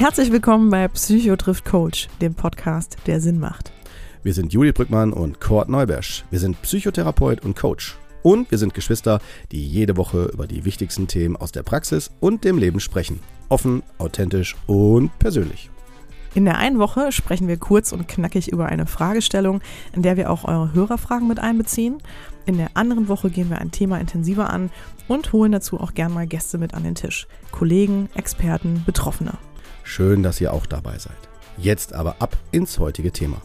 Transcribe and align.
Herzlich 0.00 0.32
willkommen 0.32 0.70
bei 0.70 0.88
Psycho 0.88 1.36
trifft 1.36 1.66
Coach, 1.66 2.08
dem 2.22 2.34
Podcast, 2.34 2.96
der 3.06 3.20
Sinn 3.20 3.38
macht. 3.38 3.70
Wir 4.22 4.32
sind 4.32 4.54
Juli 4.54 4.72
Brückmann 4.72 5.12
und 5.12 5.40
Kurt 5.40 5.68
Neubersch. 5.68 6.24
Wir 6.30 6.38
sind 6.38 6.62
Psychotherapeut 6.62 7.44
und 7.44 7.56
Coach. 7.56 7.98
Und 8.22 8.50
wir 8.50 8.56
sind 8.56 8.72
Geschwister, 8.72 9.20
die 9.52 9.66
jede 9.66 9.98
Woche 9.98 10.30
über 10.32 10.46
die 10.46 10.64
wichtigsten 10.64 11.06
Themen 11.06 11.36
aus 11.36 11.52
der 11.52 11.62
Praxis 11.62 12.10
und 12.20 12.44
dem 12.44 12.56
Leben 12.56 12.80
sprechen. 12.80 13.20
Offen, 13.50 13.82
authentisch 13.98 14.56
und 14.66 15.10
persönlich. 15.18 15.70
In 16.32 16.44
der 16.44 16.58
einen 16.58 16.78
Woche 16.78 17.10
sprechen 17.10 17.48
wir 17.48 17.56
kurz 17.56 17.92
und 17.92 18.06
knackig 18.06 18.52
über 18.52 18.66
eine 18.66 18.86
Fragestellung, 18.86 19.60
in 19.92 20.02
der 20.02 20.16
wir 20.16 20.30
auch 20.30 20.44
eure 20.44 20.72
Hörerfragen 20.72 21.26
mit 21.26 21.40
einbeziehen. 21.40 21.98
In 22.50 22.58
der 22.58 22.76
anderen 22.76 23.06
Woche 23.06 23.30
gehen 23.30 23.48
wir 23.48 23.58
ein 23.58 23.70
Thema 23.70 24.00
intensiver 24.00 24.50
an 24.50 24.70
und 25.06 25.32
holen 25.32 25.52
dazu 25.52 25.78
auch 25.78 25.94
gern 25.94 26.12
mal 26.12 26.26
Gäste 26.26 26.58
mit 26.58 26.74
an 26.74 26.82
den 26.82 26.96
Tisch. 26.96 27.28
Kollegen, 27.52 28.08
Experten, 28.16 28.82
Betroffene. 28.84 29.34
Schön, 29.84 30.24
dass 30.24 30.40
ihr 30.40 30.52
auch 30.52 30.66
dabei 30.66 30.98
seid. 30.98 31.14
Jetzt 31.58 31.92
aber 31.92 32.16
ab 32.18 32.36
ins 32.50 32.80
heutige 32.80 33.12
Thema. 33.12 33.40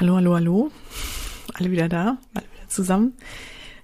Hallo, 0.00 0.16
hallo, 0.16 0.34
hallo. 0.34 0.70
Alle 1.54 1.70
wieder 1.70 1.88
da, 1.88 2.18
alle 2.34 2.46
wieder 2.46 2.68
zusammen. 2.68 3.12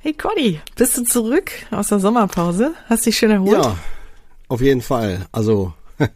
Hey 0.00 0.12
Conny, 0.12 0.58
bist 0.74 0.98
du 0.98 1.04
zurück 1.04 1.52
aus 1.70 1.86
der 1.90 2.00
Sommerpause? 2.00 2.74
Hast 2.88 3.06
dich 3.06 3.16
schön 3.16 3.30
erholt? 3.30 3.52
Ja, 3.52 3.78
auf 4.48 4.60
jeden 4.60 4.82
Fall. 4.82 5.28
Also, 5.30 5.74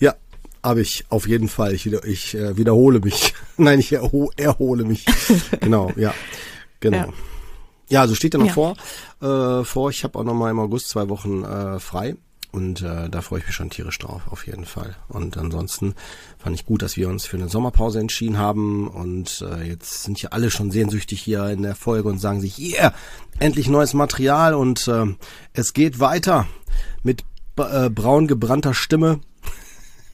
ja, 0.00 0.16
habe 0.64 0.80
ich 0.80 1.04
auf 1.10 1.28
jeden 1.28 1.48
Fall. 1.48 1.74
Ich, 1.74 1.84
wieder, 1.84 2.04
ich 2.04 2.34
äh, 2.34 2.56
wiederhole 2.56 3.00
mich. 3.00 3.34
Nein, 3.56 3.78
ich 3.78 3.92
erho 3.92 4.30
erhole 4.36 4.84
mich. 4.84 5.04
genau, 5.60 5.92
ja, 5.96 6.14
genau. 6.80 6.96
Ja. 6.96 7.08
Ja, 7.90 8.00
also 8.00 8.14
steht 8.14 8.32
ja 8.32 8.40
noch 8.40 8.46
ja. 8.46 8.52
vor. 8.52 8.76
Äh, 9.20 9.64
vor, 9.64 9.90
ich 9.90 10.04
habe 10.04 10.18
auch 10.18 10.24
noch 10.24 10.34
mal 10.34 10.50
im 10.50 10.58
August 10.58 10.88
zwei 10.88 11.08
Wochen 11.10 11.44
äh, 11.44 11.78
frei. 11.78 12.16
Und 12.50 12.82
äh, 12.82 13.10
da 13.10 13.20
freue 13.20 13.40
ich 13.40 13.46
mich 13.46 13.56
schon 13.56 13.68
tierisch 13.68 13.98
drauf, 13.98 14.22
auf 14.30 14.46
jeden 14.46 14.64
Fall. 14.64 14.94
Und 15.08 15.36
ansonsten 15.36 15.96
fand 16.38 16.54
ich 16.54 16.64
gut, 16.64 16.82
dass 16.82 16.96
wir 16.96 17.08
uns 17.08 17.26
für 17.26 17.36
eine 17.36 17.48
Sommerpause 17.48 17.98
entschieden 17.98 18.38
haben. 18.38 18.86
Und 18.86 19.44
äh, 19.48 19.64
jetzt 19.64 20.04
sind 20.04 20.22
ja 20.22 20.30
alle 20.30 20.52
schon 20.52 20.70
sehnsüchtig 20.70 21.20
hier 21.20 21.48
in 21.48 21.62
der 21.62 21.74
Folge 21.74 22.08
und 22.08 22.20
sagen 22.20 22.40
sich, 22.40 22.58
yeah, 22.58 22.94
endlich 23.40 23.68
neues 23.68 23.92
Material 23.92 24.54
und 24.54 24.86
äh, 24.86 25.06
es 25.52 25.72
geht 25.72 25.98
weiter 25.98 26.46
mit 27.02 27.24
äh, 27.56 27.90
braun 27.90 28.28
gebrannter 28.28 28.72
Stimme. 28.72 29.20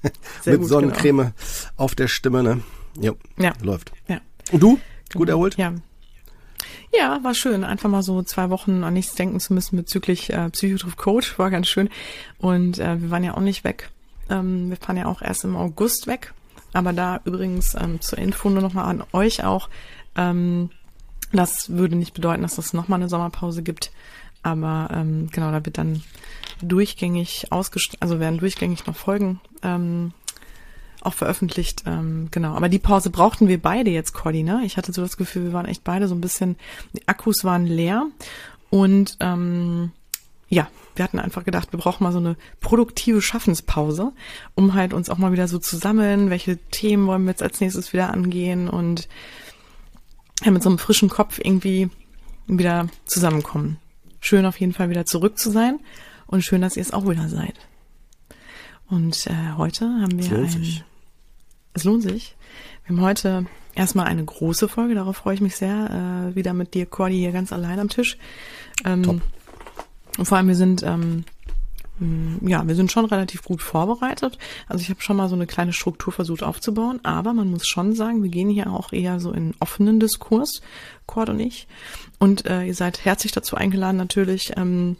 mit 0.45 0.61
gut, 0.61 0.69
Sonnencreme 0.69 1.19
genau. 1.19 1.33
auf 1.77 1.95
der 1.95 2.09
Stimme, 2.09 2.43
ne? 2.43 2.63
Jo, 3.01 3.17
ja, 3.39 3.53
läuft. 3.63 3.93
Ja. 4.09 4.21
Und 4.53 4.63
du? 4.63 4.79
Gut 5.13 5.27
genau. 5.27 5.33
erholt? 5.33 5.57
Ja, 5.57 5.75
ja, 6.93 7.21
war 7.23 7.35
schön. 7.35 7.63
Einfach 7.63 7.89
mal 7.89 8.03
so 8.03 8.23
zwei 8.23 8.51
Wochen 8.51 8.83
an 8.83 8.95
nichts 8.95 9.15
denken 9.15 9.39
zu 9.39 9.55
müssen 9.55 9.77
bezüglich 9.77 10.33
äh, 10.33 10.51
Psychotrif 10.51 10.97
Coach. 10.97 11.39
War 11.39 11.51
ganz 11.51 11.69
schön. 11.69 11.89
Und 12.39 12.79
äh, 12.79 13.01
wir 13.01 13.11
waren 13.11 13.23
ja 13.23 13.35
auch 13.37 13.41
nicht 13.41 13.63
weg. 13.63 13.91
Ähm, 14.29 14.71
wir 14.71 14.77
fahren 14.77 14.97
ja 14.97 15.07
auch 15.07 15.23
erst 15.23 15.45
im 15.45 15.57
August 15.57 16.07
weg. 16.07 16.35
Aber 16.73 16.93
da 16.93 17.21
übrigens 17.25 17.75
ähm, 17.75 18.01
zur 18.01 18.19
Info 18.19 18.51
nur 18.51 18.63
nochmal 18.63 18.87
an 18.87 19.05
euch 19.13 19.45
auch. 19.45 19.69
Ähm, 20.17 20.71
das 21.33 21.71
würde 21.71 21.95
nicht 21.95 22.15
bedeuten, 22.15 22.43
dass 22.43 22.59
es 22.59 22.73
nochmal 22.73 22.99
eine 22.99 23.09
Sommerpause 23.09 23.63
gibt. 23.63 23.93
Aber 24.43 24.89
ähm, 24.93 25.29
genau, 25.31 25.53
da 25.53 25.65
wird 25.65 25.79
dann 25.79 26.03
durchgängig 26.63 27.47
ausgestrahlt, 27.51 28.03
also 28.03 28.21
werden 28.21 28.39
durchgängig 28.39 28.87
noch 28.87 28.97
Folgen 28.97 29.41
ähm, 29.63 30.13
auch 31.03 31.15
veröffentlicht. 31.15 31.85
Ähm, 31.87 32.29
genau. 32.31 32.55
Aber 32.55 32.69
die 32.69 32.79
Pause 32.79 33.11
brauchten 33.11 33.49
wir 33.49 33.61
beide 33.61 33.91
jetzt, 33.91 34.13
Cordy, 34.13 34.43
ne? 34.43 34.63
Ich 34.65 34.77
hatte 34.77 34.93
so 34.93 35.03
das 35.03 35.17
Gefühl, 35.17 35.45
wir 35.45 35.53
waren 35.53 35.67
echt 35.67 35.85
beide 35.85 36.09
so 36.09 36.15
ein 36.15 36.21
bisschen, 36.21 36.57
die 36.93 37.07
Akkus 37.09 37.45
waren 37.45 37.67
leer. 37.67 38.07
Und 38.69 39.17
ähm, 39.21 39.93
ja, 40.49 40.69
wir 40.95 41.05
hatten 41.05 41.19
einfach 41.19 41.45
gedacht, 41.45 41.73
wir 41.73 41.79
brauchen 41.79 42.05
mal 42.05 42.13
so 42.13 42.19
eine 42.19 42.37
produktive 42.61 43.23
Schaffenspause, 43.23 44.13
um 44.55 44.75
halt 44.75 44.93
uns 44.93 45.09
auch 45.09 45.19
mal 45.19 45.33
wieder 45.33 45.49
so 45.49 45.59
zu 45.59 45.77
sammeln, 45.77 46.31
welche 46.31 46.57
Themen 46.57 47.07
wollen 47.07 47.25
wir 47.25 47.31
jetzt 47.31 47.43
als 47.43 47.61
nächstes 47.61 47.93
wieder 47.93 48.13
angehen 48.13 48.69
und 48.69 49.09
ja, 50.45 50.51
mit 50.51 50.63
so 50.63 50.69
einem 50.69 50.79
frischen 50.79 51.09
Kopf 51.09 51.39
irgendwie 51.43 51.89
wieder 52.47 52.89
zusammenkommen. 53.05 53.79
Schön 54.21 54.45
auf 54.45 54.59
jeden 54.61 54.73
Fall 54.73 54.91
wieder 54.91 55.07
zurück 55.07 55.39
zu 55.39 55.51
sein 55.51 55.79
und 56.31 56.43
schön, 56.43 56.61
dass 56.61 56.77
ihr 56.77 56.83
es 56.83 56.93
auch 56.93 57.09
wieder 57.09 57.29
seid. 57.29 57.55
Und 58.89 59.27
äh, 59.27 59.57
heute 59.57 59.85
haben 59.85 60.19
wir 60.19 60.39
ein, 60.39 60.83
es 61.75 61.85
lohnt 61.85 62.03
sich. 62.03 62.37
Wir 62.85 62.97
haben 62.97 63.03
heute 63.03 63.47
erstmal 63.75 64.07
eine 64.07 64.25
große 64.25 64.69
Folge, 64.69 64.95
darauf 64.95 65.17
freue 65.17 65.35
ich 65.35 65.41
mich 65.41 65.57
sehr. 65.57 66.31
Äh, 66.31 66.37
wieder 66.37 66.55
mit 66.55 66.75
dir, 66.75 66.87
Cordy, 66.87 67.19
hier 67.19 67.33
ganz 67.33 67.53
allein 67.53 67.81
am 67.81 67.89
Tisch. 67.89 68.17
Ähm, 68.85 69.03
Top. 69.03 69.21
Und 70.19 70.25
vor 70.25 70.39
allem, 70.39 70.49
wir 70.49 70.55
sind, 70.55 70.83
ähm, 70.85 71.25
ja, 72.43 72.67
wir 72.67 72.75
sind 72.77 72.93
schon 72.93 73.05
relativ 73.05 73.43
gut 73.43 73.61
vorbereitet. 73.61 74.39
Also 74.69 74.83
ich 74.83 74.89
habe 74.89 75.03
schon 75.03 75.17
mal 75.17 75.29
so 75.29 75.35
eine 75.35 75.47
kleine 75.47 75.73
Struktur 75.73 76.13
versucht 76.13 76.43
aufzubauen, 76.43 77.01
aber 77.03 77.33
man 77.33 77.51
muss 77.51 77.67
schon 77.67 77.95
sagen, 77.95 78.23
wir 78.23 78.31
gehen 78.31 78.49
hier 78.49 78.73
auch 78.73 78.93
eher 78.93 79.19
so 79.21 79.33
in 79.33 79.55
offenen 79.61 79.99
Diskurs, 80.01 80.63
Cord 81.07 81.29
und 81.29 81.41
ich. 81.41 81.67
Und 82.19 82.47
äh, 82.47 82.65
ihr 82.65 82.75
seid 82.75 83.05
herzlich 83.05 83.33
dazu 83.33 83.57
eingeladen, 83.57 83.97
natürlich 83.97 84.53
ähm, 84.57 84.97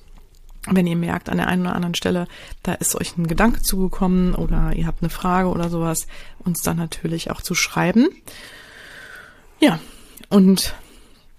wenn 0.67 0.87
ihr 0.87 0.97
merkt 0.97 1.29
an 1.29 1.39
der 1.39 1.49
einen 1.49 1.63
oder 1.63 1.75
anderen 1.75 1.95
Stelle, 1.95 2.29
da 2.63 2.75
ist 2.75 2.95
euch 2.95 3.17
ein 3.17 3.27
Gedanke 3.27 3.63
zugekommen 3.63 4.35
oder 4.35 4.73
ihr 4.75 4.87
habt 4.87 5.03
eine 5.03 5.11
Frage 5.11 5.49
oder 5.49 5.71
sowas, 5.71 6.07
uns 6.39 6.63
dann 6.63 6.77
natürlich 6.77 7.31
auch 7.31 7.41
zu 7.41 7.55
schreiben. 7.55 8.09
Ja, 9.59 9.81
und 10.29 10.75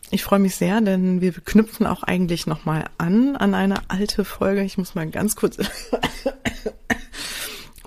ich 0.10 0.24
freue 0.24 0.40
mich 0.40 0.56
sehr, 0.56 0.82
denn 0.82 1.22
wir 1.22 1.32
knüpfen 1.32 1.88
auch 1.88 2.04
eigentlich 2.04 2.48
nochmal 2.48 2.86
an 2.98 3.36
an 3.36 3.54
eine 3.54 3.90
alte 3.90 4.26
Folge. 4.26 4.64
Ich 4.64 4.78
muss 4.78 4.96
mal 4.96 5.10
ganz 5.10 5.36
kurz 5.36 5.58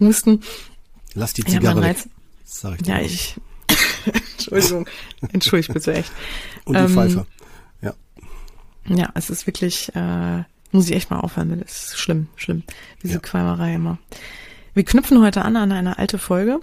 husten. 0.00 0.41
Lass 1.15 1.34
die 1.34 1.44
Zigarre 1.44 1.81
ja, 1.81 1.89
weg. 1.89 1.97
Sag 2.44 2.81
ich 2.81 2.87
ja, 2.87 3.00
ich. 3.00 3.37
Entschuldigung, 4.33 4.89
entschuldigt 5.33 5.73
bitte 5.73 5.94
echt. 5.94 6.12
Und 6.65 6.77
die 6.77 6.81
ähm, 6.81 6.94
Pfeife. 6.94 7.27
Ja. 7.83 7.94
Ja, 8.87 9.11
es 9.15 9.31
ist 9.31 9.47
wirklich 9.47 9.94
äh, 9.94 10.44
muss 10.75 10.89
ich 10.89 10.97
echt 10.97 11.11
mal 11.11 11.21
aufhören, 11.21 11.61
das 11.61 11.89
ist 11.89 11.99
schlimm, 11.99 12.27
schlimm. 12.37 12.65
Diese 13.03 13.15
ja. 13.15 13.21
Qualmerei 13.21 13.75
immer. 13.75 13.99
Wir 14.75 14.85
knüpfen 14.85 15.23
heute 15.23 15.43
an 15.43 15.57
an 15.57 15.71
eine 15.71 15.99
alte 15.99 16.19
Folge. 16.19 16.59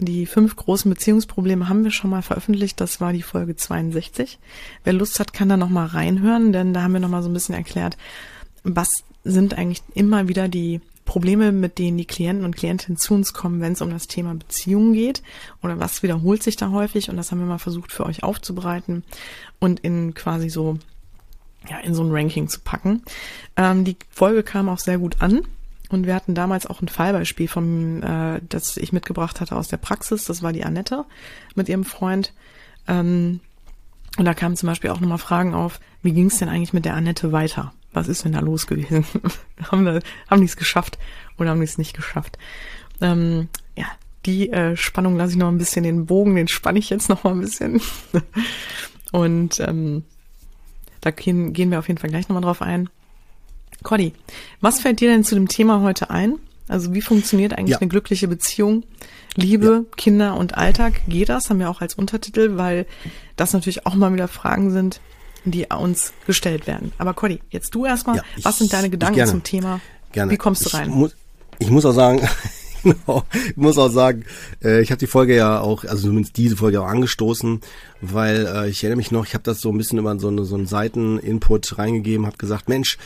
Die 0.00 0.26
fünf 0.26 0.56
großen 0.56 0.90
Beziehungsprobleme 0.90 1.68
haben 1.68 1.84
wir 1.84 1.92
schon 1.92 2.10
mal 2.10 2.22
veröffentlicht. 2.22 2.80
Das 2.80 3.00
war 3.00 3.12
die 3.12 3.22
Folge 3.22 3.54
62. 3.54 4.40
Wer 4.82 4.92
Lust 4.92 5.20
hat, 5.20 5.32
kann 5.32 5.48
da 5.48 5.56
noch 5.56 5.68
mal 5.68 5.86
reinhören, 5.86 6.52
denn 6.52 6.74
da 6.74 6.82
haben 6.82 6.94
wir 6.94 7.00
noch 7.00 7.08
mal 7.08 7.22
so 7.22 7.28
ein 7.28 7.32
bisschen 7.32 7.54
erklärt, 7.54 7.96
was 8.64 9.04
sind 9.22 9.56
eigentlich 9.56 9.82
immer 9.94 10.26
wieder 10.26 10.48
die 10.48 10.80
Probleme, 11.04 11.52
mit 11.52 11.78
denen 11.78 11.96
die 11.96 12.06
Klienten 12.06 12.44
und 12.44 12.56
Klientinnen 12.56 12.96
zu 12.96 13.14
uns 13.14 13.34
kommen, 13.34 13.60
wenn 13.60 13.74
es 13.74 13.82
um 13.82 13.90
das 13.90 14.08
Thema 14.08 14.34
Beziehungen 14.34 14.94
geht 14.94 15.22
oder 15.62 15.78
was 15.78 16.02
wiederholt 16.02 16.42
sich 16.42 16.56
da 16.56 16.70
häufig 16.70 17.08
und 17.08 17.16
das 17.16 17.30
haben 17.30 17.38
wir 17.38 17.46
mal 17.46 17.58
versucht 17.58 17.92
für 17.92 18.06
euch 18.06 18.24
aufzubereiten 18.24 19.04
und 19.60 19.80
in 19.80 20.14
quasi 20.14 20.48
so 20.48 20.78
ja, 21.68 21.78
in 21.78 21.94
so 21.94 22.02
ein 22.02 22.10
Ranking 22.10 22.48
zu 22.48 22.60
packen. 22.60 23.02
Ähm, 23.56 23.84
die 23.84 23.96
Folge 24.10 24.42
kam 24.42 24.68
auch 24.68 24.78
sehr 24.78 24.98
gut 24.98 25.20
an. 25.20 25.42
Und 25.90 26.06
wir 26.06 26.14
hatten 26.14 26.34
damals 26.34 26.66
auch 26.66 26.80
ein 26.80 26.88
Fallbeispiel 26.88 27.46
vom, 27.46 28.02
äh, 28.02 28.40
das 28.48 28.76
ich 28.76 28.92
mitgebracht 28.92 29.40
hatte 29.40 29.54
aus 29.54 29.68
der 29.68 29.76
Praxis. 29.76 30.24
Das 30.24 30.42
war 30.42 30.52
die 30.52 30.64
Annette 30.64 31.04
mit 31.54 31.68
ihrem 31.68 31.84
Freund. 31.84 32.32
Ähm, 32.88 33.40
und 34.16 34.24
da 34.24 34.34
kamen 34.34 34.56
zum 34.56 34.68
Beispiel 34.68 34.90
auch 34.90 35.00
nochmal 35.00 35.18
Fragen 35.18 35.54
auf, 35.54 35.80
wie 36.02 36.12
ging 36.12 36.26
es 36.26 36.38
denn 36.38 36.48
eigentlich 36.48 36.72
mit 36.72 36.84
der 36.84 36.94
Annette 36.94 37.32
weiter? 37.32 37.72
Was 37.92 38.08
ist 38.08 38.24
denn 38.24 38.32
da 38.32 38.40
los 38.40 38.66
gewesen? 38.66 39.04
haben 39.70 39.84
da, 39.84 40.00
haben 40.28 40.40
die 40.40 40.46
es 40.46 40.56
geschafft 40.56 40.98
oder 41.38 41.50
haben 41.50 41.60
die 41.60 41.64
es 41.64 41.78
nicht 41.78 41.94
geschafft? 41.94 42.38
Ähm, 43.00 43.48
ja, 43.76 43.86
die 44.26 44.50
äh, 44.50 44.76
Spannung 44.76 45.16
lasse 45.16 45.32
ich 45.32 45.38
noch 45.38 45.48
ein 45.48 45.58
bisschen, 45.58 45.84
den 45.84 46.06
Bogen, 46.06 46.34
den 46.34 46.48
spanne 46.48 46.78
ich 46.78 46.90
jetzt 46.90 47.08
noch 47.08 47.24
mal 47.24 47.32
ein 47.32 47.40
bisschen. 47.40 47.80
Und 49.12 49.60
ähm, 49.60 50.04
da 51.04 51.10
gehen, 51.10 51.52
gehen 51.52 51.70
wir 51.70 51.78
auf 51.78 51.88
jeden 51.88 51.98
Fall 51.98 52.10
gleich 52.10 52.28
nochmal 52.28 52.42
drauf 52.42 52.62
ein. 52.62 52.88
Cody, 53.82 54.12
was 54.60 54.80
fällt 54.80 55.00
dir 55.00 55.10
denn 55.10 55.24
zu 55.24 55.34
dem 55.34 55.48
Thema 55.48 55.82
heute 55.82 56.10
ein? 56.10 56.38
Also 56.68 56.94
wie 56.94 57.02
funktioniert 57.02 57.52
eigentlich 57.52 57.72
ja. 57.72 57.78
eine 57.78 57.88
glückliche 57.88 58.26
Beziehung? 58.26 58.84
Liebe, 59.36 59.84
ja. 59.84 59.96
Kinder 59.96 60.36
und 60.36 60.56
Alltag, 60.56 61.02
geht 61.06 61.28
das? 61.28 61.50
Haben 61.50 61.58
wir 61.58 61.68
auch 61.68 61.80
als 61.80 61.94
Untertitel, 61.94 62.56
weil 62.56 62.86
das 63.36 63.52
natürlich 63.52 63.84
auch 63.84 63.94
mal 63.94 64.12
wieder 64.14 64.28
Fragen 64.28 64.70
sind, 64.70 65.00
die 65.44 65.66
uns 65.66 66.14
gestellt 66.26 66.66
werden. 66.66 66.92
Aber 66.96 67.12
Cody, 67.12 67.40
jetzt 67.50 67.74
du 67.74 67.84
erstmal, 67.84 68.16
ja, 68.16 68.22
was 68.42 68.58
sind 68.58 68.72
deine 68.72 68.88
Gedanken 68.88 69.26
zum 69.26 69.42
Thema? 69.42 69.80
Gerne. 70.12 70.32
Wie 70.32 70.38
kommst 70.38 70.64
du 70.64 70.74
rein? 70.74 70.88
Ich 70.88 70.94
muss, 70.94 71.16
ich 71.58 71.70
muss 71.70 71.84
auch 71.84 71.92
sagen, 71.92 72.26
genau. 72.84 73.24
Ich 73.32 73.56
muss 73.56 73.78
auch 73.78 73.88
sagen, 73.88 74.24
äh, 74.62 74.80
ich 74.80 74.90
habe 74.90 74.98
die 74.98 75.06
Folge 75.06 75.34
ja 75.34 75.60
auch, 75.60 75.84
also 75.84 76.08
zumindest 76.08 76.36
diese 76.36 76.56
Folge 76.56 76.80
auch 76.80 76.86
angestoßen, 76.86 77.60
weil 78.00 78.46
äh, 78.46 78.68
ich 78.68 78.84
erinnere 78.84 78.98
mich 78.98 79.10
noch, 79.10 79.26
ich 79.26 79.34
habe 79.34 79.44
das 79.44 79.60
so 79.60 79.70
ein 79.70 79.78
bisschen 79.78 79.98
über 79.98 80.18
so, 80.18 80.28
eine, 80.28 80.44
so 80.44 80.54
einen 80.54 80.66
Seiteninput 80.66 81.78
reingegeben, 81.78 82.26
habe 82.26 82.36
gesagt, 82.36 82.68
Mensch, 82.68 82.98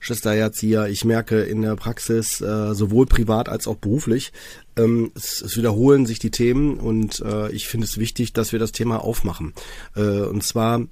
Schwesterherzieher, 0.00 0.88
ich 0.88 1.04
merke 1.04 1.42
in 1.42 1.62
der 1.62 1.76
Praxis, 1.76 2.40
äh, 2.40 2.74
sowohl 2.74 3.06
privat 3.06 3.48
als 3.48 3.66
auch 3.66 3.76
beruflich, 3.76 4.32
ähm, 4.76 5.12
es, 5.14 5.40
es 5.40 5.56
wiederholen 5.56 6.06
sich 6.06 6.18
die 6.18 6.30
Themen 6.30 6.78
und 6.78 7.20
äh, 7.20 7.50
ich 7.52 7.68
finde 7.68 7.86
es 7.86 7.98
wichtig, 7.98 8.32
dass 8.32 8.52
wir 8.52 8.58
das 8.58 8.72
Thema 8.72 9.02
aufmachen. 9.02 9.54
Äh, 9.96 10.20
und 10.20 10.42
zwar 10.42 10.82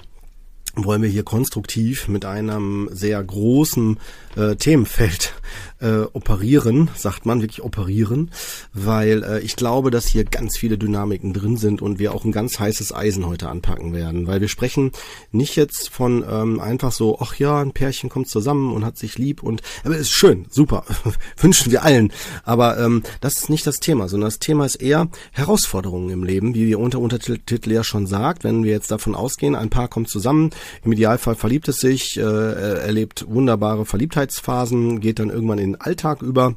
wollen 0.75 1.03
wir 1.03 1.09
hier 1.09 1.23
konstruktiv 1.23 2.09
mit 2.09 2.25
einem 2.25 2.89
sehr 2.93 3.23
großen 3.23 3.99
äh, 4.37 4.57
Themenfeld 4.57 5.35
äh, 5.83 6.07
operieren, 6.13 6.91
sagt 6.95 7.27
man, 7.27 7.43
wirklich 7.43 7.63
operieren, 7.63 8.31
weil 8.73 9.25
äh, 9.25 9.41
ich 9.41 9.57
glaube, 9.57 9.91
dass 9.91 10.07
hier 10.07 10.25
ganz 10.25 10.57
viele 10.57 10.79
Dynamiken 10.79 11.33
drin 11.33 11.57
sind 11.57 11.83
und 11.83 11.99
wir 11.99 12.15
auch 12.15 12.25
ein 12.25 12.33
ganz 12.33 12.59
heißes 12.59 12.95
Eisen 12.95 13.27
heute 13.27 13.49
anpacken 13.49 13.93
werden, 13.93 14.27
weil 14.27 14.41
wir 14.41 14.49
sprechen 14.49 14.93
nicht 15.33 15.57
jetzt 15.57 15.89
von 15.91 16.25
ähm, 16.29 16.61
einfach 16.61 16.93
so, 16.93 17.19
ach 17.21 17.35
ja, 17.37 17.61
ein 17.61 17.73
Pärchen 17.73 18.09
kommt 18.09 18.29
zusammen 18.29 18.73
und 18.73 18.85
hat 18.85 18.97
sich 18.97 19.19
lieb 19.19 19.43
und 19.43 19.63
aber 19.85 19.97
ist 19.97 20.11
schön, 20.11 20.47
super, 20.51 20.85
wünschen 21.37 21.73
wir 21.73 21.83
allen, 21.83 22.13
aber 22.45 22.79
ähm, 22.79 23.03
das 23.21 23.39
ist 23.39 23.51
nicht 23.51 23.67
das 23.67 23.77
Thema, 23.77 24.09
sondern 24.09 24.29
das 24.29 24.39
Thema 24.39 24.65
ist 24.65 24.77
eher 24.77 25.09
Herausforderungen 25.33 26.11
im 26.11 26.23
Leben, 26.23 26.55
wie 26.55 26.69
wir 26.69 26.79
unter 26.79 27.01
Untertitel 27.01 27.73
ja 27.73 27.83
schon 27.83 28.07
sagt, 28.07 28.45
wenn 28.45 28.63
wir 28.63 28.71
jetzt 28.71 28.91
davon 28.93 29.17
ausgehen, 29.17 29.57
ein 29.57 29.71
Paar 29.71 29.89
kommt 29.89 30.09
zusammen, 30.09 30.51
im 30.85 30.93
Idealfall 30.93 31.35
verliebt 31.35 31.67
es 31.69 31.81
sich, 31.81 32.17
äh, 32.19 32.23
erlebt 32.23 33.27
wunderbare 33.29 33.85
Verliebtheitsphasen, 33.85 35.01
geht 35.01 35.19
dann 35.19 35.31
irgendwann 35.31 35.59
in 35.59 35.72
den 35.73 35.81
Alltag 35.81 36.23
über 36.23 36.57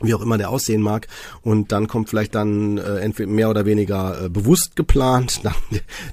wie 0.00 0.14
auch 0.14 0.22
immer 0.22 0.38
der 0.38 0.50
aussehen 0.50 0.80
mag. 0.80 1.08
Und 1.42 1.72
dann 1.72 1.88
kommt 1.88 2.08
vielleicht 2.08 2.34
dann 2.34 2.78
äh, 2.78 2.98
entweder 2.98 3.30
mehr 3.30 3.50
oder 3.50 3.66
weniger 3.66 4.24
äh, 4.24 4.28
bewusst 4.28 4.76
geplant 4.76 5.40
dann 5.42 5.54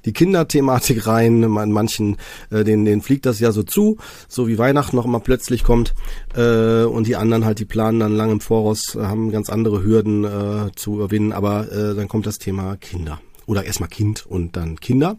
die 0.05 0.13
Kinderthematik 0.13 1.05
rein. 1.07 1.41
Man, 1.41 1.71
manchen, 1.71 2.17
äh, 2.49 2.63
denen, 2.63 2.85
denen 2.85 3.01
fliegt 3.01 3.25
das 3.25 3.39
ja 3.39 3.51
so 3.51 3.63
zu, 3.63 3.97
so 4.27 4.47
wie 4.47 4.57
Weihnachten 4.57 4.95
noch 4.95 5.05
immer 5.05 5.19
plötzlich 5.19 5.63
kommt. 5.63 5.93
Äh, 6.35 6.83
und 6.83 7.07
die 7.07 7.15
anderen 7.15 7.45
halt, 7.45 7.59
die 7.59 7.65
planen 7.65 7.99
dann 7.99 8.15
lang 8.15 8.31
im 8.31 8.41
Voraus, 8.41 8.95
haben 8.99 9.31
ganz 9.31 9.49
andere 9.49 9.83
Hürden 9.83 10.23
äh, 10.23 10.71
zu 10.75 10.95
überwinden. 10.95 11.33
Aber 11.33 11.71
äh, 11.71 11.95
dann 11.95 12.07
kommt 12.07 12.25
das 12.25 12.39
Thema 12.39 12.77
Kinder 12.77 13.19
oder 13.45 13.65
erstmal 13.65 13.89
Kind 13.89 14.25
und 14.25 14.55
dann 14.55 14.79
Kinder. 14.79 15.17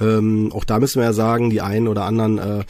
Ähm, 0.00 0.50
auch 0.52 0.64
da 0.64 0.78
müssen 0.78 1.00
wir 1.00 1.04
ja 1.04 1.12
sagen, 1.12 1.50
die 1.50 1.60
einen 1.60 1.88
oder 1.88 2.04
anderen 2.04 2.38
äh, 2.38 2.64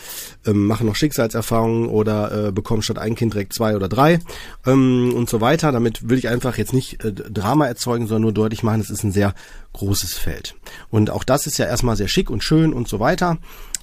äh, 0.46 0.52
machen 0.52 0.87
noch 0.87 0.96
Schicksalserfahrungen 0.96 1.88
oder 1.88 2.49
äh, 2.49 2.52
bekommen 2.52 2.82
statt 2.82 2.99
ein 2.99 3.14
Kind 3.14 3.34
direkt 3.34 3.52
zwei 3.52 3.76
oder 3.76 3.88
drei 3.88 4.20
ähm, 4.66 5.12
und 5.14 5.28
so 5.28 5.40
weiter. 5.40 5.72
Damit 5.72 6.08
will 6.08 6.19
ich 6.19 6.28
einfach 6.28 6.58
jetzt 6.58 6.72
nicht 6.72 7.04
äh, 7.04 7.12
Drama 7.12 7.66
erzeugen, 7.66 8.06
sondern 8.06 8.22
nur 8.22 8.32
deutlich 8.32 8.62
machen, 8.62 8.81
es 8.81 8.90
ist 8.90 9.04
ein 9.04 9.12
sehr 9.12 9.34
großes 9.72 10.14
Feld. 10.14 10.54
Und 10.90 11.10
auch 11.10 11.25
das 11.25 11.46
ist 11.46 11.58
ja 11.58 11.66
erstmal 11.66 11.96
sehr 11.96 12.08
schick 12.08 12.31
und 12.31 12.44
schön 12.44 12.72
und 12.72 12.88
so 12.88 13.00
weiter 13.00 13.38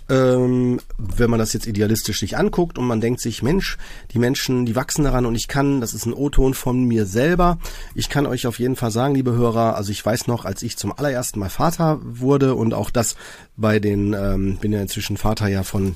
ähm, 0.10 0.80
wenn 0.98 1.30
man 1.30 1.40
das 1.40 1.54
jetzt 1.54 1.68
idealistisch 1.68 2.20
sich 2.20 2.38
anguckt 2.38 2.78
und 2.78 2.86
man 2.86 3.02
denkt 3.02 3.22
sich, 3.22 3.44
Mensch, 3.44 3.78
die 4.12 4.20
Menschen, 4.20 4.66
die 4.66 4.76
wachsen 4.76 5.04
daran 5.04 5.26
und 5.26 5.36
ich 5.36 5.48
kann, 5.48 5.82
das 5.82 5.94
ist 5.94 6.06
ein 6.06 6.14
O-Ton 6.14 6.54
von 6.54 6.84
mir 6.84 7.06
selber, 7.06 7.60
ich 7.96 8.10
kann 8.10 8.26
euch 8.26 8.48
auf 8.48 8.60
jeden 8.60 8.76
Fall 8.76 8.92
sagen, 8.92 9.16
liebe 9.16 9.32
Hörer, 9.32 9.76
also 9.76 9.92
ich 9.92 10.06
weiß 10.06 10.28
noch, 10.28 10.46
als 10.46 10.64
ich 10.64 10.78
zum 10.78 10.92
allerersten 10.92 11.40
Mal 11.40 11.50
Vater 11.50 12.00
wurde 12.04 12.56
und 12.56 12.74
auch 12.74 12.90
das 12.90 13.16
bei 13.56 13.80
den, 13.80 14.14
ähm, 14.14 14.58
bin 14.58 14.72
ja 14.72 14.82
inzwischen 14.82 15.18
Vater 15.18 15.48
ja 15.48 15.64
von 15.64 15.96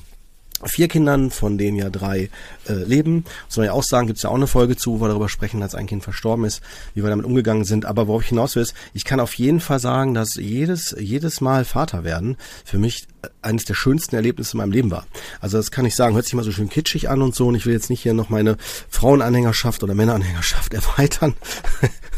vier 0.62 0.88
Kindern, 0.88 1.30
von 1.30 1.58
denen 1.58 1.76
ja 1.76 1.90
drei 1.90 2.30
äh, 2.68 2.72
leben. 2.72 3.24
Soll 3.48 3.66
ja 3.66 3.72
auch 3.72 3.82
sagen, 3.82 4.06
gibt 4.06 4.18
es 4.18 4.22
ja 4.22 4.30
auch 4.30 4.34
eine 4.34 4.46
Folge 4.46 4.76
zu, 4.76 4.92
wo 4.92 5.04
wir 5.04 5.08
darüber 5.08 5.28
sprechen, 5.28 5.62
als 5.62 5.74
ein 5.74 5.86
Kind 5.86 6.04
verstorben 6.04 6.44
ist, 6.44 6.62
wie 6.94 7.02
wir 7.02 7.10
damit 7.10 7.26
umgegangen 7.26 7.64
sind. 7.64 7.84
Aber 7.84 8.06
worauf 8.06 8.22
ich 8.22 8.28
hinaus 8.28 8.56
will, 8.56 8.62
ist, 8.62 8.74
ich 8.92 9.04
kann 9.04 9.20
auf 9.20 9.34
jeden 9.34 9.60
Fall 9.60 9.78
sagen, 9.78 10.14
dass 10.14 10.36
jedes, 10.36 10.94
jedes 10.98 11.40
Mal 11.40 11.64
Vater 11.64 12.04
werden 12.04 12.36
für 12.64 12.78
mich 12.78 13.06
eines 13.42 13.64
der 13.64 13.74
schönsten 13.74 14.16
Erlebnisse 14.16 14.52
in 14.52 14.58
meinem 14.58 14.72
Leben 14.72 14.90
war. 14.90 15.06
Also 15.40 15.56
das 15.58 15.70
kann 15.70 15.86
ich 15.86 15.94
sagen, 15.94 16.14
hört 16.14 16.24
sich 16.24 16.34
mal 16.34 16.44
so 16.44 16.52
schön 16.52 16.68
kitschig 16.68 17.10
an 17.10 17.22
und 17.22 17.34
so. 17.34 17.48
Und 17.48 17.54
ich 17.54 17.66
will 17.66 17.74
jetzt 17.74 17.90
nicht 17.90 18.02
hier 18.02 18.14
noch 18.14 18.30
meine 18.30 18.56
Frauenanhängerschaft 18.88 19.82
oder 19.82 19.94
Männeranhängerschaft 19.94 20.74
erweitern. 20.74 21.34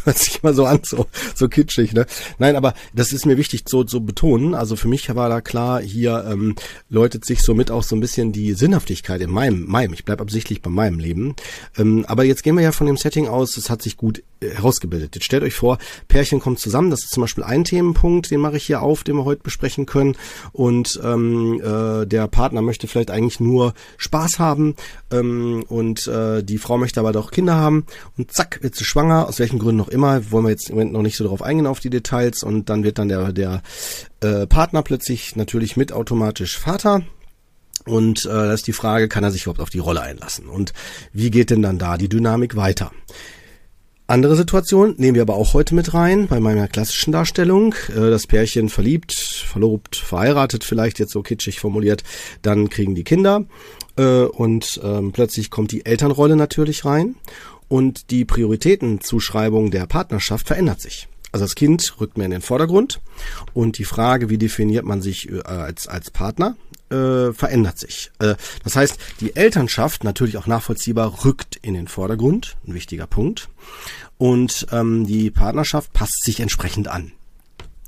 hört 0.04 0.18
sich 0.18 0.42
immer 0.42 0.54
so 0.54 0.64
an, 0.64 0.80
so, 0.84 1.06
so 1.34 1.48
kitschig, 1.48 1.92
ne? 1.92 2.06
Nein, 2.38 2.56
aber 2.56 2.74
das 2.94 3.12
ist 3.12 3.26
mir 3.26 3.36
wichtig 3.36 3.64
so 3.66 3.82
zu 3.84 3.96
so 3.96 4.00
betonen. 4.00 4.54
Also 4.54 4.76
für 4.76 4.88
mich 4.88 5.14
war 5.14 5.28
da 5.28 5.40
klar, 5.40 5.80
hier 5.80 6.24
ähm, 6.30 6.54
läutet 6.88 7.24
sich 7.24 7.42
somit 7.42 7.70
auch 7.70 7.82
so 7.82 7.96
ein 7.96 8.00
bisschen 8.00 8.32
die 8.32 8.52
Sinnhaftigkeit 8.52 9.20
in 9.20 9.30
meinem, 9.30 9.66
meinem, 9.66 9.92
ich 9.92 10.04
bleib 10.04 10.20
absichtlich 10.20 10.62
bei 10.62 10.70
meinem 10.70 10.98
Leben. 10.98 11.34
Ähm, 11.76 12.04
aber 12.08 12.24
jetzt 12.24 12.42
gehen 12.42 12.56
wir 12.56 12.62
ja 12.62 12.72
von 12.72 12.86
dem 12.86 12.96
Setting 12.96 13.26
aus, 13.26 13.56
es 13.56 13.70
hat 13.70 13.82
sich 13.82 13.96
gut 13.96 14.22
äh, 14.40 14.50
herausgebildet. 14.50 15.14
Jetzt 15.14 15.24
stellt 15.24 15.42
euch 15.42 15.54
vor, 15.54 15.78
Pärchen 16.08 16.40
kommt 16.40 16.58
zusammen, 16.58 16.90
das 16.90 17.04
ist 17.04 17.12
zum 17.12 17.22
Beispiel 17.22 17.44
ein 17.44 17.64
Themenpunkt, 17.64 18.30
den 18.30 18.40
mache 18.40 18.58
ich 18.58 18.66
hier 18.66 18.82
auf, 18.82 19.02
den 19.02 19.16
wir 19.16 19.24
heute 19.24 19.42
besprechen 19.42 19.86
können. 19.86 20.16
Und 20.52 20.95
ähm, 21.02 21.60
äh, 21.62 22.06
der 22.06 22.28
Partner 22.28 22.62
möchte 22.62 22.88
vielleicht 22.88 23.10
eigentlich 23.10 23.40
nur 23.40 23.74
Spaß 23.96 24.38
haben 24.38 24.74
ähm, 25.10 25.64
und 25.68 26.06
äh, 26.06 26.42
die 26.42 26.58
Frau 26.58 26.78
möchte 26.78 27.00
aber 27.00 27.12
doch 27.12 27.30
Kinder 27.30 27.54
haben 27.54 27.86
und 28.16 28.32
zack, 28.32 28.58
wird 28.62 28.74
sie 28.74 28.84
schwanger, 28.84 29.28
aus 29.28 29.38
welchen 29.38 29.58
Gründen 29.58 29.78
noch 29.78 29.88
immer, 29.88 30.30
wollen 30.30 30.44
wir 30.44 30.50
jetzt 30.50 30.70
im 30.70 30.76
Moment 30.76 30.92
noch 30.92 31.02
nicht 31.02 31.16
so 31.16 31.24
darauf 31.24 31.42
eingehen 31.42 31.66
auf 31.66 31.80
die 31.80 31.90
Details 31.90 32.42
und 32.42 32.68
dann 32.68 32.84
wird 32.84 32.98
dann 32.98 33.08
der, 33.08 33.32
der 33.32 33.62
äh, 34.20 34.46
Partner 34.46 34.82
plötzlich 34.82 35.36
natürlich 35.36 35.76
mit 35.76 35.92
automatisch 35.92 36.58
Vater. 36.58 37.02
Und 37.84 38.26
äh, 38.26 38.28
das 38.28 38.60
ist 38.60 38.66
die 38.66 38.72
Frage, 38.72 39.08
kann 39.08 39.22
er 39.22 39.30
sich 39.30 39.42
überhaupt 39.42 39.60
auf 39.60 39.70
die 39.70 39.78
Rolle 39.78 40.02
einlassen? 40.02 40.46
Und 40.48 40.72
wie 41.12 41.30
geht 41.30 41.50
denn 41.50 41.62
dann 41.62 41.78
da 41.78 41.96
die 41.96 42.08
Dynamik 42.08 42.56
weiter? 42.56 42.90
Andere 44.08 44.36
Situation 44.36 44.94
nehmen 44.98 45.16
wir 45.16 45.22
aber 45.22 45.34
auch 45.34 45.52
heute 45.52 45.74
mit 45.74 45.92
rein, 45.92 46.28
bei 46.28 46.38
meiner 46.38 46.68
klassischen 46.68 47.10
Darstellung. 47.10 47.74
Äh, 47.88 48.10
das 48.10 48.28
Pärchen 48.28 48.68
verliebt, 48.68 49.12
verlobt, 49.12 49.96
verheiratet, 49.96 50.62
vielleicht 50.62 51.00
jetzt 51.00 51.10
so 51.10 51.22
kitschig 51.22 51.58
formuliert, 51.58 52.04
dann 52.42 52.70
kriegen 52.70 52.94
die 52.94 53.02
Kinder 53.02 53.46
äh, 53.96 54.22
und 54.22 54.80
ähm, 54.84 55.10
plötzlich 55.10 55.50
kommt 55.50 55.72
die 55.72 55.84
Elternrolle 55.84 56.36
natürlich 56.36 56.84
rein 56.84 57.16
und 57.66 58.12
die 58.12 58.24
Prioritätenzuschreibung 58.24 59.72
der 59.72 59.86
Partnerschaft 59.86 60.46
verändert 60.46 60.80
sich. 60.80 61.08
Also 61.32 61.44
das 61.44 61.56
Kind 61.56 61.96
rückt 62.00 62.16
mehr 62.16 62.26
in 62.26 62.30
den 62.30 62.42
Vordergrund 62.42 63.00
und 63.54 63.78
die 63.78 63.84
Frage, 63.84 64.30
wie 64.30 64.38
definiert 64.38 64.84
man 64.84 65.02
sich 65.02 65.32
äh, 65.32 65.42
als, 65.42 65.88
als 65.88 66.12
Partner, 66.12 66.56
äh, 66.90 67.32
verändert 67.32 67.78
sich. 67.78 68.10
Äh, 68.18 68.34
das 68.64 68.76
heißt, 68.76 68.98
die 69.20 69.36
Elternschaft, 69.36 70.04
natürlich 70.04 70.36
auch 70.36 70.46
nachvollziehbar, 70.46 71.24
rückt 71.24 71.56
in 71.56 71.74
den 71.74 71.88
Vordergrund, 71.88 72.56
ein 72.66 72.74
wichtiger 72.74 73.06
Punkt. 73.06 73.48
Und 74.18 74.66
ähm, 74.72 75.06
die 75.06 75.30
Partnerschaft 75.30 75.92
passt 75.92 76.24
sich 76.24 76.40
entsprechend 76.40 76.88
an. 76.88 77.12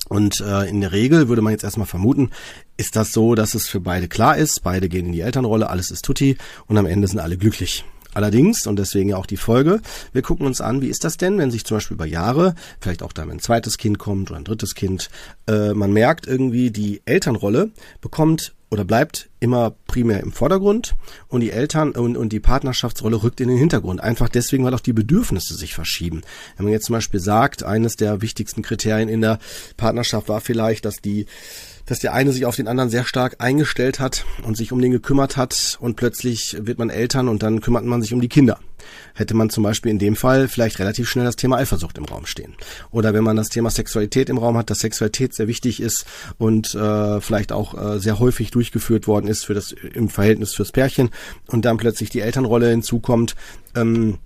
Und 0.08 0.40
äh, 0.40 0.68
in 0.68 0.80
der 0.80 0.92
Regel 0.92 1.28
würde 1.28 1.42
man 1.42 1.52
jetzt 1.52 1.64
erstmal 1.64 1.86
vermuten, 1.86 2.30
ist 2.76 2.96
das 2.96 3.12
so, 3.12 3.34
dass 3.34 3.54
es 3.54 3.68
für 3.68 3.80
beide 3.80 4.08
klar 4.08 4.36
ist, 4.36 4.62
beide 4.62 4.88
gehen 4.88 5.06
in 5.06 5.12
die 5.12 5.20
Elternrolle, 5.20 5.68
alles 5.68 5.90
ist 5.90 6.04
tutti 6.04 6.38
und 6.66 6.78
am 6.78 6.86
Ende 6.86 7.08
sind 7.08 7.18
alle 7.18 7.36
glücklich. 7.36 7.84
Allerdings, 8.14 8.66
und 8.66 8.78
deswegen 8.78 9.10
ja 9.10 9.16
auch 9.16 9.26
die 9.26 9.36
Folge, 9.36 9.80
wir 10.12 10.22
gucken 10.22 10.46
uns 10.46 10.60
an, 10.60 10.80
wie 10.80 10.88
ist 10.88 11.04
das 11.04 11.18
denn, 11.18 11.36
wenn 11.38 11.50
sich 11.50 11.64
zum 11.64 11.76
Beispiel 11.76 11.94
über 11.94 12.06
Jahre, 12.06 12.54
vielleicht 12.80 13.02
auch 13.02 13.12
dann 13.12 13.30
ein 13.30 13.38
zweites 13.38 13.76
Kind 13.76 13.98
kommt 13.98 14.30
oder 14.30 14.40
ein 14.40 14.44
drittes 14.44 14.74
Kind, 14.74 15.10
äh, 15.46 15.74
man 15.74 15.92
merkt 15.92 16.26
irgendwie, 16.26 16.70
die 16.70 17.02
Elternrolle 17.04 17.70
bekommt 18.00 18.54
oder 18.70 18.84
bleibt 18.84 19.30
immer 19.40 19.74
primär 19.86 20.20
im 20.20 20.32
Vordergrund 20.32 20.94
und 21.28 21.40
die 21.40 21.50
Eltern 21.50 21.92
und, 21.92 22.16
und 22.16 22.32
die 22.32 22.40
Partnerschaftsrolle 22.40 23.22
rückt 23.22 23.40
in 23.40 23.48
den 23.48 23.56
Hintergrund. 23.56 24.00
Einfach 24.00 24.28
deswegen, 24.28 24.64
weil 24.64 24.74
auch 24.74 24.80
die 24.80 24.92
Bedürfnisse 24.92 25.54
sich 25.54 25.74
verschieben. 25.74 26.22
Wenn 26.56 26.64
man 26.64 26.72
jetzt 26.72 26.86
zum 26.86 26.94
Beispiel 26.94 27.20
sagt, 27.20 27.62
eines 27.62 27.96
der 27.96 28.20
wichtigsten 28.20 28.62
Kriterien 28.62 29.08
in 29.08 29.20
der 29.20 29.38
Partnerschaft 29.76 30.28
war 30.28 30.40
vielleicht, 30.40 30.84
dass 30.84 31.00
die 31.00 31.26
dass 31.86 32.00
der 32.00 32.12
eine 32.12 32.32
sich 32.32 32.44
auf 32.44 32.54
den 32.54 32.68
anderen 32.68 32.90
sehr 32.90 33.06
stark 33.06 33.36
eingestellt 33.38 33.98
hat 33.98 34.26
und 34.42 34.58
sich 34.58 34.72
um 34.72 34.82
den 34.82 34.92
gekümmert 34.92 35.38
hat 35.38 35.78
und 35.80 35.96
plötzlich 35.96 36.54
wird 36.60 36.78
man 36.78 36.90
Eltern 36.90 37.28
und 37.28 37.42
dann 37.42 37.62
kümmert 37.62 37.84
man 37.86 38.02
sich 38.02 38.12
um 38.12 38.20
die 38.20 38.28
Kinder. 38.28 38.58
Hätte 39.14 39.34
man 39.34 39.50
zum 39.50 39.64
Beispiel 39.64 39.90
in 39.90 39.98
dem 39.98 40.16
Fall 40.16 40.48
vielleicht 40.48 40.78
relativ 40.78 41.08
schnell 41.08 41.24
das 41.24 41.36
Thema 41.36 41.56
Eifersucht 41.56 41.98
im 41.98 42.04
Raum 42.04 42.26
stehen. 42.26 42.54
Oder 42.90 43.14
wenn 43.14 43.24
man 43.24 43.36
das 43.36 43.48
Thema 43.48 43.70
Sexualität 43.70 44.28
im 44.28 44.38
Raum 44.38 44.56
hat, 44.56 44.70
dass 44.70 44.80
Sexualität 44.80 45.34
sehr 45.34 45.48
wichtig 45.48 45.80
ist 45.80 46.06
und 46.38 46.74
äh, 46.74 47.20
vielleicht 47.20 47.52
auch 47.52 47.74
äh, 47.74 47.98
sehr 47.98 48.18
häufig 48.18 48.50
durchgeführt 48.50 49.06
worden 49.06 49.28
ist 49.28 49.44
für 49.44 49.54
das 49.54 49.72
im 49.72 50.08
Verhältnis 50.08 50.54
fürs 50.54 50.72
Pärchen 50.72 51.10
und 51.46 51.64
dann 51.64 51.76
plötzlich 51.76 52.10
die 52.10 52.20
Elternrolle 52.20 52.70
hinzukommt, 52.70 53.34
ähm, 53.74 54.18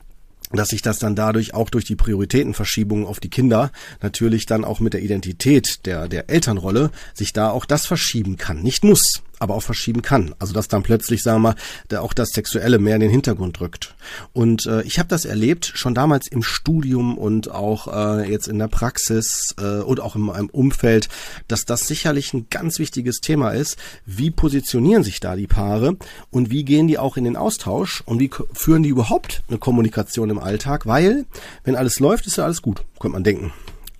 dass 0.52 0.68
sich 0.68 0.82
das 0.82 0.98
dann 0.98 1.16
dadurch 1.16 1.54
auch 1.54 1.70
durch 1.70 1.84
die 1.84 1.96
Prioritätenverschiebung 1.96 3.06
auf 3.06 3.20
die 3.20 3.30
Kinder 3.30 3.72
natürlich 4.00 4.46
dann 4.46 4.64
auch 4.64 4.80
mit 4.80 4.92
der 4.92 5.02
Identität 5.02 5.86
der, 5.86 6.08
der 6.08 6.30
Elternrolle 6.30 6.90
sich 7.14 7.32
da 7.32 7.50
auch 7.50 7.64
das 7.64 7.86
verschieben 7.86 8.36
kann. 8.36 8.62
Nicht 8.62 8.84
muss, 8.84 9.22
aber 9.42 9.54
auch 9.54 9.62
verschieben 9.62 10.02
kann. 10.02 10.34
Also 10.38 10.54
dass 10.54 10.68
dann 10.68 10.84
plötzlich, 10.84 11.22
sagen 11.22 11.42
wir 11.42 11.54
mal, 11.90 11.98
auch 11.98 12.12
das 12.12 12.30
Sexuelle 12.30 12.78
mehr 12.78 12.94
in 12.94 13.00
den 13.00 13.10
Hintergrund 13.10 13.58
drückt. 13.58 13.94
Und 14.32 14.66
äh, 14.66 14.82
ich 14.82 14.98
habe 14.98 15.08
das 15.08 15.24
erlebt, 15.24 15.72
schon 15.74 15.94
damals 15.94 16.28
im 16.28 16.44
Studium 16.44 17.18
und 17.18 17.50
auch 17.50 17.88
äh, 17.92 18.30
jetzt 18.30 18.46
in 18.46 18.58
der 18.58 18.68
Praxis 18.68 19.54
äh, 19.60 19.80
und 19.80 20.00
auch 20.00 20.14
in 20.14 20.22
meinem 20.22 20.48
Umfeld, 20.48 21.08
dass 21.48 21.64
das 21.64 21.88
sicherlich 21.88 22.32
ein 22.32 22.46
ganz 22.50 22.78
wichtiges 22.78 23.20
Thema 23.20 23.50
ist. 23.50 23.76
Wie 24.06 24.30
positionieren 24.30 25.02
sich 25.02 25.18
da 25.18 25.34
die 25.34 25.48
Paare 25.48 25.96
und 26.30 26.50
wie 26.50 26.64
gehen 26.64 26.86
die 26.86 26.98
auch 26.98 27.16
in 27.16 27.24
den 27.24 27.36
Austausch 27.36 28.02
und 28.06 28.20
wie 28.20 28.30
führen 28.52 28.84
die 28.84 28.90
überhaupt 28.90 29.42
eine 29.48 29.58
Kommunikation 29.58 30.30
im 30.30 30.38
Alltag? 30.38 30.86
Weil, 30.86 31.26
wenn 31.64 31.74
alles 31.74 31.98
läuft, 31.98 32.28
ist 32.28 32.36
ja 32.36 32.44
alles 32.44 32.62
gut, 32.62 32.84
könnte 33.00 33.14
man 33.14 33.24
denken. 33.24 33.52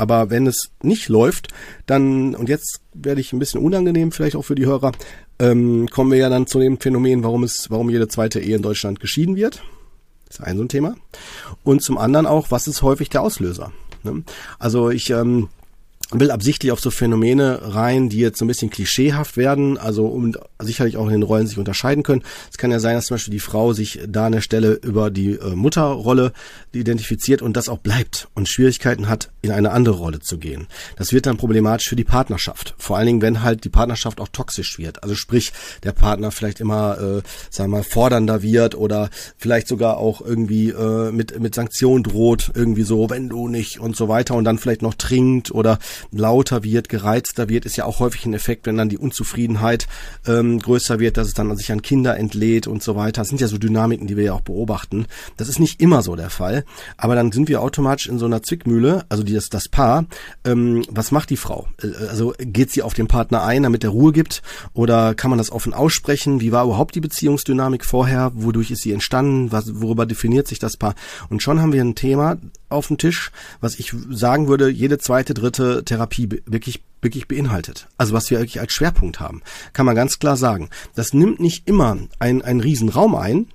Aber 0.03 0.31
wenn 0.31 0.49
es 0.49 0.73
nicht 0.83 1.09
läuft, 1.09 1.49
dann, 1.87 2.35
und 2.35 2.49
jetzt 2.49 2.81
werde 2.93 3.21
ich 3.21 3.33
ein 3.33 3.39
bisschen 3.39 3.61
unangenehm, 3.61 4.11
vielleicht 4.11 4.35
auch 4.35 4.43
für 4.43 4.57
die 4.57 4.67
Hörer, 4.67 4.91
ähm, 5.43 5.89
kommen 5.91 6.13
wir 6.13 6.19
ja 6.19 6.29
dann 6.29 6.47
zu 6.47 6.61
dem 6.61 6.79
Phänomen, 6.79 7.25
warum 7.25 7.43
es, 7.43 7.69
warum 7.69 7.91
jede 7.91 8.07
zweite 8.07 8.39
Ehe 8.39 8.57
in 8.57 8.63
Deutschland 8.63 9.01
geschieden 9.01 9.35
wird. 9.35 9.63
Das 10.27 10.39
ist 10.39 10.45
ein 10.45 10.57
so 10.57 10.63
ein 10.63 10.69
Thema. 10.69 10.95
Und 11.65 11.83
zum 11.83 11.99
anderen 11.99 12.27
auch, 12.27 12.51
was 12.51 12.69
ist 12.69 12.83
häufig 12.83 13.11
der 13.11 13.23
Auslöser? 13.23 13.73
Ne? 14.05 14.23
Also 14.61 14.91
ich 14.91 15.11
ähm, 15.11 15.49
will 16.21 16.31
absichtlich 16.31 16.73
auf 16.73 16.81
so 16.81 16.91
Phänomene 16.91 17.61
rein, 17.63 18.09
die 18.09 18.19
jetzt 18.19 18.39
so 18.39 18.45
ein 18.45 18.49
bisschen 18.49 18.71
klischeehaft 18.71 19.37
werden, 19.37 19.79
also 19.79 20.07
um 20.07 20.35
sicherlich 20.61 20.97
auch 20.97 21.07
in 21.07 21.13
den 21.13 21.23
Rollen 21.23 21.47
sich 21.47 21.59
unterscheiden 21.59 22.03
können. 22.03 22.23
Es 22.51 22.59
kann 22.59 22.71
ja 22.71 22.81
sein, 22.81 22.97
dass 22.97 23.07
zum 23.07 23.17
Beispiel 23.17 23.33
die 23.33 23.41
Frau 23.41 23.73
sich 23.73 24.01
da 24.07 24.27
an 24.27 24.33
der 24.33 24.41
Stelle 24.41 24.73
über 24.73 25.11
die 25.11 25.33
äh, 25.33 25.55
Mutterrolle 25.55 26.33
identifiziert 26.73 27.43
und 27.43 27.57
das 27.57 27.69
auch 27.69 27.79
bleibt 27.79 28.29
und 28.35 28.49
Schwierigkeiten 28.49 29.09
hat, 29.09 29.31
in 29.43 29.51
eine 29.51 29.71
andere 29.73 29.97
Rolle 29.97 30.21
zu 30.21 30.39
gehen. 30.39 30.67
Das 30.97 31.13
wird 31.13 31.27
dann 31.27 31.37
problematisch 31.37 31.89
für 31.89 31.97
die 31.97 32.05
Partnerschaft. 32.05 32.75
Vor 32.79 32.97
allen 32.97 33.07
Dingen, 33.07 33.23
wenn 33.23 33.43
halt 33.43 33.65
die 33.65 33.69
Partnerschaft 33.69 34.21
auch 34.21 34.29
toxisch 34.29 34.79
wird. 34.79 35.03
Also 35.03 35.15
sprich, 35.15 35.53
der 35.83 35.93
Partner 35.93 36.31
vielleicht 36.31 36.61
immer, 36.61 36.99
äh, 36.99 37.23
sagen 37.51 37.71
wir 37.71 37.79
mal, 37.79 37.83
fordernder 37.83 38.43
wird 38.43 38.75
oder 38.75 39.11
vielleicht 39.37 39.69
sogar 39.69 39.99
auch 39.99 40.21
irgendwie 40.21 40.71
äh, 40.71 41.11
mit, 41.11 41.39
mit 41.41 41.55
Sanktionen 41.55 42.05
droht, 42.05 42.53
irgendwie 42.55 42.83
so, 42.83 43.11
wenn 43.11 43.29
du 43.29 43.49
nicht 43.49 43.81
und 43.81 43.97
so 43.97 44.09
weiter 44.09 44.35
und 44.35 44.45
dann 44.45 44.59
vielleicht 44.59 44.83
noch 44.83 44.95
trinkt 44.95 45.51
oder 45.51 45.79
lauter 46.11 46.65
wird, 46.65 46.89
gereizter 46.89 47.49
wird, 47.49 47.65
ist 47.65 47.77
ja 47.77 47.85
auch 47.85 48.01
häufig 48.01 48.27
ein 48.27 48.35
Effekt, 48.35 48.67
wenn 48.67 48.77
dann 48.77 48.89
die 48.89 48.99
Unzufriedenheit 48.99 49.87
ähm, 50.27 50.59
größer 50.59 50.99
wird, 50.99 51.17
dass 51.17 51.29
es 51.29 51.35
dann 51.35 51.55
sich 51.57 51.71
an 51.73 51.83
Kinder 51.83 52.17
entlädt 52.17 52.67
und 52.67 52.83
so 52.83 52.97
weiter. 52.97 53.21
Das 53.21 53.29
sind 53.29 53.41
ja 53.41 53.49
so 53.49 53.59
Dynamiken, 53.59 54.07
die 54.07 54.17
wir 54.17 54.25
ja 54.25 54.33
auch 54.33 54.41
beobachten. 54.41 55.07
Das 55.37 55.49
ist 55.49 55.59
nicht 55.59 55.81
immer 55.81 56.03
so 56.03 56.17
der 56.17 56.31
Fall, 56.31 56.65
aber 56.97 57.15
dann 57.15 57.33
sind 57.33 57.49
wir 57.49 57.61
automatisch 57.61 58.09
in 58.09 58.19
so 58.19 58.27
einer 58.27 58.43
Zwickmühle, 58.43 59.05
also 59.09 59.23
die, 59.23 59.35
das, 59.35 59.49
das 59.49 59.69
Paar, 59.69 60.07
ähm, 60.45 60.85
was 60.89 61.13
macht 61.13 61.31
die 61.31 61.37
Frau? 61.37 61.69
Äh, 61.83 62.07
also 62.09 62.35
geht 62.39 62.71
sie 62.71 62.83
auf 62.83 62.95
den 62.95 63.09
Partner 63.09 63.45
ein, 63.45 63.63
damit 63.63 63.85
er 63.85 63.91
Ruhe 63.91 64.13
gibt 64.13 64.43
oder 64.75 65.15
kann 65.15 65.31
man 65.31 65.39
das 65.39 65.53
offen 65.53 65.75
aussprechen? 65.75 66.41
Wie 66.41 66.53
war 66.53 66.65
überhaupt 66.65 66.95
die 66.95 67.01
Beziehungsdynamik 67.01 67.85
vorher? 67.85 68.33
Wodurch 68.35 68.71
ist 68.71 68.83
sie 68.83 68.93
entstanden? 68.93 69.53
Was, 69.53 69.81
worüber 69.81 70.07
definiert 70.07 70.49
sich 70.49 70.59
das 70.59 70.77
Paar? 70.77 70.95
Und 71.29 71.43
schon 71.43 71.61
haben 71.61 71.73
wir 71.73 71.83
ein 71.83 71.95
Thema 71.95 72.39
auf 72.73 72.89
dem 72.89 72.99
Tisch, 72.99 73.31
was 73.61 73.79
ich 73.79 73.95
sagen 74.11 74.49
würde, 74.49 74.69
jede 74.69 74.99
zweite, 74.99 75.35
dritte 75.35 75.85
Therapie 75.85 76.29
wirklich 76.47 76.83
wirklich 77.03 77.29
beinhaltet. 77.29 77.89
Also 77.99 78.15
was 78.15 78.31
wir 78.31 78.39
wirklich 78.39 78.61
als 78.61 78.73
Schwerpunkt 78.73 79.21
haben, 79.21 79.43
kann 79.73 79.85
man 79.85 79.97
ganz 79.97 80.19
klar 80.19 80.37
sagen. 80.37 80.71
Das 80.95 81.13
nimmt 81.13 81.41
nicht 81.41 81.69
immer 81.69 81.99
einen, 82.19 82.43
einen 82.43 82.61
riesen 82.61 82.89
Raum 82.89 83.15
ein, 83.17 83.49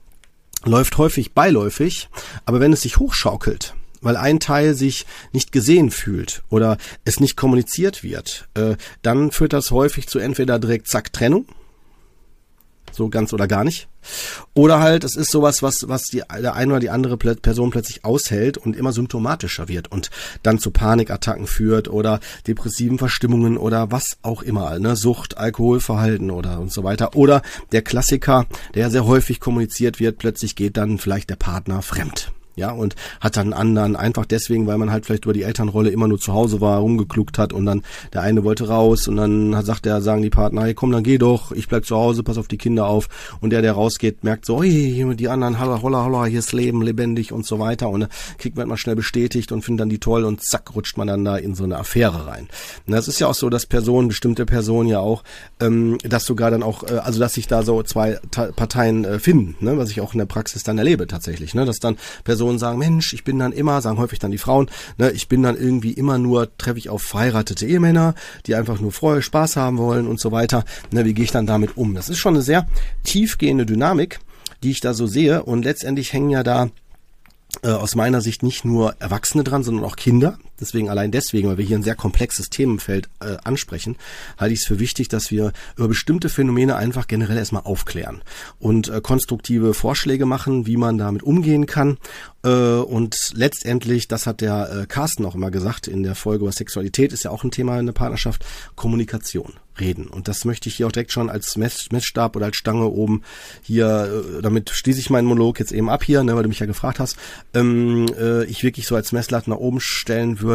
läuft 0.65 0.97
häufig 0.97 1.33
beiläufig, 1.33 2.09
aber 2.45 2.59
wenn 2.59 2.73
es 2.73 2.81
sich 2.81 2.97
hochschaukelt, 2.97 3.73
weil 4.01 4.17
ein 4.17 4.39
Teil 4.39 4.75
sich 4.75 5.05
nicht 5.31 5.51
gesehen 5.51 5.91
fühlt 5.91 6.43
oder 6.49 6.77
es 7.05 7.19
nicht 7.19 7.37
kommuniziert 7.37 8.03
wird, 8.03 8.47
äh, 8.53 8.75
dann 9.01 9.31
führt 9.31 9.53
das 9.53 9.71
häufig 9.71 10.07
zu 10.07 10.19
entweder 10.19 10.59
direkt 10.59 10.87
Zack 10.87 11.13
Trennung 11.13 11.45
so 12.97 13.09
ganz 13.09 13.31
oder 13.31 13.47
gar 13.47 13.63
nicht. 13.63 13.87
Oder 14.53 14.79
halt, 14.79 15.03
es 15.03 15.15
ist 15.15 15.31
sowas, 15.31 15.61
was, 15.61 15.87
was 15.87 16.03
die, 16.03 16.23
der 16.41 16.55
eine 16.55 16.73
oder 16.73 16.79
die 16.79 16.89
andere 16.89 17.17
Person 17.17 17.69
plötzlich 17.69 18.03
aushält 18.03 18.57
und 18.57 18.75
immer 18.75 18.91
symptomatischer 18.91 19.67
wird 19.67 19.91
und 19.91 20.09
dann 20.43 20.59
zu 20.59 20.71
Panikattacken 20.71 21.47
führt 21.47 21.87
oder 21.87 22.19
depressiven 22.47 22.97
Verstimmungen 22.97 23.57
oder 23.57 23.91
was 23.91 24.17
auch 24.23 24.41
immer, 24.41 24.79
ne, 24.79 24.95
Sucht, 24.95 25.37
Alkoholverhalten 25.37 26.31
oder 26.31 26.59
und 26.59 26.71
so 26.71 26.83
weiter. 26.83 27.15
Oder 27.15 27.41
der 27.71 27.83
Klassiker, 27.83 28.47
der 28.75 28.89
sehr 28.89 29.05
häufig 29.05 29.39
kommuniziert 29.39 29.99
wird, 29.99 30.17
plötzlich 30.17 30.55
geht 30.55 30.77
dann 30.77 30.97
vielleicht 30.97 31.29
der 31.29 31.35
Partner 31.35 31.81
fremd 31.81 32.31
ja, 32.57 32.71
und 32.71 32.95
hat 33.21 33.37
dann 33.37 33.53
anderen 33.53 33.95
einfach 33.95 34.25
deswegen, 34.25 34.67
weil 34.67 34.77
man 34.77 34.91
halt 34.91 35.05
vielleicht 35.05 35.25
über 35.25 35.33
die 35.33 35.43
Elternrolle 35.43 35.91
immer 35.91 36.07
nur 36.07 36.19
zu 36.19 36.33
Hause 36.33 36.59
war, 36.59 36.79
rumgekluckt 36.79 37.37
hat 37.37 37.53
und 37.53 37.65
dann 37.65 37.83
der 38.13 38.23
eine 38.23 38.43
wollte 38.43 38.67
raus 38.67 39.07
und 39.07 39.15
dann 39.15 39.63
sagt 39.63 39.85
der, 39.85 40.01
sagen 40.01 40.23
die 40.23 40.31
Partner, 40.31 40.63
hey 40.63 40.73
komm, 40.73 40.91
dann 40.91 41.03
geh 41.03 41.19
doch, 41.19 41.51
ich 41.51 41.67
bleib 41.67 41.85
zu 41.85 41.95
Hause, 41.95 42.23
pass 42.23 42.37
auf 42.37 42.47
die 42.47 42.57
Kinder 42.57 42.87
auf 42.87 43.07
und 43.41 43.51
der, 43.51 43.61
der 43.61 43.73
rausgeht, 43.73 44.23
merkt 44.23 44.45
so, 44.45 44.63
hey, 44.63 45.15
die 45.15 45.29
anderen, 45.29 45.59
holla, 45.59 45.81
holla, 45.81 46.03
holla, 46.03 46.25
hier 46.25 46.39
ist 46.39 46.51
Leben, 46.51 46.81
lebendig 46.81 47.31
und 47.31 47.45
so 47.45 47.59
weiter 47.59 47.89
und 47.89 48.01
dann 48.01 48.09
kriegt 48.39 48.57
man 48.57 48.67
mal 48.67 48.77
schnell 48.77 48.95
bestätigt 48.95 49.51
und 49.51 49.61
findet 49.61 49.81
dann 49.81 49.89
die 49.89 49.99
toll 49.99 50.25
und 50.25 50.43
zack, 50.43 50.75
rutscht 50.75 50.97
man 50.97 51.07
dann 51.07 51.23
da 51.23 51.37
in 51.37 51.53
so 51.53 51.63
eine 51.63 51.77
Affäre 51.77 52.25
rein. 52.25 52.47
Und 52.87 52.93
das 52.93 53.07
ist 53.07 53.19
ja 53.19 53.27
auch 53.27 53.35
so, 53.35 53.49
dass 53.51 53.67
Personen, 53.67 54.07
bestimmte 54.07 54.47
Personen 54.47 54.89
ja 54.89 54.99
auch, 54.99 55.23
ähm, 55.59 55.99
dass 56.03 56.25
sogar 56.25 56.49
dann 56.49 56.63
auch, 56.63 56.83
äh, 56.83 56.97
also 56.97 57.19
dass 57.19 57.35
sich 57.35 57.45
da 57.47 57.61
so 57.61 57.83
zwei 57.83 58.19
Parteien 58.31 59.05
äh, 59.05 59.19
finden, 59.19 59.55
ne, 59.63 59.77
was 59.77 59.91
ich 59.91 60.01
auch 60.01 60.13
in 60.13 60.17
der 60.17 60.25
Praxis 60.25 60.63
dann 60.63 60.79
erlebe 60.79 61.05
tatsächlich, 61.05 61.53
ne, 61.53 61.65
dass 61.65 61.77
dann 61.77 61.97
Personen 62.23 62.46
Personen 62.47 62.59
sagen, 62.59 62.79
Mensch, 62.79 63.13
ich 63.13 63.25
bin 63.25 63.39
dann 63.39 63.51
immer, 63.51 63.81
sagen 63.81 63.97
häufig 63.97 64.19
dann 64.19 64.31
die 64.31 64.37
Frauen, 64.37 64.69
ne, 64.97 65.11
ich 65.11 65.27
bin 65.27 65.43
dann 65.43 65.57
irgendwie 65.57 65.91
immer 65.91 66.17
nur, 66.17 66.55
treffe 66.57 66.79
ich 66.79 66.89
auf 66.89 67.01
verheiratete 67.01 67.65
Ehemänner, 67.65 68.15
die 68.45 68.55
einfach 68.55 68.79
nur 68.79 68.93
Freude, 68.93 69.21
Spaß 69.21 69.57
haben 69.57 69.77
wollen 69.77 70.07
und 70.07 70.19
so 70.19 70.31
weiter. 70.31 70.63
Ne, 70.91 71.03
wie 71.03 71.13
gehe 71.13 71.25
ich 71.25 71.31
dann 71.31 71.45
damit 71.45 71.75
um? 71.75 71.93
Das 71.93 72.07
ist 72.07 72.19
schon 72.19 72.35
eine 72.35 72.43
sehr 72.43 72.65
tiefgehende 73.03 73.65
Dynamik, 73.65 74.19
die 74.63 74.71
ich 74.71 74.79
da 74.79 74.93
so 74.93 75.07
sehe 75.07 75.43
und 75.43 75.65
letztendlich 75.65 76.13
hängen 76.13 76.29
ja 76.29 76.43
da 76.43 76.69
äh, 77.63 77.69
aus 77.69 77.95
meiner 77.95 78.21
Sicht 78.21 78.43
nicht 78.43 78.63
nur 78.63 78.95
Erwachsene 78.99 79.43
dran, 79.43 79.63
sondern 79.63 79.83
auch 79.83 79.97
Kinder. 79.97 80.37
Deswegen 80.59 80.89
allein 80.89 81.11
deswegen, 81.11 81.47
weil 81.47 81.57
wir 81.57 81.65
hier 81.65 81.77
ein 81.77 81.83
sehr 81.83 81.95
komplexes 81.95 82.49
Themenfeld 82.49 83.09
äh, 83.19 83.37
ansprechen, 83.43 83.95
halte 84.37 84.53
ich 84.53 84.61
es 84.61 84.67
für 84.67 84.79
wichtig, 84.79 85.07
dass 85.07 85.31
wir 85.31 85.53
über 85.75 85.87
bestimmte 85.87 86.29
Phänomene 86.29 86.75
einfach 86.75 87.07
generell 87.07 87.37
erstmal 87.37 87.63
aufklären 87.63 88.21
und 88.59 88.89
äh, 88.89 89.01
konstruktive 89.01 89.73
Vorschläge 89.73 90.25
machen, 90.25 90.65
wie 90.65 90.77
man 90.77 90.97
damit 90.97 91.23
umgehen 91.23 91.65
kann. 91.65 91.97
Äh, 92.43 92.49
und 92.49 93.31
letztendlich, 93.35 94.07
das 94.07 94.27
hat 94.27 94.41
der 94.41 94.71
äh, 94.71 94.85
Carsten 94.85 95.25
auch 95.25 95.35
immer 95.35 95.51
gesagt 95.51 95.87
in 95.87 96.03
der 96.03 96.15
Folge 96.15 96.45
über 96.45 96.51
Sexualität, 96.51 97.13
ist 97.13 97.23
ja 97.23 97.31
auch 97.31 97.43
ein 97.43 97.51
Thema 97.51 97.79
in 97.79 97.85
der 97.85 97.93
Partnerschaft, 97.93 98.45
Kommunikation 98.75 99.53
reden. 99.79 100.07
Und 100.07 100.27
das 100.27 100.45
möchte 100.45 100.69
ich 100.69 100.75
hier 100.75 100.87
auch 100.87 100.91
direkt 100.91 101.11
schon 101.11 101.29
als 101.29 101.57
Mess 101.57 101.91
Messstab 101.91 102.35
oder 102.35 102.47
als 102.47 102.57
Stange 102.57 102.87
oben 102.87 103.23
hier, 103.61 104.23
äh, 104.37 104.41
damit 104.41 104.69
schließe 104.69 104.99
ich 104.99 105.09
meinen 105.09 105.27
Monolog 105.27 105.59
jetzt 105.59 105.71
eben 105.71 105.89
ab 105.89 106.03
hier, 106.03 106.23
ne, 106.23 106.35
weil 106.35 106.43
du 106.43 106.49
mich 106.49 106.59
ja 106.59 106.65
gefragt 106.65 106.99
hast, 106.99 107.17
ähm, 107.53 108.07
äh, 108.19 108.45
ich 108.45 108.63
wirklich 108.63 108.87
so 108.87 108.95
als 108.95 109.11
Messlatte 109.11 109.49
nach 109.49 109.57
oben 109.57 109.79
stellen 109.79 110.39
würde. 110.41 110.46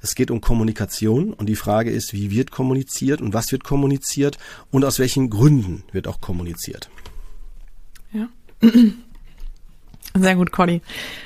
Es 0.00 0.14
geht 0.14 0.30
um 0.30 0.40
Kommunikation 0.40 1.32
und 1.32 1.46
die 1.46 1.56
Frage 1.56 1.90
ist, 1.90 2.12
wie 2.12 2.30
wird 2.30 2.50
kommuniziert 2.50 3.20
und 3.20 3.34
was 3.34 3.52
wird 3.52 3.64
kommuniziert 3.64 4.38
und 4.70 4.84
aus 4.84 4.98
welchen 4.98 5.30
Gründen 5.30 5.84
wird 5.92 6.06
auch 6.08 6.20
kommuniziert. 6.20 6.90
Ja. 8.12 8.28
Sehr 10.14 10.34
gut, 10.34 10.50
Conny. 10.50 10.80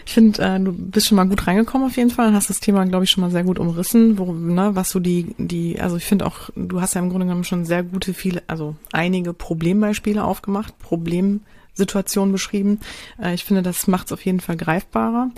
Ich 0.04 0.12
finde, 0.12 0.42
äh, 0.42 0.60
du 0.60 0.70
bist 0.70 1.08
schon 1.08 1.16
mal 1.16 1.26
gut 1.26 1.46
reingekommen 1.46 1.86
auf 1.86 1.96
jeden 1.96 2.10
Fall 2.10 2.28
und 2.28 2.34
hast 2.34 2.50
das 2.50 2.60
Thema, 2.60 2.84
glaube 2.84 3.04
ich, 3.04 3.10
schon 3.10 3.22
mal 3.22 3.30
sehr 3.30 3.44
gut 3.44 3.58
umrissen, 3.58 4.18
wo, 4.18 4.30
ne, 4.30 4.72
was 4.74 4.90
so 4.90 5.00
die, 5.00 5.34
die, 5.38 5.80
also 5.80 5.96
ich 5.96 6.04
finde 6.04 6.26
auch, 6.26 6.50
du 6.54 6.82
hast 6.82 6.92
ja 6.94 7.00
im 7.00 7.08
Grunde 7.08 7.24
genommen 7.24 7.44
schon 7.44 7.64
sehr 7.64 7.82
gute, 7.82 8.12
viele, 8.12 8.42
also 8.46 8.76
einige 8.92 9.32
Problembeispiele 9.32 10.22
aufgemacht, 10.22 10.78
Problem, 10.80 11.40
Situation 11.74 12.32
beschrieben. 12.32 12.80
Äh, 13.20 13.34
ich 13.34 13.44
finde, 13.44 13.62
das 13.62 13.86
macht 13.86 14.06
es 14.06 14.12
auf 14.12 14.24
jeden 14.24 14.40
Fall 14.40 14.56
greifbarer. 14.56 15.30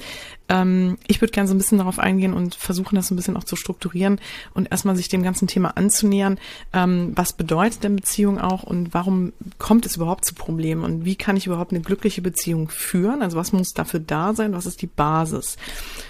Ähm, 0.49 0.99
ich 1.07 1.21
würde 1.21 1.33
gerne 1.33 1.49
so 1.49 1.55
ein 1.55 1.59
bisschen 1.59 1.79
darauf 1.79 1.99
eingehen 1.99 2.35
und 2.35 2.55
versuchen, 2.55 2.95
das 2.95 3.09
so 3.09 3.15
ein 3.15 3.17
bisschen 3.17 3.37
auch 3.37 3.45
zu 3.45 3.57
strukturieren 3.57 4.21
und 4.55 4.71
erstmal 4.71 4.97
sich 4.97 5.09
dem 5.09 5.23
ganzen 5.23 5.49
Thema 5.49 5.77
anzunähern. 5.77 6.39
Ähm, 6.73 7.13
was 7.17 7.33
bedeutet 7.33 7.83
denn 7.83 7.97
Beziehung 7.97 8.41
auch 8.41 8.63
und 8.63 8.95
warum 8.95 9.33
kommt 9.59 9.87
es 9.87 9.97
überhaupt 9.97 10.25
zu 10.25 10.35
Problemen 10.35 10.85
und 10.85 11.05
wie 11.05 11.17
kann 11.17 11.37
ich 11.37 11.47
überhaupt 11.47 11.73
eine 11.73 11.81
glückliche 11.81 12.23
Beziehung 12.23 12.69
führen? 12.69 13.23
Also 13.23 13.37
was 13.37 13.53
muss 13.53 13.75
dafür 13.75 14.01
da 14.01 14.35
sein? 14.35 14.53
Was 14.53 14.67
ist 14.67 14.83
die 14.83 14.87
Basis? 14.87 15.57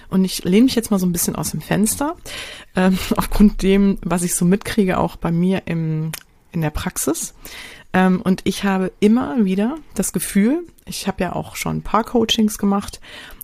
Und 0.09 0.25
ich 0.25 0.45
lehne 0.45 0.65
mich 0.65 0.75
jetzt 0.75 0.91
mal 0.91 0.99
so 0.99 1.07
ein 1.07 1.13
bisschen 1.13 1.37
aus 1.37 1.51
dem 1.51 1.61
Fenster, 1.61 2.17
ähm, 2.75 2.99
aufgrund 3.17 3.63
dem, 3.63 3.99
was 4.03 4.23
ich 4.23 4.35
so 4.35 4.45
mitkriege, 4.45 4.99
auch 4.99 5.17
bei 5.17 5.31
mir 5.31 5.63
im, 5.67 6.13
in 6.53 6.61
der 6.61 6.71
Praxis. 6.71 7.35
Ähm, 7.97 8.21
und 8.21 8.43
ich 8.45 8.63
habe 8.63 8.93
immer 9.01 9.45
wieder 9.47 9.79
das 9.95 10.13
Gefühl, 10.13 10.65
ich 10.85 11.09
habe 11.09 11.25
ja 11.25 11.33
auch 11.33 11.57
schon 11.57 11.79
ein 11.79 11.83
paar 11.83 12.05
Coachings 12.05 12.59
gemacht 12.59 13.01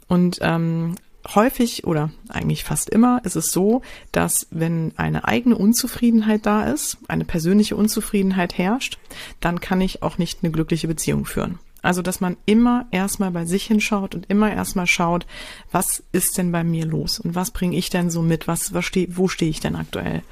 und 0.08 0.38
ähm, 0.42 0.94
häufig 1.34 1.86
oder 1.86 2.10
eigentlich 2.28 2.62
fast 2.62 2.90
immer 2.90 3.22
ist 3.24 3.34
es 3.34 3.50
so, 3.50 3.80
dass 4.12 4.46
wenn 4.50 4.92
eine 4.96 5.24
eigene 5.24 5.56
Unzufriedenheit 5.56 6.44
da 6.44 6.64
ist, 6.64 6.98
eine 7.08 7.24
persönliche 7.24 7.76
Unzufriedenheit 7.76 8.58
herrscht, 8.58 8.98
dann 9.40 9.60
kann 9.60 9.80
ich 9.80 10.02
auch 10.02 10.18
nicht 10.18 10.40
eine 10.42 10.52
glückliche 10.52 10.86
Beziehung 10.86 11.24
führen. 11.24 11.58
Also, 11.80 12.02
dass 12.02 12.20
man 12.20 12.36
immer 12.46 12.86
erstmal 12.90 13.32
bei 13.32 13.44
sich 13.44 13.64
hinschaut 13.64 14.14
und 14.14 14.30
immer 14.30 14.52
erstmal 14.52 14.86
schaut, 14.86 15.26
was 15.72 16.02
ist 16.12 16.38
denn 16.38 16.52
bei 16.52 16.62
mir 16.62 16.86
los 16.86 17.18
und 17.18 17.34
was 17.34 17.50
bringe 17.50 17.76
ich 17.76 17.90
denn 17.90 18.10
so 18.10 18.22
mit, 18.22 18.46
was, 18.46 18.72
was 18.74 18.84
steh, 18.84 19.08
wo 19.10 19.28
stehe 19.28 19.50
ich 19.50 19.60
denn 19.60 19.74
aktuell? 19.74 20.22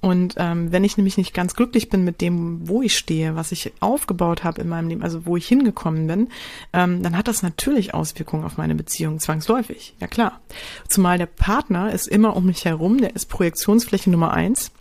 Und 0.00 0.34
ähm, 0.38 0.72
wenn 0.72 0.84
ich 0.84 0.96
nämlich 0.96 1.18
nicht 1.18 1.34
ganz 1.34 1.54
glücklich 1.54 1.90
bin 1.90 2.04
mit 2.04 2.20
dem, 2.20 2.66
wo 2.66 2.80
ich 2.80 2.96
stehe, 2.96 3.36
was 3.36 3.52
ich 3.52 3.72
aufgebaut 3.80 4.44
habe 4.44 4.62
in 4.62 4.68
meinem 4.68 4.88
Leben, 4.88 5.02
also 5.02 5.26
wo 5.26 5.36
ich 5.36 5.46
hingekommen 5.46 6.06
bin, 6.06 6.28
ähm, 6.72 7.02
dann 7.02 7.16
hat 7.16 7.28
das 7.28 7.42
natürlich 7.42 7.92
Auswirkungen 7.92 8.44
auf 8.44 8.56
meine 8.56 8.74
Beziehung, 8.74 9.20
zwangsläufig, 9.20 9.94
ja 10.00 10.06
klar. 10.06 10.40
Zumal 10.88 11.18
der 11.18 11.26
Partner 11.26 11.92
ist 11.92 12.08
immer 12.08 12.34
um 12.34 12.46
mich 12.46 12.64
herum, 12.64 12.98
der 12.98 13.14
ist 13.14 13.26
Projektionsfläche 13.26 14.10
Nummer 14.10 14.32
eins. 14.32 14.72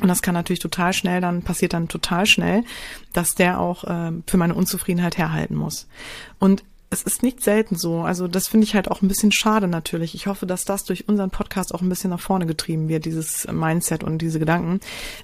Und 0.00 0.08
das 0.08 0.22
kann 0.22 0.34
natürlich 0.34 0.60
total 0.60 0.92
schnell, 0.92 1.20
dann 1.20 1.42
passiert 1.42 1.72
dann 1.72 1.88
total 1.88 2.24
schnell, 2.26 2.64
dass 3.12 3.34
der 3.34 3.60
auch 3.60 3.84
äh, 3.84 4.12
für 4.26 4.36
meine 4.36 4.54
Unzufriedenheit 4.54 5.18
herhalten 5.18 5.56
muss. 5.56 5.88
Und 6.38 6.64
es 6.90 7.04
ist 7.04 7.22
nicht 7.22 7.42
selten 7.42 7.76
so. 7.76 8.00
Also 8.00 8.26
das 8.26 8.48
finde 8.48 8.64
ich 8.64 8.74
halt 8.74 8.90
auch 8.90 9.00
ein 9.00 9.08
bisschen 9.08 9.30
schade 9.30 9.68
natürlich. 9.68 10.14
Ich 10.14 10.26
hoffe, 10.26 10.44
dass 10.44 10.64
das 10.64 10.84
durch 10.84 11.08
unseren 11.08 11.30
Podcast 11.30 11.72
auch 11.72 11.82
ein 11.82 11.88
bisschen 11.88 12.10
nach 12.10 12.20
vorne 12.20 12.46
getrieben 12.46 12.88
wird, 12.88 13.04
dieses 13.04 13.46
Mindset 13.50 14.02
und 14.02 14.18
diese 14.18 14.40
Gedanken, 14.40 14.80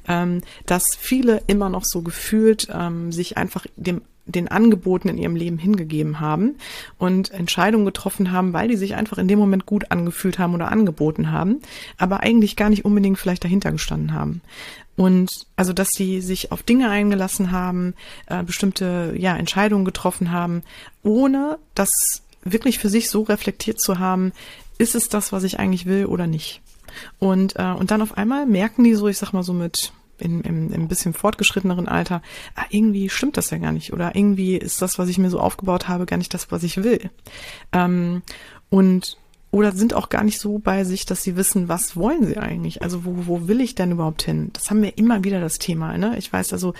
ähm, 0.06 0.42
dass 0.64 0.84
viele 0.96 1.42
immer 1.48 1.68
noch 1.68 1.84
so 1.84 2.02
gefühlt 2.02 2.68
ähm, 2.72 3.10
sich 3.10 3.36
einfach 3.36 3.66
dem 3.76 4.02
den 4.28 4.48
Angeboten 4.48 5.08
in 5.08 5.18
ihrem 5.18 5.36
Leben 5.36 5.56
hingegeben 5.56 6.18
haben 6.18 6.56
und 6.98 7.30
Entscheidungen 7.30 7.86
getroffen 7.86 8.32
haben, 8.32 8.52
weil 8.52 8.66
die 8.66 8.76
sich 8.76 8.96
einfach 8.96 9.18
in 9.18 9.28
dem 9.28 9.38
Moment 9.38 9.66
gut 9.66 9.92
angefühlt 9.92 10.40
haben 10.40 10.54
oder 10.54 10.72
angeboten 10.72 11.30
haben, 11.30 11.60
aber 11.96 12.20
eigentlich 12.20 12.56
gar 12.56 12.68
nicht 12.68 12.84
unbedingt 12.84 13.18
vielleicht 13.18 13.44
dahinter 13.44 13.70
gestanden 13.70 14.12
haben. 14.12 14.40
Und 14.96 15.30
also, 15.56 15.72
dass 15.72 15.88
sie 15.90 16.20
sich 16.20 16.52
auf 16.52 16.62
Dinge 16.62 16.88
eingelassen 16.88 17.52
haben, 17.52 17.94
äh, 18.26 18.42
bestimmte 18.42 19.14
ja, 19.16 19.36
Entscheidungen 19.36 19.84
getroffen 19.84 20.32
haben, 20.32 20.62
ohne 21.02 21.58
das 21.74 21.90
wirklich 22.42 22.78
für 22.78 22.88
sich 22.88 23.10
so 23.10 23.22
reflektiert 23.22 23.80
zu 23.80 23.98
haben, 23.98 24.32
ist 24.78 24.94
es 24.94 25.08
das, 25.08 25.32
was 25.32 25.44
ich 25.44 25.58
eigentlich 25.58 25.86
will 25.86 26.06
oder 26.06 26.26
nicht. 26.26 26.62
Und, 27.18 27.56
äh, 27.56 27.72
und 27.72 27.90
dann 27.90 28.02
auf 28.02 28.16
einmal 28.16 28.46
merken 28.46 28.84
die 28.84 28.94
so, 28.94 29.08
ich 29.08 29.18
sag 29.18 29.32
mal 29.32 29.42
so 29.42 29.52
mit 29.52 29.92
in, 30.18 30.40
im, 30.42 30.72
im 30.72 30.88
bisschen 30.88 31.12
fortgeschritteneren 31.12 31.88
Alter, 31.88 32.22
ah, 32.54 32.64
irgendwie 32.70 33.10
stimmt 33.10 33.36
das 33.36 33.50
ja 33.50 33.58
gar 33.58 33.72
nicht 33.72 33.92
oder 33.92 34.16
irgendwie 34.16 34.56
ist 34.56 34.80
das, 34.80 34.98
was 34.98 35.10
ich 35.10 35.18
mir 35.18 35.28
so 35.28 35.38
aufgebaut 35.38 35.88
habe, 35.88 36.06
gar 36.06 36.16
nicht 36.16 36.32
das, 36.32 36.50
was 36.50 36.62
ich 36.62 36.82
will. 36.82 37.10
Ähm, 37.72 38.22
und 38.70 39.18
oder 39.50 39.72
sind 39.72 39.94
auch 39.94 40.08
gar 40.08 40.24
nicht 40.24 40.38
so 40.38 40.58
bei 40.58 40.84
sich, 40.84 41.06
dass 41.06 41.22
sie 41.22 41.36
wissen, 41.36 41.68
was 41.68 41.96
wollen 41.96 42.26
sie 42.26 42.36
eigentlich? 42.36 42.82
Also 42.82 43.04
wo, 43.04 43.26
wo 43.26 43.48
will 43.48 43.60
ich 43.60 43.74
denn 43.74 43.92
überhaupt 43.92 44.22
hin? 44.22 44.50
Das 44.52 44.70
haben 44.70 44.82
wir 44.82 44.98
immer 44.98 45.24
wieder 45.24 45.40
das 45.40 45.58
Thema. 45.58 45.96
Ne? 45.96 46.18
Ich 46.18 46.32
weiß 46.32 46.52
also, 46.52 46.74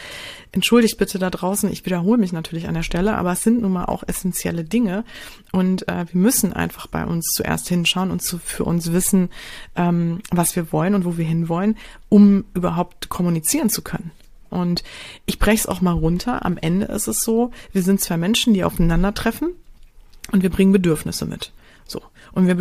entschuldigt 0.53 0.99
bitte 0.99 1.19
da 1.19 1.31
draußen, 1.31 1.71
ich 1.73 1.87
wiederhole 1.87 2.19
mich 2.19 2.33
natürlich 2.33 2.69
an 2.69 2.75
der 2.75 2.83
Stelle, 2.83 3.17
aber 3.17 3.33
es 3.33 3.43
sind 3.43 3.63
nun 3.63 3.73
mal 3.73 3.87
auch 3.87 4.03
essentielle 4.07 4.65
Dinge 4.65 5.05
und 5.53 5.89
äh, 5.89 6.07
wir 6.13 6.21
müssen 6.21 6.53
einfach 6.53 6.87
bei 6.89 7.07
uns 7.07 7.27
zuerst 7.35 7.69
hinschauen 7.69 8.11
und 8.11 8.21
zu, 8.21 8.39
für 8.39 8.65
uns 8.65 8.93
wissen, 8.93 9.31
ähm, 9.77 10.21
was 10.31 10.57
wir 10.57 10.73
wollen 10.73 10.95
und 10.95 11.05
wo 11.05 11.17
wir 11.17 11.25
hinwollen, 11.25 11.77
um 12.09 12.45
überhaupt 12.53 13.09
kommunizieren 13.09 13.71
zu 13.71 13.83
können. 13.83 14.11
Und 14.51 14.85
ich 15.25 15.39
breche 15.39 15.61
es 15.61 15.67
auch 15.67 15.81
mal 15.81 15.93
runter. 15.93 16.45
Am 16.45 16.57
Ende 16.57 16.87
ist 16.87 17.09
es 17.09 17.21
so, 17.21 17.53
wir 17.73 17.83
sind 17.83 18.01
zwei 18.01 18.17
Menschen, 18.17 18.55
die 18.55 18.65
aufeinandertreffen 18.65 19.51
und 20.33 20.43
wir 20.43 20.51
bringen 20.51 20.73
Bedürfnisse 20.73 21.27
mit. 21.27 21.53
So. 21.87 22.03
Und 22.33 22.49
wir, 22.49 22.59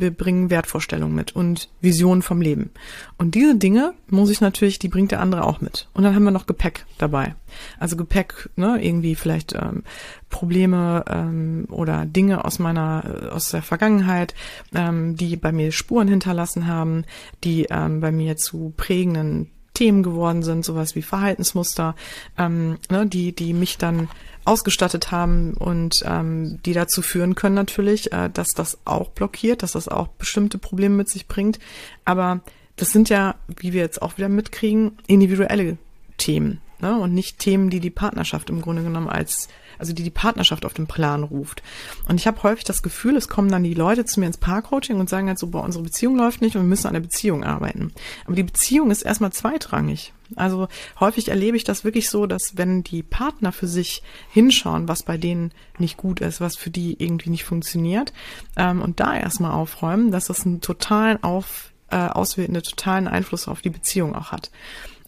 wir, 0.00 0.10
bringen 0.10 0.50
Wertvorstellungen 0.50 1.14
mit 1.14 1.34
und 1.34 1.70
Visionen 1.80 2.22
vom 2.22 2.40
Leben. 2.40 2.70
Und 3.16 3.34
diese 3.34 3.56
Dinge 3.56 3.94
muss 4.08 4.30
ich 4.30 4.40
natürlich, 4.40 4.78
die 4.78 4.88
bringt 4.88 5.10
der 5.10 5.20
andere 5.20 5.44
auch 5.44 5.60
mit. 5.60 5.88
Und 5.94 6.04
dann 6.04 6.14
haben 6.14 6.24
wir 6.24 6.30
noch 6.30 6.46
Gepäck 6.46 6.84
dabei. 6.98 7.34
Also 7.78 7.96
Gepäck, 7.96 8.50
ne, 8.56 8.78
irgendwie 8.84 9.14
vielleicht 9.14 9.54
ähm, 9.54 9.84
Probleme 10.28 11.04
ähm, 11.08 11.66
oder 11.70 12.04
Dinge 12.04 12.44
aus 12.44 12.58
meiner, 12.58 13.04
äh, 13.04 13.28
aus 13.28 13.50
der 13.50 13.62
Vergangenheit, 13.62 14.34
ähm, 14.74 15.16
die 15.16 15.36
bei 15.36 15.50
mir 15.50 15.72
Spuren 15.72 16.08
hinterlassen 16.08 16.66
haben, 16.66 17.04
die 17.44 17.66
ähm, 17.70 18.00
bei 18.00 18.12
mir 18.12 18.36
zu 18.36 18.74
prägenden 18.76 19.50
Themen 19.74 20.02
geworden 20.02 20.42
sind, 20.42 20.64
sowas 20.64 20.94
wie 20.94 21.02
Verhaltensmuster, 21.02 21.94
ähm, 22.38 22.78
ne, 22.90 23.06
die, 23.06 23.34
die 23.34 23.54
mich 23.54 23.78
dann 23.78 24.08
ausgestattet 24.44 25.10
haben 25.10 25.54
und 25.54 26.02
ähm, 26.04 26.58
die 26.64 26.72
dazu 26.72 27.02
führen 27.02 27.34
können 27.34 27.54
natürlich, 27.54 28.12
äh, 28.12 28.30
dass 28.32 28.48
das 28.48 28.78
auch 28.84 29.10
blockiert, 29.10 29.62
dass 29.62 29.72
das 29.72 29.88
auch 29.88 30.08
bestimmte 30.08 30.58
Probleme 30.58 30.96
mit 30.96 31.08
sich 31.08 31.28
bringt. 31.28 31.58
Aber 32.04 32.40
das 32.76 32.90
sind 32.90 33.08
ja, 33.08 33.36
wie 33.46 33.72
wir 33.72 33.82
jetzt 33.82 34.02
auch 34.02 34.16
wieder 34.16 34.28
mitkriegen, 34.28 34.98
individuelle 35.06 35.78
Themen 36.16 36.60
ne? 36.80 36.98
und 36.98 37.14
nicht 37.14 37.38
Themen, 37.38 37.70
die 37.70 37.80
die 37.80 37.90
Partnerschaft 37.90 38.50
im 38.50 38.60
Grunde 38.60 38.82
genommen 38.82 39.08
als 39.08 39.48
also 39.78 39.92
die 39.92 40.04
die 40.04 40.10
Partnerschaft 40.10 40.64
auf 40.64 40.74
den 40.74 40.86
Plan 40.86 41.24
ruft. 41.24 41.60
Und 42.08 42.20
ich 42.20 42.28
habe 42.28 42.40
häufig 42.44 42.62
das 42.62 42.84
Gefühl, 42.84 43.16
es 43.16 43.28
kommen 43.28 43.50
dann 43.50 43.64
die 43.64 43.74
Leute 43.74 44.04
zu 44.04 44.20
mir 44.20 44.26
ins 44.26 44.36
Paarcoaching 44.36 45.00
und 45.00 45.10
sagen 45.10 45.26
halt 45.26 45.40
so, 45.40 45.48
boah, 45.48 45.64
unsere 45.64 45.82
Beziehung 45.82 46.16
läuft 46.16 46.40
nicht 46.40 46.54
und 46.54 46.62
wir 46.62 46.68
müssen 46.68 46.86
an 46.86 46.92
der 46.94 47.00
Beziehung 47.00 47.42
arbeiten. 47.42 47.92
Aber 48.24 48.36
die 48.36 48.44
Beziehung 48.44 48.92
ist 48.92 49.02
erstmal 49.02 49.32
zweitrangig. 49.32 50.12
Also 50.36 50.68
häufig 51.00 51.28
erlebe 51.28 51.56
ich 51.56 51.64
das 51.64 51.84
wirklich 51.84 52.08
so, 52.10 52.26
dass 52.26 52.56
wenn 52.56 52.82
die 52.82 53.02
Partner 53.02 53.52
für 53.52 53.66
sich 53.66 54.02
hinschauen, 54.30 54.88
was 54.88 55.02
bei 55.02 55.16
denen 55.16 55.52
nicht 55.78 55.96
gut 55.96 56.20
ist, 56.20 56.40
was 56.40 56.56
für 56.56 56.70
die 56.70 57.02
irgendwie 57.02 57.30
nicht 57.30 57.44
funktioniert, 57.44 58.12
ähm, 58.56 58.82
und 58.82 59.00
da 59.00 59.16
erstmal 59.16 59.52
aufräumen, 59.52 60.10
dass 60.10 60.26
das 60.26 60.44
einen 60.46 60.60
totalen 60.60 61.22
auf, 61.22 61.72
äh, 61.90 61.96
auswirkenden, 61.96 62.62
totalen 62.62 63.08
Einfluss 63.08 63.48
auf 63.48 63.62
die 63.62 63.70
Beziehung 63.70 64.14
auch 64.14 64.32
hat 64.32 64.50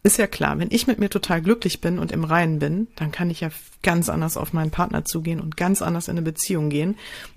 ist 0.04 0.19
ja 0.19 0.26
klar, 0.26 0.59
wenn 0.59 0.69
ich 0.71 0.87
mit 0.87 0.99
mir 0.99 1.09
total 1.09 1.40
glücklich 1.40 1.81
bin 1.81 1.99
und 1.99 2.12
im 2.12 2.25
Reinen 2.25 2.59
bin, 2.59 2.88
dann 2.94 3.11
kann 3.11 3.31
ich 3.31 3.40
ja 3.40 3.49
ganz 3.83 4.11
anders 4.11 4.37
auf 4.37 4.53
meinen 4.53 4.70
Partner 4.70 5.07
zugehen 5.07 5.40
und 5.40 5.57
ganz 5.57 5.81
anders 5.81 6.09
in 6.09 6.18
eine 6.18 6.22
Beziehung 6.22 6.68
gehen, 6.68 6.96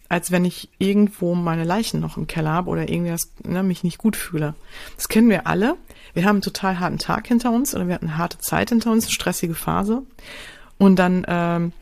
als 0.10 0.32
wenn 0.32 0.44
ich 0.44 0.70
irgendwo 0.78 1.34
meine 1.34 1.64
Leichen 1.64 2.02
noch 2.02 2.18
im 2.18 2.28
Keller 2.28 2.52
habe 2.52 2.70
oder 2.70 2.90
irgendwie 2.90 3.12
das, 3.12 3.32
ne, 3.46 3.64
mich 3.64 3.86
nicht 3.86 3.98
gut 3.98 4.18
fühle. 4.18 4.54
Das 4.98 5.08
kennen 5.08 5.30
wir 5.30 5.48
alle. 5.48 5.78
Wir 6.18 6.26
haben 6.26 6.38
einen 6.38 6.42
total 6.42 6.80
harten 6.80 6.98
Tag 6.98 7.28
hinter 7.28 7.52
uns 7.52 7.76
oder 7.76 7.88
wir 7.88 7.94
hatten 7.94 8.08
eine 8.08 8.18
harte 8.18 8.40
Zeit 8.40 8.70
hinter 8.70 8.92
uns, 8.92 9.06
eine 9.06 9.12
stressige 9.12 9.54
Phase. 9.54 10.02
Und 10.80 10.98
dann 10.98 11.24
ähm, 11.28 11.74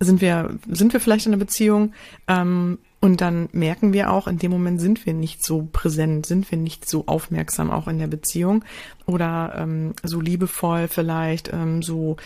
sind 0.00 0.20
wir, 0.20 0.58
sind 0.68 0.92
wir 0.92 0.98
vielleicht 0.98 1.26
in 1.26 1.32
einer 1.32 1.38
Beziehung 1.38 1.92
ähm, 2.26 2.80
und 2.98 3.20
dann 3.20 3.48
merken 3.52 3.92
wir 3.92 4.10
auch, 4.10 4.26
in 4.26 4.40
dem 4.40 4.50
Moment 4.50 4.80
sind 4.80 5.06
wir 5.06 5.14
nicht 5.14 5.44
so 5.44 5.68
präsent, 5.72 6.26
sind 6.26 6.50
wir 6.50 6.58
nicht 6.58 6.88
so 6.88 7.06
aufmerksam 7.06 7.70
auch 7.70 7.86
in 7.86 8.00
der 8.00 8.08
Beziehung 8.08 8.64
oder 9.06 9.54
ähm, 9.56 9.94
so 10.02 10.20
liebevoll 10.20 10.88
vielleicht, 10.88 11.52
ähm, 11.52 11.84
so 11.84 12.16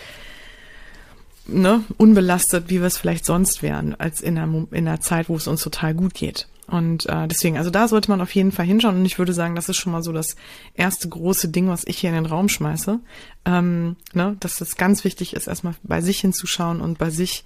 ne, 1.47 1.85
unbelastet, 1.99 2.71
wie 2.71 2.81
wir 2.81 2.87
es 2.87 2.97
vielleicht 2.97 3.27
sonst 3.27 3.63
wären, 3.63 3.95
als 3.95 4.23
in 4.23 4.39
einer, 4.39 4.67
in 4.71 4.89
einer 4.89 5.03
Zeit, 5.03 5.29
wo 5.29 5.37
es 5.37 5.49
uns 5.49 5.61
total 5.61 5.93
gut 5.93 6.15
geht. 6.15 6.49
Und 6.67 7.07
äh, 7.07 7.29
deswegen, 7.29 7.59
also 7.59 7.71
da 7.71 7.87
sollte 7.87 8.11
man 8.11 8.21
auf 8.21 8.35
jeden 8.35 8.53
Fall 8.53 8.67
hinschauen. 8.67 8.97
Und 8.97 9.05
ich 9.05 9.19
würde 9.19 9.33
sagen, 9.33 9.55
das 9.55 9.69
ist 9.69 9.77
schon 9.77 9.93
mal 9.93 10.03
so 10.03 10.13
das 10.13 10.37
erste 10.75 11.09
große 11.09 11.49
Ding, 11.49 11.69
was 11.69 11.87
ich 11.87 11.99
hier 11.99 12.11
in 12.11 12.17
den 12.17 12.27
Raum 12.27 12.49
schmeiße. 12.49 12.99
Ähm, 13.45 13.97
ne, 14.15 14.37
dass 14.41 14.61
es 14.61 14.77
ganz 14.77 15.05
wichtig 15.05 15.35
ist, 15.35 15.47
erstmal 15.47 15.75
bei 15.83 16.01
sich 16.01 16.21
hinzuschauen 16.21 16.81
und 16.81 16.99
bei 16.99 17.11
sich 17.11 17.45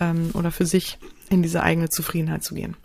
ähm, 0.00 0.30
oder 0.34 0.50
für 0.50 0.66
sich 0.66 0.98
in 1.28 1.42
diese 1.42 1.62
eigene 1.62 1.88
Zufriedenheit 1.88 2.42
zu 2.42 2.54
gehen. 2.54 2.76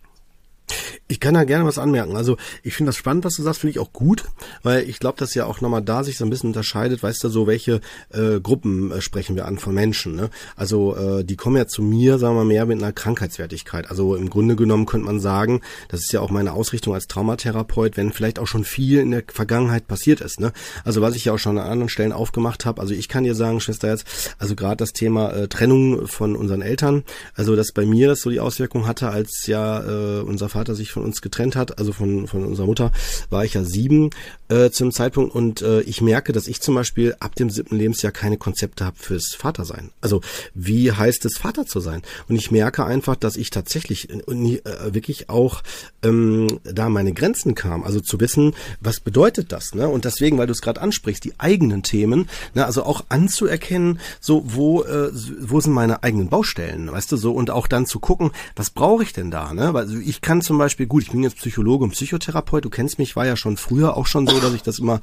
Ich 1.07 1.19
kann 1.21 1.33
da 1.33 1.45
gerne 1.45 1.65
was 1.65 1.77
anmerken. 1.77 2.17
Also 2.17 2.35
ich 2.63 2.73
finde 2.73 2.89
das 2.89 2.97
spannend, 2.97 3.23
was 3.23 3.35
du 3.35 3.43
sagst, 3.43 3.61
finde 3.61 3.71
ich 3.71 3.79
auch 3.79 3.93
gut, 3.93 4.25
weil 4.63 4.87
ich 4.89 4.99
glaube, 4.99 5.17
dass 5.17 5.33
ja 5.33 5.45
auch 5.45 5.61
nochmal 5.61 5.81
da 5.81 6.03
sich 6.03 6.17
so 6.17 6.25
ein 6.25 6.29
bisschen 6.29 6.49
unterscheidet, 6.49 7.01
weißt 7.01 7.23
du, 7.23 7.29
so 7.29 7.47
welche 7.47 7.79
äh, 8.09 8.41
Gruppen 8.41 8.91
äh, 8.91 9.01
sprechen 9.01 9.35
wir 9.37 9.45
an 9.45 9.57
von 9.57 9.73
Menschen. 9.73 10.15
Ne? 10.15 10.29
Also 10.57 10.95
äh, 10.95 11.23
die 11.23 11.37
kommen 11.37 11.55
ja 11.55 11.67
zu 11.67 11.81
mir, 11.81 12.19
sagen 12.19 12.35
wir 12.35 12.43
mal, 12.43 12.47
mehr 12.47 12.65
mit 12.65 12.77
einer 12.77 12.91
Krankheitswertigkeit. 12.91 13.89
Also 13.89 14.15
im 14.15 14.29
Grunde 14.29 14.57
genommen 14.57 14.85
könnte 14.85 15.05
man 15.05 15.21
sagen, 15.21 15.61
das 15.87 16.01
ist 16.01 16.11
ja 16.11 16.19
auch 16.19 16.29
meine 16.29 16.51
Ausrichtung 16.51 16.93
als 16.93 17.07
Traumatherapeut, 17.07 17.95
wenn 17.95 18.11
vielleicht 18.11 18.39
auch 18.39 18.47
schon 18.47 18.65
viel 18.65 18.99
in 18.99 19.11
der 19.11 19.23
Vergangenheit 19.31 19.87
passiert 19.87 20.19
ist. 20.19 20.41
Ne? 20.41 20.51
Also 20.83 21.01
was 21.01 21.15
ich 21.15 21.25
ja 21.25 21.33
auch 21.33 21.39
schon 21.39 21.57
an 21.57 21.67
anderen 21.67 21.89
Stellen 21.89 22.11
aufgemacht 22.11 22.65
habe, 22.65 22.81
also 22.81 22.93
ich 22.93 23.07
kann 23.07 23.23
dir 23.23 23.35
sagen, 23.35 23.61
Schwester 23.61 23.87
jetzt, 23.89 24.35
also 24.39 24.55
gerade 24.55 24.77
das 24.77 24.91
Thema 24.91 25.31
äh, 25.31 25.47
Trennung 25.47 26.07
von 26.07 26.35
unseren 26.35 26.61
Eltern, 26.61 27.03
also 27.33 27.55
dass 27.55 27.71
bei 27.71 27.85
mir 27.85 28.09
das 28.09 28.21
so 28.21 28.29
die 28.29 28.41
Auswirkung 28.41 28.87
hatte, 28.87 29.09
als 29.09 29.47
ja 29.47 29.83
äh, 29.83 30.21
unser 30.21 30.49
Vater 30.57 30.73
sich 30.73 30.91
von 30.91 31.03
uns 31.03 31.21
getrennt 31.21 31.55
hat, 31.55 31.77
also 31.77 31.93
von, 31.93 32.25
von 32.25 32.43
unserer 32.43 32.65
Mutter, 32.65 32.91
war 33.29 33.45
ich 33.45 33.53
ja 33.53 33.63
sieben 33.63 34.09
äh, 34.49 34.71
zum 34.71 34.91
Zeitpunkt 34.91 35.35
und 35.35 35.61
äh, 35.61 35.81
ich 35.81 36.01
merke, 36.01 36.33
dass 36.33 36.47
ich 36.47 36.61
zum 36.61 36.73
Beispiel 36.73 37.15
ab 37.19 37.35
dem 37.35 37.51
siebten 37.51 37.75
Lebensjahr 37.75 38.11
keine 38.11 38.37
Konzepte 38.37 38.85
habe 38.85 38.97
fürs 38.97 39.35
Vatersein. 39.35 39.91
Also 40.01 40.21
wie 40.55 40.91
heißt 40.91 41.25
es, 41.25 41.37
Vater 41.37 41.67
zu 41.67 41.79
sein? 41.79 42.01
Und 42.27 42.37
ich 42.37 42.49
merke 42.49 42.85
einfach, 42.85 43.15
dass 43.15 43.35
ich 43.35 43.51
tatsächlich 43.51 44.09
äh, 44.09 44.15
äh, 44.17 44.93
wirklich 44.93 45.29
auch 45.29 45.61
ähm, 46.01 46.47
da 46.63 46.89
meine 46.89 47.13
Grenzen 47.13 47.53
kam. 47.53 47.83
Also 47.83 47.99
zu 47.99 48.19
wissen, 48.19 48.53
was 48.79 48.99
bedeutet 48.99 49.51
das? 49.51 49.75
Ne? 49.75 49.87
Und 49.87 50.05
deswegen, 50.05 50.37
weil 50.37 50.47
du 50.47 50.53
es 50.53 50.61
gerade 50.61 50.81
ansprichst, 50.81 51.23
die 51.23 51.33
eigenen 51.37 51.83
Themen, 51.83 52.29
ne? 52.55 52.65
also 52.65 52.83
auch 52.83 53.05
anzuerkennen, 53.09 53.99
so 54.19 54.43
wo 54.45 54.83
äh, 54.83 55.11
wo 55.41 55.59
sind 55.59 55.73
meine 55.73 56.01
eigenen 56.01 56.29
Baustellen, 56.29 56.91
weißt 56.91 57.11
du 57.11 57.17
so 57.17 57.33
und 57.33 57.51
auch 57.51 57.67
dann 57.67 57.85
zu 57.85 57.99
gucken, 57.99 58.31
was 58.55 58.71
brauche 58.71 59.03
ich 59.03 59.13
denn 59.13 59.29
da? 59.29 59.53
Ne? 59.53 59.73
Weil 59.73 60.01
ich 60.01 60.21
kann 60.21 60.41
zum 60.47 60.57
Beispiel 60.57 60.87
gut, 60.87 61.03
ich 61.03 61.11
bin 61.11 61.23
jetzt 61.23 61.37
Psychologe 61.37 61.83
und 61.83 61.91
Psychotherapeut, 61.91 62.65
du 62.65 62.69
kennst 62.69 62.97
mich, 62.97 63.15
war 63.15 63.25
ja 63.25 63.35
schon 63.35 63.57
früher 63.57 63.95
auch 63.95 64.07
schon 64.07 64.25
so, 64.25 64.39
dass 64.39 64.53
ich 64.53 64.63
das 64.63 64.79
immer 64.79 65.01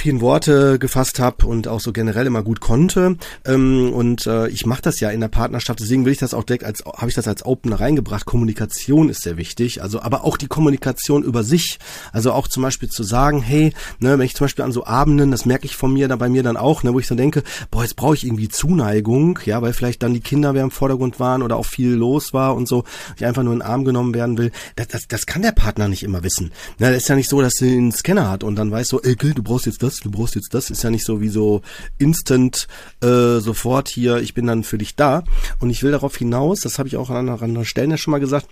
vielen 0.00 0.22
Worte 0.22 0.78
gefasst 0.78 1.20
habe 1.20 1.46
und 1.46 1.68
auch 1.68 1.80
so 1.80 1.92
generell 1.92 2.26
immer 2.26 2.42
gut 2.42 2.60
konnte. 2.60 3.16
Ähm, 3.44 3.92
und 3.92 4.26
äh, 4.26 4.48
ich 4.48 4.64
mache 4.64 4.82
das 4.82 4.98
ja 5.00 5.10
in 5.10 5.20
der 5.20 5.28
Partnerschaft, 5.28 5.80
deswegen 5.80 6.06
will 6.06 6.12
ich 6.12 6.18
das 6.18 6.32
auch 6.32 6.44
direkt 6.44 6.64
als, 6.64 6.82
habe 6.84 7.08
ich 7.08 7.14
das 7.14 7.28
als 7.28 7.44
Opener 7.44 7.80
reingebracht. 7.80 8.24
Kommunikation 8.24 9.10
ist 9.10 9.22
sehr 9.22 9.36
wichtig. 9.36 9.82
Also, 9.82 10.00
aber 10.00 10.24
auch 10.24 10.38
die 10.38 10.46
Kommunikation 10.46 11.22
über 11.22 11.44
sich. 11.44 11.78
Also 12.12 12.32
auch 12.32 12.48
zum 12.48 12.62
Beispiel 12.62 12.88
zu 12.88 13.02
sagen, 13.02 13.42
hey, 13.42 13.74
ne, 13.98 14.18
wenn 14.18 14.24
ich 14.24 14.34
zum 14.34 14.46
Beispiel 14.46 14.64
an 14.64 14.72
so 14.72 14.86
Abenden, 14.86 15.30
das 15.30 15.44
merke 15.44 15.66
ich 15.66 15.76
von 15.76 15.92
mir, 15.92 16.08
da 16.08 16.16
bei 16.16 16.28
mir 16.28 16.42
dann 16.42 16.56
auch, 16.56 16.82
ne, 16.82 16.94
wo 16.94 16.98
ich 16.98 17.06
dann 17.06 17.18
denke, 17.18 17.42
boah, 17.70 17.82
jetzt 17.82 17.96
brauche 17.96 18.14
ich 18.14 18.24
irgendwie 18.24 18.48
Zuneigung, 18.48 19.38
ja, 19.44 19.60
weil 19.60 19.74
vielleicht 19.74 20.02
dann 20.02 20.14
die 20.14 20.20
Kinder 20.20 20.54
mehr 20.54 20.64
im 20.64 20.70
Vordergrund 20.70 21.20
waren 21.20 21.42
oder 21.42 21.56
auch 21.56 21.66
viel 21.66 21.90
los 21.90 22.32
war 22.32 22.56
und 22.56 22.66
so, 22.66 22.84
ich 23.16 23.26
einfach 23.26 23.42
nur 23.42 23.52
in 23.52 23.58
den 23.58 23.68
Arm 23.68 23.84
genommen 23.84 24.14
werden 24.14 24.38
will. 24.38 24.50
Das, 24.76 24.88
das, 24.88 25.08
das 25.08 25.26
kann 25.26 25.42
der 25.42 25.52
Partner 25.52 25.88
nicht 25.88 26.02
immer 26.02 26.22
wissen. 26.22 26.52
Ne, 26.78 26.90
das 26.90 27.02
ist 27.02 27.08
ja 27.08 27.16
nicht 27.16 27.28
so, 27.28 27.42
dass 27.42 27.54
sie 27.54 27.76
einen 27.76 27.92
Scanner 27.92 28.30
hat 28.30 28.44
und 28.44 28.56
dann 28.56 28.70
weiß 28.70 28.88
so, 28.88 29.02
ey, 29.02 29.14
du 29.16 29.42
brauchst 29.42 29.66
jetzt 29.66 29.82
das, 29.82 29.89
du 29.98 30.10
brauchst 30.10 30.36
jetzt 30.36 30.54
das. 30.54 30.70
Ist 30.70 30.84
ja 30.84 30.90
nicht 30.90 31.04
so 31.04 31.20
wie 31.20 31.28
so 31.28 31.62
instant 31.98 32.68
äh, 33.02 33.40
sofort 33.40 33.88
hier, 33.88 34.18
ich 34.18 34.34
bin 34.34 34.46
dann 34.46 34.62
für 34.62 34.78
dich 34.78 34.94
da. 34.94 35.24
Und 35.58 35.70
ich 35.70 35.82
will 35.82 35.90
darauf 35.90 36.16
hinaus, 36.16 36.60
das 36.60 36.78
habe 36.78 36.88
ich 36.88 36.96
auch 36.96 37.10
an 37.10 37.28
anderen 37.28 37.64
Stellen 37.64 37.90
ja 37.90 37.96
schon 37.96 38.12
mal 38.12 38.20
gesagt, 38.20 38.46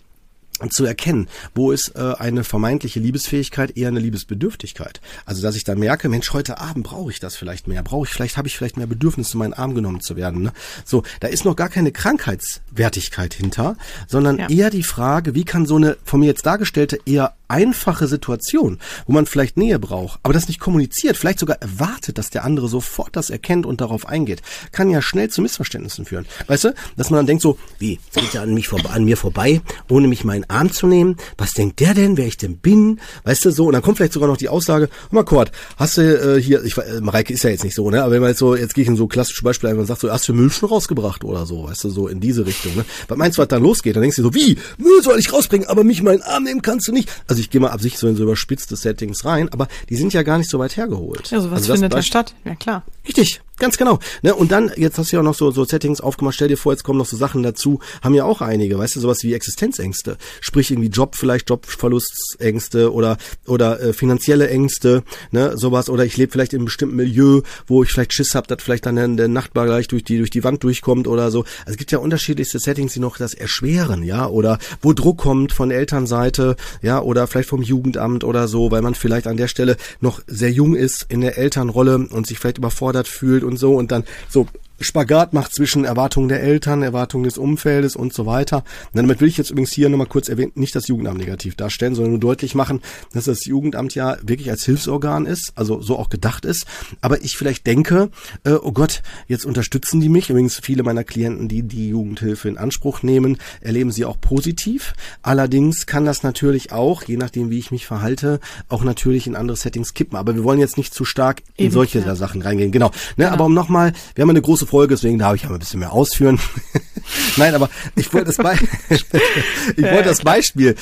zu 0.70 0.84
erkennen, 0.84 1.28
wo 1.54 1.70
ist 1.70 1.94
äh, 1.94 2.14
eine 2.18 2.42
vermeintliche 2.42 2.98
Liebesfähigkeit 2.98 3.76
eher 3.76 3.88
eine 3.88 4.00
Liebesbedürftigkeit. 4.00 5.00
Also 5.24 5.40
dass 5.40 5.54
ich 5.54 5.64
dann 5.64 5.78
merke, 5.78 6.08
Mensch, 6.08 6.32
heute 6.32 6.58
Abend 6.58 6.84
brauche 6.84 7.10
ich 7.12 7.20
das 7.20 7.36
vielleicht 7.36 7.68
mehr, 7.68 7.82
brauche 7.82 8.06
ich 8.06 8.12
vielleicht 8.12 8.36
habe 8.36 8.48
ich 8.48 8.56
vielleicht 8.56 8.76
mehr 8.76 8.88
Bedürfnis, 8.88 9.32
in 9.32 9.38
meinen 9.38 9.52
Arm 9.52 9.74
genommen 9.74 10.00
zu 10.00 10.16
werden. 10.16 10.42
Ne? 10.42 10.52
So, 10.84 11.04
da 11.20 11.28
ist 11.28 11.44
noch 11.44 11.54
gar 11.54 11.68
keine 11.68 11.92
Krankheitswertigkeit 11.92 13.34
hinter, 13.34 13.76
sondern 14.08 14.38
ja. 14.38 14.48
eher 14.48 14.70
die 14.70 14.82
Frage, 14.82 15.34
wie 15.34 15.44
kann 15.44 15.64
so 15.64 15.76
eine 15.76 15.96
von 16.04 16.20
mir 16.20 16.26
jetzt 16.26 16.44
dargestellte 16.44 16.98
eher 17.06 17.34
einfache 17.48 18.06
Situation, 18.06 18.78
wo 19.06 19.12
man 19.12 19.26
vielleicht 19.26 19.56
Nähe 19.56 19.78
braucht, 19.78 20.20
aber 20.22 20.34
das 20.34 20.48
nicht 20.48 20.60
kommuniziert, 20.60 21.16
vielleicht 21.16 21.38
sogar 21.38 21.60
erwartet, 21.60 22.18
dass 22.18 22.30
der 22.30 22.44
andere 22.44 22.68
sofort 22.68 23.16
das 23.16 23.30
erkennt 23.30 23.66
und 23.66 23.80
darauf 23.80 24.06
eingeht, 24.06 24.42
kann 24.72 24.90
ja 24.90 25.02
schnell 25.02 25.28
zu 25.30 25.42
Missverständnissen 25.42 26.04
führen. 26.04 26.26
Weißt 26.46 26.64
du, 26.64 26.74
dass 26.96 27.10
man 27.10 27.18
dann 27.18 27.26
denkt 27.26 27.42
so, 27.42 27.58
wie, 27.78 27.98
es 28.14 28.22
geht 28.22 28.34
ja 28.34 28.42
an 28.42 28.54
mich 28.54 28.68
vorbei, 28.68 28.90
an 28.90 29.04
mir 29.04 29.16
vorbei, 29.16 29.60
ohne 29.88 30.08
mich 30.08 30.24
meinen 30.24 30.48
Arm 30.48 30.72
zu 30.72 30.86
nehmen. 30.86 31.16
Was 31.36 31.54
denkt 31.54 31.80
der 31.80 31.94
denn, 31.94 32.16
wer 32.16 32.26
ich 32.26 32.36
denn 32.36 32.58
bin? 32.58 33.00
Weißt 33.24 33.44
du 33.44 33.50
so, 33.50 33.66
und 33.66 33.72
dann 33.72 33.82
kommt 33.82 33.96
vielleicht 33.96 34.12
sogar 34.12 34.28
noch 34.28 34.36
die 34.36 34.48
Aussage, 34.48 34.88
mal 35.10 35.24
Kurt, 35.24 35.52
hast 35.76 35.98
du 35.98 36.36
äh, 36.36 36.40
hier, 36.40 36.62
ich 36.64 36.76
äh, 36.76 37.00
Mareike 37.00 37.32
ist 37.32 37.44
ja 37.44 37.50
jetzt 37.50 37.64
nicht 37.64 37.74
so, 37.74 37.90
ne, 37.90 38.02
aber 38.02 38.12
wenn 38.12 38.20
man 38.20 38.30
jetzt 38.30 38.38
so, 38.38 38.54
jetzt 38.54 38.74
gehe 38.74 38.82
ich 38.82 38.88
in 38.88 38.96
so 38.96 39.06
klassische 39.06 39.42
Beispiele 39.42 39.72
ein 39.72 39.78
und 39.78 39.86
sagt 39.86 40.00
so, 40.00 40.10
hast 40.10 40.28
du 40.28 40.34
Müll 40.34 40.50
schon 40.50 40.68
rausgebracht 40.68 41.24
oder 41.24 41.46
so, 41.46 41.64
weißt 41.64 41.84
du, 41.84 41.90
so 41.90 42.08
in 42.08 42.20
diese 42.20 42.46
Richtung, 42.46 42.74
ne? 42.76 42.84
Was 43.08 43.16
meinst 43.16 43.38
du, 43.38 43.42
was 43.42 43.48
dann 43.48 43.62
losgeht? 43.62 43.96
Dann 43.96 44.02
denkst 44.02 44.16
du 44.16 44.22
so, 44.22 44.34
wie, 44.34 44.58
Müll 44.76 45.02
soll 45.02 45.18
ich 45.18 45.32
rausbringen, 45.32 45.68
aber 45.68 45.84
mich 45.84 46.02
meinen 46.02 46.22
Arm 46.22 46.44
nehmen 46.44 46.62
kannst 46.62 46.88
du 46.88 46.92
nicht. 46.92 47.08
Also 47.26 47.37
also 47.38 47.44
ich 47.44 47.50
gehe 47.50 47.60
mal 47.60 47.70
absichtlich 47.70 48.00
so 48.00 48.08
in 48.08 48.16
so 48.16 48.24
überspitzte 48.24 48.74
Settings 48.74 49.24
rein, 49.24 49.48
aber 49.50 49.68
die 49.88 49.96
sind 49.96 50.12
ja 50.12 50.24
gar 50.24 50.38
nicht 50.38 50.50
so 50.50 50.58
weit 50.58 50.76
hergeholt. 50.76 51.30
Ja, 51.30 51.40
sowas 51.40 51.60
also 51.60 51.74
findet 51.74 51.94
ja 51.94 52.02
statt, 52.02 52.34
ja 52.44 52.56
klar. 52.56 52.82
Richtig, 53.06 53.40
Ganz 53.58 53.76
genau. 53.76 53.98
Ne? 54.22 54.34
Und 54.34 54.52
dann, 54.52 54.70
jetzt 54.76 54.98
hast 54.98 55.10
du 55.10 55.16
ja 55.16 55.20
auch 55.20 55.24
noch 55.24 55.34
so, 55.34 55.50
so 55.50 55.64
Settings 55.64 56.00
aufgemacht, 56.00 56.36
stell 56.36 56.48
dir 56.48 56.56
vor, 56.56 56.72
jetzt 56.72 56.84
kommen 56.84 56.98
noch 56.98 57.06
so 57.06 57.16
Sachen 57.16 57.42
dazu, 57.42 57.80
haben 58.02 58.14
ja 58.14 58.24
auch 58.24 58.40
einige, 58.40 58.78
weißt 58.78 58.96
du, 58.96 59.00
sowas 59.00 59.22
wie 59.24 59.34
Existenzängste. 59.34 60.16
Sprich 60.40 60.70
irgendwie 60.70 60.88
Job, 60.88 61.16
vielleicht 61.16 61.50
Jobverlustängste 61.50 62.92
oder 62.92 63.18
oder 63.46 63.80
äh, 63.80 63.92
finanzielle 63.92 64.48
Ängste, 64.48 65.02
ne, 65.32 65.56
sowas. 65.56 65.90
Oder 65.90 66.04
ich 66.04 66.16
lebe 66.16 66.30
vielleicht 66.30 66.52
in 66.52 66.60
einem 66.60 66.66
bestimmten 66.66 66.96
Milieu, 66.96 67.42
wo 67.66 67.82
ich 67.82 67.90
vielleicht 67.90 68.12
Schiss 68.12 68.34
habe, 68.34 68.46
dass 68.46 68.62
vielleicht 68.62 68.86
dann 68.86 68.96
der, 68.96 69.08
der 69.08 69.28
Nachbar 69.28 69.66
gleich 69.66 69.88
durch 69.88 70.04
die, 70.04 70.18
durch 70.18 70.30
die 70.30 70.44
Wand 70.44 70.62
durchkommt 70.62 71.08
oder 71.08 71.30
so. 71.30 71.40
Also 71.40 71.72
es 71.72 71.76
gibt 71.76 71.90
ja 71.90 71.98
unterschiedlichste 71.98 72.60
Settings, 72.60 72.92
die 72.92 73.00
noch 73.00 73.18
das 73.18 73.34
erschweren, 73.34 74.04
ja, 74.04 74.28
oder 74.28 74.58
wo 74.82 74.92
Druck 74.92 75.18
kommt 75.18 75.52
von 75.52 75.70
Elternseite, 75.70 76.56
ja, 76.82 77.00
oder 77.00 77.26
vielleicht 77.26 77.48
vom 77.48 77.62
Jugendamt 77.62 78.22
oder 78.22 78.46
so, 78.46 78.70
weil 78.70 78.82
man 78.82 78.94
vielleicht 78.94 79.26
an 79.26 79.36
der 79.36 79.48
Stelle 79.48 79.76
noch 80.00 80.20
sehr 80.26 80.50
jung 80.52 80.76
ist 80.76 81.06
in 81.08 81.20
der 81.20 81.38
Elternrolle 81.38 81.98
und 81.98 82.26
sich 82.26 82.38
vielleicht 82.38 82.58
überfordert 82.58 83.08
fühlt 83.08 83.42
und 83.48 83.56
so 83.56 83.74
und 83.74 83.90
dann 83.90 84.04
so 84.28 84.46
Spagat 84.80 85.32
macht 85.32 85.54
zwischen 85.54 85.84
Erwartungen 85.84 86.28
der 86.28 86.42
Eltern, 86.42 86.82
Erwartungen 86.82 87.24
des 87.24 87.38
Umfeldes 87.38 87.96
und 87.96 88.12
so 88.12 88.26
weiter. 88.26 88.58
Und 88.58 88.96
damit 88.96 89.20
will 89.20 89.28
ich 89.28 89.36
jetzt 89.36 89.50
übrigens 89.50 89.72
hier 89.72 89.88
nochmal 89.88 90.06
kurz 90.06 90.28
erwähnen, 90.28 90.52
nicht 90.54 90.74
das 90.74 90.88
Jugendamt 90.88 91.18
negativ 91.18 91.56
darstellen, 91.56 91.94
sondern 91.94 92.12
nur 92.12 92.20
deutlich 92.20 92.54
machen, 92.54 92.80
dass 93.12 93.24
das 93.24 93.44
Jugendamt 93.44 93.94
ja 93.94 94.16
wirklich 94.22 94.50
als 94.50 94.64
Hilfsorgan 94.64 95.26
ist, 95.26 95.52
also 95.56 95.80
so 95.80 95.98
auch 95.98 96.08
gedacht 96.08 96.44
ist. 96.44 96.66
Aber 97.00 97.22
ich 97.22 97.36
vielleicht 97.36 97.66
denke, 97.66 98.10
äh, 98.44 98.52
oh 98.52 98.72
Gott, 98.72 99.02
jetzt 99.26 99.44
unterstützen 99.44 100.00
die 100.00 100.08
mich. 100.08 100.30
Übrigens 100.30 100.60
viele 100.62 100.82
meiner 100.82 101.04
Klienten, 101.04 101.48
die 101.48 101.62
die 101.62 101.88
Jugendhilfe 101.88 102.48
in 102.48 102.58
Anspruch 102.58 103.02
nehmen, 103.02 103.38
erleben 103.60 103.90
sie 103.90 104.04
auch 104.04 104.20
positiv. 104.20 104.94
Allerdings 105.22 105.86
kann 105.86 106.04
das 106.04 106.22
natürlich 106.22 106.72
auch, 106.72 107.02
je 107.02 107.16
nachdem 107.16 107.50
wie 107.50 107.58
ich 107.58 107.70
mich 107.70 107.86
verhalte, 107.86 108.40
auch 108.68 108.84
natürlich 108.84 109.26
in 109.26 109.34
andere 109.34 109.56
Settings 109.56 109.94
kippen. 109.94 110.16
Aber 110.16 110.34
wir 110.34 110.44
wollen 110.44 110.60
jetzt 110.60 110.76
nicht 110.76 110.94
zu 110.94 111.04
stark 111.04 111.42
in 111.56 111.66
Eben, 111.66 111.74
solche 111.74 112.00
ja. 112.00 112.14
Sachen 112.14 112.42
reingehen. 112.42 112.70
Genau. 112.70 112.90
Ne, 113.16 113.24
genau. 113.24 113.30
Aber 113.30 113.46
um 113.46 113.54
nochmal, 113.54 113.92
wir 114.14 114.22
haben 114.22 114.30
eine 114.30 114.42
große 114.42 114.67
Folge, 114.68 114.94
deswegen 114.94 115.18
darf 115.18 115.34
ich 115.34 115.42
ja 115.42 115.50
ein 115.50 115.58
bisschen 115.58 115.80
mehr 115.80 115.92
ausführen. 115.92 116.38
Nein, 117.36 117.54
aber 117.54 117.70
ich 117.96 118.12
wollte 118.12 118.26
das, 118.26 118.36
Be 118.36 118.54
ich 118.90 119.82
wollte 119.82 120.04
das 120.04 120.20
Beispiel, 120.20 120.76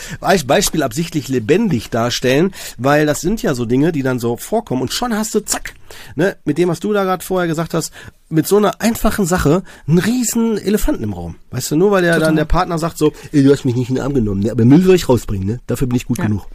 Beispiel 0.46 0.82
absichtlich 0.82 1.28
lebendig 1.28 1.90
darstellen, 1.90 2.52
weil 2.78 3.06
das 3.06 3.20
sind 3.20 3.42
ja 3.42 3.54
so 3.54 3.64
Dinge, 3.64 3.92
die 3.92 4.02
dann 4.02 4.18
so 4.18 4.36
vorkommen 4.36 4.82
und 4.82 4.92
schon 4.92 5.14
hast 5.14 5.34
du, 5.34 5.40
zack, 5.40 5.74
ne, 6.14 6.36
mit 6.44 6.58
dem, 6.58 6.68
was 6.68 6.80
du 6.80 6.92
da 6.92 7.04
gerade 7.04 7.24
vorher 7.24 7.46
gesagt 7.46 7.74
hast, 7.74 7.92
mit 8.28 8.46
so 8.46 8.56
einer 8.56 8.80
einfachen 8.80 9.24
Sache 9.24 9.62
einen 9.86 9.98
riesen 9.98 10.58
Elefanten 10.58 11.04
im 11.04 11.12
Raum. 11.12 11.36
Weißt 11.50 11.70
du, 11.70 11.76
nur 11.76 11.92
weil 11.92 12.02
der 12.02 12.14
Total. 12.14 12.28
dann 12.28 12.36
der 12.36 12.44
Partner 12.44 12.78
sagt 12.78 12.98
so, 12.98 13.12
ey, 13.32 13.44
du 13.44 13.52
hast 13.52 13.64
mich 13.64 13.76
nicht 13.76 13.88
in 13.88 13.94
den 13.94 14.04
Arm 14.04 14.14
genommen, 14.14 14.40
ne, 14.40 14.50
aber 14.50 14.64
Müll 14.64 14.82
soll 14.82 14.96
ich 14.96 15.08
rausbringen, 15.08 15.46
ne? 15.46 15.60
Dafür 15.66 15.86
bin 15.86 15.96
ich 15.96 16.06
gut 16.06 16.18
ja. 16.18 16.24
genug. 16.24 16.46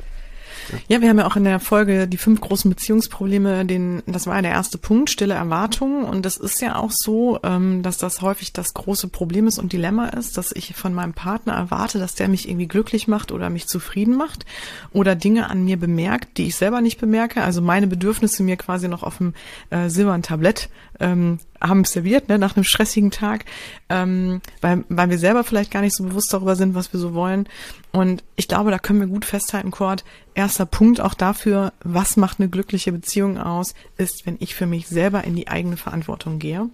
Ja, 0.88 1.02
wir 1.02 1.10
haben 1.10 1.20
ja 1.20 1.28
auch 1.28 1.36
in 1.36 1.44
der 1.44 1.60
Folge 1.60 2.08
die 2.08 2.18
fünf 2.18 2.42
großen 2.42 2.70
Beziehungsprobleme, 2.70 3.66
den, 3.66 4.04
das 4.06 4.28
war 4.28 4.36
ja 4.36 4.42
der 4.42 4.52
erste 4.52 4.78
Punkt, 4.78 5.10
stille 5.10 5.34
Erwartungen. 5.34 6.04
Und 6.04 6.26
das 6.26 6.38
ist 6.38 6.62
ja 6.62 6.76
auch 6.76 6.92
so, 6.92 7.40
ähm, 7.44 7.84
dass 7.84 7.98
das 7.98 8.22
häufig 8.22 8.54
das 8.54 8.74
große 8.74 9.08
Problem 9.08 9.48
ist 9.48 9.60
und 9.60 9.74
Dilemma 9.74 10.08
ist, 10.08 10.38
dass 10.38 10.52
ich 10.52 10.76
von 10.76 10.94
meinem 10.94 11.14
Partner 11.14 11.54
erwarte, 11.54 12.00
dass 12.00 12.16
der 12.16 12.28
mich 12.28 12.48
irgendwie 12.48 12.68
glücklich 12.68 13.08
macht 13.08 13.32
oder 13.32 13.50
mich 13.50 13.68
zufrieden 13.68 14.16
macht 14.16 14.46
oder 14.92 15.16
Dinge 15.16 15.50
an 15.50 15.64
mir 15.64 15.78
bemerkt, 15.78 16.38
die 16.38 16.48
ich 16.48 16.56
selber 16.56 16.82
nicht 16.82 17.00
bemerke. 17.00 17.44
Also 17.44 17.62
meine 17.62 17.88
Bedürfnisse 17.88 18.44
mir 18.44 18.58
quasi 18.58 18.88
noch 18.88 19.04
auf 19.04 19.18
dem 19.18 19.34
äh, 19.70 19.90
silbernen 19.90 20.24
Tablett 20.24 20.70
ähm, 21.00 21.40
haben 21.62 21.86
serviert, 21.86 22.28
ne, 22.28 22.38
nach 22.38 22.56
einem 22.56 22.64
stressigen 22.64 23.12
Tag, 23.12 23.46
ähm, 23.90 24.42
weil, 24.62 24.84
weil 24.90 25.10
wir 25.10 25.20
selber 25.20 25.44
vielleicht 25.44 25.72
gar 25.72 25.82
nicht 25.82 25.96
so 25.96 26.04
bewusst 26.04 26.34
darüber 26.34 26.56
sind, 26.56 26.76
was 26.76 26.92
wir 26.92 27.00
so 27.00 27.14
wollen. 27.14 27.48
Und 27.92 28.24
ich 28.36 28.48
glaube, 28.48 28.72
da 28.72 28.80
können 28.80 29.00
wir 29.00 29.08
gut 29.08 29.26
festhalten, 29.26 29.72
Cord. 29.72 30.04
Erster 30.34 30.66
Punkt 30.66 31.02
auch 31.02 31.14
dafür, 31.14 31.74
was 31.84 32.18
macht 32.18 32.40
eine 32.40 32.50
glückliche 32.50 32.92
Beziehung 32.92 33.38
aus, 33.38 33.76
ist, 33.98 34.26
wenn 34.26 34.38
ich 34.40 34.56
für 34.56 34.66
mich 34.66 34.88
selber 34.88 35.24
in 35.24 35.36
die 35.36 35.48
eigene 35.48 35.78
Verantwortung 35.78 36.40
gehe, 36.40 36.70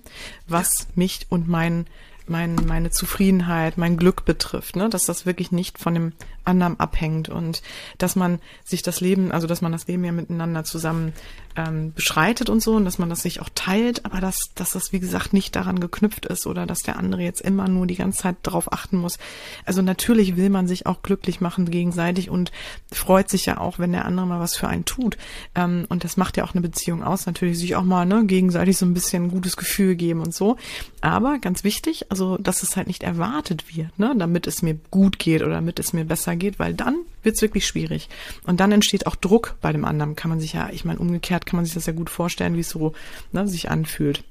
was 0.48 0.88
mich 0.96 1.26
und 1.30 1.48
mein 1.48 1.86
mein, 2.30 2.56
meine 2.68 2.92
Zufriedenheit, 2.92 3.78
mein 3.78 3.98
Glück 3.98 4.26
betrifft, 4.26 4.76
ne? 4.76 4.90
dass 4.90 5.06
das 5.06 5.26
wirklich 5.26 5.52
nicht 5.52 5.78
von 5.78 5.94
dem 5.94 6.14
anderen 6.48 6.80
abhängt 6.80 7.30
und 7.30 7.62
dass 7.98 8.16
man 8.16 8.40
sich 8.64 8.82
das 8.82 9.02
Leben, 9.02 9.32
also 9.32 9.48
dass 9.48 9.62
man 9.62 9.72
das 9.72 9.88
Leben 9.88 10.04
ja 10.04 10.12
miteinander 10.12 10.64
zusammen 10.64 11.14
ähm, 11.58 11.94
beschreitet 11.94 12.50
und 12.50 12.62
so 12.62 12.76
und 12.76 12.86
dass 12.86 13.00
man 13.00 13.10
das 13.10 13.22
sich 13.22 13.42
auch 13.42 13.50
teilt, 13.54 14.06
aber 14.06 14.22
dass, 14.22 14.52
dass 14.56 14.72
das 14.72 14.94
wie 14.94 15.00
gesagt 15.00 15.34
nicht 15.34 15.56
daran 15.56 15.80
geknüpft 15.80 16.26
ist 16.26 16.46
oder 16.46 16.66
dass 16.66 16.84
der 16.84 16.98
andere 16.98 17.22
jetzt 17.24 17.42
immer 17.42 17.68
nur 17.68 17.88
die 17.88 17.96
ganze 17.96 18.20
Zeit 18.20 18.36
darauf 18.44 18.72
achten 18.72 18.98
muss. 18.98 19.18
Also 19.66 19.82
natürlich 19.82 20.38
will 20.38 20.50
man 20.50 20.68
sich 20.68 20.86
auch 20.86 21.02
glücklich 21.02 21.42
machen 21.42 21.70
gegenseitig 21.70 22.30
und 22.30 22.52
freut 22.92 23.30
sich 23.30 23.46
ja 23.46 23.58
auch, 23.58 23.80
wenn 23.80 23.92
der 23.92 24.06
andere 24.06 24.28
mal 24.28 24.40
was 24.40 24.56
für 24.56 24.68
einen 24.68 24.86
tut. 24.86 25.18
Ähm, 25.56 25.86
und 25.90 26.04
das 26.04 26.16
macht 26.16 26.38
ja 26.38 26.44
auch 26.44 26.54
eine 26.54 26.62
Beziehung 26.62 27.04
aus, 27.04 27.26
natürlich 27.26 27.58
sich 27.58 27.76
auch 27.76 27.84
mal 27.84 28.06
ne, 28.06 28.26
gegenseitig 28.26 28.78
so 28.78 28.86
ein 28.86 28.94
bisschen 28.94 29.26
ein 29.26 29.32
gutes 29.32 29.58
Gefühl 29.58 29.96
geben 29.96 30.22
und 30.22 30.34
so. 30.34 30.58
Aber 31.02 31.40
ganz 31.40 31.64
wichtig, 31.64 32.06
also 32.10 32.38
dass 32.38 32.64
es 32.64 32.78
halt 32.78 32.88
nicht 32.88 33.04
erwartet 33.04 33.76
wird, 33.76 33.98
ne, 33.98 34.14
damit 34.18 34.48
es 34.48 34.62
mir 34.62 34.76
gut 34.92 35.20
geht 35.20 35.42
oder 35.42 35.56
damit 35.56 35.80
es 35.80 35.94
mir 35.94 36.06
besser 36.06 36.36
geht, 36.38 36.60
weil 36.60 36.74
dann 36.74 36.98
wird 37.24 37.36
es 37.36 37.42
wirklich 37.42 37.68
schwierig. 37.68 38.10
Und 38.46 38.60
dann 38.60 38.72
entsteht 38.72 39.08
auch 39.08 39.16
Druck 39.16 39.56
bei 39.62 39.72
dem 39.72 39.86
anderen. 39.86 40.16
Kann 40.16 40.30
man 40.30 40.40
sich 40.40 40.54
ja, 40.54 40.70
ich 40.72 40.86
meine, 40.86 41.00
umgekehrt 41.00 41.46
kann 41.46 41.58
man 41.58 41.66
sich 41.66 41.74
das 41.74 41.86
ja 41.86 41.94
gut 41.94 42.10
vorstellen, 42.10 42.56
wie 42.56 42.62
es 42.62 42.70
so 42.70 42.94
ne, 43.32 43.48
sich 43.48 43.70
anfühlt. 43.70 44.24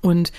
Und 0.00 0.32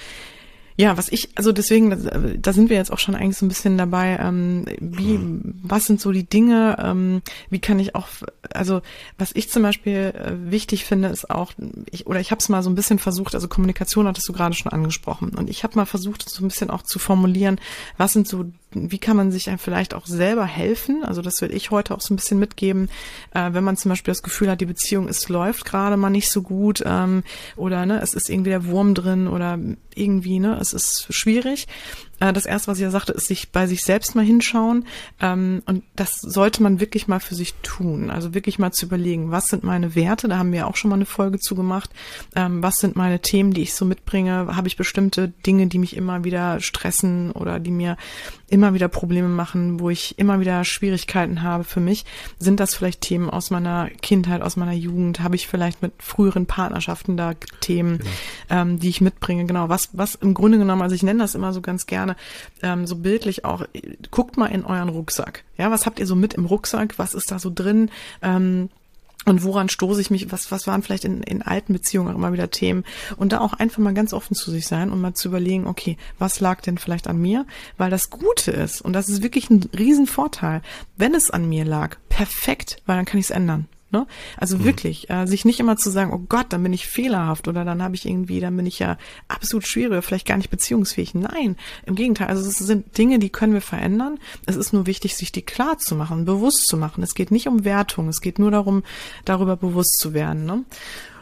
ja, 0.80 0.96
was 0.96 1.12
ich, 1.12 1.28
also 1.36 1.52
deswegen, 1.52 2.40
da 2.42 2.54
sind 2.54 2.70
wir 2.70 2.78
jetzt 2.78 2.94
auch 2.94 3.00
schon 3.00 3.14
eigentlich 3.14 3.36
so 3.36 3.46
ein 3.46 3.50
bisschen 3.50 3.78
dabei, 3.78 4.18
ähm, 4.18 4.64
wie, 4.80 5.20
was 5.62 5.86
sind 5.86 6.00
so 6.00 6.14
die 6.14 6.24
Dinge, 6.24 6.78
ähm, 6.82 7.22
wie 7.50 7.60
kann 7.60 7.80
ich 7.80 7.96
auch, 7.96 8.08
also 8.54 8.82
was 9.18 9.32
ich 9.34 9.50
zum 9.50 9.62
Beispiel 9.62 10.14
äh, 10.16 10.50
wichtig 10.50 10.86
finde, 10.86 11.10
ist 11.10 11.30
auch, 11.30 11.52
ich, 11.92 12.08
oder 12.08 12.22
ich 12.22 12.32
habe 12.32 12.40
es 12.40 12.48
mal 12.48 12.64
so 12.64 12.70
ein 12.70 12.76
bisschen 12.76 12.98
versucht, 12.98 13.36
also 13.36 13.50
Kommunikation 13.50 14.08
hattest 14.08 14.30
du 14.30 14.32
gerade 14.32 14.56
schon 14.56 14.72
angesprochen, 14.72 15.32
und 15.36 15.50
ich 15.50 15.66
habe 15.66 15.76
mal 15.76 15.84
versucht, 15.84 16.30
so 16.30 16.46
ein 16.46 16.48
bisschen 16.48 16.70
auch 16.70 16.84
zu 16.84 16.98
formulieren, 16.98 17.60
was 17.98 18.14
sind 18.14 18.26
so 18.26 18.46
wie 18.72 19.00
kann 19.00 19.18
man 19.18 19.32
sich 19.32 19.50
vielleicht 19.58 19.94
auch 19.94 20.06
selber 20.06 20.46
helfen? 20.46 21.04
Also 21.04 21.22
das 21.22 21.42
will 21.42 21.54
ich 21.54 21.72
heute 21.72 21.96
auch 21.96 22.02
so 22.02 22.14
ein 22.14 22.18
bisschen 22.18 22.40
mitgeben, 22.40 22.90
äh, 23.34 23.54
wenn 23.54 23.64
man 23.64 23.78
zum 23.78 23.90
Beispiel 23.90 24.12
das 24.12 24.24
Gefühl 24.24 24.50
hat, 24.50 24.62
die 24.62 24.66
Beziehung 24.66 25.08
es 25.08 25.28
läuft 25.30 25.66
gerade 25.66 25.98
mal 25.98 26.10
nicht 26.10 26.30
so 26.30 26.42
gut 26.42 26.84
ähm, 26.86 27.24
oder 27.56 27.86
ne, 27.86 28.02
es 28.02 28.14
ist 28.14 28.30
irgendwie 28.30 28.52
der 28.52 28.66
Wurm 28.66 28.94
drin 28.94 29.28
oder 29.28 29.58
irgendwie 29.96 30.40
ne, 30.40 30.58
es 30.60 30.74
ist 30.74 31.08
schwierig. 31.10 31.68
Äh, 32.20 32.34
das 32.34 32.46
erste, 32.46 32.68
was 32.70 32.78
ich 32.78 32.84
ja 32.84 32.92
sagte, 32.92 33.14
ist 33.14 33.28
sich 33.28 33.52
bei 33.52 33.68
sich 33.68 33.84
selbst 33.84 34.16
mal 34.16 34.26
hinschauen. 34.26 34.86
Ähm, 35.20 35.62
und 35.66 35.84
das 35.96 36.20
sollte 36.22 36.64
man 36.64 36.80
wirklich 36.80 37.08
mal 37.08 37.20
für 37.20 37.36
sich 37.36 37.54
tun. 37.64 38.10
Also 38.10 38.34
wirklich 38.34 38.60
mal 38.60 38.72
zu 38.72 38.86
überlegen, 38.86 39.32
was 39.32 39.48
sind 39.48 39.64
meine 39.64 39.96
Werte? 39.96 40.28
Da 40.28 40.38
haben 40.38 40.52
wir 40.52 40.68
auch 40.68 40.76
schon 40.76 40.90
mal 40.90 40.96
eine 40.96 41.06
Folge 41.06 41.40
zu 41.40 41.56
gemacht. 41.56 41.90
Ähm, 42.36 42.62
was 42.62 42.76
sind 42.76 42.96
meine 42.96 43.20
Themen, 43.20 43.54
die 43.54 43.62
ich 43.62 43.74
so 43.74 43.86
mitbringe? 43.86 44.56
Habe 44.56 44.68
ich 44.68 44.78
bestimmte 44.78 45.30
Dinge, 45.46 45.68
die 45.68 45.80
mich 45.80 45.96
immer 45.96 46.24
wieder 46.24 46.60
stressen 46.60 47.32
oder 47.32 47.60
die 47.60 47.72
mir 47.72 47.98
immer 48.52 48.74
wieder 48.74 48.88
Probleme 48.88 49.28
machen, 49.28 49.80
wo 49.80 49.90
ich 49.90 50.18
immer 50.20 50.40
wieder 50.40 50.64
Schwierigkeiten 50.64 51.42
habe 51.44 51.64
für 51.64 51.80
mich? 51.80 52.06
Sind 52.38 52.60
das 52.60 52.76
vielleicht 52.76 53.02
Themen 53.02 53.30
aus 53.30 53.50
meiner 53.52 53.90
Kindheit, 54.02 54.42
aus 54.42 54.56
meiner 54.56 54.74
Jugend? 54.74 55.22
Habe 55.22 55.36
ich 55.36 55.48
vielleicht 55.48 55.82
mit 55.82 55.94
früheren 56.00 56.46
Partnerschaften 56.46 57.18
da 57.18 57.34
Themen, 57.62 58.00
genau. 58.00 58.10
ähm, 58.50 58.80
die 58.80 58.90
ich 58.90 59.02
mitbringe? 59.02 59.46
Genau, 59.46 59.70
was, 59.70 59.90
was 59.94 60.16
im 60.16 60.34
Grunde 60.34 60.58
genommen, 60.58 60.82
also 60.82 60.96
ich 60.96 61.04
nenne 61.04 61.20
das 61.20 61.36
immer 61.36 61.54
so 61.54 61.62
ganz 61.62 61.86
gerne, 61.86 62.16
ähm, 62.62 62.86
so 62.86 62.96
bildlich 62.96 63.46
auch, 63.46 63.66
guckt 64.12 64.38
mal 64.38 64.48
in 64.48 64.66
euren 64.66 64.90
Rucksack. 64.90 65.44
Ja, 65.58 65.72
was 65.72 65.86
habt 65.86 66.00
ihr 66.00 66.08
so 66.08 66.16
mit 66.16 66.34
im 66.34 66.46
Rucksack? 66.46 66.98
Was 66.98 67.14
ist 67.14 67.32
da 67.32 67.40
so 67.40 67.52
drin? 67.54 67.92
Ähm, 68.22 68.70
und 69.26 69.44
woran 69.44 69.70
stoße 69.70 70.02
ich 70.02 70.10
mich, 70.10 70.32
was, 70.32 70.52
was 70.52 70.66
waren 70.66 70.82
vielleicht 70.82 71.06
in, 71.06 71.22
in 71.22 71.42
alten 71.42 71.74
Beziehungen 71.74 72.10
auch 72.10 72.16
immer 72.16 72.34
wieder 72.34 72.50
Themen 72.50 72.84
und 73.18 73.34
da 73.34 73.42
auch 73.42 73.54
einfach 73.54 73.80
mal 73.80 73.94
ganz 73.94 74.14
offen 74.14 74.36
zu 74.36 74.50
sich 74.50 74.66
sein 74.66 74.92
und 74.92 75.02
mal 75.02 75.14
zu 75.14 75.28
überlegen, 75.28 75.68
okay, 75.68 75.98
was 76.18 76.40
lag 76.40 76.62
denn 76.62 76.78
vielleicht 76.78 77.08
an 77.08 77.18
mir? 77.18 77.46
Weil 77.78 77.90
das 77.90 78.10
Gute 78.10 78.52
ist, 78.52 78.82
und 78.82 78.94
das 78.94 79.10
ist 79.10 79.22
wirklich 79.22 79.50
ein 79.50 79.70
Riesenvorteil, 79.78 80.62
wenn 80.98 81.14
es 81.14 81.30
an 81.30 81.48
mir 81.48 81.66
lag, 81.66 81.98
perfekt, 82.08 82.82
weil 82.86 82.96
dann 82.96 83.06
kann 83.06 83.20
ich 83.20 83.26
es 83.26 83.32
ändern. 83.32 83.68
Ne? 83.92 84.06
Also 84.38 84.58
mhm. 84.58 84.66
wirklich, 84.66 85.10
äh, 85.10 85.26
sich 85.26 85.46
nicht 85.46 85.60
immer 85.60 85.76
zu 85.76 85.90
sagen, 85.90 86.14
oh 86.14 86.24
Gott, 86.30 86.48
dann 86.50 86.62
bin 86.62 86.74
ich 86.74 86.88
fehlerhaft 86.88 87.48
oder 87.48 87.66
dann 87.66 87.82
habe 87.82 87.96
ich 87.96 88.06
irgendwie, 88.06 88.40
dann 88.40 88.56
bin 88.56 88.68
ich 88.68 88.80
ja 88.80 88.98
absolut 89.28 89.68
schwierig, 89.68 90.06
vielleicht 90.06 90.28
gar 90.28 90.38
nicht 90.38 90.52
beziehungsfähig. 90.52 91.16
Nein, 91.16 91.56
im 91.86 91.96
Gegenteil. 91.96 92.28
Also 92.28 92.48
es 92.48 92.58
sind 92.58 92.98
Dinge, 92.98 93.18
die 93.18 93.30
können 93.30 93.54
wir 93.54 93.62
verändern. 93.62 94.20
Es 94.46 94.56
ist 94.56 94.74
nur 94.74 94.86
wichtig, 94.86 95.16
sich 95.16 95.32
die 95.32 95.42
klar 95.42 95.80
zu 95.80 95.96
machen, 95.96 96.26
bewusst 96.26 96.68
zu 96.68 96.78
machen. 96.78 97.04
Es 97.04 97.16
geht 97.16 97.32
nicht 97.32 97.48
um 97.48 97.66
Wertung, 97.66 98.08
es 98.10 98.22
geht 98.22 98.38
nur 98.38 98.52
darum, 98.52 98.84
darüber 99.26 99.56
bewusst 99.56 99.98
zu 100.00 100.14
werden. 100.14 100.46
Ne? 100.46 100.66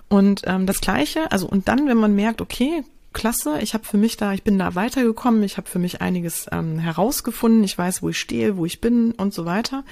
Und 0.10 0.42
ähm, 0.46 0.66
das 0.66 0.82
Gleiche, 0.82 1.32
also 1.32 1.48
und 1.48 1.68
dann, 1.68 1.88
wenn 1.88 1.98
man 1.98 2.16
merkt, 2.16 2.42
okay, 2.42 2.84
klasse. 3.18 3.58
Ich 3.62 3.74
habe 3.74 3.84
für 3.84 3.98
mich 3.98 4.16
da, 4.16 4.34
ich 4.34 4.44
bin 4.44 4.60
da 4.60 4.76
weitergekommen, 4.76 5.42
ich 5.42 5.58
habe 5.58 5.68
für 5.68 5.80
mich 5.80 6.02
einiges 6.02 6.46
ähm, 6.52 6.78
herausgefunden, 6.78 7.64
ich 7.64 7.76
weiß, 7.76 8.04
wo 8.04 8.10
ich 8.10 8.20
stehe, 8.20 8.58
wo 8.58 8.66
ich 8.66 8.80
bin 8.80 9.12
und 9.12 9.34
so 9.34 9.44
weiter. 9.44 9.84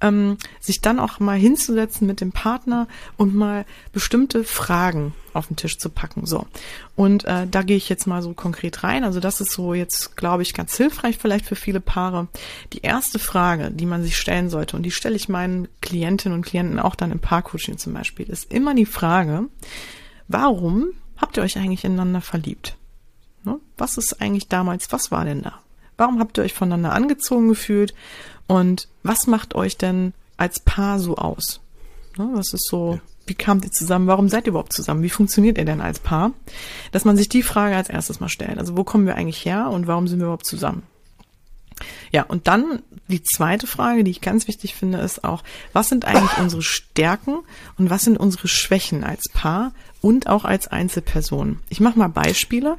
Ähm, 0.00 0.38
sich 0.60 0.80
dann 0.80 0.98
auch 0.98 1.20
mal 1.20 1.36
hinzusetzen 1.36 2.06
mit 2.06 2.22
dem 2.22 2.32
Partner 2.32 2.88
und 3.18 3.34
mal 3.34 3.66
bestimmte 3.92 4.44
Fragen 4.44 5.12
auf 5.34 5.48
den 5.48 5.56
Tisch 5.56 5.78
zu 5.78 5.90
packen. 5.90 6.24
So. 6.24 6.46
Und 6.96 7.26
äh, 7.26 7.46
da 7.46 7.62
gehe 7.62 7.76
ich 7.76 7.90
jetzt 7.90 8.06
mal 8.06 8.22
so 8.22 8.32
konkret 8.32 8.82
rein. 8.82 9.04
Also 9.04 9.20
das 9.20 9.42
ist 9.42 9.52
so 9.52 9.74
jetzt, 9.74 10.16
glaube 10.16 10.42
ich, 10.42 10.54
ganz 10.54 10.74
hilfreich 10.74 11.18
vielleicht 11.18 11.44
für 11.44 11.56
viele 11.56 11.80
Paare. 11.80 12.28
Die 12.72 12.80
erste 12.80 13.18
Frage, 13.18 13.70
die 13.70 13.86
man 13.86 14.02
sich 14.02 14.16
stellen 14.16 14.48
sollte, 14.48 14.76
und 14.76 14.84
die 14.84 14.90
stelle 14.90 15.16
ich 15.16 15.28
meinen 15.28 15.68
Klientinnen 15.82 16.38
und 16.38 16.46
Klienten 16.46 16.78
auch 16.78 16.94
dann 16.94 17.12
im 17.12 17.20
Paarcoaching 17.20 17.76
zum 17.76 17.92
Beispiel, 17.92 18.30
ist 18.30 18.50
immer 18.50 18.74
die 18.74 18.86
Frage, 18.86 19.48
warum 20.28 20.94
habt 21.20 21.36
ihr 21.36 21.42
euch 21.42 21.58
eigentlich 21.58 21.84
ineinander 21.84 22.20
verliebt? 22.20 22.76
Ne? 23.44 23.58
Was 23.76 23.98
ist 23.98 24.20
eigentlich 24.20 24.48
damals, 24.48 24.92
was 24.92 25.10
war 25.10 25.24
denn 25.24 25.42
da? 25.42 25.60
Warum 25.96 26.18
habt 26.18 26.38
ihr 26.38 26.44
euch 26.44 26.54
voneinander 26.54 26.92
angezogen 26.92 27.48
gefühlt? 27.48 27.94
Und 28.46 28.88
was 29.02 29.26
macht 29.26 29.54
euch 29.54 29.76
denn 29.76 30.14
als 30.36 30.60
Paar 30.60 30.98
so 30.98 31.16
aus? 31.16 31.60
Ne? 32.16 32.28
Was 32.32 32.52
ist 32.52 32.66
so, 32.68 32.94
ja. 32.94 33.00
wie 33.26 33.34
kamt 33.34 33.64
ihr 33.64 33.70
zusammen? 33.70 34.06
Warum 34.06 34.28
seid 34.28 34.46
ihr 34.46 34.50
überhaupt 34.50 34.72
zusammen? 34.72 35.02
Wie 35.02 35.10
funktioniert 35.10 35.58
ihr 35.58 35.64
denn 35.64 35.80
als 35.80 35.98
Paar? 35.98 36.32
Dass 36.92 37.04
man 37.04 37.16
sich 37.16 37.28
die 37.28 37.42
Frage 37.42 37.76
als 37.76 37.90
erstes 37.90 38.20
mal 38.20 38.28
stellt. 38.28 38.58
Also 38.58 38.76
wo 38.76 38.84
kommen 38.84 39.06
wir 39.06 39.16
eigentlich 39.16 39.44
her 39.44 39.70
und 39.70 39.86
warum 39.86 40.08
sind 40.08 40.18
wir 40.18 40.26
überhaupt 40.26 40.46
zusammen? 40.46 40.82
Ja, 42.12 42.22
und 42.22 42.46
dann 42.48 42.82
die 43.08 43.22
zweite 43.22 43.66
Frage, 43.66 44.04
die 44.04 44.10
ich 44.10 44.20
ganz 44.20 44.48
wichtig 44.48 44.74
finde, 44.74 44.98
ist 44.98 45.24
auch, 45.24 45.42
was 45.72 45.88
sind 45.88 46.04
eigentlich 46.04 46.38
unsere 46.38 46.62
Stärken 46.62 47.38
und 47.78 47.90
was 47.90 48.04
sind 48.04 48.18
unsere 48.18 48.48
Schwächen 48.48 49.04
als 49.04 49.28
Paar 49.32 49.72
und 50.00 50.28
auch 50.28 50.44
als 50.44 50.68
Einzelperson? 50.68 51.58
Ich 51.68 51.80
mache 51.80 51.98
mal 51.98 52.08
Beispiele. 52.08 52.76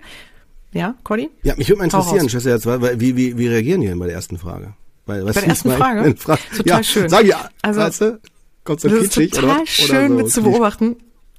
Ja, 0.73 0.95
Cody? 1.03 1.29
Ja, 1.43 1.55
mich 1.57 1.67
würde 1.67 1.79
mal 1.79 1.83
interessieren, 1.85 2.29
Schwester, 2.29 2.51
jetzt, 2.51 2.65
wie, 2.65 3.17
wie, 3.17 3.37
wie 3.37 3.47
reagieren 3.47 3.81
die 3.81 3.87
denn 3.87 3.99
bei 3.99 4.05
der 4.05 4.15
ersten 4.15 4.37
Frage? 4.37 4.73
Bei, 5.05 5.21
bei 5.21 5.31
der 5.31 5.47
ersten 5.47 5.71
Frage? 5.71 6.15
Frage? 6.15 6.41
Total 6.57 6.65
ja, 6.65 6.83
schön. 6.83 7.09
Sag 7.09 7.25
ja, 7.25 7.49
also, 7.61 7.81
weißt 7.81 8.01
du, 8.01 8.19
kommt 8.63 8.79
so 8.79 8.87
kitschig, 8.89 9.31
ist 9.31 9.35
total 9.35 9.57
oder, 9.57 9.67
schön 9.67 9.95
oder 9.95 10.07
so 10.07 10.13
mit 10.15 10.31
zu 10.31 10.43
beobachten. 10.43 10.95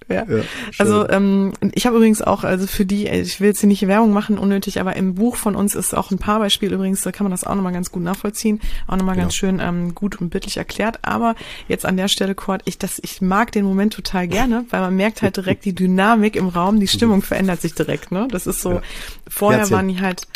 Ja. 0.08 0.24
ja 0.28 0.42
also 0.78 1.08
ähm, 1.08 1.52
ich 1.74 1.86
habe 1.86 1.96
übrigens 1.96 2.22
auch, 2.22 2.44
also 2.44 2.66
für 2.66 2.84
die, 2.84 3.08
ich 3.08 3.40
will 3.40 3.48
jetzt 3.48 3.60
hier 3.60 3.68
nicht 3.68 3.86
Werbung 3.86 4.12
machen, 4.12 4.38
unnötig, 4.38 4.80
aber 4.80 4.96
im 4.96 5.14
Buch 5.14 5.36
von 5.36 5.56
uns 5.56 5.74
ist 5.74 5.94
auch 5.94 6.10
ein 6.10 6.18
Paarbeispiel 6.18 6.72
übrigens, 6.72 7.02
da 7.02 7.12
kann 7.12 7.24
man 7.24 7.30
das 7.30 7.44
auch 7.44 7.54
nochmal 7.54 7.72
ganz 7.72 7.90
gut 7.90 8.02
nachvollziehen, 8.02 8.60
auch 8.86 8.96
nochmal 8.96 9.14
genau. 9.14 9.24
ganz 9.24 9.34
schön 9.34 9.60
ähm, 9.60 9.94
gut 9.94 10.20
und 10.20 10.30
bildlich 10.30 10.56
erklärt. 10.56 10.98
Aber 11.02 11.34
jetzt 11.68 11.86
an 11.86 11.96
der 11.96 12.08
Stelle, 12.08 12.34
Kurt, 12.34 12.62
ich, 12.64 12.78
das, 12.78 13.00
ich 13.02 13.20
mag 13.20 13.52
den 13.52 13.64
Moment 13.64 13.92
total 13.92 14.28
gerne, 14.28 14.64
weil 14.70 14.80
man 14.80 14.96
merkt 14.96 15.22
halt 15.22 15.36
direkt 15.36 15.64
die 15.64 15.74
Dynamik 15.74 16.36
im 16.36 16.48
Raum, 16.48 16.80
die 16.80 16.88
Stimmung 16.88 17.22
verändert 17.22 17.60
sich 17.60 17.74
direkt. 17.74 18.12
Ne? 18.12 18.28
Das 18.30 18.46
ist 18.46 18.62
so, 18.62 18.74
ja. 18.74 18.82
vorher 19.28 19.60
Herzchen. 19.60 19.76
waren 19.76 19.88
die 19.88 20.00
halt 20.00 20.26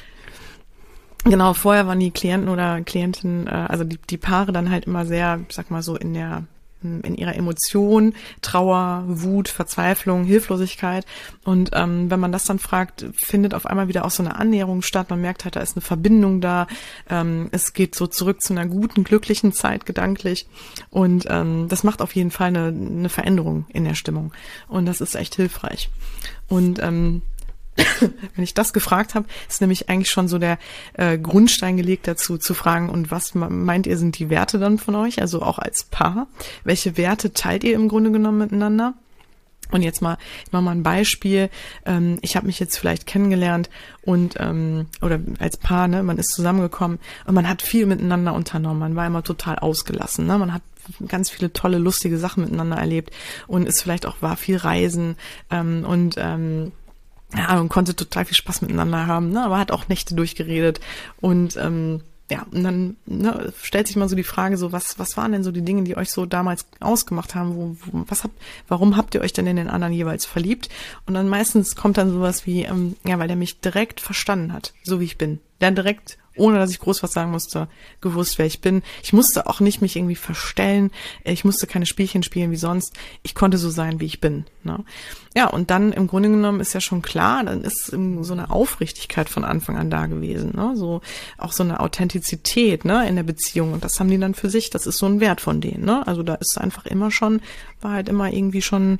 Genau, 1.28 1.54
vorher 1.54 1.88
waren 1.88 1.98
die 1.98 2.12
Klienten 2.12 2.48
oder 2.48 2.80
Klientinnen, 2.82 3.48
äh, 3.48 3.50
also 3.50 3.82
die, 3.82 3.98
die 4.10 4.16
Paare 4.16 4.52
dann 4.52 4.70
halt 4.70 4.84
immer 4.84 5.04
sehr, 5.04 5.40
sag 5.48 5.72
mal 5.72 5.82
so, 5.82 5.96
in 5.96 6.14
der 6.14 6.44
in 7.02 7.14
ihrer 7.14 7.34
Emotion, 7.34 8.14
Trauer, 8.42 9.04
Wut, 9.06 9.48
Verzweiflung, 9.48 10.24
Hilflosigkeit. 10.24 11.04
Und 11.44 11.70
ähm, 11.72 12.10
wenn 12.10 12.20
man 12.20 12.32
das 12.32 12.44
dann 12.44 12.58
fragt, 12.58 13.06
findet 13.14 13.54
auf 13.54 13.66
einmal 13.66 13.88
wieder 13.88 14.04
auch 14.04 14.10
so 14.10 14.22
eine 14.22 14.36
Annäherung 14.36 14.82
statt. 14.82 15.10
Man 15.10 15.20
merkt 15.20 15.44
halt, 15.44 15.56
da 15.56 15.60
ist 15.60 15.76
eine 15.76 15.82
Verbindung 15.82 16.40
da. 16.40 16.66
Ähm, 17.08 17.48
es 17.52 17.72
geht 17.72 17.94
so 17.94 18.06
zurück 18.06 18.40
zu 18.42 18.52
einer 18.52 18.66
guten, 18.66 19.04
glücklichen 19.04 19.52
Zeit 19.52 19.86
gedanklich. 19.86 20.46
Und 20.90 21.26
ähm, 21.28 21.66
das 21.68 21.84
macht 21.84 22.02
auf 22.02 22.14
jeden 22.14 22.30
Fall 22.30 22.48
eine, 22.48 22.68
eine 22.68 23.08
Veränderung 23.08 23.66
in 23.68 23.84
der 23.84 23.94
Stimmung. 23.94 24.32
Und 24.68 24.86
das 24.86 25.00
ist 25.00 25.14
echt 25.14 25.34
hilfreich. 25.34 25.90
Und 26.48 26.80
ähm, 26.82 27.22
wenn 28.00 28.44
ich 28.44 28.54
das 28.54 28.72
gefragt 28.72 29.14
habe, 29.14 29.26
ist 29.48 29.60
nämlich 29.60 29.88
eigentlich 29.88 30.10
schon 30.10 30.28
so 30.28 30.38
der 30.38 30.58
äh, 30.94 31.18
Grundstein 31.18 31.76
gelegt 31.76 32.08
dazu 32.08 32.38
zu 32.38 32.54
fragen, 32.54 32.88
und 32.88 33.10
was 33.10 33.34
meint 33.34 33.86
ihr 33.86 33.98
sind 33.98 34.18
die 34.18 34.30
Werte 34.30 34.58
dann 34.58 34.78
von 34.78 34.94
euch, 34.94 35.20
also 35.20 35.42
auch 35.42 35.58
als 35.58 35.84
Paar? 35.84 36.28
Welche 36.64 36.96
Werte 36.96 37.32
teilt 37.32 37.64
ihr 37.64 37.74
im 37.74 37.88
Grunde 37.88 38.10
genommen 38.10 38.38
miteinander? 38.38 38.94
Und 39.72 39.82
jetzt 39.82 40.00
mal, 40.00 40.16
ich 40.44 40.52
mache 40.52 40.62
mal 40.62 40.70
ein 40.70 40.84
Beispiel. 40.84 41.50
Ähm, 41.84 42.18
ich 42.22 42.36
habe 42.36 42.46
mich 42.46 42.60
jetzt 42.60 42.78
vielleicht 42.78 43.06
kennengelernt 43.06 43.68
und 44.02 44.36
ähm, 44.38 44.86
oder 45.02 45.18
als 45.40 45.56
Paar, 45.56 45.88
ne, 45.88 46.04
man 46.04 46.18
ist 46.18 46.30
zusammengekommen 46.30 47.00
und 47.26 47.34
man 47.34 47.48
hat 47.48 47.62
viel 47.62 47.86
miteinander 47.86 48.32
unternommen. 48.32 48.78
Man 48.78 48.94
war 48.94 49.06
immer 49.06 49.24
total 49.24 49.58
ausgelassen, 49.58 50.26
ne? 50.26 50.38
Man 50.38 50.54
hat 50.54 50.62
ganz 51.08 51.30
viele 51.30 51.52
tolle, 51.52 51.78
lustige 51.78 52.16
Sachen 52.16 52.44
miteinander 52.44 52.76
erlebt 52.76 53.10
und 53.48 53.66
ist 53.66 53.82
vielleicht 53.82 54.06
auch 54.06 54.22
war 54.22 54.36
viel 54.36 54.56
Reisen 54.56 55.16
ähm, 55.50 55.84
und 55.84 56.14
ähm, 56.16 56.70
ja, 57.36 57.58
und 57.60 57.68
konnte 57.68 57.94
total 57.94 58.24
viel 58.24 58.36
Spaß 58.36 58.62
miteinander 58.62 59.06
haben, 59.06 59.30
ne? 59.30 59.44
aber 59.44 59.58
hat 59.58 59.70
auch 59.70 59.88
Nächte 59.88 60.14
durchgeredet 60.14 60.80
und 61.20 61.56
ähm, 61.56 62.00
ja, 62.30 62.44
und 62.50 62.64
dann 62.64 62.96
ne, 63.06 63.52
stellt 63.62 63.86
sich 63.86 63.94
mal 63.94 64.08
so 64.08 64.16
die 64.16 64.24
Frage, 64.24 64.56
so 64.56 64.72
was, 64.72 64.98
was 64.98 65.16
waren 65.16 65.30
denn 65.30 65.44
so 65.44 65.52
die 65.52 65.62
Dinge, 65.62 65.84
die 65.84 65.96
euch 65.96 66.10
so 66.10 66.26
damals 66.26 66.66
ausgemacht 66.80 67.36
haben? 67.36 67.54
Wo, 67.54 67.76
wo, 67.84 68.04
was 68.08 68.24
habt, 68.24 68.34
warum 68.66 68.96
habt 68.96 69.14
ihr 69.14 69.20
euch 69.20 69.32
denn 69.32 69.46
in 69.46 69.54
den 69.54 69.68
anderen 69.68 69.92
jeweils 69.92 70.26
verliebt? 70.26 70.68
Und 71.06 71.14
dann 71.14 71.28
meistens 71.28 71.76
kommt 71.76 71.98
dann 71.98 72.10
sowas 72.10 72.44
wie, 72.44 72.64
ähm, 72.64 72.96
ja, 73.04 73.18
weil 73.20 73.28
der 73.28 73.36
mich 73.36 73.60
direkt 73.60 74.00
verstanden 74.00 74.52
hat, 74.52 74.72
so 74.82 74.98
wie 74.98 75.04
ich 75.04 75.18
bin. 75.18 75.38
Der 75.60 75.70
direkt 75.70 76.18
ohne 76.36 76.58
dass 76.58 76.70
ich 76.70 76.78
groß 76.78 77.02
was 77.02 77.12
sagen 77.12 77.30
musste, 77.30 77.68
gewusst, 78.00 78.38
wer 78.38 78.46
ich 78.46 78.60
bin. 78.60 78.82
Ich 79.02 79.12
musste 79.12 79.46
auch 79.46 79.60
nicht 79.60 79.80
mich 79.80 79.96
irgendwie 79.96 80.16
verstellen. 80.16 80.90
Ich 81.24 81.44
musste 81.44 81.66
keine 81.66 81.86
Spielchen 81.86 82.22
spielen 82.22 82.50
wie 82.50 82.56
sonst. 82.56 82.94
Ich 83.22 83.34
konnte 83.34 83.58
so 83.58 83.70
sein, 83.70 84.00
wie 84.00 84.06
ich 84.06 84.20
bin. 84.20 84.44
Ne? 84.62 84.84
Ja, 85.36 85.48
und 85.48 85.70
dann 85.70 85.92
im 85.92 86.06
Grunde 86.06 86.30
genommen 86.30 86.60
ist 86.60 86.72
ja 86.72 86.80
schon 86.80 87.02
klar, 87.02 87.44
dann 87.44 87.62
ist 87.62 87.86
so 87.86 88.32
eine 88.32 88.50
Aufrichtigkeit 88.50 89.28
von 89.28 89.44
Anfang 89.44 89.76
an 89.76 89.90
da 89.90 90.06
gewesen. 90.06 90.52
Ne? 90.54 90.72
So 90.76 91.02
auch 91.36 91.52
so 91.52 91.62
eine 91.62 91.80
Authentizität 91.80 92.84
ne, 92.84 93.06
in 93.08 93.16
der 93.16 93.22
Beziehung. 93.22 93.72
Und 93.72 93.84
das 93.84 94.00
haben 94.00 94.10
die 94.10 94.18
dann 94.18 94.34
für 94.34 94.48
sich. 94.48 94.70
Das 94.70 94.86
ist 94.86 94.98
so 94.98 95.06
ein 95.06 95.20
Wert 95.20 95.40
von 95.40 95.60
denen. 95.60 95.84
Ne? 95.84 96.06
Also 96.06 96.22
da 96.22 96.34
ist 96.36 96.58
einfach 96.58 96.86
immer 96.86 97.10
schon, 97.10 97.40
war 97.80 97.92
halt 97.92 98.08
immer 98.08 98.32
irgendwie 98.32 98.62
schon, 98.62 98.98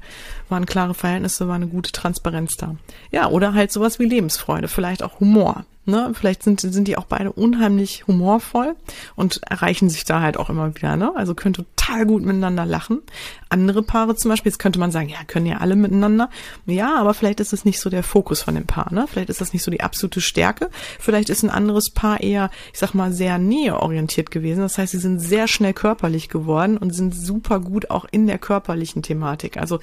waren 0.49 0.67
klare 0.67 0.95
Verhältnisse, 0.95 1.49
war 1.49 1.55
eine 1.55 1.69
gute 1.69 1.93
Transparenz 1.93 2.57
da. 2.57 2.77
Ja, 3.11 3.29
oder 3.29 3.55
halt 3.55 3.73
sowas 3.73 3.99
wie 3.99 4.05
Lebensfreude, 4.05 4.69
vielleicht 4.69 5.03
auch 5.03 5.21
Humor. 5.21 5.65
Ne? 5.87 6.13
Vielleicht 6.15 6.43
sind, 6.43 6.61
sind 6.61 6.89
die 6.89 6.99
auch 6.99 7.07
beide 7.07 7.33
unheimlich 7.33 8.07
humorvoll 8.07 8.75
und 9.15 9.41
erreichen 9.49 9.89
sich 9.89 10.05
da 10.05 10.21
halt 10.21 10.37
auch 10.37 10.51
immer 10.51 10.75
wieder. 10.75 10.97
Ne? 10.97 11.13
Also 11.15 11.35
können 11.35 11.55
total 11.87 12.07
gut 12.07 12.25
miteinander 12.25 12.67
lachen. 12.67 13.03
Andere 13.49 13.83
Paare 13.83 14.17
zum 14.17 14.31
Beispiel, 14.31 14.51
jetzt 14.51 14.59
könnte 14.59 14.79
man 14.79 14.91
sagen, 14.91 15.09
ja, 15.09 15.19
können 15.27 15.47
ja 15.47 15.59
alle 15.59 15.77
miteinander. 15.77 16.31
Ja, 16.67 16.97
aber 16.97 17.15
vielleicht 17.15 17.41
ist 17.41 17.53
es 17.53 17.65
nicht 17.65 17.81
so 17.81 17.91
der 17.91 18.03
Fokus 18.03 18.43
von 18.43 18.55
dem 18.55 18.67
Paar. 18.67 18.93
Ne? 18.93 19.07
Vielleicht 19.09 19.31
ist 19.31 19.41
das 19.41 19.53
nicht 19.53 19.63
so 19.63 19.71
die 19.71 19.83
absolute 19.83 20.21
Stärke. 20.21 20.71
Vielleicht 20.99 21.29
ist 21.29 21.43
ein 21.43 21.51
anderes 21.51 21.91
Paar 21.91 22.21
eher, 22.21 22.51
ich 22.73 22.79
sag 22.79 22.95
mal, 22.95 23.13
sehr 23.13 23.39
näheorientiert 23.39 24.31
gewesen. 24.31 24.61
Das 24.61 24.79
heißt, 24.79 24.93
sie 24.93 24.99
sind 24.99 25.21
sehr 25.21 25.49
schnell 25.49 25.75
körperlich 25.75 26.29
geworden 26.29 26.77
und 26.77 26.95
sind 26.95 27.15
super 27.15 27.61
gut 27.61 27.91
auch 27.91 28.07
in 28.11 28.27
der 28.27 28.39
körperlichen 28.39 29.03
Thematik. 29.03 29.57
Also 29.57 29.79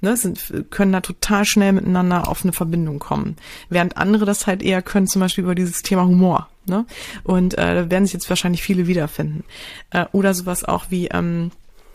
ne, 0.00 0.16
sind, 0.16 0.66
können 0.70 0.92
da 0.92 1.00
total 1.00 1.44
schnell 1.44 1.72
miteinander 1.72 2.28
auf 2.28 2.44
eine 2.44 2.52
Verbindung 2.52 2.98
kommen. 2.98 3.36
Während 3.68 3.96
andere 3.96 4.24
das 4.24 4.46
halt 4.46 4.62
eher 4.62 4.82
können, 4.82 5.08
zum 5.08 5.20
Beispiel 5.20 5.44
über 5.44 5.54
dieses 5.54 5.82
Thema 5.82 6.06
Humor. 6.06 6.48
Ne? 6.68 6.86
Und 7.24 7.54
äh, 7.54 7.74
da 7.74 7.90
werden 7.90 8.06
sich 8.06 8.14
jetzt 8.14 8.28
wahrscheinlich 8.28 8.62
viele 8.62 8.86
wiederfinden. 8.86 9.44
Äh, 9.90 10.06
oder 10.12 10.34
sowas 10.34 10.64
auch 10.64 10.86
wie 10.90 11.08
ähm, 11.08 11.50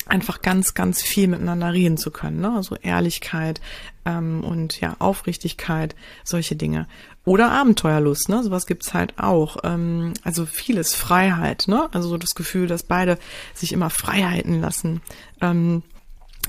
einfach 0.06 0.42
ganz, 0.42 0.74
ganz 0.74 1.02
viel 1.02 1.28
miteinander 1.28 1.74
reden 1.74 1.98
zu 1.98 2.12
können. 2.12 2.42
Ne? 2.42 2.52
Also 2.56 2.76
Ehrlichkeit 2.76 3.62
ähm, 4.06 4.44
und 4.44 4.80
ja, 4.82 4.96
Aufrichtigkeit, 5.00 5.96
solche 6.24 6.56
Dinge. 6.56 6.88
Oder 7.26 7.52
Abenteuerlust, 7.52 8.28
ne? 8.28 8.44
Sowas 8.44 8.66
gibt's 8.66 8.94
halt 8.94 9.18
auch. 9.18 9.58
Ähm, 9.64 10.14
also 10.24 10.46
vieles 10.46 10.94
Freiheit, 10.94 11.66
ne? 11.68 11.88
Also 11.94 12.10
so 12.10 12.18
das 12.18 12.36
Gefühl, 12.36 12.68
dass 12.68 12.84
beide 12.84 13.18
sich 13.54 13.72
immer 13.72 13.90
Freiheiten 13.90 14.60
lassen. 14.60 15.02
Ähm, 15.40 15.84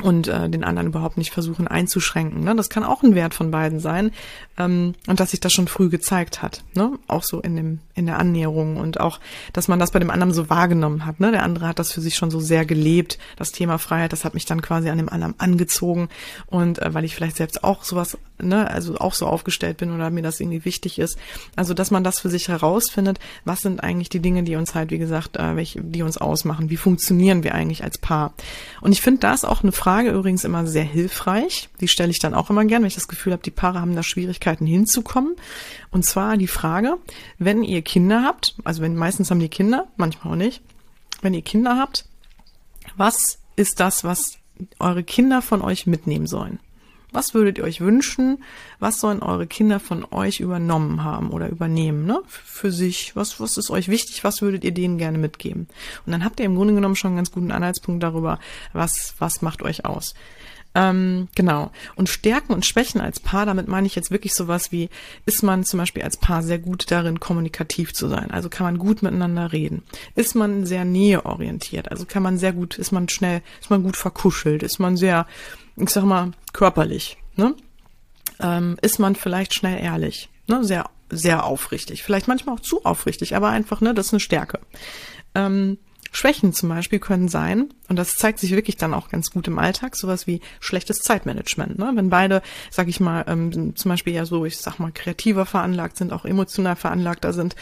und 0.03 0.27
äh, 0.27 0.49
den 0.51 0.65
anderen 0.65 0.89
überhaupt 0.89 1.17
nicht 1.19 1.31
versuchen 1.31 1.69
einzuschränken. 1.69 2.43
Ne? 2.43 2.57
Das 2.57 2.69
kann 2.69 2.83
auch 2.83 3.03
ein 3.03 3.15
Wert 3.15 3.33
von 3.33 3.51
beiden 3.51 3.79
sein 3.79 4.11
ähm, 4.59 4.95
und 5.07 5.21
dass 5.21 5.31
sich 5.31 5.41
das 5.41 5.53
schon 5.53 5.69
früh 5.69 5.89
gezeigt 5.89 6.43
hat, 6.43 6.65
ne? 6.75 6.99
auch 7.07 7.23
so 7.23 7.41
in 7.41 7.55
dem 7.57 7.79
in 7.95 8.07
der 8.07 8.19
Annäherung 8.19 8.77
und 8.77 8.99
auch, 8.99 9.21
dass 9.53 9.69
man 9.69 9.79
das 9.79 9.93
bei 9.93 10.01
dem 10.01 10.11
anderen 10.11 10.35
so 10.35 10.51
wahrgenommen 10.51 11.07
hat. 11.07 11.21
Ne? 11.21 11.31
Der 11.31 11.45
andere 11.45 11.69
hat 11.69 11.79
das 11.79 11.93
für 11.93 12.01
sich 12.01 12.17
schon 12.17 12.33
so 12.33 12.41
sehr 12.41 12.67
gelebt. 12.67 13.19
Das 13.37 13.53
Thema 13.53 13.79
Freiheit, 13.79 14.13
das 14.13 14.25
hat 14.25 14.35
mich 14.35 14.47
dann 14.47 14.63
quasi 14.63 14.91
an 14.91 14.99
dem 14.99 15.09
anderen 15.09 15.39
angezogen 15.39 16.09
und 16.47 16.83
äh, 16.83 16.93
weil 16.93 17.05
ich 17.05 17.15
vielleicht 17.15 17.37
selbst 17.37 17.63
auch 17.63 17.85
sowas, 17.85 18.19
ne, 18.43 18.71
also 18.71 18.97
auch 18.97 19.15
so 19.15 19.27
aufgestellt 19.27 19.77
bin 19.77 19.93
oder 19.93 20.11
mir 20.11 20.23
das 20.23 20.41
irgendwie 20.41 20.65
wichtig 20.65 20.99
ist. 20.99 21.19
Also 21.57 21.75
dass 21.75 21.91
man 21.91 22.05
das 22.05 22.21
für 22.21 22.29
sich 22.29 22.49
herausfindet, 22.49 23.19
was 23.45 23.61
sind 23.61 23.83
eigentlich 23.83 24.09
die 24.09 24.21
Dinge, 24.21 24.43
die 24.43 24.57
uns 24.57 24.75
halt, 24.75 24.91
wie 24.91 24.99
gesagt, 24.99 25.37
äh, 25.37 25.57
welche, 25.57 25.83
die 25.83 26.03
uns 26.03 26.19
ausmachen. 26.19 26.71
Wie 26.71 26.77
funktionieren 26.77 27.45
wir 27.45 27.55
eigentlich 27.55 27.85
als 27.85 27.99
Paar? 27.99 28.35
Und 28.81 28.93
ich 28.93 29.01
finde 29.01 29.21
das 29.21 29.45
auch 29.45 29.63
eine 29.63 29.73
Frage 29.73 30.11
übrigens 30.11 30.45
immer 30.45 30.67
sehr 30.67 30.85
hilfreich. 30.85 31.69
Die 31.81 31.89
stelle 31.89 32.11
ich 32.11 32.19
dann 32.19 32.35
auch 32.35 32.51
immer 32.51 32.65
gern, 32.65 32.83
wenn 32.83 32.89
ich 32.89 32.95
das 32.95 33.09
Gefühl 33.09 33.33
habe, 33.33 33.43
die 33.43 33.51
Paare 33.51 33.81
haben 33.81 33.95
da 33.95 34.03
Schwierigkeiten 34.03 34.67
hinzukommen. 34.67 35.37
Und 35.91 36.05
zwar 36.05 36.37
die 36.37 36.49
Frage, 36.49 36.97
wenn 37.39 37.63
ihr 37.63 37.83
Kinder 37.83 38.23
habt, 38.25 38.55
also 38.65 38.83
wenn 38.83 38.97
meistens 38.97 39.31
haben 39.31 39.41
die 39.41 39.49
Kinder, 39.49 39.87
manchmal 39.97 40.33
auch 40.33 40.39
nicht, 40.39 40.63
wenn 41.23 41.35
ihr 41.35 41.43
Kinder 41.43 41.79
habt, 41.79 42.07
was 42.97 43.39
ist 43.57 43.81
das, 43.81 44.05
was 44.05 44.39
eure 44.79 45.03
Kinder 45.03 45.43
von 45.43 45.63
euch 45.63 45.87
mitnehmen 45.87 46.27
sollen? 46.27 46.59
Was 47.15 47.33
würdet 47.33 47.59
ihr 47.59 47.65
euch 47.65 47.81
wünschen? 47.81 48.43
Was 48.81 49.01
sollen 49.01 49.23
eure 49.23 49.47
Kinder 49.47 49.81
von 49.81 50.05
euch 50.11 50.41
übernommen 50.41 51.05
haben 51.05 51.31
oder 51.31 51.49
übernehmen, 51.49 52.05
ne? 52.07 52.21
Für 52.27 52.73
sich. 52.73 53.15
Was, 53.15 53.41
was 53.41 53.57
ist 53.57 53.71
euch 53.71 53.89
wichtig? 53.89 54.25
Was 54.25 54.43
würdet 54.43 54.65
ihr 54.65 54.73
denen 54.73 54.99
gerne 54.99 55.19
mitgeben? 55.19 55.69
Und 56.05 56.13
dann 56.13 56.25
habt 56.25 56.41
ihr 56.41 56.47
im 56.47 56.57
Grunde 56.57 56.75
genommen 56.75 56.97
schon 56.97 57.11
einen 57.11 57.19
ganz 57.19 57.31
guten 57.31 57.53
Anhaltspunkt 57.53 58.03
darüber, 58.03 58.39
was, 58.73 59.15
was 59.19 59.43
macht 59.43 59.63
euch 59.63 59.85
aus. 59.85 60.15
Ähm, 60.77 61.29
genau. 61.37 61.71
Und 61.95 62.09
Stärken 62.09 62.53
und 62.53 62.67
Schwächen 62.67 63.01
als 63.01 63.21
Paar, 63.21 63.47
damit 63.47 63.69
meine 63.69 63.87
ich 63.87 63.95
jetzt 63.95 64.11
wirklich 64.11 64.35
sowas 64.35 64.73
wie, 64.73 64.91
ist 65.25 65.45
man 65.45 65.65
zum 65.65 65.79
Beispiel 65.79 66.03
als 66.03 66.17
Paar 66.17 66.43
sehr 66.43 66.59
gut 66.59 66.91
darin, 66.91 67.21
kommunikativ 67.21 67.93
zu 67.93 68.09
sein? 68.09 68.33
Also 68.33 68.49
kann 68.49 68.65
man 68.65 68.79
gut 68.79 69.03
miteinander 69.03 69.53
reden? 69.53 69.85
Ist 70.17 70.35
man 70.35 70.67
sehr 70.67 70.85
näheorientiert? 70.85 71.93
Also 71.93 72.07
kann 72.07 72.25
man 72.25 72.39
sehr 72.39 72.53
gut, 72.53 72.77
ist 72.77 72.91
man 72.91 73.09
schnell, 73.09 73.41
ist 73.61 73.71
man 73.71 73.85
gut 73.85 73.97
verkuschelt? 73.97 74.65
Ist 74.65 74.81
man 74.81 74.97
sehr 74.97 75.27
ich 75.77 75.91
sag 75.91 76.05
mal, 76.05 76.33
körperlich, 76.53 77.19
ne? 77.37 77.55
Ähm, 78.41 78.77
ist 78.83 78.99
man 78.99 79.15
vielleicht 79.15 79.55
schnell 79.55 79.83
ehrlich, 79.83 80.29
ne? 80.47 80.65
Sehr, 80.65 80.91
sehr 81.11 81.45
aufrichtig. 81.45 82.03
Vielleicht 82.03 82.29
manchmal 82.29 82.57
auch 82.57 82.61
zu 82.61 82.85
aufrichtig, 82.85 83.37
aber 83.37 83.49
einfach, 83.49 83.81
ne, 83.81 83.95
das 83.95 84.07
ist 84.07 84.15
eine 84.15 84.21
Stärke. 84.21 84.61
Ähm, 85.35 85.79
Schwächen 86.13 86.53
zum 86.53 86.69
Beispiel 86.69 87.01
können 87.01 87.29
sein, 87.29 87.75
und 87.89 87.97
das 87.97 88.17
zeigt 88.17 88.39
sich 88.39 88.53
wirklich 88.53 88.77
dann 88.77 88.95
auch 88.95 89.09
ganz 89.09 89.33
gut 89.33 89.49
im 89.49 89.59
Alltag, 89.59 89.97
sowas 89.97 90.29
wie 90.29 90.41
schlechtes 90.61 91.01
Zeitmanagement. 91.01 91.77
Ne? 91.77 91.91
Wenn 91.95 92.09
beide, 92.09 92.41
sag 92.71 92.89
ich 92.89 93.01
mal, 93.01 93.25
ähm, 93.27 93.75
zum 93.75 93.89
Beispiel 93.89 94.15
ja 94.15 94.25
so, 94.25 94.45
ich 94.45 94.59
sag 94.59 94.79
mal, 94.79 94.93
kreativer 94.93 95.45
veranlagt 95.45 95.97
sind, 95.97 96.13
auch 96.13 96.25
emotional 96.25 96.77
veranlagter 96.77 97.33
sind, 97.33 97.57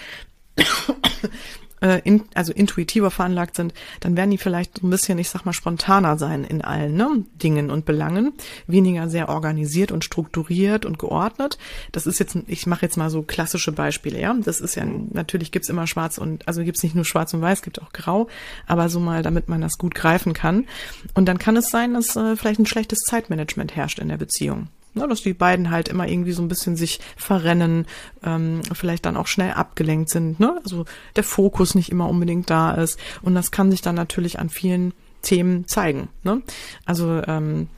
äh, 1.83 2.01
in, 2.05 2.23
also 2.35 2.53
intuitiver 2.53 3.11
veranlagt 3.11 3.57
sind, 3.57 3.75
dann 4.01 4.17
werden 4.17 4.31
die 4.31 4.39
vielleicht 4.39 4.79
so 4.79 4.87
ein 4.87 4.91
bisschen, 4.91 5.19
ich 5.19 5.29
sag 5.29 5.45
mal, 5.45 5.53
spontaner 5.53 6.17
sein 6.17 6.45
in 6.45 6.63
allen 6.63 6.97
ne, 6.97 7.25
Dingen 7.43 7.71
und 7.71 7.85
Belangen, 7.85 8.33
weniger 8.67 9.09
sehr 9.09 9.29
organisiert 9.29 9.93
und 9.93 10.05
strukturiert 10.05 10.87
und 10.87 10.99
geordnet. 10.99 11.59
Das 11.91 12.07
ist 12.07 12.19
jetzt, 12.19 12.39
ich 12.47 12.67
mache 12.67 12.83
jetzt 12.83 12.97
mal 12.97 13.11
so 13.11 13.23
klassische 13.23 13.73
Beispiele, 13.73 14.21
ja. 14.21 14.35
Das 14.43 14.61
ist 14.61 14.77
ja, 14.77 14.85
natürlich 15.11 15.51
gibt's 15.51 15.69
immer 15.69 15.87
schwarz 15.87 16.19
und, 16.19 16.47
also 16.49 16.63
gibt's 16.63 16.83
nicht 16.83 16.95
nur 16.95 17.05
schwarz 17.05 17.35
und 17.35 17.43
weiß, 17.43 17.63
gibt 17.63 17.83
auch 17.83 17.93
grau, 17.93 18.29
aber 18.67 18.89
so 18.89 19.01
mal, 19.01 19.23
damit 19.23 19.49
man 19.49 19.61
das 19.61 19.77
gut 19.77 19.95
greifen 19.95 20.33
kann. 20.33 20.67
Und 21.15 21.27
dann 21.27 21.39
kann 21.39 21.57
es 21.57 21.71
sein, 21.71 21.95
dass 21.95 22.17
äh, 22.17 22.37
vielleicht 22.37 22.61
ein 22.61 22.67
schlechtes 22.67 23.01
Zeitmanagement 23.01 23.75
herrscht 23.75 23.99
in 23.99 24.09
der 24.09 24.17
Beziehung. 24.17 24.69
Ne, 24.95 25.09
dass 25.09 25.23
die 25.23 25.33
beiden 25.33 25.71
halt 25.71 25.89
immer 25.89 26.07
irgendwie 26.07 26.33
so 26.33 26.43
ein 26.43 26.49
bisschen 26.49 26.77
sich 26.77 27.01
verrennen, 27.17 27.87
ähm, 28.23 28.61
vielleicht 28.75 29.07
dann 29.07 29.17
auch 29.17 29.27
schnell 29.27 29.53
abgelenkt 29.53 30.11
sind, 30.11 30.39
ne? 30.39 30.61
Also 30.65 30.85
der 31.17 31.25
Fokus 31.25 31.75
nicht 31.75 31.91
immer 31.91 32.09
unbedingt 32.11 32.51
da 32.51 32.73
ist. 32.73 32.99
Und 33.23 33.35
das 33.35 33.51
kann 33.51 33.71
sich 33.71 33.81
dann 33.81 33.95
natürlich 33.95 34.39
an 34.39 34.51
vielen 34.51 34.93
Themen 35.23 35.67
zeigen. 35.67 36.09
Ne? 36.25 36.43
Also 36.85 37.23
ähm, 37.27 37.69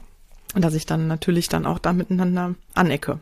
dass 0.55 0.73
ich 0.73 0.85
dann 0.85 1.07
natürlich 1.07 1.49
dann 1.49 1.65
auch 1.65 1.79
da 1.79 1.93
miteinander 1.93 2.55
anecke. 2.73 3.19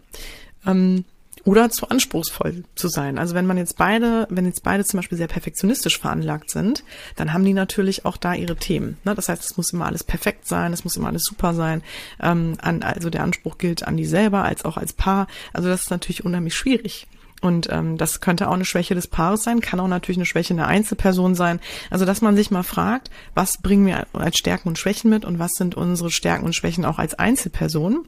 Ähm, 0.65 1.05
oder 1.45 1.69
zu 1.69 1.89
anspruchsvoll 1.89 2.63
zu 2.75 2.87
sein. 2.87 3.17
Also 3.17 3.35
wenn 3.35 3.45
man 3.45 3.57
jetzt 3.57 3.77
beide, 3.77 4.27
wenn 4.29 4.45
jetzt 4.45 4.63
beide 4.63 4.85
zum 4.85 4.99
Beispiel 4.99 5.17
sehr 5.17 5.27
perfektionistisch 5.27 5.99
veranlagt 5.99 6.49
sind, 6.49 6.83
dann 7.15 7.33
haben 7.33 7.43
die 7.43 7.53
natürlich 7.53 8.05
auch 8.05 8.17
da 8.17 8.33
ihre 8.33 8.55
Themen. 8.55 8.97
Ne? 9.03 9.13
Das 9.13 9.27
heißt, 9.27 9.43
es 9.43 9.57
muss 9.57 9.73
immer 9.73 9.85
alles 9.85 10.03
perfekt 10.03 10.47
sein, 10.47 10.71
es 10.71 10.83
muss 10.83 10.95
immer 10.95 11.07
alles 11.07 11.23
super 11.23 11.53
sein. 11.53 11.83
Ähm, 12.21 12.55
an, 12.61 12.81
also 12.83 13.09
der 13.09 13.23
Anspruch 13.23 13.57
gilt 13.57 13.85
an 13.85 13.97
die 13.97 14.05
selber 14.05 14.43
als 14.43 14.63
auch 14.63 14.77
als 14.77 14.93
Paar. 14.93 15.27
Also 15.51 15.67
das 15.67 15.83
ist 15.83 15.91
natürlich 15.91 16.23
unheimlich 16.23 16.55
schwierig. 16.55 17.07
Und 17.41 17.67
ähm, 17.71 17.97
das 17.97 18.21
könnte 18.21 18.47
auch 18.47 18.53
eine 18.53 18.63
Schwäche 18.63 18.95
des 18.95 19.07
Paares 19.07 19.43
sein, 19.43 19.59
kann 19.59 19.81
auch 19.81 19.89
natürlich 19.89 20.17
eine 20.17 20.25
Schwäche 20.25 20.53
einer 20.53 20.67
Einzelperson 20.67 21.35
sein. 21.35 21.59
Also 21.89 22.05
dass 22.05 22.21
man 22.21 22.37
sich 22.37 22.51
mal 22.51 22.63
fragt, 22.63 23.09
was 23.35 23.57
bringen 23.61 23.85
wir 23.85 24.07
als 24.13 24.37
Stärken 24.37 24.69
und 24.69 24.79
Schwächen 24.79 25.09
mit 25.09 25.25
und 25.25 25.39
was 25.39 25.51
sind 25.57 25.75
unsere 25.75 26.09
Stärken 26.09 26.45
und 26.45 26.55
Schwächen 26.55 26.85
auch 26.85 26.99
als 26.99 27.15
Einzelperson. 27.15 28.07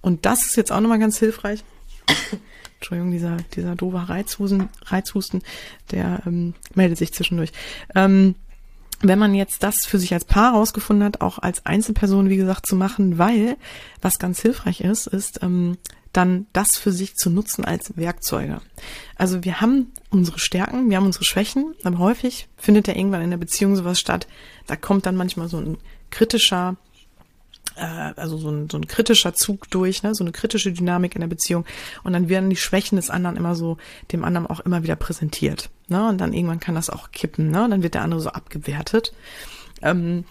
Und 0.00 0.26
das 0.26 0.44
ist 0.44 0.56
jetzt 0.56 0.70
auch 0.70 0.78
nochmal 0.78 1.00
ganz 1.00 1.18
hilfreich. 1.18 1.64
Entschuldigung, 2.78 3.10
dieser, 3.10 3.36
dieser 3.54 3.74
doofe 3.74 4.08
Reizhusten, 4.08 4.68
Reizhusten, 4.86 5.42
der 5.90 6.22
ähm, 6.26 6.54
meldet 6.74 6.98
sich 6.98 7.12
zwischendurch. 7.12 7.50
Ähm, 7.94 8.36
wenn 9.00 9.18
man 9.18 9.34
jetzt 9.34 9.62
das 9.62 9.86
für 9.86 9.98
sich 9.98 10.12
als 10.12 10.24
Paar 10.24 10.54
rausgefunden 10.54 11.04
hat, 11.04 11.20
auch 11.20 11.38
als 11.38 11.64
Einzelperson, 11.66 12.28
wie 12.28 12.36
gesagt, 12.36 12.66
zu 12.66 12.74
machen, 12.76 13.18
weil 13.18 13.56
was 14.00 14.18
ganz 14.18 14.40
hilfreich 14.40 14.80
ist, 14.80 15.06
ist 15.06 15.42
ähm, 15.42 15.76
dann 16.12 16.46
das 16.52 16.76
für 16.76 16.90
sich 16.90 17.14
zu 17.14 17.30
nutzen 17.30 17.64
als 17.64 17.96
Werkzeuge. 17.96 18.60
Also 19.16 19.44
wir 19.44 19.60
haben 19.60 19.92
unsere 20.10 20.38
Stärken, 20.38 20.90
wir 20.90 20.96
haben 20.96 21.06
unsere 21.06 21.24
Schwächen, 21.24 21.74
aber 21.84 21.98
häufig 21.98 22.48
findet 22.56 22.88
ja 22.88 22.96
irgendwann 22.96 23.22
in 23.22 23.30
der 23.30 23.36
Beziehung 23.36 23.76
sowas 23.76 24.00
statt, 24.00 24.26
da 24.66 24.74
kommt 24.74 25.06
dann 25.06 25.16
manchmal 25.16 25.48
so 25.48 25.58
ein 25.58 25.78
kritischer 26.10 26.76
also 27.78 28.36
so 28.36 28.50
ein, 28.50 28.68
so 28.70 28.78
ein 28.78 28.86
kritischer 28.86 29.34
Zug 29.34 29.70
durch, 29.70 30.02
ne, 30.02 30.14
so 30.14 30.24
eine 30.24 30.32
kritische 30.32 30.72
Dynamik 30.72 31.14
in 31.14 31.20
der 31.20 31.28
Beziehung. 31.28 31.64
Und 32.04 32.12
dann 32.12 32.28
werden 32.28 32.50
die 32.50 32.56
Schwächen 32.56 32.96
des 32.96 33.10
anderen 33.10 33.36
immer 33.36 33.54
so 33.54 33.76
dem 34.12 34.24
anderen 34.24 34.46
auch 34.46 34.60
immer 34.60 34.82
wieder 34.82 34.96
präsentiert. 34.96 35.70
Ne? 35.88 36.08
Und 36.08 36.18
dann 36.18 36.32
irgendwann 36.32 36.60
kann 36.60 36.74
das 36.74 36.90
auch 36.90 37.10
kippen, 37.12 37.50
ne? 37.50 37.66
Dann 37.68 37.82
wird 37.82 37.94
der 37.94 38.02
andere 38.02 38.20
so 38.20 38.30
abgewertet. 38.30 39.12
Ähm, 39.82 40.24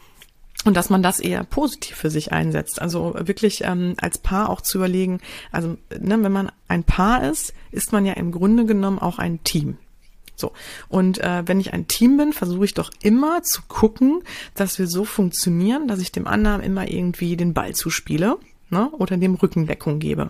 und 0.65 0.75
dass 0.75 0.89
man 0.89 1.03
das 1.03 1.19
eher 1.19 1.43
positiv 1.43 1.95
für 1.95 2.09
sich 2.09 2.31
einsetzt. 2.31 2.81
Also 2.81 3.15
wirklich 3.17 3.63
ähm, 3.63 3.95
als 4.01 4.17
Paar 4.17 4.49
auch 4.49 4.61
zu 4.61 4.79
überlegen, 4.79 5.21
also 5.51 5.77
ne, 5.97 6.21
wenn 6.21 6.31
man 6.31 6.51
ein 6.67 6.83
Paar 6.83 7.29
ist, 7.29 7.53
ist 7.71 7.91
man 7.91 8.05
ja 8.05 8.13
im 8.13 8.31
Grunde 8.31 8.65
genommen 8.65 8.99
auch 8.99 9.19
ein 9.19 9.43
Team. 9.43 9.77
So. 10.37 10.53
Und 10.87 11.17
äh, 11.17 11.43
wenn 11.47 11.59
ich 11.59 11.73
ein 11.73 11.87
Team 11.87 12.15
bin, 12.15 12.31
versuche 12.31 12.63
ich 12.63 12.73
doch 12.75 12.91
immer 13.01 13.41
zu 13.43 13.63
gucken, 13.67 14.21
dass 14.53 14.77
wir 14.79 14.87
so 14.87 15.03
funktionieren, 15.03 15.87
dass 15.87 15.99
ich 15.99 16.11
dem 16.11 16.27
anderen 16.27 16.61
immer 16.61 16.87
irgendwie 16.87 17.35
den 17.35 17.53
Ball 17.53 17.73
zuspiele 17.73 18.37
ne? 18.69 18.89
oder 18.91 19.17
dem 19.17 19.35
Rückendeckung 19.35 19.99
gebe. 19.99 20.29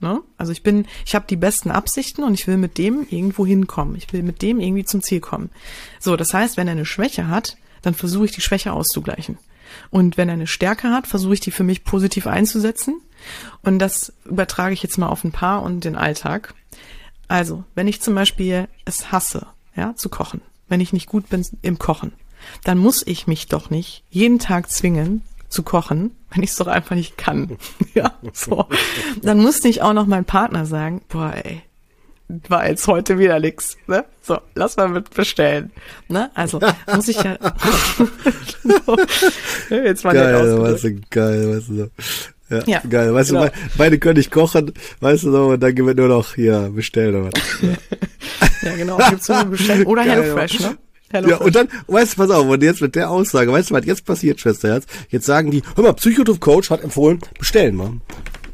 Ne? 0.00 0.22
Also 0.38 0.52
ich 0.52 0.62
bin, 0.62 0.86
ich 1.04 1.14
habe 1.14 1.26
die 1.28 1.36
besten 1.36 1.70
Absichten 1.70 2.24
und 2.24 2.34
ich 2.34 2.46
will 2.46 2.56
mit 2.56 2.78
dem 2.78 3.06
irgendwo 3.08 3.46
hinkommen. 3.46 3.94
Ich 3.94 4.12
will 4.12 4.22
mit 4.22 4.40
dem 4.40 4.58
irgendwie 4.58 4.84
zum 4.84 5.02
Ziel 5.02 5.20
kommen. 5.20 5.50
So, 6.00 6.16
das 6.16 6.32
heißt, 6.32 6.56
wenn 6.56 6.66
er 6.66 6.72
eine 6.72 6.86
Schwäche 6.86 7.28
hat, 7.28 7.58
dann 7.82 7.94
versuche 7.94 8.24
ich 8.24 8.32
die 8.32 8.40
Schwäche 8.40 8.72
auszugleichen. 8.72 9.38
Und 9.90 10.16
wenn 10.16 10.28
er 10.28 10.34
eine 10.34 10.46
Stärke 10.46 10.90
hat, 10.90 11.06
versuche 11.06 11.34
ich 11.34 11.40
die 11.40 11.50
für 11.50 11.64
mich 11.64 11.84
positiv 11.84 12.26
einzusetzen. 12.26 13.00
Und 13.62 13.78
das 13.78 14.12
übertrage 14.24 14.72
ich 14.72 14.82
jetzt 14.82 14.98
mal 14.98 15.08
auf 15.08 15.24
ein 15.24 15.32
Paar 15.32 15.62
und 15.62 15.84
den 15.84 15.96
Alltag. 15.96 16.54
Also, 17.28 17.64
wenn 17.74 17.88
ich 17.88 18.00
zum 18.00 18.14
Beispiel 18.14 18.68
es 18.84 19.12
hasse, 19.12 19.46
ja, 19.76 19.94
zu 19.96 20.08
kochen, 20.08 20.40
wenn 20.68 20.80
ich 20.80 20.92
nicht 20.92 21.08
gut 21.08 21.28
bin 21.28 21.46
im 21.62 21.78
Kochen, 21.78 22.12
dann 22.64 22.78
muss 22.78 23.02
ich 23.06 23.26
mich 23.26 23.48
doch 23.48 23.70
nicht 23.70 24.04
jeden 24.10 24.38
Tag 24.38 24.70
zwingen 24.70 25.22
zu 25.48 25.62
kochen, 25.62 26.10
wenn 26.30 26.42
ich 26.42 26.50
es 26.50 26.56
doch 26.56 26.66
einfach 26.66 26.96
nicht 26.96 27.16
kann. 27.16 27.56
ja, 27.94 28.12
so. 28.32 28.66
Dann 29.22 29.40
muss 29.40 29.62
nicht 29.62 29.82
auch 29.82 29.92
noch 29.92 30.06
mein 30.06 30.24
Partner 30.24 30.66
sagen, 30.66 31.02
boah, 31.08 31.32
ey, 31.34 31.62
war 32.48 32.66
jetzt 32.68 32.86
heute 32.88 33.18
wieder 33.18 33.38
nix, 33.38 33.76
ne? 33.86 34.04
So, 34.22 34.38
lass 34.54 34.76
mal 34.76 34.88
mit 34.88 35.10
bestellen, 35.10 35.70
ne? 36.08 36.30
Also, 36.34 36.58
muss 36.92 37.08
ich 37.08 37.22
ja, 37.22 37.36
jetzt 39.70 40.04
mal 40.04 40.14
geil, 40.14 40.56
du, 40.56 41.00
geil, 41.10 41.56
weißt 41.56 41.68
du. 41.68 41.90
Ja, 42.54 42.62
ja, 42.66 42.82
geil. 42.88 43.14
Weißt 43.14 43.30
genau. 43.30 43.46
du, 43.46 43.52
beide 43.76 43.98
können 43.98 44.18
nicht 44.18 44.30
kochen, 44.30 44.72
weißt 45.00 45.24
du 45.24 45.32
so, 45.32 45.46
und 45.48 45.62
dann 45.62 45.76
wird 45.76 45.98
nur 45.98 46.08
noch 46.08 46.34
hier 46.34 46.70
bestellen 46.74 47.14
oder 47.14 47.30
was. 47.32 47.78
Ja, 48.62 48.76
genau. 48.76 48.96
Gibt's 49.10 49.26
so 49.26 49.32
eine 49.32 49.50
Bestellung. 49.50 49.86
Oder 49.86 50.02
HelloFresh, 50.04 50.60
ne? 50.60 50.78
Hello 51.10 51.28
ja, 51.28 51.36
und 51.36 51.54
dann, 51.54 51.68
weißt 51.86 52.14
du, 52.14 52.16
pass 52.16 52.30
auf, 52.30 52.46
und 52.46 52.62
jetzt 52.62 52.80
mit 52.80 52.96
der 52.96 53.08
Aussage, 53.08 53.52
weißt 53.52 53.70
du, 53.70 53.74
was 53.74 53.84
jetzt 53.84 54.04
passiert, 54.04 54.40
Schwesterherz? 54.40 54.84
Jetzt 55.10 55.26
sagen 55.26 55.50
die, 55.50 55.62
hör 55.76 55.84
mal, 55.84 55.92
Psychotroph 55.92 56.40
Coach 56.40 56.70
hat 56.70 56.82
empfohlen, 56.82 57.20
bestellen 57.38 57.76
mal. 57.76 57.92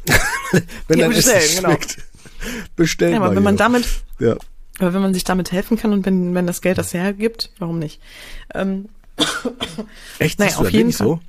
wenn 0.87 0.99
ja, 0.99 1.05
dann 1.05 1.15
bestellen, 1.15 1.41
genau. 1.55 1.69
schmeckt. 1.69 1.97
Bestellen 2.75 3.13
ja, 3.13 3.17
aber 3.17 3.29
mal 3.29 3.35
wenn 3.35 3.43
man 3.43 3.57
damit, 3.57 3.87
ja. 4.19 4.35
aber 4.79 4.93
wenn 4.93 5.01
man 5.01 5.13
sich 5.13 5.23
damit 5.23 5.51
helfen 5.51 5.77
kann 5.77 5.93
und 5.93 6.05
wenn, 6.07 6.33
wenn 6.33 6.47
das 6.47 6.61
Geld 6.61 6.79
das 6.79 6.93
hergibt, 6.93 7.51
warum 7.59 7.77
nicht? 7.77 7.99
Ähm, 8.55 8.89
Echt? 10.17 10.39
Naja, 10.39 10.57
auf 10.57 10.69
jeden 10.71 10.91
Fall. 10.91 11.07
So? 11.07 11.19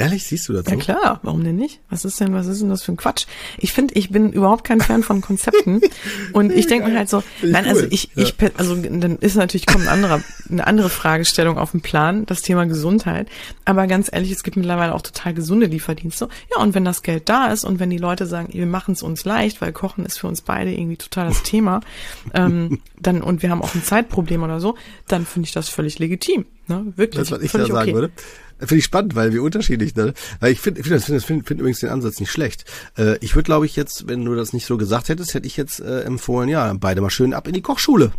Ehrlich, 0.00 0.24
siehst 0.24 0.48
du 0.48 0.54
das 0.54 0.64
Ja 0.66 0.76
klar, 0.76 1.20
warum 1.22 1.44
denn 1.44 1.56
nicht? 1.56 1.80
Was 1.90 2.06
ist 2.06 2.18
denn, 2.20 2.32
was 2.32 2.46
ist 2.46 2.62
denn 2.62 2.70
das 2.70 2.82
für 2.82 2.90
ein 2.90 2.96
Quatsch? 2.96 3.26
Ich 3.58 3.74
finde, 3.74 3.94
ich 3.96 4.08
bin 4.08 4.32
überhaupt 4.32 4.64
kein 4.64 4.80
Fan 4.80 5.02
von 5.02 5.20
Konzepten 5.20 5.82
und 6.32 6.52
ich 6.52 6.66
denke 6.66 6.88
mir 6.88 6.96
halt 6.96 7.10
so, 7.10 7.22
nein, 7.42 7.66
also 7.66 7.84
ich, 7.90 8.08
ja. 8.14 8.22
ich, 8.22 8.34
also 8.56 8.76
dann 8.76 9.18
ist 9.18 9.36
natürlich 9.36 9.66
kommt 9.66 9.84
ein 9.84 9.88
anderer, 9.88 10.22
eine 10.48 10.66
andere 10.66 10.88
Fragestellung 10.88 11.58
auf 11.58 11.72
den 11.72 11.82
Plan, 11.82 12.24
das 12.24 12.40
Thema 12.40 12.64
Gesundheit. 12.64 13.28
Aber 13.66 13.86
ganz 13.86 14.08
ehrlich, 14.10 14.30
es 14.30 14.42
gibt 14.42 14.56
mittlerweile 14.56 14.94
auch 14.94 15.02
total 15.02 15.34
gesunde 15.34 15.66
Lieferdienste. 15.66 16.30
Ja, 16.50 16.62
und 16.62 16.74
wenn 16.74 16.86
das 16.86 17.02
Geld 17.02 17.28
da 17.28 17.48
ist 17.48 17.64
und 17.64 17.78
wenn 17.78 17.90
die 17.90 17.98
Leute 17.98 18.24
sagen, 18.24 18.54
wir 18.54 18.64
machen 18.64 18.92
es 18.92 19.02
uns 19.02 19.26
leicht, 19.26 19.60
weil 19.60 19.74
Kochen 19.74 20.06
ist 20.06 20.18
für 20.18 20.28
uns 20.28 20.40
beide 20.40 20.72
irgendwie 20.72 20.96
total 20.96 21.28
das 21.28 21.42
Thema, 21.42 21.80
ähm, 22.32 22.80
dann 22.98 23.20
und 23.20 23.42
wir 23.42 23.50
haben 23.50 23.60
auch 23.60 23.74
ein 23.74 23.84
Zeitproblem 23.84 24.42
oder 24.42 24.60
so, 24.60 24.76
dann 25.08 25.26
finde 25.26 25.46
ich 25.46 25.52
das 25.52 25.68
völlig 25.68 25.98
legitim. 25.98 26.46
Ne? 26.68 26.86
Wirklich. 26.96 27.28
Das, 27.28 27.30
was 27.32 27.42
ich 27.42 27.52
da 27.52 27.66
sagen 27.66 27.90
okay. 27.90 27.94
würde. 27.94 28.12
Finde 28.60 28.76
ich 28.76 28.84
spannend, 28.84 29.14
weil 29.14 29.32
wie 29.32 29.38
unterschiedlich, 29.38 29.94
ne? 29.96 30.14
Weil 30.38 30.52
ich 30.52 30.60
finde, 30.60 30.82
finde 30.82 31.00
find, 31.00 31.24
find, 31.24 31.46
find 31.46 31.60
übrigens 31.60 31.80
den 31.80 31.90
Ansatz 31.90 32.20
nicht 32.20 32.30
schlecht. 32.30 32.64
Äh, 32.96 33.16
ich 33.20 33.34
würde, 33.34 33.46
glaube 33.46 33.66
ich, 33.66 33.76
jetzt, 33.76 34.08
wenn 34.08 34.24
du 34.24 34.34
das 34.34 34.52
nicht 34.52 34.66
so 34.66 34.76
gesagt 34.76 35.08
hättest, 35.08 35.34
hätte 35.34 35.46
ich 35.46 35.56
jetzt 35.56 35.80
äh, 35.80 36.02
empfohlen, 36.02 36.48
ja, 36.48 36.72
beide 36.78 37.00
mal 37.00 37.10
schön 37.10 37.34
ab 37.34 37.48
in 37.48 37.54
die 37.54 37.62
Kochschule. 37.62 38.12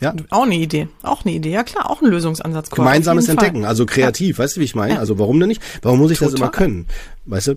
Ja. 0.00 0.14
Auch 0.30 0.42
eine 0.42 0.56
Idee. 0.56 0.88
Auch 1.02 1.24
eine 1.24 1.34
Idee. 1.34 1.50
Ja 1.50 1.62
klar, 1.62 1.90
auch 1.90 2.02
ein 2.02 2.10
Lösungsansatz. 2.10 2.70
Gemeinsames 2.70 3.28
Entdecken, 3.28 3.60
Fall. 3.60 3.68
also 3.68 3.86
kreativ, 3.86 4.38
ja. 4.38 4.44
weißt 4.44 4.56
du, 4.56 4.60
wie 4.60 4.64
ich 4.64 4.74
meine? 4.74 4.94
Ja. 4.94 5.00
Also 5.00 5.18
warum 5.18 5.38
denn 5.40 5.48
nicht? 5.48 5.62
Warum 5.82 5.98
muss 5.98 6.10
ich 6.10 6.18
Total. 6.18 6.32
das 6.32 6.40
immer 6.40 6.50
können? 6.50 6.86
Weißt 7.24 7.48
du? 7.48 7.54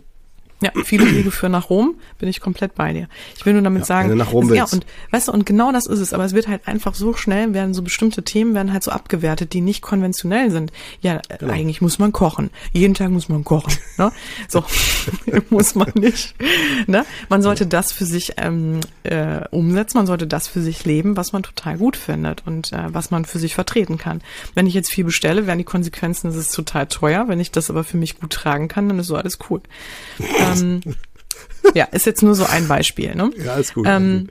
Ja, 0.62 0.72
viele 0.84 1.05
Wege 1.16 1.32
führen 1.32 1.51
nach 1.51 1.70
Rom, 1.70 1.95
bin 2.20 2.30
ich 2.30 2.41
komplett 2.41 2.76
bei 2.76 2.93
dir. 2.93 3.08
Ich 3.36 3.45
will 3.45 3.53
nur 3.53 3.62
damit 3.62 3.82
ja, 3.82 3.86
sagen, 3.86 4.10
wenn 4.10 4.18
du 4.18 4.24
nach 4.24 4.34
Rom 4.34 4.49
willst. 4.49 4.72
ja, 4.74 4.78
und 4.78 4.86
weißt 5.12 5.28
du, 5.28 5.32
und 5.32 5.45
genau 5.45 5.72
das 5.72 5.86
ist 5.86 5.99
es, 5.99 6.14
aber 6.14 6.26
es 6.26 6.34
wird 6.34 6.47
halt 6.47 6.68
einfach 6.68 6.95
so 6.95 7.14
schnell, 7.14 7.53
werden 7.53 7.74
so 7.74 7.82
bestimmte 7.82 8.24
Themen 8.24 8.55
werden 8.55 8.74
halt 8.74 8.84
so 8.84 8.91
abgewertet, 8.91 9.53
die 9.53 9.62
nicht 9.62 9.82
konventionell 9.82 10.51
sind. 10.51 10.72
Ja, 11.01 11.22
genau. 11.39 11.53
eigentlich 11.53 11.82
muss 11.82 11.99
man 11.99 12.12
kochen. 12.12 12.49
Jeden 12.74 12.93
Tag 12.93 13.10
muss 13.10 13.30
man 13.30 13.43
kochen. 13.43 13.74
Ne? 13.97 14.12
So 14.47 14.64
muss 15.49 15.76
man 15.76 15.91
nicht. 15.95 16.36
Ne? 16.88 17.05
Man 17.30 17.41
sollte 17.41 17.68
das 17.68 17.91
für 17.91 18.05
sich 18.05 18.34
ähm, 18.38 18.80
äh, 19.03 19.41
umsetzen, 19.51 19.97
man 19.97 20.08
sollte 20.08 20.28
das 20.28 20.47
für 20.47 20.62
sich 20.62 20.86
leben, 20.86 21.18
was 21.18 21.34
man 21.34 21.43
total 21.43 21.78
gut 21.78 21.95
findet 21.95 22.45
und 22.45 22.74
äh, 22.74 22.86
was 22.88 23.12
man 23.12 23.26
für 23.26 23.39
sich 23.39 23.55
vertreten 23.55 23.97
kann. 23.97 24.22
Wenn 24.53 24.68
ich 24.68 24.74
jetzt 24.74 24.91
viel 24.91 25.05
bestelle, 25.05 25.47
wären 25.47 25.58
die 25.58 25.64
Konsequenzen, 25.64 26.30
es 26.30 26.36
ist 26.36 26.53
total 26.53 26.88
teuer. 26.88 27.28
Wenn 27.28 27.39
ich 27.39 27.51
das 27.51 27.70
aber 27.70 27.84
für 27.84 27.97
mich 27.97 28.20
gut 28.20 28.32
tragen 28.32 28.68
kann, 28.68 28.88
dann 28.88 28.99
ist 28.99 29.08
so 29.08 29.16
alles 29.16 29.39
cool. 29.49 29.62
Ähm, 30.56 30.82
ja, 31.74 31.86
ist 31.86 32.06
jetzt 32.06 32.24
nur 32.24 32.36
so 32.36 32.45
ein 32.45 32.68
Beispiel. 32.68 33.16
Ne? 33.16 33.32
Ja, 33.43 33.56
ist 33.56 33.74
gut. 33.74 33.86
Ähm, 33.88 34.28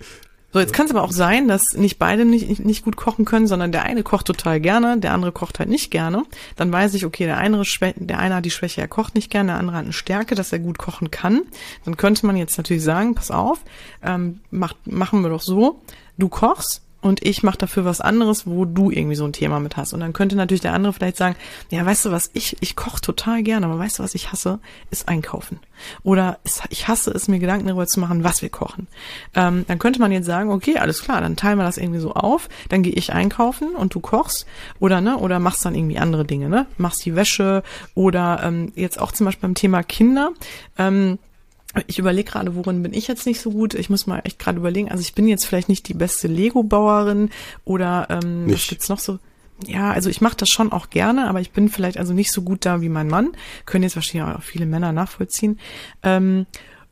so, 0.57 0.61
jetzt 0.61 0.73
kann 0.73 0.87
es 0.87 0.93
aber 0.93 1.03
auch 1.03 1.12
sein, 1.12 1.49
dass 1.49 1.75
nicht 1.75 1.99
beide 1.99 2.25
nicht, 2.25 2.64
nicht 2.64 2.83
gut 2.83 2.97
kochen 2.97 3.27
können, 3.27 3.47
sondern 3.47 3.73
der 3.73 3.83
eine 3.83 4.03
kocht 4.03 4.27
total 4.27 4.59
gerne, 4.59 4.99
der 4.99 5.12
andere 5.12 5.31
kocht 5.31 5.59
halt 5.59 5.69
nicht 5.69 5.91
gerne. 5.91 6.23
Dann 6.57 6.73
weiß 6.73 6.95
ich, 6.95 7.05
okay, 7.05 7.27
der 7.27 7.37
eine, 7.37 7.62
der 7.97 8.19
eine 8.19 8.37
hat 8.37 8.45
die 8.47 8.51
Schwäche, 8.51 8.81
er 8.81 8.89
kocht 8.89 9.14
nicht 9.17 9.31
gerne, 9.31 9.53
der 9.53 9.59
andere 9.59 9.77
hat 9.77 9.85
eine 9.85 9.93
Stärke, 9.93 10.35
dass 10.35 10.53
er 10.53 10.59
gut 10.59 10.79
kochen 10.79 11.11
kann. 11.11 11.43
Dann 11.85 11.99
könnte 11.99 12.25
man 12.25 12.39
jetzt 12.39 12.57
natürlich 12.57 12.85
sagen, 12.85 13.14
pass 13.14 13.31
auf, 13.31 13.59
ähm, 14.03 14.41
mach, 14.51 14.73
machen 14.87 15.21
wir 15.21 15.29
doch 15.29 15.43
so, 15.43 15.83
du 16.17 16.31
kochst, 16.31 16.81
und 17.03 17.25
ich 17.25 17.43
mache 17.43 17.59
dafür 17.59 17.85
was 17.85 18.01
anderes, 18.01 18.47
wo 18.47 18.65
du 18.65 18.91
irgendwie 18.91 19.15
so 19.15 19.25
ein 19.25 19.33
Thema 19.33 19.61
mit 19.61 19.77
hast. 19.77 19.93
Und 19.93 20.01
dann 20.01 20.13
könnte 20.13 20.35
natürlich 20.35 20.63
der 20.63 20.73
andere 20.73 20.93
vielleicht 20.93 21.17
sagen, 21.17 21.37
ja, 21.71 21.85
weißt 21.85 22.07
du 22.07 22.11
was, 22.11 22.31
ich, 22.33 22.57
ich 22.61 22.75
koche 22.75 23.01
total 23.01 23.43
gerne, 23.43 23.67
aber 23.67 23.79
weißt 23.79 23.99
du, 23.99 24.03
was 24.03 24.15
ich 24.15 24.33
hasse, 24.33 24.59
ist 24.91 25.09
einkaufen. 25.09 25.61
Oder 26.03 26.39
ich 26.71 26.89
hasse 26.89 27.11
es, 27.11 27.29
mir 27.29 27.39
Gedanken 27.39 27.67
darüber 27.67 27.87
zu 27.87 28.01
machen, 28.01 28.25
was 28.25 28.43
wir 28.43 28.49
kochen. 28.49 28.89
Ähm, 29.35 29.65
dann 29.69 29.79
könnte 29.79 30.01
man 30.01 30.11
jetzt 30.11 30.27
sagen, 30.27 30.51
okay, 30.51 30.79
alles 30.79 31.03
klar, 31.03 31.21
dann 31.21 31.37
teilen 31.37 31.59
wir 31.59 31.65
das 31.65 31.79
irgendwie 31.79 32.01
so 32.01 32.15
auf, 32.15 32.49
dann 32.71 32.83
gehe 32.83 32.95
ich 32.95 33.13
einkaufen 33.13 33.77
und 33.77 33.95
du 33.95 34.01
kochst 34.01 34.47
oder 34.81 35.01
ne, 35.01 35.19
oder 35.19 35.39
machst 35.39 35.65
dann 35.65 35.75
irgendwie 35.75 35.99
andere 35.99 36.25
Dinge, 36.25 36.49
ne? 36.49 36.67
Machst 36.79 37.05
die 37.05 37.15
Wäsche 37.15 37.63
oder 37.95 38.41
ähm, 38.43 38.73
jetzt 38.75 39.01
auch 39.01 39.13
zum 39.13 39.27
Beispiel 39.27 39.49
beim 39.49 39.55
Thema 39.55 39.83
Kinder. 39.83 40.33
Ähm, 40.79 41.19
ich 41.87 41.99
überlege 41.99 42.31
gerade, 42.31 42.55
worin 42.55 42.83
bin 42.83 42.95
ich 42.95 43.09
jetzt 43.09 43.27
nicht 43.27 43.41
so 43.41 43.51
gut. 43.51 43.74
Ich 43.74 43.91
muss 43.91 44.07
mal 44.07 44.20
echt 44.24 44.39
gerade 44.39 44.59
überlegen. 44.59 44.91
Also 44.91 45.03
ich 45.03 45.14
bin 45.14 45.29
jetzt 45.29 45.45
vielleicht 45.45 45.68
nicht 45.68 45.89
die 45.89 45.95
beste 45.95 46.29
Lego-Bauerin 46.29 47.31
oder 47.64 48.07
ähm, 48.11 48.47
was 48.49 48.66
gibt's 48.66 48.89
noch 48.89 48.99
so? 48.99 49.18
Ja, 49.66 49.91
also 49.91 50.11
ich 50.11 50.20
mache 50.20 50.37
das 50.37 50.51
schon 50.51 50.70
auch 50.72 50.91
gerne, 50.91 51.29
aber 51.29 51.41
ich 51.41 51.51
bin 51.51 51.68
vielleicht 51.68 51.97
also 51.97 52.12
nicht 52.12 52.31
so 52.31 52.43
gut 52.43 52.66
da 52.66 52.83
wie 52.83 52.91
mein 52.91 53.09
Mann. 53.09 53.33
Können 53.64 53.85
jetzt 53.85 53.97
wahrscheinlich 53.97 54.37
auch 54.37 54.43
viele 54.43 54.66
Männer 54.66 54.93
nachvollziehen. 54.93 55.59
Ähm, 56.03 56.47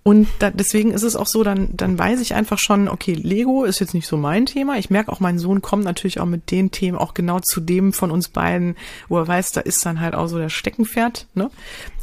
und 0.06 0.28
da, 0.38 0.50
deswegen 0.50 0.90
ist 0.90 1.02
es 1.02 1.16
auch 1.16 1.26
so, 1.26 1.42
dann, 1.42 1.70
dann 1.72 1.98
weiß 1.98 2.20
ich 2.20 2.34
einfach 2.34 2.58
schon, 2.58 2.88
okay, 2.88 3.14
Lego 3.14 3.64
ist 3.64 3.80
jetzt 3.80 3.94
nicht 3.94 4.06
so 4.06 4.18
mein 4.18 4.44
Thema. 4.44 4.76
Ich 4.76 4.90
merke 4.90 5.10
auch, 5.10 5.18
mein 5.18 5.38
Sohn 5.38 5.62
kommt 5.62 5.84
natürlich 5.84 6.20
auch 6.20 6.26
mit 6.26 6.50
den 6.50 6.70
Themen 6.70 6.98
auch 6.98 7.14
genau 7.14 7.40
zu 7.40 7.58
dem 7.62 7.94
von 7.94 8.10
uns 8.10 8.28
beiden, 8.28 8.76
wo 9.08 9.16
er 9.16 9.26
weiß, 9.26 9.52
da 9.52 9.62
ist 9.62 9.86
dann 9.86 10.00
halt 10.00 10.14
auch 10.14 10.26
so 10.26 10.36
der 10.36 10.50
Steckenpferd. 10.50 11.26
Ne? 11.32 11.50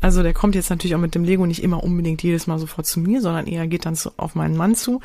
Also 0.02 0.24
der 0.24 0.34
kommt 0.34 0.56
jetzt 0.56 0.72
natürlich 0.72 0.96
auch 0.96 1.00
mit 1.00 1.14
dem 1.14 1.24
Lego 1.24 1.46
nicht 1.46 1.62
immer 1.62 1.84
unbedingt 1.84 2.24
jedes 2.24 2.48
Mal 2.48 2.58
sofort 2.58 2.88
zu 2.88 3.00
mir, 3.00 3.22
sondern 3.22 3.46
eher 3.46 3.68
geht 3.68 3.86
dann 3.86 3.96
zu, 3.96 4.12
auf 4.18 4.34
meinen 4.34 4.58
Mann 4.58 4.74
zu. 4.74 5.00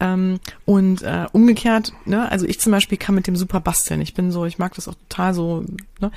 Ähm, 0.00 0.40
und 0.64 1.02
äh, 1.02 1.26
umgekehrt, 1.30 1.92
ne, 2.04 2.28
also 2.32 2.46
ich 2.46 2.58
zum 2.58 2.72
Beispiel 2.72 2.98
kann 2.98 3.14
mit 3.14 3.28
dem 3.28 3.36
super 3.36 3.60
basteln. 3.60 4.00
Ich 4.00 4.14
bin 4.14 4.32
so, 4.32 4.44
ich 4.44 4.58
mag 4.58 4.74
das 4.74 4.88
auch 4.88 4.96
total 5.08 5.34
so, 5.34 5.64
ne? 6.00 6.10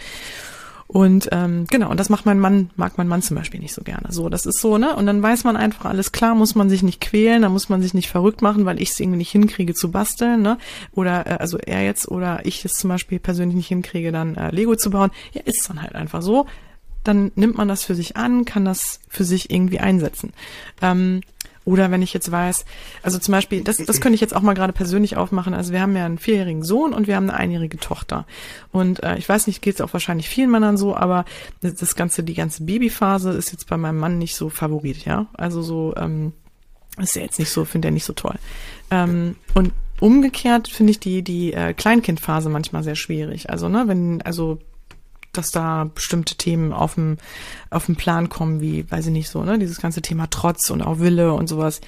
Und 0.93 1.29
ähm, 1.31 1.65
genau, 1.71 1.89
und 1.89 1.99
das 1.99 2.09
macht 2.09 2.27
mein 2.27 2.39
Mann, 2.39 2.69
mag 2.75 2.99
mein 2.99 3.07
Mann 3.07 3.23
zum 3.23 3.35
Beispiel 3.35 3.59
nicht 3.59 3.73
so 3.73 3.81
gerne. 3.81 4.11
So, 4.11 4.29
das 4.29 4.45
ist 4.45 4.61
so, 4.61 4.77
ne? 4.77 4.95
Und 4.95 5.07
dann 5.07 5.23
weiß 5.23 5.43
man 5.43 5.57
einfach, 5.57 5.85
alles 5.85 6.11
klar, 6.11 6.35
muss 6.35 6.53
man 6.53 6.69
sich 6.69 6.83
nicht 6.83 7.01
quälen, 7.01 7.41
da 7.41 7.49
muss 7.49 7.67
man 7.67 7.81
sich 7.81 7.95
nicht 7.95 8.11
verrückt 8.11 8.43
machen, 8.43 8.65
weil 8.65 8.79
ich 8.79 8.91
es 8.91 8.99
irgendwie 8.99 9.17
nicht 9.17 9.31
hinkriege 9.31 9.73
zu 9.73 9.89
basteln, 9.89 10.43
ne? 10.43 10.59
Oder 10.91 11.25
äh, 11.25 11.37
also 11.39 11.57
er 11.57 11.83
jetzt 11.83 12.07
oder 12.09 12.45
ich 12.45 12.63
es 12.63 12.73
zum 12.73 12.89
Beispiel 12.89 13.17
persönlich 13.17 13.55
nicht 13.55 13.69
hinkriege, 13.69 14.11
dann 14.11 14.35
äh, 14.35 14.51
Lego 14.51 14.75
zu 14.75 14.91
bauen. 14.91 15.09
Ja, 15.31 15.41
ist 15.45 15.67
dann 15.67 15.81
halt 15.81 15.95
einfach 15.95 16.21
so. 16.21 16.45
Dann 17.03 17.31
nimmt 17.33 17.57
man 17.57 17.67
das 17.67 17.83
für 17.83 17.95
sich 17.95 18.15
an, 18.15 18.45
kann 18.45 18.63
das 18.63 18.99
für 19.09 19.23
sich 19.23 19.49
irgendwie 19.49 19.79
einsetzen. 19.79 20.31
Ähm, 20.79 21.21
oder 21.65 21.91
wenn 21.91 22.01
ich 22.01 22.13
jetzt 22.13 22.31
weiß, 22.31 22.65
also 23.01 23.19
zum 23.19 23.31
Beispiel, 23.31 23.63
das, 23.63 23.77
das 23.77 24.01
könnte 24.01 24.15
ich 24.15 24.21
jetzt 24.21 24.35
auch 24.35 24.41
mal 24.41 24.53
gerade 24.53 24.73
persönlich 24.73 25.17
aufmachen. 25.17 25.53
Also 25.53 25.71
wir 25.71 25.81
haben 25.81 25.95
ja 25.95 26.05
einen 26.05 26.17
vierjährigen 26.17 26.63
Sohn 26.63 26.93
und 26.93 27.07
wir 27.07 27.15
haben 27.15 27.29
eine 27.29 27.39
einjährige 27.39 27.77
Tochter. 27.77 28.25
Und 28.71 29.01
äh, 29.03 29.17
ich 29.17 29.27
weiß 29.27 29.47
nicht, 29.47 29.61
geht 29.61 29.75
es 29.75 29.81
auch 29.81 29.93
wahrscheinlich 29.93 30.29
vielen 30.29 30.51
Männern 30.51 30.77
so, 30.77 30.95
aber 30.95 31.25
das 31.61 31.95
ganze, 31.95 32.23
die 32.23 32.33
ganze 32.33 32.63
Babyphase 32.63 33.31
ist 33.31 33.51
jetzt 33.51 33.67
bei 33.67 33.77
meinem 33.77 33.99
Mann 33.99 34.17
nicht 34.17 34.35
so 34.35 34.49
favorit, 34.49 35.05
ja. 35.05 35.27
Also 35.33 35.61
so, 35.61 35.93
ähm, 35.95 36.33
ist 36.97 37.15
er 37.15 37.23
jetzt 37.23 37.39
nicht 37.39 37.49
so, 37.49 37.65
finde 37.65 37.87
er 37.87 37.91
nicht 37.91 38.05
so 38.05 38.13
toll. 38.13 38.35
Ähm, 38.91 39.35
und 39.53 39.71
umgekehrt 39.99 40.67
finde 40.67 40.91
ich 40.91 40.99
die, 40.99 41.23
die 41.23 41.53
äh, 41.53 41.73
Kleinkindphase 41.73 42.49
manchmal 42.49 42.83
sehr 42.83 42.95
schwierig. 42.95 43.49
Also, 43.49 43.69
ne, 43.69 43.83
wenn, 43.87 44.21
also 44.21 44.59
dass 45.33 45.51
da 45.51 45.89
bestimmte 45.93 46.35
Themen 46.35 46.73
auf 46.73 46.95
dem, 46.95 47.17
auf 47.69 47.87
dem 47.87 47.95
Plan 47.95 48.29
kommen, 48.29 48.61
wie, 48.61 48.89
weiß 48.89 49.07
ich 49.07 49.11
nicht 49.11 49.29
so, 49.29 49.43
ne, 49.43 49.59
dieses 49.59 49.81
ganze 49.81 50.01
Thema 50.01 50.27
Trotz 50.29 50.69
und 50.69 50.81
auch 50.81 50.99
Wille 50.99 51.33
und 51.33 51.47
sowas. 51.47 51.81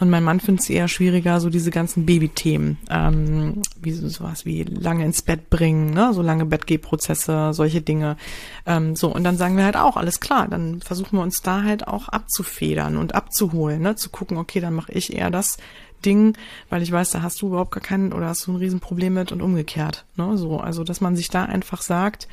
Und 0.00 0.08
mein 0.08 0.24
Mann 0.24 0.40
findet 0.40 0.62
es 0.62 0.70
eher 0.70 0.88
schwieriger, 0.88 1.40
so 1.40 1.50
diese 1.50 1.70
ganzen 1.70 2.06
Babythemen, 2.06 2.78
ähm, 2.88 3.60
wie 3.82 3.92
so, 3.92 4.08
sowas 4.08 4.46
wie 4.46 4.62
lange 4.62 5.04
ins 5.04 5.20
Bett 5.20 5.50
bringen, 5.50 5.92
ne, 5.92 6.14
so 6.14 6.22
lange 6.22 6.46
Bettgehprozesse, 6.46 7.52
solche 7.52 7.82
Dinge. 7.82 8.16
Ähm, 8.64 8.96
so, 8.96 9.14
und 9.14 9.24
dann 9.24 9.36
sagen 9.36 9.58
wir 9.58 9.64
halt 9.64 9.76
auch, 9.76 9.98
alles 9.98 10.20
klar, 10.20 10.48
dann 10.48 10.80
versuchen 10.80 11.18
wir 11.18 11.22
uns 11.22 11.42
da 11.42 11.64
halt 11.64 11.86
auch 11.86 12.08
abzufedern 12.08 12.96
und 12.96 13.14
abzuholen, 13.14 13.82
ne, 13.82 13.94
zu 13.94 14.08
gucken, 14.08 14.38
okay, 14.38 14.60
dann 14.60 14.74
mache 14.74 14.92
ich 14.92 15.12
eher 15.14 15.30
das 15.30 15.58
Ding, 16.04 16.36
weil 16.68 16.82
ich 16.82 16.90
weiß, 16.90 17.10
da 17.10 17.22
hast 17.22 17.42
du 17.42 17.48
überhaupt 17.48 17.72
gar 17.72 17.82
keinen 17.82 18.12
oder 18.12 18.28
hast 18.28 18.46
du 18.46 18.52
ein 18.52 18.56
Riesenproblem 18.56 19.12
mit 19.12 19.32
und 19.32 19.42
umgekehrt. 19.42 20.06
Ne? 20.16 20.36
So, 20.38 20.58
also 20.58 20.84
dass 20.84 21.00
man 21.00 21.16
sich 21.16 21.28
da 21.28 21.44
einfach 21.44 21.82
sagt, 21.82 22.28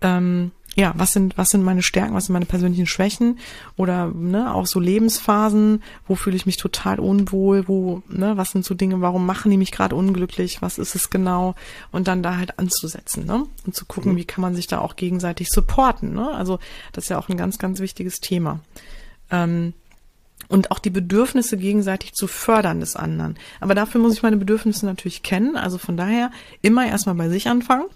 ähm, 0.00 0.52
ja, 0.78 0.92
was 0.96 1.12
sind, 1.12 1.36
was 1.36 1.50
sind 1.50 1.64
meine 1.64 1.82
Stärken, 1.82 2.14
was 2.14 2.26
sind 2.26 2.34
meine 2.34 2.46
persönlichen 2.46 2.86
Schwächen 2.86 3.40
oder 3.76 4.12
ne, 4.14 4.54
auch 4.54 4.66
so 4.66 4.78
Lebensphasen, 4.78 5.82
wo 6.06 6.14
fühle 6.14 6.36
ich 6.36 6.46
mich 6.46 6.56
total 6.56 7.00
unwohl, 7.00 7.66
wo, 7.66 8.02
ne, 8.08 8.36
was 8.36 8.52
sind 8.52 8.64
so 8.64 8.74
Dinge, 8.74 9.00
warum 9.00 9.26
machen 9.26 9.50
die 9.50 9.56
mich 9.56 9.72
gerade 9.72 9.96
unglücklich, 9.96 10.62
was 10.62 10.78
ist 10.78 10.94
es 10.94 11.10
genau 11.10 11.56
und 11.90 12.06
dann 12.06 12.22
da 12.22 12.36
halt 12.36 12.60
anzusetzen, 12.60 13.26
ne? 13.26 13.44
Und 13.66 13.74
zu 13.74 13.86
gucken, 13.86 14.12
mhm. 14.12 14.18
wie 14.18 14.24
kann 14.24 14.40
man 14.40 14.54
sich 14.54 14.68
da 14.68 14.78
auch 14.78 14.94
gegenseitig 14.94 15.48
supporten, 15.48 16.14
ne? 16.14 16.30
Also 16.30 16.60
das 16.92 17.04
ist 17.04 17.10
ja 17.10 17.18
auch 17.18 17.28
ein 17.28 17.36
ganz, 17.36 17.58
ganz 17.58 17.80
wichtiges 17.80 18.20
Thema. 18.20 18.60
Ähm, 19.32 19.72
und 20.46 20.70
auch 20.70 20.78
die 20.78 20.90
Bedürfnisse 20.90 21.56
gegenseitig 21.56 22.12
zu 22.12 22.28
fördern 22.28 22.78
des 22.78 22.94
anderen. 22.94 23.36
Aber 23.58 23.74
dafür 23.74 24.00
muss 24.00 24.14
ich 24.14 24.22
meine 24.22 24.36
Bedürfnisse 24.36 24.86
natürlich 24.86 25.24
kennen. 25.24 25.56
Also 25.56 25.76
von 25.76 25.96
daher 25.96 26.30
immer 26.62 26.86
erstmal 26.86 27.16
bei 27.16 27.28
sich 27.28 27.48
anfangen 27.48 27.86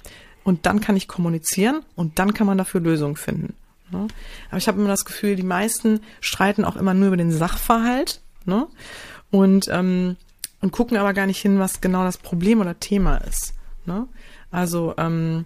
und 0.45 0.66
dann 0.66 0.80
kann 0.80 0.97
ich 0.97 1.09
kommunizieren 1.09 1.82
und 1.95 2.18
dann 2.18 2.34
kann 2.34 2.47
man 2.47 2.59
dafür 2.59 2.80
Lösungen 2.80 3.16
finden. 3.16 3.55
Ne? 3.90 4.09
Aber 4.49 4.59
ich 4.59 4.68
habe 4.68 4.78
immer 4.80 4.88
das 4.88 5.05
Gefühl, 5.05 5.36
die 5.36 5.43
meisten 5.43 6.01
streiten 6.20 6.64
auch 6.64 6.76
immer 6.76 6.95
nur 6.95 7.09
über 7.09 7.16
den 7.16 7.32
Sachverhalt. 7.32 8.20
Ne? 8.45 8.66
Und 9.30 9.68
ähm, 9.70 10.16
und 10.62 10.70
gucken 10.70 10.97
aber 10.97 11.12
gar 11.12 11.26
nicht 11.26 11.43
hin, 11.43 11.59
was 11.59 11.80
genau 11.80 12.05
das 12.05 12.16
Problem 12.16 12.61
oder 12.61 12.78
Thema 12.78 13.16
ist. 13.18 13.53
Ne? 13.84 14.07
Also 14.51 14.95
ähm, 14.97 15.45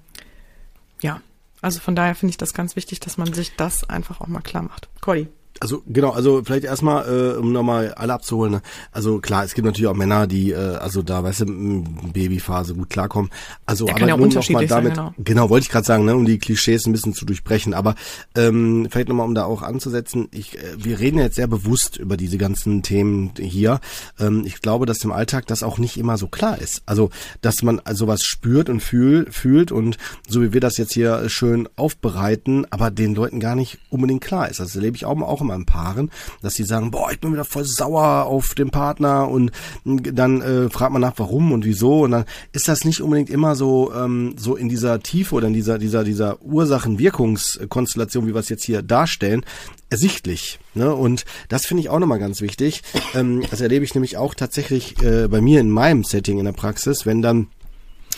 ja, 1.01 1.21
also 1.63 1.81
von 1.81 1.97
daher 1.97 2.15
finde 2.15 2.31
ich 2.31 2.37
das 2.37 2.55
ganz 2.55 2.77
wichtig, 2.77 3.01
dass 3.01 3.17
man 3.17 3.33
sich 3.33 3.57
das 3.57 3.89
einfach 3.89 4.21
auch 4.21 4.29
mal 4.29 4.43
klar 4.43 4.63
macht. 4.63 4.89
Cordy. 5.01 5.29
Also 5.61 5.83
genau, 5.87 6.11
also 6.11 6.43
vielleicht 6.45 6.65
erstmal, 6.65 7.07
äh, 7.09 7.39
um 7.39 7.53
nochmal 7.53 7.95
alle 7.95 8.13
abzuholen. 8.13 8.53
Ne? 8.53 8.63
Also 8.93 9.19
klar, 9.21 9.45
es 9.45 9.55
gibt 9.55 9.65
natürlich 9.65 9.89
auch 9.89 9.95
Männer, 9.95 10.27
die 10.27 10.53
äh, 10.53 10.57
also 10.77 11.03
da, 11.03 11.23
weißt 11.23 11.41
du, 11.41 11.85
Babyphase 12.13 12.75
gut 12.75 12.91
klarkommen. 12.91 13.31
Also 13.65 13.87
Der 13.87 13.95
aber 13.95 14.01
kann 14.01 14.09
ja 14.09 14.17
nur 14.17 14.27
unterschiedlich 14.27 14.71
noch 14.71 14.77
mal 14.77 14.83
damit, 14.83 14.97
sein, 14.97 15.15
genau. 15.17 15.25
genau, 15.25 15.51
wollte 15.51 15.65
ich 15.65 15.71
gerade 15.71 15.87
sagen, 15.87 16.05
ne, 16.05 16.15
um 16.15 16.25
die 16.25 16.39
Klischees 16.39 16.87
ein 16.87 16.93
bisschen 16.93 17.15
zu 17.15 17.25
durchbrechen. 17.25 17.75
Aber 17.75 17.95
ähm, 18.37 18.89
vielleicht 18.91 19.09
nochmal, 19.09 19.27
um 19.27 19.35
da 19.35 19.45
auch 19.45 19.63
anzusetzen, 19.63 20.29
ich, 20.33 20.59
äh, 20.59 20.77
wir 20.77 20.99
reden 20.99 21.19
jetzt 21.19 21.37
sehr 21.37 21.47
bewusst 21.47 21.97
über 21.97 22.17
diese 22.17 22.39
ganzen 22.39 22.83
Themen 22.83 23.33
hier. 23.39 23.81
Ähm, 24.19 24.43
ich 24.45 24.61
glaube, 24.61 24.87
dass 24.87 25.03
im 25.05 25.13
Alltag 25.13 25.47
das 25.47 25.63
auch 25.63 25.79
nicht 25.79 25.97
immer 25.97 26.19
so 26.19 26.29
klar 26.29 26.61
ist. 26.61 26.83
Also, 26.87 27.11
dass 27.41 27.63
man 27.63 27.81
also 27.81 28.07
was 28.07 28.25
spürt 28.25 28.69
und 28.69 28.81
fühl, 28.81 29.31
fühlt 29.31 29.73
und 29.73 29.97
so 30.29 30.43
wie 30.43 30.53
wir 30.53 30.61
das 30.61 30.77
jetzt 30.77 30.93
hier 30.93 31.29
schön 31.29 31.69
aufbereiten, 31.77 32.67
aber 32.71 32.91
den 32.91 33.15
Leuten 33.15 33.41
gar 33.41 33.55
nicht 33.55 33.79
unbedingt 33.91 34.23
klar 34.23 34.49
ist. 34.49 34.61
Das 34.61 34.75
erlebe 34.77 34.97
ich 34.97 35.05
auch, 35.05 35.21
auch 35.21 35.46
in 35.47 35.55
meinen 35.55 35.67
Paaren, 35.67 36.11
dass 36.43 36.55
die 36.55 36.65
sagen, 36.65 36.91
boah, 36.91 37.11
ich 37.11 37.21
bin 37.21 37.33
wieder 37.33 37.45
voll 37.45 37.65
sauer 37.65 38.27
auf 38.27 38.55
den 38.55 38.71
Partner 38.71 39.29
und 39.29 39.53
dann 39.85 40.43
äh, 40.43 40.71
fragt 40.71 40.93
man 40.93 41.03
nach, 41.03 41.15
warum 41.17 41.53
und 41.53 41.65
wieso 41.65 42.03
und 42.03 42.11
dann 42.13 42.25
ist 42.53 42.69
das 42.69 42.85
nicht 42.85 43.01
unbedingt 43.01 43.31
immer 43.31 43.55
so 43.55 43.93
ähm, 43.95 44.35
so 44.37 44.57
in 44.57 44.69
dieser 44.69 45.01
Tiefe 45.01 45.35
oder 45.35 45.47
in 45.47 45.55
dieser 45.55 45.79
dieser 45.79 46.05
dieser 46.05 46.43
Ursachen-Wirkungskonstellation, 46.43 48.27
wie 48.27 48.35
wir 48.35 48.41
es 48.41 48.49
jetzt 48.49 48.65
hier 48.65 48.83
darstellen, 48.83 49.45
ersichtlich. 49.91 50.59
Ne? 50.75 50.95
Und 50.95 51.25
das 51.49 51.67
finde 51.67 51.83
ich 51.83 51.89
auch 51.89 51.99
nochmal 51.99 52.19
ganz 52.19 52.41
wichtig. 52.41 52.83
Ähm, 53.15 53.43
das 53.51 53.61
erlebe 53.61 53.85
ich 53.85 53.95
nämlich 53.95 54.17
auch 54.17 54.35
tatsächlich 54.35 55.01
äh, 55.03 55.29
bei 55.29 55.41
mir 55.41 55.61
in 55.61 55.71
meinem 55.71 56.05
Setting 56.05 56.39
in 56.39 56.45
der 56.45 56.53
Praxis, 56.53 57.07
wenn 57.07 57.23
dann 57.23 57.49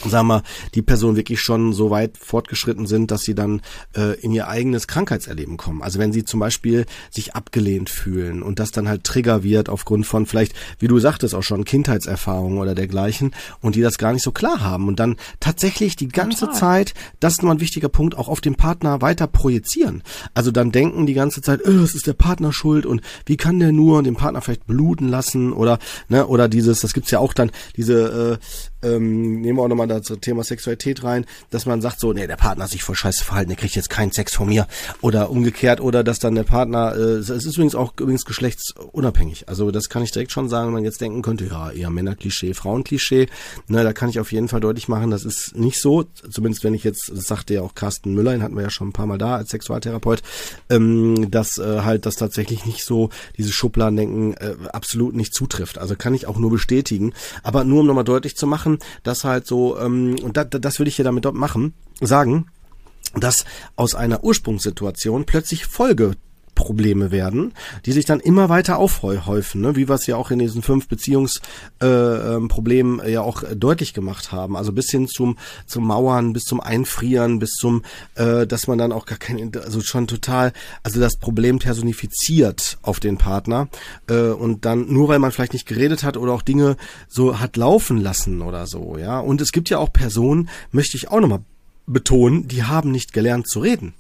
sagen 0.05 0.29
wir, 0.29 0.43
die 0.75 0.83
Personen 0.83 1.17
wirklich 1.17 1.41
schon 1.41 1.73
so 1.73 1.91
weit 1.91 2.17
fortgeschritten 2.17 2.87
sind, 2.87 3.11
dass 3.11 3.23
sie 3.23 3.35
dann 3.35 3.61
äh, 3.97 4.19
in 4.21 4.33
ihr 4.33 4.49
eigenes 4.49 4.87
Krankheitserleben 4.87 5.57
kommen. 5.57 5.83
Also 5.83 5.99
wenn 5.99 6.13
sie 6.13 6.25
zum 6.25 6.41
Beispiel 6.41 6.87
sich 7.11 7.35
abgelehnt 7.35 7.91
fühlen 7.91 8.43
und 8.43 8.59
das 8.59 8.71
dann 8.71 8.89
halt 8.89 9.05
Trigger 9.05 9.43
wird 9.43 9.69
aufgrund 9.69 10.07
von 10.07 10.27
vielleicht, 10.27 10.55
wie 10.79 10.89
du 10.89 10.99
sagtest, 10.99 11.35
auch 11.35 11.43
schon 11.43 11.65
Kindheitserfahrungen 11.65 12.59
oder 12.59 12.75
dergleichen 12.75 13.33
und 13.61 13.75
die 13.75 13.83
das 13.83 13.99
gar 13.99 14.13
nicht 14.13 14.23
so 14.23 14.33
klar 14.33 14.61
haben 14.61 14.89
und 14.89 15.01
dann 15.01 15.17
tatsächlich 15.41 15.97
die 15.97 16.09
ganze 16.09 16.47
Total. 16.47 16.59
Zeit, 16.59 16.95
das 17.21 17.35
ist 17.35 17.43
nochmal 17.43 17.57
ein 17.57 17.61
wichtiger 17.61 17.89
Punkt, 17.89 18.17
auch 18.17 18.29
auf 18.29 18.41
den 18.41 18.55
Partner 18.55 19.01
weiter 19.01 19.27
projizieren. 19.27 20.03
Also 20.35 20.51
dann 20.51 20.73
denken 20.73 21.07
die 21.07 21.15
ganze 21.15 21.43
Zeit, 21.43 21.61
äh, 21.63 21.71
es 21.71 21.95
ist 21.95 22.07
der 22.07 22.13
Partner 22.13 22.53
schuld 22.53 22.87
und 22.87 23.01
wie 23.27 23.37
kann 23.37 23.59
der 23.59 23.73
nur 23.73 24.03
den 24.03 24.17
Partner 24.17 24.41
vielleicht 24.41 24.67
bluten 24.67 25.09
lassen 25.09 25.53
oder 25.53 25.79
ne 26.09 26.27
oder 26.27 26.49
dieses, 26.49 26.81
das 26.81 26.93
gibt's 26.93 27.11
ja 27.11 27.19
auch 27.19 27.33
dann 27.33 27.51
diese 27.77 28.39
äh, 28.78 28.78
ähm, 28.83 29.41
nehmen 29.41 29.59
wir 29.59 29.63
auch 29.63 29.69
nochmal 29.69 29.89
das 29.89 30.07
Thema 30.21 30.45
Sexualität 30.45 31.03
rein, 31.05 31.27
dass 31.51 31.67
man 31.67 31.81
sagt 31.81 32.01
so, 32.01 32.13
nee, 32.13 32.27
der 32.27 32.37
Partner 32.37 32.65
hat 32.65 32.71
sich 32.71 32.83
voll 32.83 32.95
scheiße 32.95 33.25
verhalten, 33.25 33.51
der 33.51 33.59
kriegt 33.59 33.75
jetzt 33.75 33.91
keinen 33.91 34.13
Sex 34.13 34.35
von 34.35 34.49
mir. 34.49 34.67
Oder 35.01 35.31
umgekehrt, 35.31 35.81
oder 35.81 36.05
dass 36.05 36.19
dann 36.19 36.35
der 36.35 36.45
Partner, 36.45 36.95
äh, 36.95 37.19
es 37.19 37.31
ist 37.31 37.57
übrigens 37.57 37.75
auch 37.75 37.93
übrigens 37.99 38.25
geschlechtsunabhängig. 38.25 39.49
Also 39.49 39.71
das 39.71 39.89
kann 39.89 40.03
ich 40.03 40.13
direkt 40.13 40.33
schon 40.33 40.49
sagen, 40.49 40.69
wenn 40.69 40.75
man 40.75 40.85
jetzt 40.85 41.01
denken 41.01 41.23
könnte, 41.23 41.47
ja, 41.47 41.71
eher 41.71 41.91
Männerklischee, 41.91 42.55
Frauenklischee. 42.55 43.29
Ne, 43.69 43.85
da 43.85 43.93
kann 43.93 44.11
ich 44.11 44.21
auf 44.21 44.33
jeden 44.33 44.49
Fall 44.49 44.61
deutlich 44.61 44.89
machen, 44.89 45.11
das 45.11 45.25
ist 45.25 45.57
nicht 45.57 45.81
so. 45.81 46.05
Zumindest 46.31 46.65
wenn 46.65 46.75
ich 46.75 46.85
jetzt, 46.85 47.11
das 47.11 47.25
sagte 47.25 47.55
ja 47.55 47.63
auch 47.63 47.75
Carsten 47.75 48.15
Müller, 48.15 48.33
den 48.33 48.43
hatten 48.43 48.57
wir 48.57 48.63
ja 48.63 48.71
schon 48.71 48.89
ein 48.89 48.93
paar 48.93 49.07
Mal 49.07 49.19
da 49.19 49.37
als 49.37 49.51
Sexualtherapeut, 49.51 50.23
ähm, 50.71 51.31
dass 51.31 51.59
äh, 51.59 51.81
halt 51.83 52.07
das 52.07 52.17
tatsächlich 52.17 52.67
nicht 52.67 52.85
so, 52.85 53.11
diese 53.37 53.53
Schubladendenken 53.53 54.35
äh, 54.35 54.55
absolut 54.73 55.15
nicht 55.15 55.35
zutrifft. 55.35 55.79
Also 55.79 55.97
kann 55.97 56.15
ich 56.15 56.27
auch 56.27 56.39
nur 56.39 56.51
bestätigen. 56.51 57.13
Aber 57.43 57.65
nur 57.65 57.81
um 57.81 57.87
nochmal 57.87 58.05
deutlich 58.05 58.37
zu 58.37 58.47
machen, 58.47 58.68
dass 59.03 59.25
halt 59.25 59.47
so, 59.47 59.79
ähm, 59.79 60.17
und 60.23 60.37
da, 60.37 60.45
da, 60.45 60.59
das 60.59 60.79
würde 60.79 60.89
ich 60.89 60.97
hier 60.97 61.05
damit 61.05 61.25
machen, 61.33 61.75
sagen, 62.01 62.47
dass 63.15 63.45
aus 63.77 63.95
einer 63.95 64.23
Ursprungssituation 64.23 65.25
plötzlich 65.25 65.67
Folge 65.67 66.13
Probleme 66.59 67.13
werden, 67.13 67.55
die 67.87 67.93
sich 67.93 68.05
dann 68.05 68.19
immer 68.19 68.49
weiter 68.49 68.79
aufhäufen, 68.79 69.61
ne? 69.61 69.77
wie 69.77 69.89
wir 69.89 69.95
es 69.95 70.09
ja 70.09 70.17
auch 70.17 70.33
in 70.33 70.41
diesen 70.41 70.61
fünf 70.61 70.89
Beziehungsproblemen 70.89 71.71
äh, 71.81 72.35
ähm, 72.35 72.49
Problemen 72.49 73.01
ja 73.09 73.21
auch 73.23 73.45
äh, 73.45 73.55
deutlich 73.55 73.95
gemacht 73.95 74.33
haben. 74.33 74.57
Also 74.57 74.73
bis 74.73 74.91
hin 74.91 75.07
zum 75.07 75.39
zum 75.67 75.87
Mauern, 75.87 76.33
bis 76.33 76.43
zum 76.43 76.61
Einfrieren, 76.61 77.39
bis 77.39 77.51
zum, 77.51 77.85
äh, 78.17 78.45
dass 78.45 78.67
man 78.67 78.77
dann 78.77 78.91
auch 78.91 79.07
gar 79.07 79.19
kein, 79.19 79.53
also 79.55 79.81
schon 79.81 80.09
total, 80.09 80.53
also 80.83 80.99
das 80.99 81.17
Problem 81.17 81.61
personifiziert 81.61 82.79
auf 82.83 82.99
den 82.99 83.19
Partner 83.19 83.69
äh, 84.09 84.31
und 84.31 84.65
dann 84.65 84.93
nur 84.93 85.09
weil 85.09 85.21
man 85.21 85.31
vielleicht 85.31 85.53
nicht 85.53 85.67
geredet 85.67 86.03
hat 86.03 86.17
oder 86.17 86.33
auch 86.33 86.43
Dinge 86.43 86.77
so 87.07 87.39
hat 87.39 87.57
laufen 87.57 87.99
lassen 87.99 88.43
oder 88.43 88.67
so, 88.67 88.99
ja. 88.99 89.21
Und 89.21 89.41
es 89.41 89.53
gibt 89.53 89.71
ja 89.71 89.79
auch 89.79 89.93
Personen, 89.93 90.49
möchte 90.73 90.97
ich 90.97 91.09
auch 91.09 91.21
nochmal 91.21 91.43
betonen, 91.87 92.49
die 92.49 92.65
haben 92.65 92.91
nicht 92.91 93.13
gelernt 93.13 93.49
zu 93.49 93.61
reden 93.61 93.95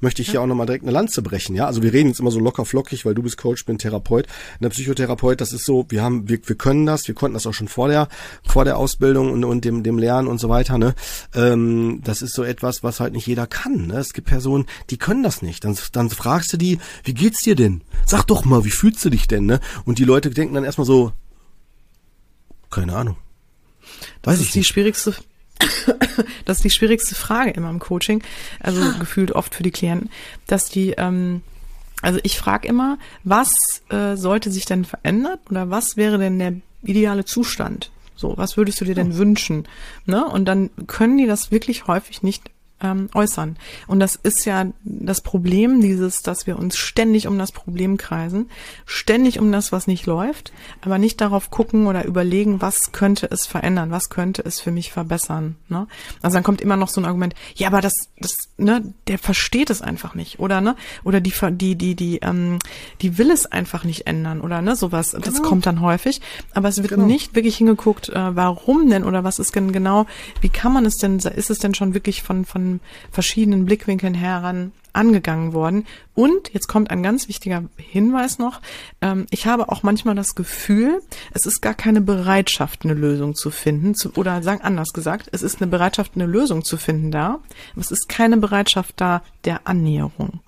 möchte 0.00 0.22
ich 0.22 0.30
hier 0.30 0.42
auch 0.42 0.46
nochmal 0.46 0.66
direkt 0.66 0.84
eine 0.84 0.92
Lanze 0.92 1.22
brechen. 1.22 1.54
Ja, 1.56 1.66
also 1.66 1.82
wir 1.82 1.92
reden 1.92 2.08
jetzt 2.08 2.20
immer 2.20 2.30
so 2.30 2.40
locker 2.40 2.64
flockig, 2.64 3.04
weil 3.04 3.14
du 3.14 3.22
bist 3.22 3.38
Coach, 3.38 3.64
bin 3.64 3.78
Therapeut. 3.78 4.26
In 4.26 4.62
der 4.62 4.70
Psychotherapeut, 4.70 5.40
das 5.40 5.52
ist 5.52 5.64
so, 5.64 5.86
wir 5.88 6.02
haben, 6.02 6.28
wir, 6.28 6.38
wir 6.44 6.56
können 6.56 6.86
das, 6.86 7.08
wir 7.08 7.14
konnten 7.14 7.34
das 7.34 7.46
auch 7.46 7.54
schon 7.54 7.68
vor 7.68 7.88
der, 7.88 8.08
vor 8.46 8.64
der 8.64 8.76
Ausbildung 8.76 9.32
und, 9.32 9.44
und 9.44 9.64
dem, 9.64 9.82
dem 9.82 9.98
Lernen 9.98 10.28
und 10.28 10.38
so 10.38 10.48
weiter. 10.48 10.78
Ne, 10.78 10.94
ähm, 11.34 12.00
das 12.04 12.22
ist 12.22 12.34
so 12.34 12.42
etwas, 12.42 12.82
was 12.82 13.00
halt 13.00 13.12
nicht 13.12 13.26
jeder 13.26 13.46
kann. 13.46 13.88
Ne? 13.88 13.98
Es 13.98 14.12
gibt 14.12 14.28
Personen, 14.28 14.66
die 14.90 14.98
können 14.98 15.22
das 15.22 15.42
nicht. 15.42 15.64
Dann, 15.64 15.76
dann 15.92 16.10
fragst 16.10 16.52
du 16.52 16.56
die, 16.56 16.78
wie 17.04 17.14
geht's 17.14 17.42
dir 17.42 17.54
denn? 17.54 17.82
Sag 18.06 18.24
doch 18.26 18.44
mal, 18.44 18.64
wie 18.64 18.70
fühlst 18.70 19.04
du 19.04 19.10
dich 19.10 19.28
denn? 19.28 19.46
Ne? 19.46 19.60
Und 19.84 19.98
die 19.98 20.04
Leute 20.04 20.30
denken 20.30 20.54
dann 20.54 20.64
erstmal 20.64 20.86
so, 20.86 21.12
keine 22.70 22.94
Ahnung. 22.94 23.16
Das 24.22 24.34
Weiß 24.34 24.40
ist 24.40 24.46
ich 24.46 24.52
die 24.52 24.58
nicht. 24.58 24.68
schwierigste, 24.68 25.14
das 26.44 26.58
ist 26.58 26.64
die 26.64 26.70
schwierigste 26.70 27.14
Frage 27.14 27.50
immer 27.50 27.70
im 27.70 27.78
Coaching, 27.78 28.22
also 28.60 28.80
gefühlt 28.98 29.32
oft 29.32 29.54
für 29.54 29.62
die 29.62 29.70
Klienten, 29.70 30.10
dass 30.46 30.68
die, 30.68 30.90
ähm, 30.92 31.42
also 32.02 32.20
ich 32.22 32.38
frage 32.38 32.68
immer, 32.68 32.98
was 33.24 33.54
äh, 33.90 34.16
sollte 34.16 34.50
sich 34.50 34.64
denn 34.64 34.84
verändern 34.84 35.38
oder 35.50 35.70
was 35.70 35.96
wäre 35.96 36.18
denn 36.18 36.38
der 36.38 36.54
ideale 36.82 37.24
Zustand? 37.24 37.90
So, 38.14 38.36
was 38.36 38.56
würdest 38.56 38.80
du 38.80 38.84
dir 38.84 38.96
denn 38.96 39.16
wünschen? 39.16 39.68
Ne? 40.04 40.26
Und 40.26 40.46
dann 40.46 40.70
können 40.88 41.18
die 41.18 41.26
das 41.26 41.52
wirklich 41.52 41.86
häufig 41.86 42.22
nicht 42.22 42.50
ähm, 42.82 43.08
äußern. 43.14 43.56
Und 43.86 44.00
das 44.00 44.16
ist 44.16 44.44
ja 44.44 44.66
das 44.84 45.20
Problem, 45.20 45.80
dieses, 45.80 46.22
dass 46.22 46.46
wir 46.46 46.58
uns 46.58 46.76
ständig 46.76 47.26
um 47.26 47.38
das 47.38 47.52
Problem 47.52 47.96
kreisen, 47.96 48.50
ständig 48.86 49.38
um 49.38 49.50
das, 49.52 49.72
was 49.72 49.86
nicht 49.86 50.06
läuft, 50.06 50.52
aber 50.80 50.98
nicht 50.98 51.20
darauf 51.20 51.50
gucken 51.50 51.86
oder 51.86 52.04
überlegen, 52.04 52.60
was 52.60 52.92
könnte 52.92 53.30
es 53.30 53.46
verändern, 53.46 53.90
was 53.90 54.08
könnte 54.08 54.42
es 54.44 54.60
für 54.60 54.70
mich 54.70 54.92
verbessern. 54.92 55.56
Ne? 55.68 55.86
Also 56.22 56.34
dann 56.34 56.44
kommt 56.44 56.60
immer 56.60 56.76
noch 56.76 56.88
so 56.88 57.00
ein 57.00 57.04
Argument, 57.04 57.34
ja, 57.54 57.68
aber 57.68 57.80
das, 57.80 57.94
das, 58.18 58.47
ne, 58.58 58.82
der 59.06 59.18
versteht 59.18 59.70
es 59.70 59.80
einfach 59.82 60.14
nicht, 60.14 60.38
oder 60.40 60.60
ne, 60.60 60.76
oder 61.04 61.20
die, 61.20 61.32
die, 61.52 61.76
die, 61.76 61.94
die, 61.94 62.18
ähm, 62.18 62.58
die 63.00 63.16
will 63.16 63.30
es 63.30 63.46
einfach 63.46 63.84
nicht 63.84 64.06
ändern, 64.06 64.40
oder 64.40 64.60
ne, 64.60 64.76
sowas. 64.76 65.12
Das 65.12 65.36
Genau. 65.36 65.48
kommt 65.48 65.66
dann 65.66 65.80
häufig, 65.80 66.20
aber 66.54 66.68
es 66.68 66.78
wird 66.82 66.90
Genau. 66.90 67.06
nicht 67.06 67.34
wirklich 67.34 67.56
hingeguckt, 67.56 68.08
äh, 68.10 68.36
warum 68.36 68.90
denn 68.90 69.04
oder 69.04 69.24
was 69.24 69.38
ist 69.38 69.54
denn 69.54 69.72
genau, 69.72 70.06
wie 70.40 70.48
kann 70.48 70.72
man 70.72 70.84
es 70.84 70.96
denn, 70.98 71.16
ist 71.18 71.50
es 71.50 71.58
denn 71.58 71.74
schon 71.74 71.94
wirklich 71.94 72.22
von, 72.22 72.44
von 72.44 72.80
verschiedenen 73.10 73.64
Blickwinkeln 73.64 74.14
heran 74.14 74.72
angegangen 74.92 75.52
worden. 75.52 75.86
Und 76.18 76.52
jetzt 76.52 76.66
kommt 76.66 76.90
ein 76.90 77.04
ganz 77.04 77.28
wichtiger 77.28 77.62
Hinweis 77.76 78.40
noch. 78.40 78.60
Ähm, 79.00 79.26
ich 79.30 79.46
habe 79.46 79.68
auch 79.68 79.84
manchmal 79.84 80.16
das 80.16 80.34
Gefühl, 80.34 81.00
es 81.32 81.46
ist 81.46 81.60
gar 81.60 81.74
keine 81.74 82.00
Bereitschaft, 82.00 82.80
eine 82.82 82.94
Lösung 82.94 83.36
zu 83.36 83.52
finden. 83.52 83.94
Zu, 83.94 84.12
oder 84.14 84.42
sagen 84.42 84.60
anders 84.60 84.88
gesagt, 84.92 85.28
es 85.30 85.42
ist 85.42 85.62
eine 85.62 85.70
Bereitschaft, 85.70 86.16
eine 86.16 86.26
Lösung 86.26 86.64
zu 86.64 86.76
finden 86.76 87.12
da. 87.12 87.38
Aber 87.70 87.80
es 87.80 87.92
ist 87.92 88.08
keine 88.08 88.36
Bereitschaft 88.36 88.94
da 88.96 89.22
der 89.44 89.68
Annäherung. 89.68 90.40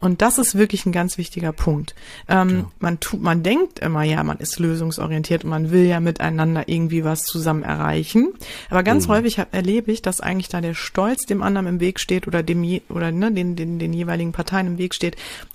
Und 0.00 0.20
das 0.20 0.36
ist 0.36 0.58
wirklich 0.58 0.84
ein 0.84 0.92
ganz 0.92 1.16
wichtiger 1.16 1.52
Punkt. 1.52 1.94
Ähm, 2.28 2.66
Man 2.78 3.00
tut, 3.00 3.22
man 3.22 3.42
denkt 3.42 3.78
immer, 3.78 4.02
ja, 4.02 4.22
man 4.22 4.36
ist 4.38 4.58
lösungsorientiert 4.58 5.44
und 5.44 5.50
man 5.50 5.70
will 5.70 5.86
ja 5.86 6.00
miteinander 6.00 6.64
irgendwie 6.68 7.04
was 7.04 7.22
zusammen 7.22 7.62
erreichen. 7.62 8.34
Aber 8.68 8.82
ganz 8.82 9.08
häufig 9.08 9.38
hab, 9.38 9.54
erlebe 9.54 9.92
ich, 9.92 10.02
dass 10.02 10.20
eigentlich 10.20 10.48
da 10.48 10.60
der 10.60 10.74
Stolz 10.74 11.24
dem 11.24 11.42
anderen 11.42 11.66
im 11.66 11.80
Weg 11.80 12.00
steht 12.00 12.26
oder 12.26 12.42
dem 12.42 12.64
je, 12.64 12.82
oder 12.90 13.12
ne, 13.12 13.32
den, 13.32 13.56
den, 13.56 13.78
den 13.78 13.92
jeweiligen 13.94 14.32
Parteien 14.32 14.66
im 14.66 14.78
Weg 14.78 14.94
steht 14.94 15.03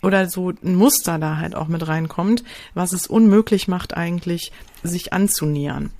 oder 0.01 0.29
so 0.29 0.49
ein 0.49 0.75
Muster 0.75 1.19
da 1.19 1.37
halt 1.37 1.55
auch 1.55 1.67
mit 1.67 1.87
reinkommt, 1.87 2.43
was 2.73 2.93
es 2.93 3.07
unmöglich 3.07 3.67
macht 3.67 3.95
eigentlich, 3.95 4.51
sich 4.83 5.13
anzunähern. 5.13 5.91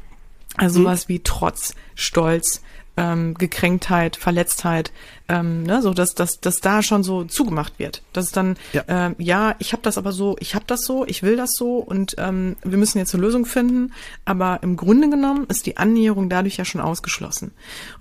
Also 0.56 0.82
sowas 0.82 1.08
wie 1.08 1.20
Trotz, 1.20 1.76
Stolz, 1.96 2.62
ähm, 3.00 3.34
Gekränktheit, 3.36 4.18
Verletztheit, 4.18 4.92
ähm, 5.30 5.64
ne, 5.64 5.82
so 5.82 5.94
dass, 5.94 6.10
dass, 6.16 6.42
dass 6.42 6.56
da 6.56 6.84
schon 6.84 7.04
so 7.04 7.24
zugemacht 7.24 7.80
wird. 7.80 8.02
Dass 8.12 8.26
es 8.26 8.32
dann, 8.32 8.58
Ja. 8.74 8.84
ähm, 8.88 9.16
ja 9.20 9.56
ich 9.60 9.72
habe 9.72 9.82
das 9.84 9.98
aber 9.98 10.12
so, 10.12 10.36
ich 10.40 10.54
habe 10.54 10.66
das 10.68 10.82
so, 10.82 11.06
ich 11.06 11.24
will 11.24 11.38
das 11.38 11.52
so 11.58 11.78
und 11.78 12.16
ähm, 12.18 12.58
wir 12.64 12.78
müssen 12.78 12.98
jetzt 12.98 13.14
eine 13.14 13.24
Lösung 13.24 13.46
finden. 13.46 13.94
Aber 14.26 14.60
im 14.64 14.76
Grunde 14.76 15.10
genommen 15.10 15.46
ist 15.48 15.66
die 15.66 15.78
Annäherung 15.78 16.30
dadurch 16.30 16.58
ja 16.58 16.66
schon 16.66 16.82
ausgeschlossen. 16.82 17.52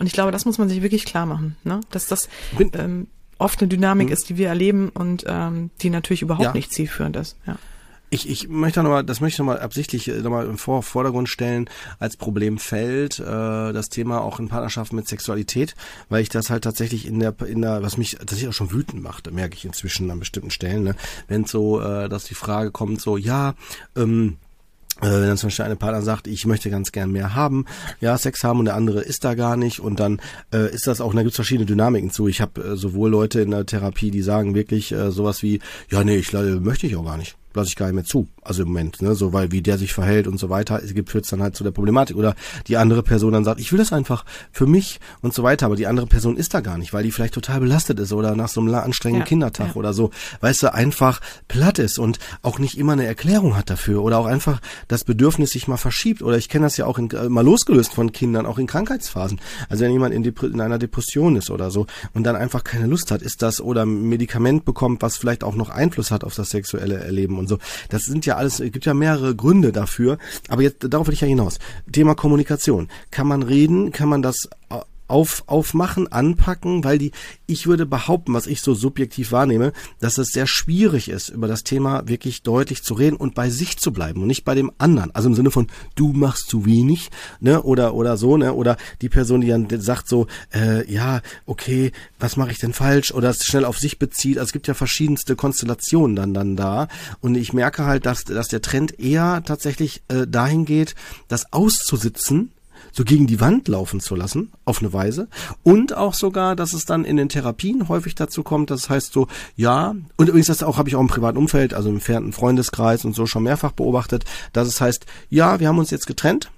Und 0.00 0.06
ich 0.06 0.12
glaube, 0.12 0.32
das 0.32 0.44
muss 0.46 0.58
man 0.58 0.68
sich 0.68 0.82
wirklich 0.82 1.04
klar 1.04 1.26
machen, 1.26 1.56
ne? 1.62 1.80
dass 1.90 2.06
das 2.06 2.28
ähm, 2.72 3.06
oft 3.38 3.60
eine 3.60 3.68
Dynamik 3.68 4.10
ist, 4.10 4.28
die 4.28 4.36
wir 4.36 4.48
erleben 4.48 4.88
und 4.90 5.24
ähm, 5.26 5.70
die 5.80 5.90
natürlich 5.90 6.22
überhaupt 6.22 6.44
Ja. 6.44 6.52
nicht 6.52 6.72
zielführend 6.72 7.16
ist. 7.16 7.36
Ja. 7.46 7.56
Ich, 8.10 8.26
ich 8.26 8.48
möchte 8.48 8.82
nochmal, 8.82 9.04
das 9.04 9.20
möchte 9.20 9.34
ich 9.34 9.38
nochmal 9.40 9.60
absichtlich 9.60 10.08
äh, 10.08 10.20
nochmal 10.22 10.46
im 10.46 10.56
Vor 10.56 10.82
Vordergrund 10.82 11.28
stellen, 11.28 11.68
als 11.98 12.16
Problemfeld, 12.16 13.18
äh, 13.18 13.24
das 13.24 13.90
Thema 13.90 14.22
auch 14.22 14.40
in 14.40 14.48
Partnerschaften 14.48 14.96
mit 14.96 15.06
Sexualität, 15.06 15.74
weil 16.08 16.22
ich 16.22 16.30
das 16.30 16.48
halt 16.48 16.64
tatsächlich 16.64 17.06
in 17.06 17.20
der, 17.20 17.34
in 17.46 17.60
der, 17.60 17.82
was 17.82 17.98
mich 17.98 18.12
tatsächlich 18.16 18.48
auch 18.48 18.54
schon 18.54 18.72
wütend 18.72 19.02
macht, 19.02 19.30
merke 19.30 19.54
ich 19.56 19.64
inzwischen 19.66 20.10
an 20.10 20.18
bestimmten 20.20 20.50
Stellen, 20.50 20.84
ne? 20.84 20.94
wenn 21.26 21.44
so, 21.44 21.80
äh, 21.82 22.08
dass 22.08 22.24
die 22.24 22.34
Frage 22.34 22.70
kommt, 22.70 23.00
so, 23.00 23.18
ja, 23.18 23.54
ähm, 23.94 24.38
äh, 24.38 24.47
wenn 25.00 25.22
dann 25.22 25.36
zum 25.36 25.48
Beispiel 25.48 25.64
eine 25.64 25.76
Partner 25.76 26.02
sagt, 26.02 26.26
ich 26.26 26.46
möchte 26.46 26.70
ganz 26.70 26.92
gern 26.92 27.12
mehr 27.12 27.34
haben, 27.34 27.64
ja, 28.00 28.16
Sex 28.18 28.44
haben 28.44 28.58
und 28.58 28.66
der 28.66 28.74
andere 28.74 29.00
ist 29.00 29.24
da 29.24 29.34
gar 29.34 29.56
nicht 29.56 29.80
und 29.80 30.00
dann 30.00 30.20
äh, 30.52 30.72
ist 30.72 30.86
das 30.86 31.00
auch, 31.00 31.14
da 31.14 31.20
gibt 31.20 31.30
es 31.30 31.36
verschiedene 31.36 31.66
Dynamiken 31.66 32.10
zu. 32.10 32.28
Ich 32.28 32.40
habe 32.40 32.60
äh, 32.62 32.76
sowohl 32.76 33.10
Leute 33.10 33.40
in 33.40 33.50
der 33.50 33.66
Therapie, 33.66 34.10
die 34.10 34.22
sagen 34.22 34.54
wirklich 34.54 34.92
äh, 34.92 35.10
sowas 35.10 35.42
wie, 35.42 35.60
ja, 35.90 36.04
nee, 36.04 36.16
ich 36.16 36.32
äh, 36.34 36.56
möchte 36.56 36.86
ich 36.86 36.96
auch 36.96 37.04
gar 37.04 37.16
nicht 37.16 37.36
lasse 37.54 37.68
ich 37.68 37.76
gar 37.76 37.86
nicht 37.86 37.94
mehr 37.94 38.04
zu. 38.04 38.28
Also 38.42 38.62
im 38.62 38.68
Moment, 38.68 39.02
ne, 39.02 39.14
so 39.14 39.32
weil 39.32 39.52
wie 39.52 39.62
der 39.62 39.78
sich 39.78 39.92
verhält 39.92 40.26
und 40.26 40.38
so 40.38 40.48
weiter, 40.48 40.82
es 40.82 40.94
gibt 40.94 41.10
führt 41.10 41.30
dann 41.30 41.42
halt 41.42 41.56
zu 41.56 41.64
der 41.64 41.70
Problematik 41.70 42.16
oder 42.16 42.34
die 42.66 42.76
andere 42.76 43.02
Person 43.02 43.32
dann 43.32 43.44
sagt, 43.44 43.60
ich 43.60 43.72
will 43.72 43.78
das 43.78 43.92
einfach 43.92 44.24
für 44.52 44.66
mich 44.66 45.00
und 45.20 45.34
so 45.34 45.42
weiter, 45.42 45.66
aber 45.66 45.76
die 45.76 45.86
andere 45.86 46.06
Person 46.06 46.36
ist 46.36 46.54
da 46.54 46.60
gar 46.60 46.78
nicht, 46.78 46.92
weil 46.92 47.02
die 47.02 47.10
vielleicht 47.10 47.34
total 47.34 47.60
belastet 47.60 47.98
ist 48.00 48.12
oder 48.12 48.34
nach 48.36 48.48
so 48.48 48.60
einem 48.60 48.74
anstrengenden 48.74 49.22
ja, 49.22 49.26
Kindertag 49.26 49.68
ja. 49.68 49.74
oder 49.74 49.92
so, 49.92 50.10
weißt 50.40 50.62
du, 50.62 50.74
einfach 50.74 51.20
platt 51.48 51.78
ist 51.78 51.98
und 51.98 52.18
auch 52.42 52.58
nicht 52.58 52.78
immer 52.78 52.92
eine 52.92 53.06
Erklärung 53.06 53.56
hat 53.56 53.70
dafür 53.70 54.02
oder 54.02 54.18
auch 54.18 54.26
einfach 54.26 54.60
das 54.88 55.04
Bedürfnis 55.04 55.50
sich 55.50 55.68
mal 55.68 55.76
verschiebt 55.76 56.22
oder 56.22 56.36
ich 56.36 56.48
kenne 56.48 56.66
das 56.66 56.76
ja 56.76 56.86
auch 56.86 56.98
in, 56.98 57.10
äh, 57.10 57.28
mal 57.28 57.44
losgelöst 57.44 57.92
von 57.92 58.12
Kindern, 58.12 58.46
auch 58.46 58.58
in 58.58 58.66
Krankheitsphasen. 58.66 59.40
Also 59.68 59.84
wenn 59.84 59.92
jemand 59.92 60.14
in, 60.14 60.24
in 60.24 60.60
einer 60.60 60.78
Depression 60.78 61.36
ist 61.36 61.50
oder 61.50 61.70
so 61.70 61.86
und 62.14 62.24
dann 62.24 62.36
einfach 62.36 62.64
keine 62.64 62.86
Lust 62.86 63.10
hat, 63.10 63.22
ist 63.22 63.42
das 63.42 63.60
oder 63.60 63.84
ein 63.84 64.08
Medikament 64.08 64.64
bekommt, 64.64 65.02
was 65.02 65.16
vielleicht 65.16 65.44
auch 65.44 65.54
noch 65.54 65.70
Einfluss 65.70 66.10
hat 66.10 66.24
auf 66.24 66.34
das 66.34 66.50
sexuelle 66.50 66.96
Erleben 66.96 67.37
und 67.38 67.48
so. 67.48 67.58
Das 67.88 68.04
sind 68.04 68.26
ja 68.26 68.36
alles, 68.36 68.60
es 68.60 68.72
gibt 68.72 68.86
ja 68.86 68.94
mehrere 68.94 69.34
Gründe 69.34 69.72
dafür. 69.72 70.18
Aber 70.48 70.62
jetzt, 70.62 70.86
darauf 70.88 71.06
will 71.06 71.14
ich 71.14 71.20
ja 71.20 71.28
hinaus. 71.28 71.58
Thema 71.92 72.14
Kommunikation. 72.14 72.88
Kann 73.10 73.26
man 73.26 73.42
reden? 73.42 73.92
Kann 73.92 74.08
man 74.08 74.22
das 74.22 74.48
auf, 75.08 75.44
aufmachen, 75.46 76.10
anpacken, 76.12 76.84
weil 76.84 76.98
die, 76.98 77.12
ich 77.46 77.66
würde 77.66 77.86
behaupten, 77.86 78.34
was 78.34 78.46
ich 78.46 78.60
so 78.60 78.74
subjektiv 78.74 79.32
wahrnehme, 79.32 79.72
dass 80.00 80.18
es 80.18 80.28
sehr 80.28 80.46
schwierig 80.46 81.08
ist, 81.08 81.30
über 81.30 81.48
das 81.48 81.64
Thema 81.64 82.06
wirklich 82.06 82.42
deutlich 82.42 82.82
zu 82.82 82.94
reden 82.94 83.16
und 83.16 83.34
bei 83.34 83.50
sich 83.50 83.78
zu 83.78 83.92
bleiben 83.92 84.22
und 84.22 84.28
nicht 84.28 84.44
bei 84.44 84.54
dem 84.54 84.70
anderen. 84.78 85.14
Also 85.14 85.28
im 85.28 85.34
Sinne 85.34 85.50
von, 85.50 85.66
du 85.94 86.12
machst 86.12 86.48
zu 86.48 86.66
wenig, 86.66 87.10
ne, 87.40 87.62
oder, 87.62 87.94
oder 87.94 88.16
so, 88.16 88.36
ne, 88.36 88.52
oder 88.52 88.76
die 89.00 89.08
Person, 89.08 89.40
die 89.40 89.48
dann 89.48 89.68
sagt 89.80 90.08
so, 90.08 90.26
äh, 90.54 90.90
ja, 90.90 91.22
okay, 91.46 91.92
was 92.18 92.36
mache 92.36 92.52
ich 92.52 92.58
denn 92.58 92.72
falsch, 92.72 93.12
oder 93.12 93.30
es 93.30 93.44
schnell 93.44 93.64
auf 93.64 93.78
sich 93.78 93.98
bezieht. 93.98 94.38
Also 94.38 94.48
es 94.48 94.52
gibt 94.52 94.68
ja 94.68 94.74
verschiedenste 94.74 95.36
Konstellationen 95.36 96.16
dann, 96.16 96.34
dann 96.34 96.56
da. 96.56 96.88
Und 97.20 97.36
ich 97.36 97.52
merke 97.52 97.84
halt, 97.84 98.06
dass, 98.06 98.24
dass 98.24 98.48
der 98.48 98.62
Trend 98.62 99.00
eher 99.00 99.42
tatsächlich 99.44 100.02
äh, 100.08 100.26
dahin 100.26 100.64
geht, 100.64 100.94
das 101.28 101.52
auszusitzen, 101.52 102.52
so 102.92 103.04
gegen 103.04 103.26
die 103.26 103.40
Wand 103.40 103.68
laufen 103.68 104.00
zu 104.00 104.14
lassen, 104.14 104.52
auf 104.64 104.80
eine 104.80 104.92
Weise. 104.92 105.28
Und 105.62 105.96
auch 105.96 106.14
sogar, 106.14 106.56
dass 106.56 106.72
es 106.72 106.84
dann 106.84 107.04
in 107.04 107.16
den 107.16 107.28
Therapien 107.28 107.88
häufig 107.88 108.14
dazu 108.14 108.42
kommt, 108.42 108.70
das 108.70 108.90
heißt 108.90 109.12
so, 109.12 109.28
ja, 109.56 109.94
und 110.16 110.28
übrigens 110.28 110.46
das 110.46 110.62
auch 110.62 110.78
habe 110.78 110.88
ich 110.88 110.96
auch 110.96 111.00
im 111.00 111.08
privaten 111.08 111.38
Umfeld, 111.38 111.74
also 111.74 111.88
im 111.88 111.96
entfernten 111.96 112.32
Freundeskreis 112.32 113.04
und 113.04 113.14
so 113.14 113.26
schon 113.26 113.42
mehrfach 113.42 113.72
beobachtet, 113.72 114.24
dass 114.52 114.68
es 114.68 114.80
heißt, 114.80 115.06
ja, 115.30 115.60
wir 115.60 115.68
haben 115.68 115.78
uns 115.78 115.90
jetzt 115.90 116.06
getrennt, 116.06 116.50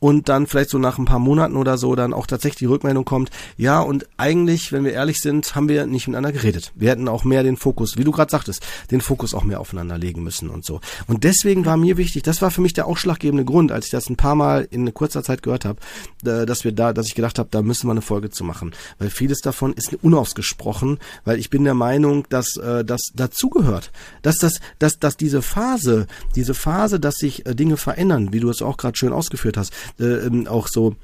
und 0.00 0.28
dann 0.28 0.46
vielleicht 0.46 0.70
so 0.70 0.78
nach 0.78 0.98
ein 0.98 1.04
paar 1.04 1.18
Monaten 1.18 1.56
oder 1.56 1.78
so 1.78 1.94
dann 1.94 2.12
auch 2.12 2.26
tatsächlich 2.26 2.58
die 2.58 2.66
Rückmeldung 2.66 3.04
kommt, 3.04 3.30
ja, 3.56 3.80
und 3.80 4.06
eigentlich, 4.16 4.72
wenn 4.72 4.84
wir 4.84 4.92
ehrlich 4.92 5.20
sind, 5.20 5.54
haben 5.54 5.68
wir 5.68 5.86
nicht 5.86 6.08
miteinander 6.08 6.32
geredet. 6.32 6.72
Wir 6.74 6.90
hätten 6.90 7.08
auch 7.08 7.24
mehr 7.24 7.42
den 7.42 7.56
Fokus, 7.56 7.96
wie 7.96 8.04
du 8.04 8.12
gerade 8.12 8.30
sagtest, 8.30 8.64
den 8.90 9.00
Fokus 9.00 9.34
auch 9.34 9.44
mehr 9.44 9.60
aufeinander 9.60 9.98
legen 9.98 10.22
müssen 10.22 10.50
und 10.50 10.64
so. 10.64 10.80
Und 11.06 11.24
deswegen 11.24 11.66
war 11.66 11.76
mir 11.76 11.96
wichtig, 11.96 12.22
das 12.22 12.42
war 12.42 12.50
für 12.50 12.60
mich 12.60 12.72
der 12.72 12.86
ausschlaggebende 12.86 13.44
Grund, 13.44 13.72
als 13.72 13.86
ich 13.86 13.90
das 13.90 14.08
ein 14.08 14.16
paar 14.16 14.34
Mal 14.34 14.66
in 14.70 14.92
kurzer 14.94 15.22
Zeit 15.22 15.42
gehört 15.42 15.64
habe, 15.64 15.78
dass 16.22 16.64
wir 16.64 16.72
da, 16.72 16.92
dass 16.92 17.06
ich 17.06 17.14
gedacht 17.14 17.38
habe, 17.38 17.48
da 17.50 17.62
müssen 17.62 17.86
wir 17.86 17.92
eine 17.92 18.02
Folge 18.02 18.30
zu 18.30 18.44
machen. 18.44 18.72
Weil 18.98 19.10
vieles 19.10 19.40
davon 19.40 19.72
ist 19.74 19.94
unausgesprochen, 20.02 20.98
weil 21.24 21.38
ich 21.38 21.50
bin 21.50 21.64
der 21.64 21.74
Meinung, 21.74 22.26
dass 22.28 22.56
äh, 22.56 22.84
das 22.84 23.12
dazugehört. 23.14 23.90
Dass 24.22 24.38
das, 24.38 24.60
dass, 24.78 24.98
dass 24.98 25.16
diese 25.16 25.42
Phase, 25.42 26.06
diese 26.34 26.54
Phase, 26.54 26.98
dass 27.00 27.16
sich 27.16 27.46
äh, 27.46 27.54
Dinge 27.54 27.76
verändern, 27.76 28.32
wie 28.32 28.40
du 28.40 28.50
es 28.50 28.62
auch 28.62 28.76
gerade 28.76 28.96
schön 28.96 29.12
ausgeführt 29.12 29.56
hast, 29.58 29.72
äh, 29.98 30.04
ähm, 30.04 30.46
auch 30.46 30.68
so 30.68 30.94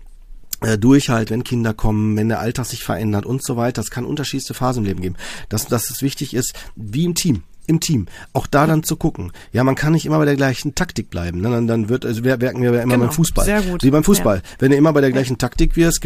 äh, 0.61 0.79
Durchhalt, 0.79 1.31
wenn 1.31 1.45
Kinder 1.45 1.75
kommen, 1.75 2.17
wenn 2.17 2.29
der 2.29 2.41
Alltag 2.41 2.67
sich 2.67 2.85
verändert 2.85 3.27
und 3.27 3.45
so 3.45 3.57
weiter. 3.57 3.83
Es 3.83 3.91
kann 3.91 4.05
unterschiedlichste 4.05 4.55
Phasen 4.55 4.85
im 4.85 4.89
Leben 4.89 5.03
geben. 5.03 5.17
Dass, 5.49 5.67
dass 5.67 5.91
es 5.91 6.03
wichtig 6.03 6.35
ist, 6.35 6.55
wie 6.77 7.05
im 7.05 7.15
Team 7.15 7.43
im 7.67 7.81
Team. 7.81 8.07
Auch 8.33 8.47
da 8.47 8.67
dann 8.67 8.83
zu 8.83 8.97
gucken. 8.97 9.33
Ja, 9.53 9.65
man 9.65 9.75
kann 9.75 9.93
nicht 9.93 10.07
immer 10.07 10.19
bei 10.19 10.25
der 10.25 10.37
gleichen 10.37 10.75
Taktik 10.75 11.11
bleiben. 11.11 11.41
Ne? 11.41 11.51
Dann, 11.51 11.67
dann 11.67 11.89
wird, 11.89 12.05
also 12.05 12.25
wir 12.25 12.37
merken 12.37 12.63
wir 12.63 12.71
immer 12.71 12.95
genau, 12.95 13.07
beim 13.07 13.13
Fußball. 13.13 13.45
Sehr 13.45 13.63
gut. 13.63 13.83
Wie 13.83 13.91
beim 13.91 14.05
Fußball. 14.05 14.37
Ja. 14.37 14.43
Wenn 14.59 14.71
du 14.71 14.77
immer 14.77 14.93
bei 14.93 15.01
der 15.01 15.13
gleichen 15.13 15.39
Taktik 15.39 15.77
wirst, 15.77 16.05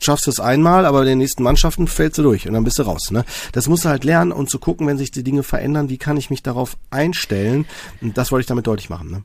schaffst 0.00 0.26
du 0.26 0.30
es 0.30 0.40
einmal, 0.40 0.86
aber 0.86 1.00
in 1.02 1.08
den 1.08 1.18
nächsten 1.18 1.42
Mannschaften 1.42 1.88
fällst 1.88 2.18
du 2.18 2.22
durch 2.22 2.46
und 2.46 2.54
dann 2.54 2.64
bist 2.64 2.78
du 2.78 2.84
raus. 2.84 3.10
Ne? 3.10 3.24
Das 3.52 3.68
musst 3.68 3.84
du 3.84 3.88
halt 3.88 4.04
lernen 4.04 4.32
und 4.32 4.48
zu 4.50 4.58
gucken, 4.58 4.86
wenn 4.86 4.98
sich 4.98 5.10
die 5.10 5.24
Dinge 5.24 5.42
verändern, 5.42 5.88
wie 5.88 5.98
kann 5.98 6.16
ich 6.16 6.30
mich 6.30 6.42
darauf 6.42 6.76
einstellen. 6.90 7.66
Und 8.00 8.16
das 8.16 8.30
wollte 8.30 8.42
ich 8.42 8.48
damit 8.48 8.66
deutlich 8.66 8.90
machen. 8.90 9.10
Ne? 9.10 9.22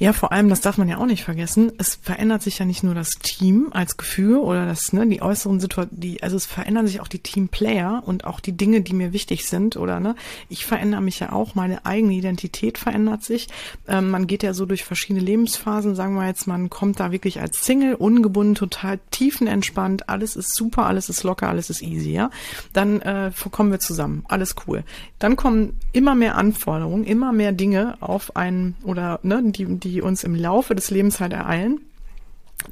Ja, 0.00 0.12
vor 0.12 0.30
allem, 0.30 0.48
das 0.48 0.60
darf 0.60 0.78
man 0.78 0.88
ja 0.88 0.98
auch 0.98 1.06
nicht 1.06 1.24
vergessen, 1.24 1.72
es 1.78 1.96
verändert 1.96 2.42
sich 2.42 2.60
ja 2.60 2.64
nicht 2.64 2.84
nur 2.84 2.94
das 2.94 3.10
Team 3.20 3.68
als 3.72 3.96
Gefühl 3.96 4.36
oder 4.36 4.64
das, 4.64 4.92
ne, 4.92 5.04
die 5.08 5.20
äußeren 5.20 5.58
Situationen, 5.58 6.00
die, 6.00 6.22
also 6.22 6.36
es 6.36 6.46
verändern 6.46 6.86
sich 6.86 7.00
auch 7.00 7.08
die 7.08 7.18
Teamplayer 7.18 8.04
und 8.06 8.24
auch 8.24 8.38
die 8.38 8.52
Dinge, 8.52 8.80
die 8.80 8.94
mir 8.94 9.12
wichtig 9.12 9.46
sind, 9.46 9.76
oder 9.76 9.98
ne? 9.98 10.14
Ich 10.48 10.66
verändere 10.66 11.00
mich 11.00 11.18
ja 11.18 11.32
auch, 11.32 11.56
meine 11.56 11.84
eigene 11.84 12.12
Identität 12.12 12.78
verändert 12.78 13.24
sich. 13.24 13.48
Ähm, 13.88 14.10
man 14.10 14.28
geht 14.28 14.44
ja 14.44 14.54
so 14.54 14.66
durch 14.66 14.84
verschiedene 14.84 15.24
Lebensphasen, 15.24 15.96
sagen 15.96 16.14
wir 16.14 16.28
jetzt, 16.28 16.46
man 16.46 16.70
kommt 16.70 17.00
da 17.00 17.10
wirklich 17.10 17.40
als 17.40 17.66
Single, 17.66 17.94
ungebunden, 17.94 18.54
total 18.54 19.00
tiefenentspannt, 19.10 20.08
alles 20.08 20.36
ist 20.36 20.54
super, 20.54 20.86
alles 20.86 21.08
ist 21.08 21.24
locker, 21.24 21.48
alles 21.48 21.70
ist 21.70 21.82
easy, 21.82 22.12
ja. 22.12 22.30
Dann 22.72 23.00
äh, 23.00 23.32
kommen 23.50 23.72
wir 23.72 23.80
zusammen, 23.80 24.24
alles 24.28 24.54
cool. 24.68 24.84
Dann 25.18 25.34
kommen 25.34 25.76
immer 25.92 26.14
mehr 26.14 26.36
Anforderungen, 26.36 27.02
immer 27.02 27.32
mehr 27.32 27.50
Dinge 27.50 27.96
auf 27.98 28.36
einen 28.36 28.76
oder 28.84 29.18
ne, 29.24 29.42
die, 29.44 29.64
die 29.64 29.87
uns 29.96 30.24
im 30.24 30.34
Laufe 30.34 30.74
des 30.74 30.90
Lebens 30.90 31.20
halt 31.20 31.32
ereilen. 31.32 31.80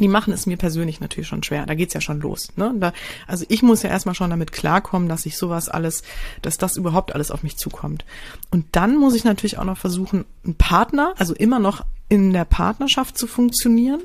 Die 0.01 0.09
machen 0.09 0.33
es 0.33 0.47
mir 0.47 0.57
persönlich 0.57 1.01
natürlich 1.01 1.29
schon 1.29 1.45
schwer. 1.45 1.65
Da 1.65 1.75
geht's 1.75 1.95
ja 1.95 2.01
schon 2.01 2.21
los. 2.21 2.49
Ne? 2.57 2.75
Da, 2.79 2.93
also 3.27 3.47
ich 3.49 3.63
muss 3.63 3.83
ja 3.83 3.91
erstmal 3.91 4.17
schon 4.17 4.31
damit 4.31 4.51
klarkommen, 4.51 5.09
dass 5.09 5.27
ich 5.27 5.39
sowas 5.39 5.69
alles, 5.69 6.03
dass 6.43 6.59
das 6.59 6.77
überhaupt 6.77 7.15
alles 7.15 7.31
auf 7.31 7.45
mich 7.45 7.57
zukommt. 7.57 8.05
Und 8.51 8.67
dann 8.73 8.97
muss 8.97 9.15
ich 9.15 9.25
natürlich 9.25 9.59
auch 9.59 9.65
noch 9.65 9.79
versuchen, 9.79 10.25
einen 10.45 10.57
Partner, 10.57 11.15
also 11.19 11.35
immer 11.35 11.61
noch 11.61 11.85
in 12.09 12.33
der 12.33 12.45
Partnerschaft 12.45 13.17
zu 13.17 13.27
funktionieren 13.27 14.03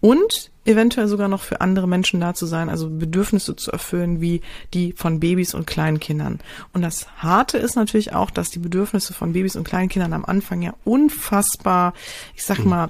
und 0.00 0.50
eventuell 0.70 1.08
sogar 1.08 1.28
noch 1.28 1.42
für 1.42 1.60
andere 1.60 1.86
Menschen 1.86 2.20
da 2.20 2.34
zu 2.34 2.46
sein, 2.46 2.68
also 2.68 2.88
Bedürfnisse 2.88 3.56
zu 3.56 3.70
erfüllen, 3.70 4.20
wie 4.20 4.40
die 4.72 4.92
von 4.92 5.20
Babys 5.20 5.54
und 5.54 5.66
Kleinkindern. 5.66 6.40
Und 6.72 6.82
das 6.82 7.08
Harte 7.18 7.58
ist 7.58 7.76
natürlich 7.76 8.12
auch, 8.14 8.30
dass 8.30 8.50
die 8.50 8.58
Bedürfnisse 8.58 9.12
von 9.12 9.32
Babys 9.32 9.56
und 9.56 9.64
Kleinkindern 9.64 10.12
am 10.12 10.24
Anfang 10.24 10.62
ja 10.62 10.74
unfassbar, 10.84 11.94
ich 12.34 12.44
sag 12.44 12.58
hm. 12.58 12.68
mal, 12.68 12.88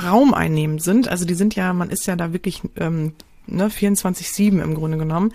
Raum 0.00 0.32
einnehmen 0.32 0.78
sind. 0.78 1.08
Also 1.08 1.24
die 1.24 1.34
sind 1.34 1.54
ja, 1.54 1.72
man 1.72 1.90
ist 1.90 2.06
ja 2.06 2.16
da 2.16 2.32
wirklich 2.32 2.62
ähm, 2.76 3.12
ne, 3.46 3.68
24-7 3.68 4.62
im 4.62 4.74
Grunde 4.74 4.98
genommen, 4.98 5.32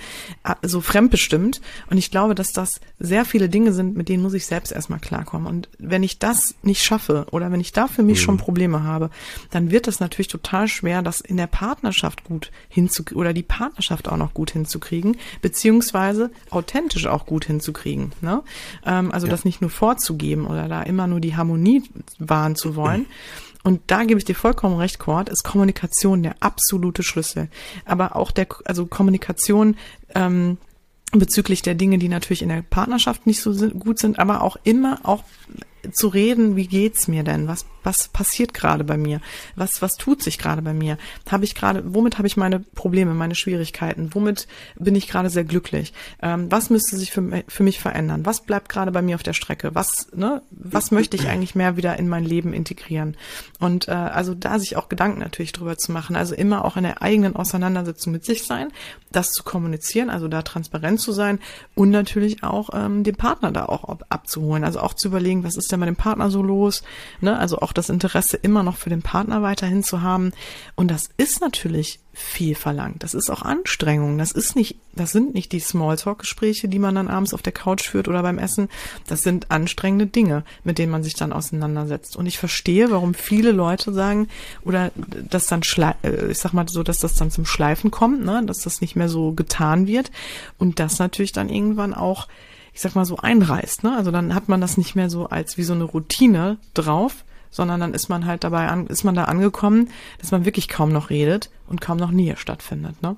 so 0.61 0.81
fremdbestimmt. 0.81 1.61
Und 1.89 1.97
ich 1.97 2.11
glaube, 2.11 2.35
dass 2.35 2.51
das 2.51 2.79
sehr 2.99 3.25
viele 3.25 3.49
Dinge 3.49 3.73
sind, 3.73 3.95
mit 3.95 4.09
denen 4.09 4.23
muss 4.23 4.33
ich 4.33 4.45
selbst 4.45 4.71
erstmal 4.71 4.99
klarkommen. 4.99 5.47
Und 5.47 5.69
wenn 5.77 6.03
ich 6.03 6.19
das 6.19 6.55
nicht 6.61 6.83
schaffe 6.83 7.27
oder 7.31 7.51
wenn 7.51 7.59
ich 7.59 7.71
da 7.71 7.87
für 7.87 8.03
mich 8.03 8.19
mhm. 8.19 8.23
schon 8.23 8.37
Probleme 8.37 8.83
habe, 8.83 9.09
dann 9.51 9.71
wird 9.71 9.87
es 9.87 9.99
natürlich 9.99 10.27
total 10.27 10.67
schwer, 10.67 11.01
das 11.01 11.21
in 11.21 11.37
der 11.37 11.47
Partnerschaft 11.47 12.23
gut 12.23 12.51
hinzukriegen 12.69 13.19
oder 13.19 13.33
die 13.33 13.43
Partnerschaft 13.43 14.07
auch 14.07 14.17
noch 14.17 14.33
gut 14.33 14.51
hinzukriegen, 14.51 15.17
beziehungsweise 15.41 16.31
authentisch 16.49 17.07
auch 17.07 17.25
gut 17.25 17.45
hinzukriegen. 17.45 18.11
Ne? 18.21 18.43
Ähm, 18.85 19.11
also 19.11 19.27
ja. 19.27 19.31
das 19.31 19.45
nicht 19.45 19.61
nur 19.61 19.69
vorzugeben 19.69 20.45
oder 20.47 20.67
da 20.67 20.83
immer 20.83 21.07
nur 21.07 21.19
die 21.19 21.35
Harmonie 21.35 21.83
wahren 22.19 22.55
zu 22.55 22.75
wollen. 22.75 23.01
Mhm 23.01 23.07
und 23.67 23.81
da 23.87 24.05
gebe 24.05 24.17
ich 24.17 24.23
dir 24.23 24.33
vollkommen 24.33 24.77
recht, 24.77 24.97
Cord, 24.97 25.27
ist 25.27 25.43
Kommunikation 25.43 26.23
der 26.23 26.37
absolute 26.39 27.03
Schlüssel. 27.03 27.49
Aber 27.83 28.15
auch 28.15 28.31
der, 28.31 28.47
also 28.63 28.85
Kommunikation 28.85 29.75
ähm, 30.15 30.57
bezüglich 31.11 31.63
der 31.63 31.75
Dinge, 31.75 31.97
die 31.97 32.07
natürlich 32.07 32.41
in 32.41 32.47
der 32.47 32.61
Partnerschaft 32.61 33.27
nicht 33.27 33.41
so 33.41 33.51
gut 33.71 33.99
sind, 33.99 34.19
aber 34.19 34.41
auch 34.41 34.55
immer 34.63 35.01
auch 35.03 35.25
zu 35.91 36.07
reden, 36.07 36.55
wie 36.55 36.67
geht's 36.67 37.07
mir 37.07 37.23
denn? 37.23 37.47
Was, 37.47 37.65
was 37.83 38.09
passiert 38.09 38.53
gerade 38.53 38.83
bei 38.83 38.97
mir? 38.97 39.21
Was, 39.55 39.81
was 39.81 39.95
tut 39.95 40.21
sich 40.21 40.37
gerade 40.37 40.61
bei 40.61 40.73
mir? 40.73 40.97
Habe 41.29 41.45
ich 41.45 41.55
gerade, 41.55 41.83
womit 41.93 42.17
habe 42.17 42.27
ich 42.27 42.37
meine 42.37 42.59
Probleme, 42.59 43.13
meine 43.13 43.35
Schwierigkeiten? 43.35 44.13
Womit 44.13 44.47
bin 44.75 44.95
ich 44.95 45.07
gerade 45.07 45.29
sehr 45.29 45.45
glücklich? 45.45 45.93
Ähm, 46.21 46.51
was 46.51 46.69
müsste 46.69 46.97
sich 46.97 47.11
für, 47.11 47.43
für 47.47 47.63
mich 47.63 47.79
verändern? 47.79 48.25
Was 48.25 48.41
bleibt 48.41 48.69
gerade 48.69 48.91
bei 48.91 49.01
mir 49.01 49.15
auf 49.15 49.23
der 49.23 49.33
Strecke? 49.33 49.73
Was, 49.73 50.07
ne, 50.13 50.41
was 50.51 50.91
möchte 50.91 51.15
ich 51.15 51.27
eigentlich 51.27 51.55
mehr 51.55 51.77
wieder 51.77 51.97
in 51.97 52.09
mein 52.09 52.25
Leben 52.25 52.53
integrieren? 52.53 53.15
Und 53.59 53.87
äh, 53.87 53.91
also 53.91 54.33
da 54.33 54.59
sich 54.59 54.75
auch 54.75 54.89
Gedanken 54.89 55.19
natürlich 55.19 55.53
drüber 55.53 55.77
zu 55.77 55.91
machen, 55.91 56.15
also 56.15 56.35
immer 56.35 56.65
auch 56.65 56.77
in 56.77 56.83
der 56.83 57.01
eigenen 57.01 57.35
Auseinandersetzung 57.35 58.11
mit 58.11 58.25
sich 58.25 58.43
sein, 58.43 58.69
das 59.11 59.31
zu 59.31 59.43
kommunizieren, 59.43 60.09
also 60.09 60.27
da 60.27 60.41
transparent 60.41 60.99
zu 60.99 61.11
sein 61.11 61.39
und 61.75 61.89
natürlich 61.89 62.43
auch 62.43 62.69
ähm, 62.73 63.03
den 63.03 63.15
Partner 63.15 63.51
da 63.51 63.65
auch 63.65 63.85
ab, 63.85 64.05
abzuholen, 64.09 64.63
also 64.63 64.79
auch 64.79 64.93
zu 64.93 65.07
überlegen, 65.07 65.43
was 65.43 65.55
ist 65.55 65.66
ist 65.67 65.71
denn 65.73 65.81
bei 65.81 65.85
dem 65.85 65.97
Partner 65.97 66.31
so 66.31 66.41
los? 66.41 66.81
Ne? 67.19 67.37
Also 67.37 67.59
auch 67.59 67.73
das 67.73 67.89
Interesse 67.89 68.37
immer 68.37 68.63
noch 68.63 68.77
für 68.77 68.89
den 68.89 69.01
Partner 69.01 69.41
weiterhin 69.41 69.83
zu 69.83 70.01
haben. 70.01 70.31
Und 70.75 70.89
das 70.89 71.09
ist 71.17 71.41
natürlich 71.41 71.99
viel 72.13 72.55
verlangt. 72.55 73.03
Das 73.03 73.13
ist 73.13 73.29
auch 73.29 73.41
Anstrengung. 73.41 74.17
Das 74.17 74.31
ist 74.31 74.55
nicht, 74.55 74.77
das 74.95 75.11
sind 75.11 75.33
nicht 75.33 75.51
die 75.51 75.59
Smalltalk-Gespräche, 75.59 76.69
die 76.69 76.79
man 76.79 76.95
dann 76.95 77.09
abends 77.09 77.33
auf 77.33 77.41
der 77.41 77.51
Couch 77.51 77.83
führt 77.83 78.07
oder 78.07 78.23
beim 78.23 78.39
Essen. 78.39 78.69
Das 79.07 79.21
sind 79.21 79.51
anstrengende 79.51 80.07
Dinge, 80.07 80.43
mit 80.63 80.79
denen 80.79 80.91
man 80.91 81.03
sich 81.03 81.13
dann 81.13 81.33
auseinandersetzt. 81.33 82.15
Und 82.15 82.25
ich 82.25 82.39
verstehe, 82.39 82.89
warum 82.89 83.13
viele 83.13 83.51
Leute 83.51 83.93
sagen, 83.93 84.29
oder 84.63 84.91
dass 85.29 85.47
dann, 85.47 85.61
äh, 86.01 86.31
ich 86.31 86.39
sag 86.39 86.53
mal 86.53 86.67
so, 86.69 86.81
dass 86.81 86.99
das 86.99 87.15
dann 87.15 87.29
zum 87.29 87.45
Schleifen 87.45 87.91
kommt, 87.91 88.23
ne? 88.23 88.41
dass 88.45 88.59
das 88.59 88.79
nicht 88.79 88.95
mehr 88.95 89.09
so 89.09 89.33
getan 89.33 89.85
wird. 89.85 90.09
Und 90.57 90.79
das 90.79 90.99
natürlich 90.99 91.33
dann 91.33 91.49
irgendwann 91.49 91.93
auch, 91.93 92.27
ich 92.77 92.83
sag 92.83 92.93
mal 92.93 93.05
so 93.05 93.17
einreißt. 93.17 93.83
Ne? 93.83 93.97
Also 93.97 94.11
dann 94.11 94.35
hat 94.35 94.49
man 94.49 94.61
das 94.61 94.77
nicht 94.77 94.93
mehr 94.93 95.09
so 95.09 95.29
als 95.29 95.57
wie 95.57 95.63
so 95.63 95.73
eine 95.73 95.83
Routine 95.83 96.57
drauf, 96.75 97.25
sondern 97.49 97.79
dann 97.79 97.95
ist 97.95 98.07
man 98.07 98.27
halt 98.27 98.43
dabei 98.43 98.67
an, 98.67 98.85
ist 98.85 99.03
man 99.03 99.15
da 99.15 99.23
angekommen, 99.23 99.89
dass 100.19 100.29
man 100.29 100.45
wirklich 100.45 100.67
kaum 100.67 100.91
noch 100.91 101.09
redet 101.09 101.49
und 101.65 101.81
kaum 101.81 101.97
noch 101.97 102.11
Nähe 102.11 102.37
stattfindet, 102.37 103.01
ne? 103.01 103.15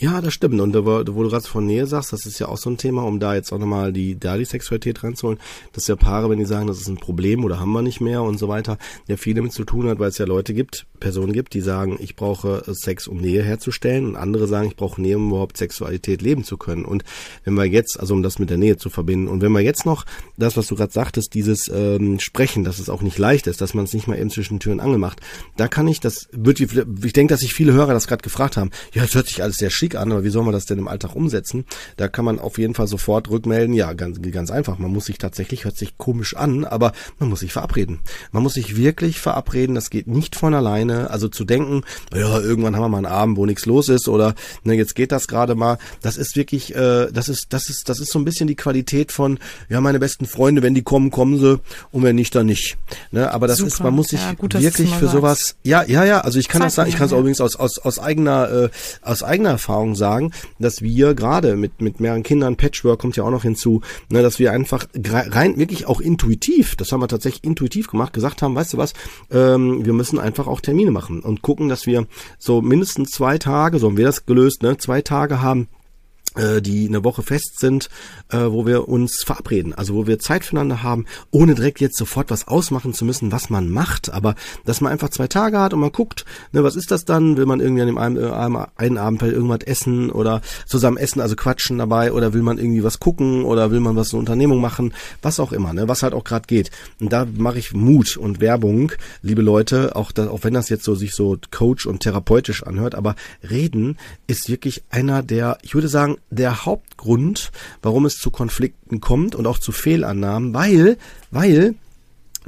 Ja, 0.00 0.20
das 0.20 0.32
stimmt. 0.32 0.60
Und 0.60 0.74
wo, 0.74 0.84
wo 0.86 1.22
du 1.24 1.28
gerade 1.28 1.44
von 1.44 1.66
Nähe 1.66 1.84
sagst, 1.88 2.12
das 2.12 2.24
ist 2.24 2.38
ja 2.38 2.46
auch 2.46 2.56
so 2.56 2.70
ein 2.70 2.76
Thema, 2.76 3.02
um 3.02 3.18
da 3.18 3.34
jetzt 3.34 3.52
auch 3.52 3.58
nochmal 3.58 3.92
die, 3.92 4.16
da 4.16 4.36
die 4.36 4.44
Sexualität 4.44 5.02
reinzuholen, 5.02 5.40
dass 5.72 5.88
ja 5.88 5.96
Paare, 5.96 6.30
wenn 6.30 6.38
die 6.38 6.44
sagen, 6.44 6.68
das 6.68 6.80
ist 6.80 6.86
ein 6.86 6.98
Problem 6.98 7.44
oder 7.44 7.58
haben 7.58 7.72
wir 7.72 7.82
nicht 7.82 8.00
mehr 8.00 8.22
und 8.22 8.38
so 8.38 8.46
weiter, 8.46 8.78
ja 9.08 9.16
viel 9.16 9.34
damit 9.34 9.52
zu 9.52 9.64
tun 9.64 9.88
hat, 9.88 9.98
weil 9.98 10.10
es 10.10 10.18
ja 10.18 10.24
Leute 10.24 10.54
gibt, 10.54 10.86
Personen 11.00 11.32
gibt, 11.32 11.52
die 11.52 11.60
sagen, 11.60 11.98
ich 12.00 12.14
brauche 12.14 12.62
Sex, 12.74 13.08
um 13.08 13.18
Nähe 13.18 13.42
herzustellen 13.42 14.06
und 14.06 14.14
andere 14.14 14.46
sagen, 14.46 14.68
ich 14.68 14.76
brauche 14.76 15.02
Nähe, 15.02 15.16
um 15.16 15.30
überhaupt 15.30 15.56
Sexualität 15.56 16.22
leben 16.22 16.44
zu 16.44 16.58
können. 16.58 16.84
Und 16.84 17.02
wenn 17.42 17.54
wir 17.54 17.64
jetzt, 17.64 17.98
also 17.98 18.14
um 18.14 18.22
das 18.22 18.38
mit 18.38 18.50
der 18.50 18.58
Nähe 18.58 18.76
zu 18.76 18.90
verbinden, 18.90 19.26
und 19.26 19.42
wenn 19.42 19.50
wir 19.50 19.62
jetzt 19.62 19.84
noch 19.84 20.06
das, 20.36 20.56
was 20.56 20.68
du 20.68 20.76
gerade 20.76 20.92
sagtest, 20.92 21.34
dieses 21.34 21.68
ähm, 21.74 22.20
Sprechen, 22.20 22.62
dass 22.62 22.78
es 22.78 22.88
auch 22.88 23.02
nicht 23.02 23.18
leicht 23.18 23.48
ist, 23.48 23.60
dass 23.60 23.74
man 23.74 23.84
es 23.86 23.94
nicht 23.94 24.06
mal 24.06 24.16
eben 24.16 24.30
zwischen 24.30 24.60
Tür 24.60 24.74
und 24.74 24.80
Angel 24.80 24.98
macht, 24.98 25.20
da 25.56 25.66
kann 25.66 25.88
ich, 25.88 25.98
das 25.98 26.28
wird, 26.30 26.60
ich 26.60 27.12
denke, 27.12 27.34
dass 27.34 27.40
sich 27.40 27.52
viele 27.52 27.72
Hörer 27.72 27.94
das 27.94 28.06
gerade 28.06 28.22
gefragt 28.22 28.56
haben, 28.56 28.70
ja, 28.94 29.02
es 29.02 29.16
hört 29.16 29.26
sich 29.26 29.42
alles 29.42 29.56
sehr 29.56 29.70
schick 29.70 29.87
an, 29.96 30.12
aber 30.12 30.24
wie 30.24 30.30
soll 30.30 30.44
man 30.44 30.52
das 30.52 30.66
denn 30.66 30.78
im 30.78 30.88
Alltag 30.88 31.14
umsetzen? 31.14 31.64
Da 31.96 32.08
kann 32.08 32.24
man 32.24 32.38
auf 32.38 32.58
jeden 32.58 32.74
Fall 32.74 32.86
sofort 32.86 33.30
rückmelden, 33.30 33.74
ja, 33.74 33.92
ganz, 33.92 34.20
ganz 34.32 34.50
einfach. 34.50 34.78
Man 34.78 34.92
muss 34.92 35.06
sich 35.06 35.18
tatsächlich, 35.18 35.64
hört 35.64 35.76
sich 35.76 35.98
komisch 35.98 36.36
an, 36.36 36.64
aber 36.64 36.92
man 37.18 37.28
muss 37.28 37.40
sich 37.40 37.52
verabreden. 37.52 38.00
Man 38.32 38.42
muss 38.42 38.54
sich 38.54 38.76
wirklich 38.76 39.20
verabreden, 39.20 39.74
das 39.74 39.90
geht 39.90 40.06
nicht 40.06 40.36
von 40.36 40.54
alleine. 40.54 41.10
Also 41.10 41.28
zu 41.28 41.44
denken, 41.44 41.82
ja, 42.14 42.40
irgendwann 42.40 42.74
haben 42.74 42.82
wir 42.82 42.88
mal 42.88 42.98
einen 42.98 43.06
Abend, 43.06 43.36
wo 43.36 43.46
nichts 43.46 43.66
los 43.66 43.88
ist 43.88 44.08
oder 44.08 44.34
ne, 44.64 44.74
jetzt 44.74 44.94
geht 44.94 45.12
das 45.12 45.28
gerade 45.28 45.54
mal. 45.54 45.78
Das 46.02 46.16
ist 46.16 46.36
wirklich, 46.36 46.74
äh, 46.74 47.10
das 47.12 47.28
ist, 47.28 47.52
das 47.52 47.68
ist, 47.68 47.88
das 47.88 48.00
ist 48.00 48.10
so 48.10 48.18
ein 48.18 48.24
bisschen 48.24 48.48
die 48.48 48.56
Qualität 48.56 49.12
von, 49.12 49.38
ja, 49.68 49.80
meine 49.80 49.98
besten 49.98 50.26
Freunde, 50.26 50.62
wenn 50.62 50.74
die 50.74 50.82
kommen, 50.82 51.10
kommen 51.10 51.38
sie 51.38 51.60
und 51.90 52.02
wenn 52.02 52.16
nicht, 52.16 52.34
dann 52.34 52.46
nicht. 52.46 52.76
Ne, 53.10 53.30
aber 53.32 53.46
das 53.46 53.58
Super. 53.58 53.68
ist, 53.68 53.80
man 53.80 53.94
muss 53.94 54.08
sich 54.08 54.20
ja, 54.20 54.32
gut, 54.34 54.54
wirklich 54.54 54.94
für 54.94 55.08
sowas, 55.08 55.56
ja, 55.62 55.84
ja, 55.84 56.04
ja, 56.04 56.20
also 56.20 56.38
ich 56.38 56.48
kann 56.48 56.60
Zeit 56.60 56.66
das 56.66 56.74
sagen, 56.74 56.88
ich 56.90 56.96
kann 56.96 57.06
es 57.06 57.12
übrigens 57.12 57.40
aus, 57.40 57.56
aus, 57.56 57.78
aus 57.78 57.98
eigener, 57.98 58.50
äh, 58.50 58.68
aus 59.02 59.22
eigener 59.22 59.50
Erfahrung 59.50 59.77
sagen, 59.94 60.18
sagen, 60.18 60.32
dass 60.58 60.82
wir 60.82 61.14
gerade 61.14 61.56
mit, 61.56 61.80
mit 61.80 62.00
mehreren 62.00 62.22
Kindern, 62.22 62.56
Patchwork 62.56 62.98
kommt 62.98 63.16
ja 63.16 63.24
auch 63.24 63.30
noch 63.30 63.42
hinzu, 63.42 63.82
ne, 64.10 64.22
dass 64.22 64.38
wir 64.38 64.52
einfach 64.52 64.86
rein 64.96 65.58
wirklich 65.58 65.86
auch 65.86 66.00
intuitiv, 66.00 66.76
das 66.76 66.92
haben 66.92 67.00
wir 67.00 67.08
tatsächlich 67.08 67.44
intuitiv 67.44 67.88
gemacht, 67.88 68.12
gesagt 68.12 68.42
haben, 68.42 68.54
weißt 68.54 68.74
du 68.74 68.78
was, 68.78 68.94
ähm, 69.30 69.84
wir 69.84 69.92
müssen 69.92 70.18
einfach 70.18 70.46
auch 70.46 70.60
Termine 70.60 70.90
machen 70.90 71.20
und 71.20 71.42
gucken, 71.42 71.68
dass 71.68 71.86
wir 71.86 72.06
so 72.38 72.62
mindestens 72.62 73.10
zwei 73.10 73.38
Tage, 73.38 73.78
so 73.78 73.88
haben 73.88 73.96
wir 73.96 74.06
das 74.06 74.26
gelöst, 74.26 74.62
ne, 74.62 74.76
zwei 74.78 75.02
Tage 75.02 75.42
haben, 75.42 75.68
äh, 76.34 76.60
die 76.60 76.88
eine 76.88 77.04
Woche 77.04 77.22
fest 77.22 77.58
sind, 77.58 77.88
äh, 78.30 78.38
wo 78.38 78.66
wir 78.66 78.88
uns 78.88 79.22
verabreden, 79.24 79.74
also 79.74 79.94
wo 79.94 80.06
wir 80.06 80.18
Zeit 80.18 80.44
füreinander 80.44 80.82
haben, 80.82 81.06
ohne 81.30 81.54
direkt 81.54 81.80
jetzt 81.80 81.96
sofort 81.96 82.30
was 82.30 82.48
ausmachen 82.48 82.94
zu 82.94 83.04
müssen, 83.04 83.32
was 83.32 83.50
man 83.50 83.70
macht, 83.70 84.12
aber 84.12 84.34
dass 84.64 84.80
man 84.80 84.92
einfach 84.92 85.08
zwei 85.10 85.26
Tage 85.26 85.58
hat 85.58 85.72
und 85.72 85.80
man 85.80 85.92
guckt, 85.92 86.24
ne, 86.52 86.62
was 86.64 86.76
ist 86.76 86.90
das 86.90 87.04
dann? 87.04 87.36
Will 87.36 87.46
man 87.46 87.60
irgendwie 87.60 87.82
an 87.82 87.88
dem 87.88 87.98
einen, 87.98 88.16
äh, 88.16 88.66
einen 88.76 88.98
Abend 88.98 89.22
halt 89.22 89.32
irgendwas 89.32 89.60
essen 89.64 90.10
oder 90.10 90.40
zusammen 90.66 90.96
essen, 90.96 91.20
also 91.20 91.36
quatschen 91.36 91.78
dabei? 91.78 92.12
Oder 92.12 92.32
will 92.32 92.42
man 92.42 92.58
irgendwie 92.58 92.84
was 92.84 93.00
gucken? 93.00 93.44
Oder 93.44 93.70
will 93.70 93.80
man 93.80 93.96
was 93.96 94.12
eine 94.12 94.20
Unternehmung 94.20 94.60
machen, 94.60 94.92
was 95.22 95.40
auch 95.40 95.52
immer, 95.52 95.72
ne, 95.72 95.88
was 95.88 96.02
halt 96.02 96.14
auch 96.14 96.24
gerade 96.24 96.46
geht. 96.46 96.70
Und 97.00 97.12
da 97.12 97.26
mache 97.36 97.58
ich 97.58 97.72
Mut 97.72 98.16
und 98.16 98.40
Werbung, 98.40 98.92
liebe 99.22 99.42
Leute, 99.42 99.96
auch, 99.96 100.12
da, 100.12 100.28
auch 100.28 100.44
wenn 100.44 100.54
das 100.54 100.68
jetzt 100.68 100.84
so 100.84 100.94
sich 100.94 101.14
so 101.14 101.36
coach 101.50 101.86
und 101.86 102.00
therapeutisch 102.00 102.62
anhört, 102.62 102.94
aber 102.94 103.14
reden 103.48 103.96
ist 104.26 104.48
wirklich 104.48 104.82
einer 104.90 105.22
der, 105.22 105.58
ich 105.62 105.74
würde 105.74 105.88
sagen, 105.88 106.18
der 106.30 106.64
Hauptgrund, 106.64 107.50
warum 107.82 108.06
es 108.06 108.17
zu 108.18 108.30
Konflikten 108.30 109.00
kommt 109.00 109.34
und 109.34 109.46
auch 109.46 109.58
zu 109.58 109.72
Fehlannahmen, 109.72 110.54
weil, 110.54 110.98
weil 111.30 111.74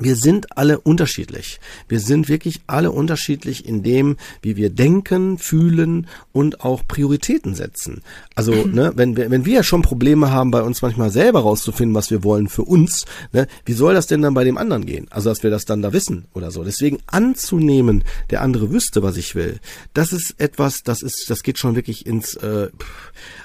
wir 0.00 0.16
sind 0.16 0.56
alle 0.56 0.80
unterschiedlich. 0.80 1.60
Wir 1.86 2.00
sind 2.00 2.28
wirklich 2.28 2.62
alle 2.66 2.90
unterschiedlich 2.90 3.66
in 3.66 3.82
dem, 3.82 4.16
wie 4.40 4.56
wir 4.56 4.70
denken, 4.70 5.36
fühlen 5.36 6.06
und 6.32 6.62
auch 6.62 6.86
Prioritäten 6.88 7.54
setzen. 7.54 8.02
Also, 8.34 8.52
ne, 8.66 8.92
wenn 8.96 9.16
wir, 9.16 9.30
wenn 9.30 9.44
wir 9.44 9.56
ja 9.56 9.62
schon 9.62 9.82
Probleme 9.82 10.30
haben, 10.30 10.50
bei 10.50 10.62
uns 10.62 10.80
manchmal 10.80 11.10
selber 11.10 11.40
rauszufinden, 11.40 11.94
was 11.94 12.10
wir 12.10 12.24
wollen 12.24 12.48
für 12.48 12.62
uns, 12.62 13.04
ne, 13.32 13.46
wie 13.66 13.74
soll 13.74 13.92
das 13.92 14.06
denn 14.06 14.22
dann 14.22 14.34
bei 14.34 14.44
dem 14.44 14.56
anderen 14.56 14.86
gehen? 14.86 15.06
Also, 15.10 15.28
dass 15.28 15.42
wir 15.42 15.50
das 15.50 15.66
dann 15.66 15.82
da 15.82 15.92
wissen 15.92 16.26
oder 16.32 16.50
so. 16.50 16.64
Deswegen 16.64 16.98
anzunehmen, 17.06 18.04
der 18.30 18.40
andere 18.40 18.70
wüsste, 18.70 19.02
was 19.02 19.18
ich 19.18 19.34
will, 19.34 19.60
das 19.92 20.12
ist 20.12 20.34
etwas, 20.38 20.82
das 20.82 21.02
ist, 21.02 21.28
das 21.28 21.42
geht 21.42 21.58
schon 21.58 21.76
wirklich 21.76 22.06
ins, 22.06 22.34
äh, 22.36 22.70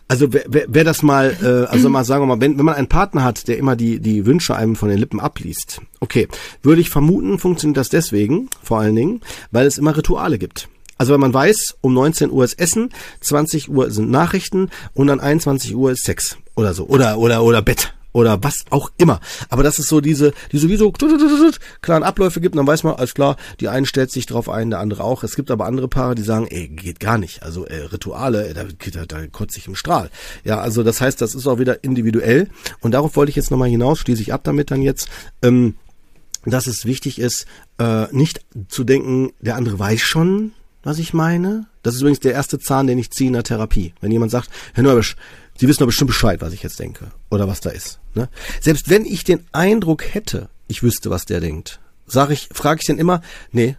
also 0.07 0.31
wer, 0.33 0.43
wer, 0.47 0.65
wer 0.67 0.83
das 0.83 1.01
mal, 1.01 1.35
äh, 1.41 1.71
also 1.71 1.89
mal 1.89 2.03
sagen 2.03 2.23
wir 2.23 2.27
mal, 2.27 2.41
wenn, 2.41 2.57
wenn 2.57 2.65
man 2.65 2.75
einen 2.75 2.87
Partner 2.87 3.23
hat, 3.23 3.47
der 3.47 3.57
immer 3.57 3.75
die, 3.75 3.99
die 3.99 4.25
Wünsche 4.25 4.55
einem 4.55 4.75
von 4.75 4.89
den 4.89 4.99
Lippen 4.99 5.19
abliest, 5.19 5.81
okay, 5.99 6.27
würde 6.61 6.81
ich 6.81 6.89
vermuten, 6.89 7.39
funktioniert 7.39 7.77
das 7.77 7.89
deswegen, 7.89 8.49
vor 8.61 8.79
allen 8.79 8.95
Dingen, 8.95 9.21
weil 9.51 9.65
es 9.65 9.77
immer 9.77 9.97
Rituale 9.97 10.37
gibt. 10.37 10.69
Also 10.97 11.13
wenn 11.13 11.19
man 11.19 11.33
weiß, 11.33 11.77
um 11.81 11.93
19 11.93 12.31
Uhr 12.31 12.45
ist 12.45 12.57
Essen, 12.59 12.89
20 13.21 13.69
Uhr 13.69 13.91
sind 13.91 14.09
Nachrichten 14.09 14.69
und 14.93 15.07
dann 15.07 15.19
21 15.19 15.75
Uhr 15.75 15.91
ist 15.91 16.05
Sex 16.05 16.37
oder 16.55 16.73
so 16.73 16.87
oder 16.87 17.17
oder 17.17 17.43
oder 17.43 17.61
Bett 17.61 17.94
oder 18.15 18.41
was 18.41 18.63
auch 18.69 18.91
immer. 18.97 19.19
Aber 19.49 19.61
dass 19.61 19.77
es 19.77 19.89
so 19.89 19.99
diese, 19.99 20.31
die 20.53 20.57
sowieso 20.57 20.93
klaren 21.81 22.03
Abläufe 22.03 22.39
gibt, 22.39 22.55
dann 22.55 22.65
weiß 22.65 22.83
man, 22.83 22.95
alles 22.95 23.13
klar, 23.13 23.35
die 23.59 23.67
einen 23.67 23.85
stellt 23.85 24.09
sich 24.09 24.25
drauf 24.25 24.47
ein, 24.47 24.69
der 24.69 24.79
andere 24.79 25.03
auch. 25.03 25.23
Es 25.23 25.35
gibt 25.35 25.51
aber 25.51 25.65
andere 25.65 25.89
Paare, 25.89 26.15
die 26.15 26.21
sagen, 26.21 26.47
ey, 26.47 26.69
geht 26.69 27.01
gar 27.01 27.17
nicht. 27.17 27.43
Also 27.43 27.65
äh, 27.65 27.75
Rituale, 27.75 28.53
da, 28.53 28.63
da, 28.63 29.05
da 29.05 29.27
kotze 29.27 29.59
ich 29.59 29.67
im 29.67 29.75
Strahl. 29.75 30.09
Ja, 30.45 30.61
also 30.61 30.81
das 30.81 31.01
heißt, 31.01 31.19
das 31.19 31.35
ist 31.35 31.45
auch 31.45 31.59
wieder 31.59 31.83
individuell. 31.83 32.47
Und 32.79 32.93
darauf 32.93 33.17
wollte 33.17 33.31
ich 33.31 33.35
jetzt 33.35 33.51
nochmal 33.51 33.67
hinaus, 33.67 33.99
schließe 33.99 34.21
ich 34.21 34.31
ab 34.31 34.45
damit 34.45 34.71
dann 34.71 34.81
jetzt. 34.81 35.09
Ähm, 35.41 35.75
dass 36.45 36.67
es 36.67 36.85
wichtig 36.85 37.19
ist, 37.19 37.47
äh, 37.79 38.05
nicht 38.15 38.45
zu 38.69 38.85
denken, 38.85 39.33
der 39.41 39.57
andere 39.57 39.77
weiß 39.77 39.99
schon, 39.99 40.53
was 40.83 40.99
ich 40.99 41.13
meine. 41.13 41.65
Das 41.83 41.95
ist 41.95 42.01
übrigens 42.01 42.21
der 42.21 42.33
erste 42.33 42.59
Zahn, 42.59 42.87
den 42.87 42.99
ich 42.99 43.11
ziehe 43.11 43.27
in 43.27 43.33
der 43.33 43.43
Therapie. 43.43 43.93
Wenn 43.99 44.11
jemand 44.11 44.31
sagt, 44.31 44.49
Herr 44.73 44.83
Neubisch, 44.83 45.17
Sie 45.57 45.67
wissen 45.67 45.79
doch 45.79 45.87
bestimmt 45.87 46.09
Bescheid, 46.09 46.41
was 46.41 46.53
ich 46.53 46.63
jetzt 46.63 46.79
denke 46.79 47.11
oder 47.29 47.47
was 47.47 47.61
da 47.61 47.69
ist. 47.69 47.99
Ne? 48.15 48.29
Selbst 48.61 48.89
wenn 48.89 49.05
ich 49.05 49.23
den 49.23 49.45
Eindruck 49.51 50.13
hätte, 50.13 50.49
ich 50.67 50.83
wüsste, 50.83 51.09
was 51.09 51.25
der 51.25 51.39
denkt, 51.39 51.79
sage 52.07 52.33
ich, 52.33 52.49
frage 52.51 52.79
ich 52.81 52.87
den 52.87 52.97
immer, 52.97 53.21
nee, 53.51 53.75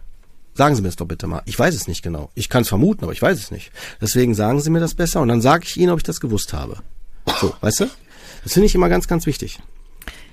sagen 0.53 0.75
Sie 0.75 0.81
mir 0.81 0.89
das 0.89 0.95
doch 0.95 1.05
bitte 1.05 1.27
mal. 1.27 1.41
Ich 1.45 1.57
weiß 1.57 1.75
es 1.75 1.87
nicht 1.87 2.01
genau. 2.01 2.29
Ich 2.35 2.49
kann 2.49 2.63
es 2.63 2.69
vermuten, 2.69 3.03
aber 3.03 3.13
ich 3.13 3.21
weiß 3.21 3.37
es 3.37 3.51
nicht. 3.51 3.71
Deswegen 4.01 4.35
sagen 4.35 4.61
Sie 4.61 4.69
mir 4.69 4.79
das 4.79 4.95
besser 4.95 5.21
und 5.21 5.27
dann 5.27 5.41
sage 5.41 5.65
ich 5.65 5.77
Ihnen, 5.77 5.91
ob 5.91 5.99
ich 5.99 6.03
das 6.03 6.19
gewusst 6.19 6.53
habe. 6.53 6.77
So, 7.39 7.53
weißt 7.61 7.81
du? 7.81 7.85
Das 8.43 8.53
finde 8.53 8.67
ich 8.67 8.75
immer 8.75 8.89
ganz, 8.89 9.07
ganz 9.07 9.25
wichtig. 9.25 9.59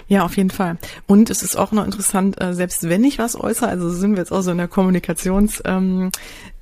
Ja, 0.07 0.25
auf 0.25 0.37
jeden 0.37 0.51
Fall. 0.51 0.77
Und 1.07 1.31
es 1.31 1.43
ist 1.43 1.57
auch 1.57 1.73
noch 1.73 1.85
interessant, 1.85 2.41
äh, 2.41 2.53
selbst 2.53 2.89
wenn 2.89 3.05
ich 3.05 3.19
was 3.19 3.37
äußere, 3.37 3.69
also 3.69 3.89
sind 3.91 4.13
wir 4.13 4.19
jetzt 4.19 4.33
auch 4.33 4.43
so 4.43 4.51
in 4.51 4.59
der 4.59 4.69
Kommunikations, 4.69 5.63
ähm, 5.65 6.11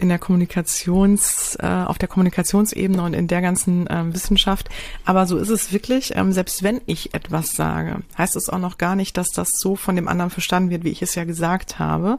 in 0.03 0.11
der 0.11 0.19
Kommunikations, 0.19 1.57
äh, 1.61 1.67
auf 1.67 1.97
der 1.97 2.09
Kommunikationsebene 2.09 3.03
und 3.03 3.15
in 3.15 3.27
der 3.27 3.41
ganzen 3.41 3.87
ähm, 3.91 4.15
Wissenschaft. 4.15 4.69
Aber 5.07 5.27
so 5.27 5.39
ist 5.39 5.49
es 5.49 5.73
wirklich, 5.73 6.15
ähm, 6.15 6.33
selbst 6.33 6.63
wenn 6.63 6.83
ich 6.85 7.15
etwas 7.15 7.53
sage, 7.57 8.03
heißt 8.19 8.37
es 8.37 8.51
auch 8.51 8.59
noch 8.59 8.77
gar 8.77 8.95
nicht, 8.95 9.17
dass 9.17 9.31
das 9.31 9.53
so 9.59 9.75
von 9.75 9.97
dem 9.97 10.09
anderen 10.09 10.31
verstanden 10.31 10.71
wird, 10.71 10.85
wie 10.85 10.91
ich 10.91 11.01
es 11.01 11.15
ja 11.15 11.25
gesagt 11.25 11.79
habe. 11.79 12.19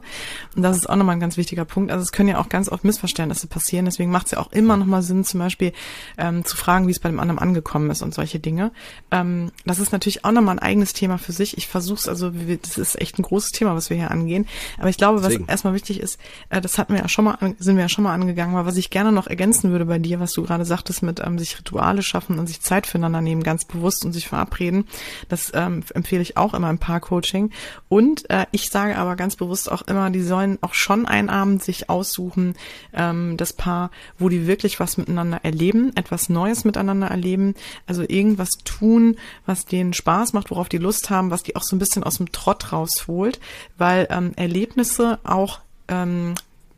Und 0.56 0.62
das 0.62 0.76
ist 0.76 0.90
auch 0.90 0.96
nochmal 0.96 1.16
ein 1.16 1.20
ganz 1.20 1.36
wichtiger 1.36 1.64
Punkt. 1.64 1.92
Also 1.92 2.02
es 2.02 2.10
können 2.10 2.28
ja 2.28 2.38
auch 2.38 2.48
ganz 2.48 2.68
oft 2.68 2.84
Missverständnisse 2.84 3.46
passieren. 3.46 3.84
Deswegen 3.84 4.10
macht 4.10 4.26
es 4.26 4.32
ja 4.32 4.38
auch 4.38 4.50
immer 4.50 4.76
nochmal 4.76 5.02
Sinn, 5.02 5.24
zum 5.24 5.38
Beispiel 5.38 5.72
ähm, 6.18 6.44
zu 6.44 6.56
fragen, 6.56 6.88
wie 6.88 6.92
es 6.92 7.00
bei 7.00 7.08
dem 7.08 7.20
anderen 7.20 7.38
angekommen 7.38 7.90
ist 7.90 8.02
und 8.02 8.14
solche 8.14 8.40
Dinge. 8.40 8.72
Ähm, 9.12 9.52
das 9.64 9.78
ist 9.78 9.92
natürlich 9.92 10.24
auch 10.24 10.32
nochmal 10.32 10.56
ein 10.56 10.58
eigenes 10.58 10.92
Thema 10.92 11.04
Thema 11.04 11.18
für 11.18 11.32
sich. 11.32 11.58
Ich 11.58 11.68
versuche 11.68 11.98
es, 11.98 12.08
also 12.08 12.30
das 12.30 12.78
ist 12.78 13.00
echt 13.00 13.18
ein 13.18 13.22
großes 13.22 13.52
Thema, 13.52 13.74
was 13.74 13.90
wir 13.90 13.96
hier 13.98 14.10
angehen. 14.10 14.46
Aber 14.78 14.88
ich 14.88 14.96
glaube, 14.96 15.18
was 15.18 15.28
Deswegen. 15.28 15.48
erstmal 15.48 15.74
wichtig 15.74 16.00
ist, 16.00 16.18
äh, 16.48 16.62
das 16.62 16.78
hatten 16.78 16.94
wir 16.94 17.00
ja 17.00 17.08
schon 17.08 17.26
mal, 17.26 17.36
sind 17.58 17.73
sind 17.74 17.78
wir 17.78 17.86
ja 17.86 17.88
schon 17.88 18.04
mal 18.04 18.14
angegangen, 18.14 18.54
aber 18.54 18.68
was 18.68 18.76
ich 18.76 18.88
gerne 18.88 19.10
noch 19.10 19.26
ergänzen 19.26 19.72
würde 19.72 19.86
bei 19.86 19.98
dir, 19.98 20.20
was 20.20 20.32
du 20.32 20.44
gerade 20.44 20.64
sagtest 20.64 21.02
mit 21.02 21.18
ähm, 21.18 21.40
sich 21.40 21.58
Rituale 21.58 22.04
schaffen 22.04 22.38
und 22.38 22.46
sich 22.46 22.60
Zeit 22.60 22.86
füreinander 22.86 23.20
nehmen, 23.20 23.42
ganz 23.42 23.64
bewusst 23.64 24.04
und 24.04 24.12
sich 24.12 24.28
verabreden, 24.28 24.86
das 25.28 25.50
ähm, 25.54 25.82
empfehle 25.92 26.22
ich 26.22 26.36
auch 26.36 26.54
immer 26.54 26.70
im 26.70 26.78
Paar-Coaching. 26.78 27.50
Und 27.88 28.30
äh, 28.30 28.46
ich 28.52 28.70
sage 28.70 28.96
aber 28.96 29.16
ganz 29.16 29.34
bewusst 29.34 29.72
auch 29.72 29.82
immer, 29.82 30.10
die 30.10 30.22
sollen 30.22 30.58
auch 30.60 30.74
schon 30.74 31.04
einen 31.04 31.30
Abend 31.30 31.64
sich 31.64 31.90
aussuchen, 31.90 32.54
ähm, 32.92 33.36
das 33.38 33.52
Paar, 33.52 33.90
wo 34.20 34.28
die 34.28 34.46
wirklich 34.46 34.78
was 34.78 34.96
miteinander 34.96 35.40
erleben, 35.42 35.90
etwas 35.96 36.28
Neues 36.28 36.64
miteinander 36.64 37.08
erleben, 37.08 37.56
also 37.88 38.04
irgendwas 38.06 38.50
tun, 38.64 39.16
was 39.46 39.64
denen 39.64 39.94
Spaß 39.94 40.32
macht, 40.32 40.52
worauf 40.52 40.68
die 40.68 40.78
Lust 40.78 41.10
haben, 41.10 41.32
was 41.32 41.42
die 41.42 41.56
auch 41.56 41.64
so 41.64 41.74
ein 41.74 41.80
bisschen 41.80 42.04
aus 42.04 42.18
dem 42.18 42.30
Trott 42.30 42.72
rausholt, 42.72 43.40
weil 43.76 44.06
ähm, 44.10 44.30
Erlebnisse 44.36 45.18
auch 45.24 45.58
ähm, 45.88 46.34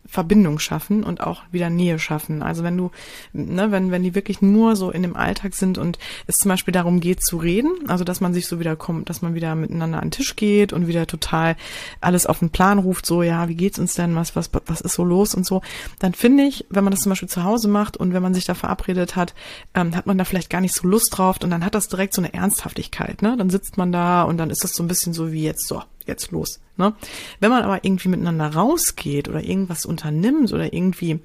Verbindung 0.08 0.58
schaffen 0.58 1.04
und 1.04 1.20
auch 1.20 1.42
wieder 1.50 1.70
Nähe 1.70 1.98
schaffen. 1.98 2.42
Also 2.42 2.62
wenn 2.62 2.76
du, 2.76 2.90
ne, 3.32 3.70
wenn, 3.70 3.90
wenn 3.90 4.02
die 4.02 4.14
wirklich 4.14 4.42
nur 4.42 4.76
so 4.76 4.90
in 4.90 5.02
dem 5.02 5.16
Alltag 5.16 5.54
sind 5.54 5.78
und 5.78 5.98
es 6.26 6.36
zum 6.36 6.48
Beispiel 6.48 6.72
darum 6.72 7.00
geht 7.00 7.24
zu 7.24 7.36
reden, 7.36 7.72
also 7.88 8.04
dass 8.04 8.20
man 8.20 8.34
sich 8.34 8.46
so 8.46 8.60
wieder 8.60 8.76
kommt, 8.76 9.10
dass 9.10 9.22
man 9.22 9.34
wieder 9.34 9.54
miteinander 9.54 9.98
an 9.98 10.06
den 10.06 10.12
Tisch 10.12 10.36
geht 10.36 10.72
und 10.72 10.86
wieder 10.86 11.06
total 11.06 11.56
alles 12.00 12.26
auf 12.26 12.38
den 12.38 12.50
Plan 12.50 12.78
ruft, 12.78 13.06
so, 13.06 13.22
ja, 13.22 13.48
wie 13.48 13.54
geht's 13.54 13.78
uns 13.78 13.94
denn, 13.94 14.14
was, 14.14 14.36
was, 14.36 14.50
was 14.66 14.80
ist 14.80 14.94
so 14.94 15.04
los 15.04 15.34
und 15.34 15.46
so, 15.46 15.62
dann 15.98 16.14
finde 16.14 16.44
ich, 16.44 16.66
wenn 16.70 16.84
man 16.84 16.92
das 16.92 17.00
zum 17.00 17.10
Beispiel 17.10 17.28
zu 17.28 17.44
Hause 17.44 17.68
macht 17.68 17.96
und 17.96 18.12
wenn 18.12 18.22
man 18.22 18.34
sich 18.34 18.44
da 18.44 18.54
verabredet 18.54 19.16
hat, 19.16 19.34
ähm, 19.74 19.94
hat 19.94 20.06
man 20.06 20.18
da 20.18 20.24
vielleicht 20.24 20.50
gar 20.50 20.60
nicht 20.60 20.74
so 20.74 20.86
Lust 20.86 21.16
drauf 21.16 21.38
und 21.42 21.50
dann 21.50 21.64
hat 21.64 21.74
das 21.74 21.88
direkt 21.88 22.14
so 22.14 22.22
eine 22.22 22.32
Ernsthaftigkeit, 22.32 23.22
ne? 23.22 23.36
Dann 23.36 23.50
sitzt 23.50 23.76
man 23.76 23.92
da 23.92 24.22
und 24.22 24.38
dann 24.38 24.50
ist 24.50 24.64
das 24.64 24.72
so 24.72 24.82
ein 24.82 24.88
bisschen 24.88 25.12
so 25.12 25.32
wie 25.32 25.42
jetzt 25.42 25.66
so, 25.66 25.82
jetzt 26.06 26.30
los. 26.30 26.60
Ne? 26.76 26.94
Wenn 27.40 27.50
man 27.50 27.62
aber 27.62 27.84
irgendwie 27.84 28.08
miteinander 28.08 28.54
rausgeht 28.54 29.28
oder 29.28 29.42
irgendwas 29.42 29.86
unternimmt 29.86 30.52
oder 30.52 30.72
irgendwie 30.72 31.20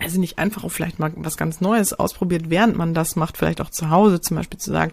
also 0.00 0.20
nicht 0.20 0.38
einfach 0.38 0.64
auch 0.64 0.70
vielleicht 0.70 0.98
mal 0.98 1.12
was 1.16 1.36
ganz 1.36 1.60
Neues 1.60 1.92
ausprobiert, 1.92 2.50
während 2.50 2.76
man 2.76 2.94
das 2.94 3.16
macht, 3.16 3.36
vielleicht 3.36 3.60
auch 3.60 3.70
zu 3.70 3.90
Hause 3.90 4.20
zum 4.20 4.36
Beispiel 4.36 4.58
zu 4.58 4.70
sagen, 4.70 4.92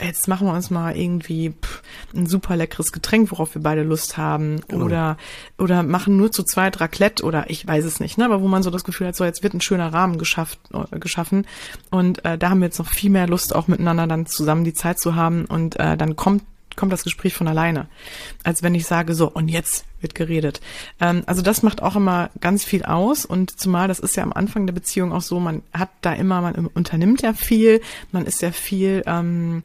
jetzt 0.00 0.28
machen 0.28 0.46
wir 0.46 0.52
uns 0.52 0.70
mal 0.70 0.96
irgendwie 0.96 1.50
pff, 1.52 1.82
ein 2.14 2.26
super 2.26 2.56
leckeres 2.56 2.92
Getränk, 2.92 3.30
worauf 3.30 3.54
wir 3.54 3.62
beide 3.62 3.82
Lust 3.82 4.18
haben, 4.18 4.60
genau. 4.68 4.84
oder 4.84 5.16
oder 5.58 5.82
machen 5.82 6.16
nur 6.16 6.30
zu 6.30 6.42
zweit 6.42 6.80
Raclette 6.80 7.24
oder 7.24 7.48
ich 7.48 7.66
weiß 7.66 7.84
es 7.84 8.00
nicht, 8.00 8.18
ne, 8.18 8.26
aber 8.26 8.42
wo 8.42 8.48
man 8.48 8.62
so 8.62 8.70
das 8.70 8.84
Gefühl 8.84 9.06
hat, 9.06 9.16
so 9.16 9.24
jetzt 9.24 9.42
wird 9.42 9.54
ein 9.54 9.60
schöner 9.60 9.92
Rahmen 9.92 10.18
geschafft, 10.18 10.58
äh, 10.72 10.98
geschaffen 10.98 11.46
und 11.90 12.24
äh, 12.24 12.36
da 12.36 12.50
haben 12.50 12.60
wir 12.60 12.66
jetzt 12.66 12.78
noch 12.78 12.88
viel 12.88 13.10
mehr 13.10 13.26
Lust, 13.26 13.54
auch 13.54 13.68
miteinander 13.68 14.06
dann 14.06 14.26
zusammen 14.26 14.64
die 14.64 14.74
Zeit 14.74 14.98
zu 14.98 15.14
haben 15.14 15.46
und 15.46 15.78
äh, 15.78 15.96
dann 15.96 16.16
kommt 16.16 16.42
kommt 16.76 16.92
das 16.92 17.04
Gespräch 17.04 17.34
von 17.34 17.48
alleine, 17.48 17.88
als 18.44 18.62
wenn 18.62 18.74
ich 18.74 18.86
sage, 18.86 19.14
so, 19.14 19.30
und 19.30 19.48
jetzt 19.48 19.84
wird 20.00 20.14
geredet. 20.14 20.60
Ähm, 21.00 21.22
also 21.26 21.42
das 21.42 21.62
macht 21.62 21.82
auch 21.82 21.96
immer 21.96 22.30
ganz 22.40 22.64
viel 22.64 22.84
aus 22.84 23.24
und 23.24 23.58
zumal 23.58 23.88
das 23.88 23.98
ist 23.98 24.16
ja 24.16 24.22
am 24.22 24.32
Anfang 24.32 24.66
der 24.66 24.74
Beziehung 24.74 25.12
auch 25.12 25.22
so, 25.22 25.40
man 25.40 25.62
hat 25.72 25.90
da 26.02 26.12
immer, 26.12 26.40
man 26.40 26.66
unternimmt 26.66 27.22
ja 27.22 27.32
viel, 27.32 27.80
man 28.12 28.26
ist 28.26 28.42
ja 28.42 28.52
viel, 28.52 29.02
ähm, 29.06 29.62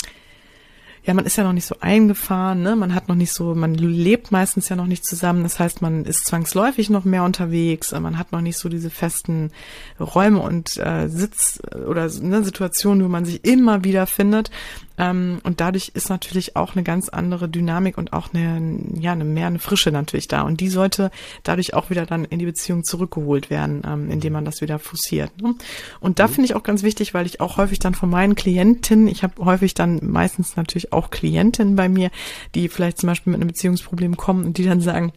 ja, 1.03 1.15
man 1.15 1.25
ist 1.25 1.35
ja 1.35 1.43
noch 1.43 1.53
nicht 1.53 1.65
so 1.65 1.75
eingefahren, 1.79 2.61
ne? 2.61 2.75
Man 2.75 2.93
hat 2.93 3.07
noch 3.07 3.15
nicht 3.15 3.33
so, 3.33 3.55
man 3.55 3.73
lebt 3.73 4.31
meistens 4.31 4.69
ja 4.69 4.75
noch 4.75 4.85
nicht 4.85 5.03
zusammen. 5.03 5.41
Das 5.41 5.59
heißt, 5.59 5.81
man 5.81 6.05
ist 6.05 6.27
zwangsläufig 6.27 6.91
noch 6.91 7.05
mehr 7.05 7.23
unterwegs. 7.23 7.91
Man 7.91 8.19
hat 8.19 8.31
noch 8.31 8.41
nicht 8.41 8.57
so 8.57 8.69
diese 8.69 8.91
festen 8.91 9.51
Räume 9.99 10.39
und 10.39 10.77
äh, 10.77 11.07
Sitz 11.07 11.59
oder 11.87 12.07
ne, 12.21 12.43
Situationen, 12.43 13.03
wo 13.03 13.07
man 13.07 13.25
sich 13.25 13.43
immer 13.43 13.83
wieder 13.83 14.05
findet. 14.05 14.51
Ähm, 14.97 15.39
und 15.43 15.61
dadurch 15.61 15.91
ist 15.93 16.09
natürlich 16.09 16.55
auch 16.55 16.75
eine 16.75 16.83
ganz 16.83 17.09
andere 17.09 17.49
Dynamik 17.49 17.97
und 17.97 18.13
auch 18.13 18.33
eine, 18.33 18.79
ja, 18.99 19.13
eine 19.13 19.23
mehr 19.23 19.47
eine 19.47 19.59
Frische 19.59 19.91
natürlich 19.91 20.27
da. 20.27 20.41
Und 20.41 20.59
die 20.59 20.69
sollte 20.69 21.11
dadurch 21.43 21.73
auch 21.73 21.89
wieder 21.89 22.05
dann 22.05 22.25
in 22.25 22.39
die 22.39 22.45
Beziehung 22.45 22.83
zurückgeholt 22.83 23.49
werden, 23.49 23.81
ähm, 23.85 24.11
indem 24.11 24.33
man 24.33 24.45
das 24.45 24.61
wieder 24.61 24.79
forciert. 24.79 25.31
Ne? 25.41 25.55
Und 25.99 26.19
da 26.19 26.27
mhm. 26.27 26.31
finde 26.31 26.45
ich 26.45 26.55
auch 26.55 26.63
ganz 26.63 26.83
wichtig, 26.83 27.13
weil 27.13 27.25
ich 27.25 27.41
auch 27.41 27.57
häufig 27.57 27.79
dann 27.79 27.95
von 27.95 28.09
meinen 28.09 28.35
Klientinnen, 28.35 29.07
ich 29.07 29.23
habe 29.23 29.43
häufig 29.43 29.73
dann 29.73 29.99
meistens 30.01 30.55
natürlich 30.55 30.93
auch 30.93 31.09
Klientinnen 31.09 31.75
bei 31.75 31.89
mir, 31.89 32.11
die 32.55 32.69
vielleicht 32.69 32.99
zum 32.99 33.07
Beispiel 33.07 33.31
mit 33.31 33.41
einem 33.41 33.47
Beziehungsproblem 33.47 34.17
kommen 34.17 34.45
und 34.45 34.57
die 34.57 34.65
dann 34.65 34.81
sagen, 34.81 35.13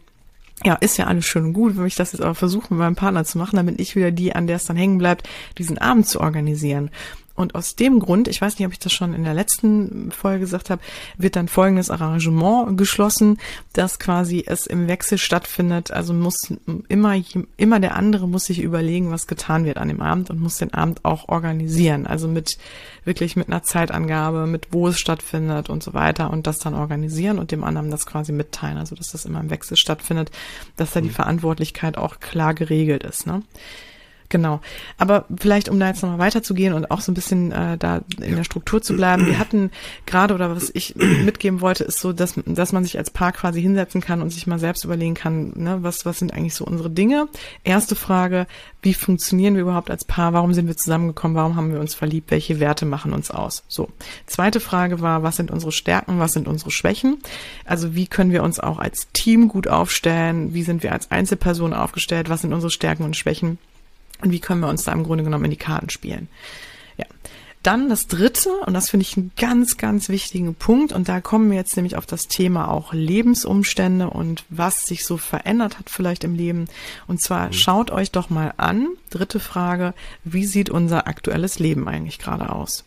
ja, 0.63 0.75
ist 0.75 0.97
ja 0.97 1.07
alles 1.07 1.25
schön 1.25 1.45
und 1.45 1.53
gut, 1.53 1.75
wenn 1.75 1.85
ich 1.85 1.95
das 1.95 2.13
jetzt 2.13 2.21
aber 2.21 2.35
versuche, 2.35 2.73
mit 2.73 2.79
meinem 2.79 2.95
Partner 2.95 3.25
zu 3.25 3.37
machen, 3.37 3.57
damit 3.57 3.79
ich 3.79 3.95
wieder 3.95 4.11
die, 4.11 4.33
an 4.33 4.47
der 4.47 4.55
es 4.55 4.65
dann 4.65 4.77
hängen 4.77 4.97
bleibt, 4.97 5.27
diesen 5.57 5.77
Abend 5.77 6.07
zu 6.07 6.21
organisieren. 6.21 6.91
Und 7.35 7.53
aus 7.53 7.75
dem 7.75 7.99
Grund, 7.99 8.29
ich 8.29 8.41
weiß 8.41 8.57
nicht, 8.57 8.65
ob 8.65 8.71
ich 8.71 8.79
das 8.79 8.93
schon 8.93 9.13
in 9.13 9.25
der 9.25 9.33
letzten 9.33 10.11
Folge 10.11 10.39
gesagt 10.39 10.69
habe, 10.69 10.81
wird 11.17 11.35
dann 11.35 11.49
folgendes 11.49 11.89
Arrangement 11.89 12.77
geschlossen, 12.77 13.39
dass 13.73 13.99
quasi 13.99 14.43
es 14.47 14.65
im 14.67 14.87
Wechsel 14.87 15.17
stattfindet. 15.17 15.91
Also 15.91 16.13
muss 16.13 16.53
immer, 16.87 17.15
immer 17.57 17.79
der 17.81 17.95
andere 17.95 18.27
muss 18.27 18.45
sich 18.45 18.61
überlegen, 18.61 19.11
was 19.11 19.27
getan 19.27 19.65
wird 19.65 19.77
an 19.77 19.89
dem 19.89 20.01
Abend 20.01 20.29
und 20.29 20.39
muss 20.39 20.57
den 20.57 20.73
Abend 20.73 21.03
auch 21.03 21.27
organisieren. 21.27 22.07
Also 22.07 22.29
mit, 22.29 22.57
wirklich 23.03 23.35
mit 23.35 23.47
einer 23.47 23.63
Zeitangabe, 23.63 24.47
mit 24.47 24.67
wo 24.71 24.87
es 24.87 24.97
stattfindet 24.97 25.69
und 25.69 25.83
so 25.83 25.93
weiter 25.93 26.31
und 26.31 26.47
das 26.47 26.59
dann 26.59 26.73
organisieren 26.73 27.37
und 27.37 27.51
dem 27.51 27.65
anderen 27.65 27.91
das 27.91 28.05
quasi 28.05 28.31
mitteilen. 28.31 28.77
Also 28.77 28.95
dass 28.95 29.11
das 29.11 29.25
immer 29.25 29.41
im 29.41 29.49
Wechsel 29.49 29.75
stattfindet, 29.75 30.31
dass 30.77 30.91
da 30.91 31.01
die 31.01 31.09
mhm. 31.09 31.13
Verantwortlichkeit 31.13 31.97
auch 31.97 32.21
klar 32.21 32.53
geregelt 32.53 33.03
ist. 33.03 33.27
Ne? 33.27 33.43
Genau. 34.29 34.59
Aber 34.97 35.25
vielleicht, 35.37 35.69
um 35.69 35.79
da 35.79 35.87
jetzt 35.87 36.01
nochmal 36.01 36.19
weiterzugehen 36.19 36.73
und 36.73 36.89
auch 36.89 37.01
so 37.01 37.11
ein 37.11 37.15
bisschen 37.15 37.51
äh, 37.51 37.77
da 37.77 38.01
in 38.19 38.35
der 38.35 38.43
Struktur 38.43 38.81
zu 38.81 38.95
bleiben. 38.95 39.27
Wir 39.27 39.37
hatten 39.37 39.71
gerade, 40.05 40.33
oder 40.33 40.55
was 40.55 40.71
ich 40.73 40.95
mitgeben 40.95 41.61
wollte, 41.61 41.83
ist 41.83 41.99
so, 41.99 42.11
dass, 42.11 42.33
dass 42.45 42.71
man 42.71 42.83
sich 42.83 42.97
als 42.97 43.11
Paar 43.11 43.31
quasi 43.31 43.61
hinsetzen 43.61 44.01
kann 44.01 44.21
und 44.21 44.31
sich 44.31 44.47
mal 44.47 44.59
selbst 44.59 44.83
überlegen 44.83 45.13
kann, 45.13 45.53
ne, 45.55 45.77
was, 45.81 46.05
was 46.05 46.19
sind 46.19 46.33
eigentlich 46.33 46.55
so 46.55 46.65
unsere 46.65 46.89
Dinge? 46.89 47.27
Erste 47.63 47.95
Frage, 47.95 48.47
wie 48.81 48.93
funktionieren 48.93 49.55
wir 49.55 49.61
überhaupt 49.61 49.91
als 49.91 50.05
Paar? 50.05 50.33
Warum 50.33 50.53
sind 50.53 50.67
wir 50.67 50.77
zusammengekommen? 50.77 51.35
Warum 51.35 51.55
haben 51.55 51.71
wir 51.71 51.79
uns 51.79 51.93
verliebt? 51.93 52.31
Welche 52.31 52.59
Werte 52.59 52.85
machen 52.85 53.13
uns 53.13 53.31
aus? 53.31 53.63
So. 53.67 53.89
Zweite 54.25 54.59
Frage 54.59 55.01
war, 55.01 55.23
was 55.23 55.35
sind 55.35 55.51
unsere 55.51 55.71
Stärken? 55.71 56.19
Was 56.19 56.33
sind 56.33 56.47
unsere 56.47 56.71
Schwächen? 56.71 57.17
Also 57.65 57.95
wie 57.95 58.07
können 58.07 58.31
wir 58.31 58.43
uns 58.43 58.59
auch 58.59 58.79
als 58.79 59.07
Team 59.13 59.47
gut 59.47 59.67
aufstellen? 59.67 60.53
Wie 60.53 60.63
sind 60.63 60.83
wir 60.83 60.91
als 60.91 61.11
Einzelperson 61.11 61.73
aufgestellt? 61.73 62.29
Was 62.29 62.41
sind 62.41 62.53
unsere 62.53 62.71
Stärken 62.71 63.03
und 63.03 63.15
Schwächen? 63.15 63.59
Und 64.21 64.31
wie 64.31 64.39
können 64.39 64.61
wir 64.61 64.69
uns 64.69 64.83
da 64.83 64.91
im 64.91 65.03
Grunde 65.03 65.23
genommen 65.23 65.45
in 65.45 65.51
die 65.51 65.57
Karten 65.57 65.89
spielen? 65.89 66.27
Ja. 66.97 67.05
Dann 67.63 67.89
das 67.89 68.07
dritte, 68.07 68.49
und 68.65 68.73
das 68.73 68.89
finde 68.89 69.03
ich 69.03 69.17
einen 69.17 69.31
ganz, 69.37 69.77
ganz 69.77 70.07
wichtigen 70.09 70.55
Punkt, 70.55 70.93
und 70.93 71.09
da 71.09 71.19
kommen 71.19 71.49
wir 71.49 71.57
jetzt 71.57 71.75
nämlich 71.75 71.95
auf 71.95 72.05
das 72.05 72.27
Thema 72.27 72.69
auch 72.69 72.93
Lebensumstände 72.93 74.09
und 74.09 74.45
was 74.49 74.81
sich 74.85 75.05
so 75.05 75.17
verändert 75.17 75.79
hat 75.79 75.89
vielleicht 75.89 76.23
im 76.23 76.35
Leben. 76.35 76.65
Und 77.07 77.21
zwar 77.21 77.47
mhm. 77.47 77.53
schaut 77.53 77.91
euch 77.91 78.11
doch 78.11 78.29
mal 78.29 78.53
an, 78.57 78.87
dritte 79.09 79.39
Frage, 79.39 79.93
wie 80.23 80.45
sieht 80.45 80.69
unser 80.69 81.07
aktuelles 81.07 81.59
Leben 81.59 81.87
eigentlich 81.87 82.19
gerade 82.19 82.51
aus? 82.51 82.85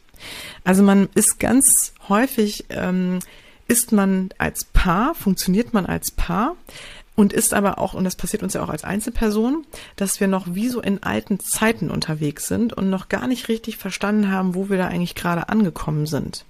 Also 0.65 0.83
man 0.83 1.09
ist 1.15 1.39
ganz 1.39 1.93
häufig, 2.09 2.65
ähm, 2.71 3.21
ist 3.69 3.93
man 3.93 4.31
als 4.39 4.65
Paar, 4.65 5.15
funktioniert 5.15 5.75
man 5.75 5.87
als 5.87 6.11
Paar, 6.11 6.57
und 7.19 7.33
ist 7.33 7.53
aber 7.53 7.81
auch, 7.81 7.95
und 7.95 8.05
das 8.05 8.15
passiert 8.15 8.45
uns 8.45 8.55
ja 8.55 8.63
auch 8.63 8.69
als 8.69 8.85
Einzelperson, 8.85 9.67
dass 9.97 10.21
wir 10.21 10.29
noch 10.29 10.55
wie 10.55 10.69
so 10.69 10.81
in 10.81 11.03
alten 11.03 11.41
Zeiten 11.41 11.91
unterwegs 11.91 12.47
sind 12.47 12.73
und 12.73 12.91
noch 12.91 13.09
gar 13.09 13.27
nicht 13.27 13.49
richtig 13.49 13.77
verstanden 13.77 14.31
haben, 14.31 14.55
wo 14.55 14.71
wir 14.71 14.79
da 14.79 14.87
eigentlich 14.87 15.17
gerade 15.17 15.49
angekommen 15.49 16.07
sind. 16.07 16.45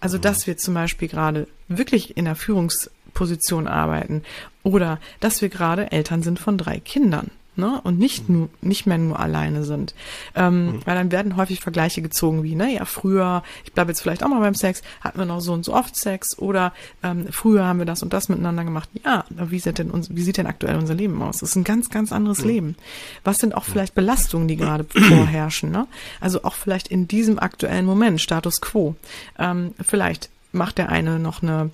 Also, 0.00 0.16
dass 0.16 0.46
wir 0.46 0.56
zum 0.56 0.72
Beispiel 0.72 1.08
gerade 1.08 1.46
wirklich 1.68 2.16
in 2.16 2.24
der 2.24 2.36
Führungsposition 2.36 3.66
arbeiten 3.66 4.22
oder 4.62 4.98
dass 5.20 5.42
wir 5.42 5.50
gerade 5.50 5.92
Eltern 5.92 6.22
sind 6.22 6.38
von 6.38 6.56
drei 6.56 6.80
Kindern 6.80 7.30
ne? 7.56 7.80
und 7.84 7.98
nicht 7.98 8.28
nur 8.28 8.48
nicht 8.60 8.86
mehr 8.86 8.98
nur 8.98 9.18
alleine 9.18 9.64
sind. 9.64 9.94
Ähm, 10.34 10.66
mhm. 10.66 10.80
Weil 10.84 10.94
dann 10.94 11.12
werden 11.12 11.36
häufig 11.36 11.60
Vergleiche 11.60 12.02
gezogen 12.02 12.42
wie, 12.42 12.54
ne, 12.54 12.74
ja, 12.74 12.84
früher, 12.84 13.42
ich 13.64 13.72
bleibe 13.72 13.90
jetzt 13.90 14.00
vielleicht 14.00 14.22
auch 14.22 14.28
mal 14.28 14.40
beim 14.40 14.54
Sex, 14.54 14.82
hatten 15.00 15.18
wir 15.18 15.26
noch 15.26 15.40
so 15.40 15.52
und 15.52 15.64
so 15.64 15.74
oft 15.74 15.96
Sex 15.96 16.38
oder 16.38 16.72
ähm, 17.02 17.26
früher 17.30 17.64
haben 17.64 17.78
wir 17.78 17.86
das 17.86 18.02
und 18.02 18.12
das 18.12 18.28
miteinander 18.28 18.64
gemacht. 18.64 18.88
Ja, 19.04 19.24
wie 19.30 19.58
sieht 19.58 19.78
denn 19.78 19.90
uns, 19.90 20.14
wie 20.14 20.22
sieht 20.22 20.36
denn 20.36 20.46
aktuell 20.46 20.76
unser 20.76 20.94
Leben 20.94 21.20
aus? 21.22 21.38
Das 21.38 21.50
ist 21.50 21.56
ein 21.56 21.64
ganz, 21.64 21.90
ganz 21.90 22.12
anderes 22.12 22.40
mhm. 22.42 22.48
Leben. 22.48 22.76
Was 23.24 23.38
sind 23.38 23.54
auch 23.54 23.64
vielleicht 23.64 23.94
Belastungen, 23.94 24.48
die 24.48 24.56
gerade 24.56 24.84
vorherrschen? 24.88 25.70
Ne? 25.70 25.86
Also 26.20 26.44
auch 26.44 26.54
vielleicht 26.54 26.88
in 26.88 27.08
diesem 27.08 27.38
aktuellen 27.38 27.86
Moment, 27.86 28.20
Status 28.20 28.60
quo. 28.60 28.94
Ähm, 29.38 29.74
vielleicht 29.80 30.30
macht 30.52 30.78
der 30.78 30.88
eine 30.88 31.18
noch 31.18 31.42
eine 31.42 31.70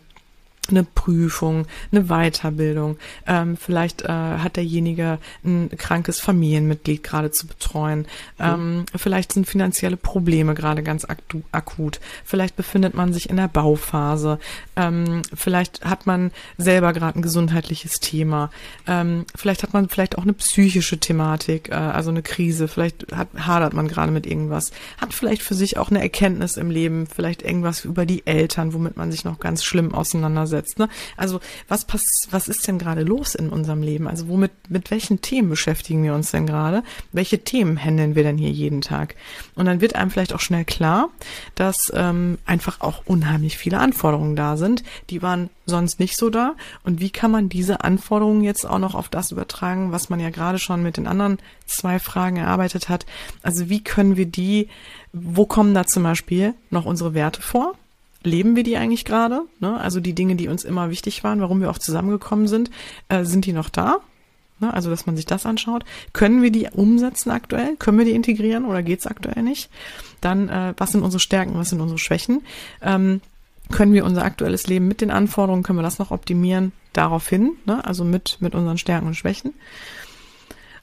eine 0.71 0.85
Prüfung, 0.85 1.67
eine 1.93 2.05
Weiterbildung. 2.05 2.97
Ähm, 3.27 3.57
vielleicht 3.57 4.03
äh, 4.03 4.09
hat 4.09 4.57
derjenige 4.57 5.19
ein 5.45 5.71
krankes 5.77 6.21
Familienmitglied 6.21 7.03
gerade 7.03 7.31
zu 7.31 7.47
betreuen. 7.47 8.07
Ähm, 8.39 8.85
vielleicht 8.95 9.33
sind 9.33 9.47
finanzielle 9.47 9.97
Probleme 9.97 10.55
gerade 10.55 10.83
ganz 10.83 11.07
akut. 11.53 12.01
Vielleicht 12.25 12.57
befindet 12.57 12.95
man 12.95 13.13
sich 13.13 13.31
in 13.31 13.37
der 13.37 13.49
Bauphase. 13.49 14.39
Ähm, 14.77 15.23
vielleicht 15.35 15.85
hat 15.85 16.07
man 16.07 16.31
selber 16.59 16.93
gerade 16.93 17.19
ein 17.19 17.23
gesundheitliches 17.23 18.01
Thema. 18.01 18.51
Ähm, 18.87 19.25
vielleicht 19.35 19.63
hat 19.63 19.73
man 19.73 19.89
vielleicht 19.89 20.19
auch 20.19 20.23
eine 20.23 20.33
psychische 20.33 20.99
Thematik, 20.99 21.71
äh, 21.71 21.75
also 21.75 22.11
eine 22.11 22.23
Krise. 22.23 22.69
Vielleicht 22.69 23.07
hat, 23.15 23.29
hadert 23.37 23.75
man 23.75 23.89
gerade 23.89 24.13
mit 24.13 24.27
irgendwas. 24.27 24.71
Hat 24.99 25.15
vielleicht 25.15 25.43
für 25.43 25.55
sich 25.55 25.79
auch 25.79 25.91
eine 25.91 26.01
Erkenntnis 26.01 26.57
im 26.57 26.71
Leben. 26.71 27.07
Vielleicht 27.07 27.43
irgendwas 27.43 27.85
über 27.85 28.07
die 28.07 28.27
Eltern, 28.27 28.73
womit 28.73 28.97
man 28.97 29.11
sich 29.11 29.25
noch 29.25 29.41
ganz 29.41 29.65
schlimm 29.65 29.95
auseinandersetzt 29.95 30.60
umsetzt. 30.61 30.79
Ne? 30.79 30.89
Also 31.17 31.41
was 31.69 31.85
pass 31.85 32.03
was 32.31 32.49
ist 32.49 32.67
denn 32.67 32.79
gerade 32.79 33.03
los 33.03 33.35
in 33.35 33.51
unserem 33.51 33.83
Leben? 33.83 34.07
Also 34.07 34.29
womit 34.29 34.53
mit 34.69 34.91
welchen 34.91 35.21
Themen 35.21 35.49
beschäftigen 35.49 36.03
wir 36.03 36.15
uns 36.15 36.31
denn 36.31 36.47
gerade? 36.47 36.83
Welche 37.13 37.43
Themen 37.43 37.83
handeln 37.83 38.15
wir 38.15 38.23
denn 38.23 38.39
hier 38.39 38.51
jeden 38.51 38.81
Tag? 38.81 39.15
Und 39.55 39.67
dann 39.67 39.81
wird 39.81 39.95
einem 39.95 40.11
vielleicht 40.11 40.35
auch 40.35 40.41
schnell 40.41 40.65
klar, 40.65 41.09
dass 41.55 41.91
ähm, 41.95 42.39
einfach 42.47 42.81
auch 42.81 43.03
unheimlich 43.07 43.57
viele 43.57 43.79
Anforderungen 43.79 44.37
da 44.37 44.57
sind. 44.57 44.83
Die 45.11 45.23
waren 45.23 45.51
sonst 45.67 46.01
nicht 46.01 46.17
so 46.17 46.31
da. 46.31 46.55
Und 46.85 47.01
wie 47.01 47.11
kann 47.11 47.31
man 47.31 47.49
diese 47.49 47.83
Anforderungen 47.83 48.43
jetzt 48.43 48.67
auch 48.67 48.79
noch 48.79 48.95
auf 48.95 49.09
das 49.09 49.31
übertragen, 49.31 49.93
was 49.93 50.11
man 50.11 50.21
ja 50.21 50.31
gerade 50.31 50.59
schon 50.59 50.83
mit 50.83 50.97
den 50.97 51.07
anderen 51.07 51.39
zwei 51.67 51.99
Fragen 51.99 52.37
erarbeitet 52.37 52.89
hat? 52.89 53.07
Also 53.43 53.69
wie 53.69 53.83
können 53.83 54.17
wir 54.17 54.27
die, 54.27 54.69
wo 55.13 55.47
kommen 55.47 55.75
da 55.75 55.87
zum 55.87 56.03
Beispiel 56.03 56.55
noch 56.71 56.85
unsere 56.85 57.15
Werte 57.15 57.43
vor? 57.43 57.75
Leben 58.23 58.57
wir 58.57 58.63
die 58.63 58.77
eigentlich 58.77 59.05
gerade? 59.05 59.43
Ne? 59.61 59.79
Also 59.79 60.01
die 60.01 60.15
Dinge, 60.15 60.37
die 60.37 60.49
uns 60.49 60.65
immer 60.65 60.91
wichtig 60.91 61.25
waren, 61.25 61.41
warum 61.41 61.61
wir 61.61 61.71
auch 61.71 61.79
zusammengekommen 61.79 62.49
sind, 62.49 62.71
äh, 63.09 63.25
sind 63.25 63.47
die 63.47 63.53
noch 63.53 63.69
da? 63.69 64.01
Ne? 64.61 64.73
Also 64.73 64.91
dass 64.91 65.07
man 65.07 65.17
sich 65.17 65.27
das 65.27 65.47
anschaut. 65.47 65.85
Können 66.13 66.43
wir 66.43 66.53
die 66.53 66.69
umsetzen 66.71 67.31
aktuell? 67.31 67.77
Können 67.77 67.99
wir 67.99 68.05
die 68.05 68.13
integrieren 68.13 68.65
oder 68.65 68.83
geht's 68.83 69.07
aktuell 69.07 69.43
nicht? 69.43 69.71
Dann, 70.21 70.49
äh, 70.49 70.75
was 70.77 70.93
sind 70.93 71.03
unsere 71.03 71.21
Stärken, 71.21 71.55
was 71.55 71.71
sind 71.71 71.81
unsere 71.81 71.99
Schwächen? 71.99 72.43
Ähm, 72.83 73.21
können 73.71 73.93
wir 73.93 74.05
unser 74.05 74.25
aktuelles 74.25 74.67
Leben 74.67 74.89
mit 74.89 75.01
den 75.01 75.11
Anforderungen, 75.11 75.63
können 75.63 75.79
wir 75.79 75.85
das 75.85 75.99
noch 75.99 76.11
optimieren 76.11 76.73
daraufhin, 76.93 77.53
ne? 77.67 77.85
also 77.85 78.05
mit, 78.05 78.39
mit 78.41 78.55
unseren 78.55 78.79
Stärken 78.79 79.07
und 79.07 79.15
Schwächen. 79.15 79.55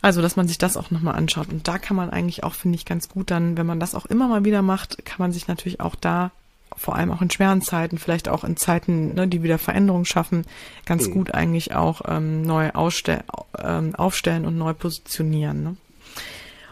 Also, 0.02 0.22
dass 0.22 0.36
man 0.36 0.48
sich 0.48 0.58
das 0.58 0.78
auch 0.78 0.92
nochmal 0.92 1.16
anschaut. 1.16 1.50
Und 1.50 1.68
da 1.68 1.80
kann 1.80 1.98
man 1.98 2.12
eigentlich 2.12 2.44
auch, 2.44 2.54
finde 2.54 2.76
ich, 2.76 2.86
ganz 2.86 3.10
gut 3.10 3.32
dann, 3.32 3.58
wenn 3.58 3.66
man 3.66 3.80
das 3.80 3.96
auch 3.96 4.06
immer 4.06 4.28
mal 4.28 4.46
wieder 4.46 4.62
macht, 4.62 5.04
kann 5.06 5.18
man 5.20 5.32
sich 5.32 5.48
natürlich 5.48 5.80
auch 5.80 5.96
da 5.96 6.32
vor 6.78 6.96
allem 6.96 7.12
auch 7.12 7.22
in 7.22 7.32
schweren 7.32 7.62
Zeiten, 7.62 7.98
vielleicht 7.98 8.30
auch 8.30 8.44
in 8.44 8.56
Zeiten, 8.56 9.16
ne, 9.16 9.28
die 9.28 9.44
wieder 9.44 9.58
Veränderungen 9.58 10.06
schaffen, 10.06 10.46
ganz 10.86 11.08
mhm. 11.08 11.12
gut 11.12 11.34
eigentlich 11.34 11.74
auch 11.74 12.02
ähm, 12.08 12.44
neu 12.44 12.70
ausstell, 12.72 13.24
ähm, 13.62 13.96
aufstellen 13.96 14.46
und 14.46 14.58
neu 14.58 14.74
positionieren. 14.74 15.64
Ne? 15.64 15.76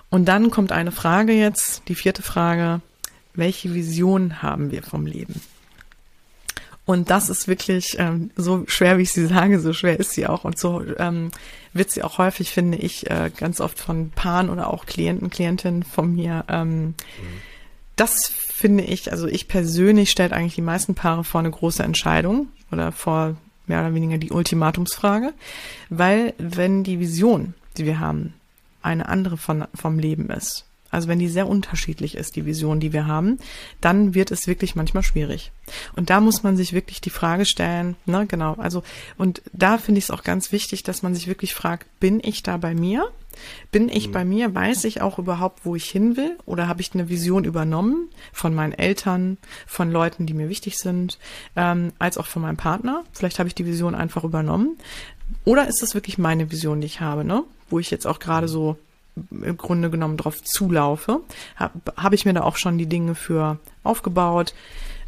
Und 0.10 0.26
dann 0.26 0.52
kommt 0.52 0.72
eine 0.72 0.92
Frage 0.92 1.34
jetzt, 1.34 1.84
die 1.88 1.96
vierte 1.96 2.22
Frage, 2.22 2.82
welche 3.34 3.74
Vision 3.74 4.42
haben 4.42 4.72
wir 4.72 4.84
vom 4.84 5.06
Leben? 5.06 5.42
Und 6.86 7.10
das 7.10 7.30
ist 7.30 7.48
wirklich 7.48 7.98
ähm, 7.98 8.30
so 8.36 8.64
schwer, 8.68 9.00
wie 9.00 9.04
ich 9.04 9.12
sie 9.12 9.26
sage, 9.26 9.60
so 9.60 9.74
schwer 9.74 10.00
ist 10.00 10.12
sie 10.12 10.28
auch. 10.28 10.46
Und 10.46 10.60
so 10.60 10.84
ähm, 11.00 11.32
wird 11.74 11.90
sie 11.90 12.04
auch 12.04 12.20
häufig, 12.20 12.52
finde 12.52 12.78
ich, 12.78 13.10
äh, 13.10 13.32
ganz 13.36 13.60
oft 13.60 13.80
von 13.80 14.12
Paaren 14.12 14.52
oder 14.52 14.72
auch 14.72 14.86
Klienten, 14.86 15.32
Klientinnen 15.32 15.82
von 15.82 16.14
mir 16.14 16.46
ähm, 16.48 16.86
mhm 16.86 16.94
das 17.96 18.28
finde 18.28 18.84
ich, 18.84 19.12
also 19.12 19.28
ich 19.28 19.48
persönlich 19.48 20.12
stellt 20.12 20.34
eigentlich 20.34 20.56
die 20.56 20.62
meisten 20.62 20.96
Paare 20.96 21.24
vor 21.24 21.40
eine 21.40 21.52
große 21.52 21.84
Entscheidung 21.84 22.48
oder 22.72 22.92
vor 22.92 23.36
mehr 23.68 23.82
oder 23.82 23.94
weniger 23.94 24.18
die 24.18 24.32
Ultimatumsfrage, 24.32 25.34
weil 25.90 26.34
wenn 26.38 26.84
die 26.84 27.00
Vision, 27.00 27.54
die 27.78 27.86
wir 27.86 28.00
haben, 28.00 28.34
eine 28.82 29.10
andere 29.10 29.38
von, 29.38 29.66
vom 29.74 29.98
Leben 29.98 30.30
ist, 30.30 30.66
also 30.96 31.10
wenn 31.10 31.20
die 31.20 31.28
sehr 31.28 31.48
unterschiedlich 31.48 32.16
ist, 32.16 32.38
die 32.38 32.46
Vision, 32.46 32.80
die 32.80 32.94
wir 32.94 33.06
haben, 33.06 33.38
dann 33.82 34.14
wird 34.14 34.32
es 34.32 34.48
wirklich 34.48 34.76
manchmal 34.76 35.04
schwierig. 35.04 35.52
Und 35.98 36.10
da 36.10 36.22
muss 36.22 36.42
man 36.42 36.56
sich 36.56 36.72
wirklich 36.72 37.02
die 37.02 37.10
Frage 37.10 37.46
stellen, 37.46 37.98
ne, 38.06 38.26
genau, 38.28 38.54
also, 38.54 38.82
und 39.18 39.42
da 39.52 39.78
finde 39.78 40.00
ich 40.00 40.06
es 40.06 40.12
auch 40.12 40.24
ganz 40.24 40.54
wichtig, 40.54 40.84
dass 40.84 41.04
man 41.04 41.14
sich 41.14 41.28
wirklich 41.28 41.54
fragt, 41.54 41.88
bin 42.00 42.22
ich 42.24 42.44
da 42.44 42.56
bei 42.56 42.74
mir? 42.74 43.10
Bin 43.72 43.90
ich 43.90 44.08
mhm. 44.08 44.12
bei 44.14 44.24
mir? 44.24 44.56
Weiß 44.56 44.86
ich 44.86 45.02
auch 45.02 45.20
überhaupt, 45.20 45.66
wo 45.66 45.76
ich 45.76 45.90
hin 45.90 46.16
will? 46.16 46.38
Oder 46.46 46.70
habe 46.70 46.80
ich 46.80 46.94
eine 46.94 47.10
Vision 47.10 47.44
übernommen 47.44 48.08
von 48.32 48.56
meinen 48.56 48.72
Eltern, 48.72 49.38
von 49.68 49.92
Leuten, 49.92 50.26
die 50.26 50.34
mir 50.34 50.48
wichtig 50.48 50.78
sind, 50.78 51.20
ähm, 51.58 51.92
als 52.00 52.18
auch 52.18 52.28
von 52.28 52.42
meinem 52.42 52.56
Partner? 52.56 53.04
Vielleicht 53.12 53.40
habe 53.40 53.50
ich 53.50 53.56
die 53.56 53.66
Vision 53.66 53.96
einfach 53.96 54.24
übernommen. 54.24 54.78
Oder 55.44 55.68
ist 55.68 55.82
das 55.82 55.94
wirklich 55.94 56.18
meine 56.18 56.52
Vision, 56.52 56.80
die 56.80 56.88
ich 56.88 57.02
habe, 57.02 57.26
ne? 57.26 57.44
Wo 57.70 57.80
ich 57.80 57.92
jetzt 57.92 58.08
auch 58.08 58.20
gerade 58.20 58.48
so 58.48 58.78
im 59.32 59.58
Grunde 59.58 59.90
genommen 59.90 60.18
drauf 60.18 60.44
zulaufe, 60.44 61.22
habe 61.56 61.94
hab 61.96 62.14
ich 62.14 62.26
mir 62.26 62.34
da 62.34 62.42
auch 62.42 62.58
schon 62.58 62.78
die 62.78 62.88
Dinge 62.88 63.16
für 63.16 63.60
aufgebaut. 63.84 64.54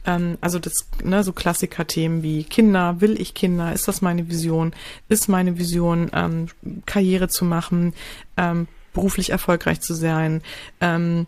Ähm, 0.05 0.38
also 0.41 0.60
das, 0.60 0.88
ne, 1.03 1.24
so 1.24 1.34
Klassiker-Themen 1.34 2.24
wie 2.24 2.43
Kinder, 2.43 3.01
will 3.01 3.20
ich 3.20 3.34
Kinder, 3.34 3.74
ist 3.74 3.88
das 3.88 4.01
meine 4.01 4.30
Vision, 4.30 4.74
ist 5.10 5.28
meine 5.28 5.58
Vision, 5.58 6.10
ähm, 6.14 6.47
Karriere 6.86 7.28
zu 7.28 7.45
machen, 7.45 7.93
ähm, 8.38 8.68
beruflich 8.93 9.30
erfolgreich 9.30 9.82
zu 9.82 9.93
sein, 9.93 10.41
ähm, 10.82 11.28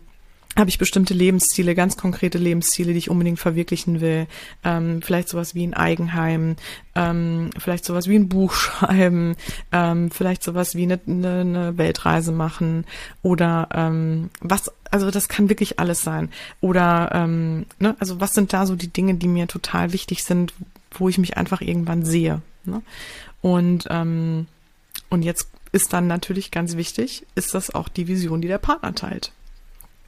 habe 0.60 0.70
ich 0.70 0.78
bestimmte 0.78 1.14
Lebensziele, 1.14 1.74
ganz 1.74 1.96
konkrete 1.96 2.38
Lebensziele, 2.38 2.92
die 2.92 2.98
ich 2.98 3.10
unbedingt 3.10 3.40
verwirklichen 3.40 4.00
will. 4.00 4.26
Ähm, 4.62 5.02
vielleicht 5.02 5.28
sowas 5.28 5.54
wie 5.54 5.66
ein 5.66 5.74
Eigenheim, 5.74 6.56
ähm, 6.94 7.50
vielleicht 7.58 7.84
sowas 7.84 8.06
wie 8.06 8.16
ein 8.16 8.28
Buch 8.28 8.52
schreiben, 8.54 9.36
ähm, 9.72 10.10
vielleicht 10.10 10.42
sowas 10.42 10.74
wie 10.74 10.84
eine, 10.84 11.00
eine, 11.06 11.78
Weltreise 11.78 12.32
machen 12.32 12.84
oder 13.22 13.68
ähm, 13.72 14.30
was, 14.40 14.70
also 14.90 15.10
das 15.10 15.28
kann 15.28 15.48
wirklich 15.48 15.78
alles 15.78 16.02
sein. 16.02 16.30
Oder 16.60 17.10
ähm, 17.12 17.66
ne, 17.78 17.96
also 17.98 18.20
was 18.20 18.32
sind 18.32 18.52
da 18.52 18.66
so 18.66 18.76
die 18.76 18.92
Dinge, 18.92 19.14
die 19.14 19.28
mir 19.28 19.48
total 19.48 19.92
wichtig 19.92 20.22
sind, 20.22 20.54
wo 20.92 21.08
ich 21.08 21.18
mich 21.18 21.36
einfach 21.36 21.60
irgendwann 21.60 22.04
sehe. 22.04 22.42
Ne? 22.64 22.82
Und 23.40 23.86
ähm, 23.90 24.46
und 25.08 25.22
jetzt 25.22 25.48
ist 25.72 25.92
dann 25.92 26.06
natürlich 26.06 26.50
ganz 26.50 26.76
wichtig, 26.76 27.26
ist 27.34 27.54
das 27.54 27.74
auch 27.74 27.88
die 27.88 28.08
Vision, 28.08 28.40
die 28.40 28.48
der 28.48 28.58
Partner 28.58 28.94
teilt. 28.94 29.32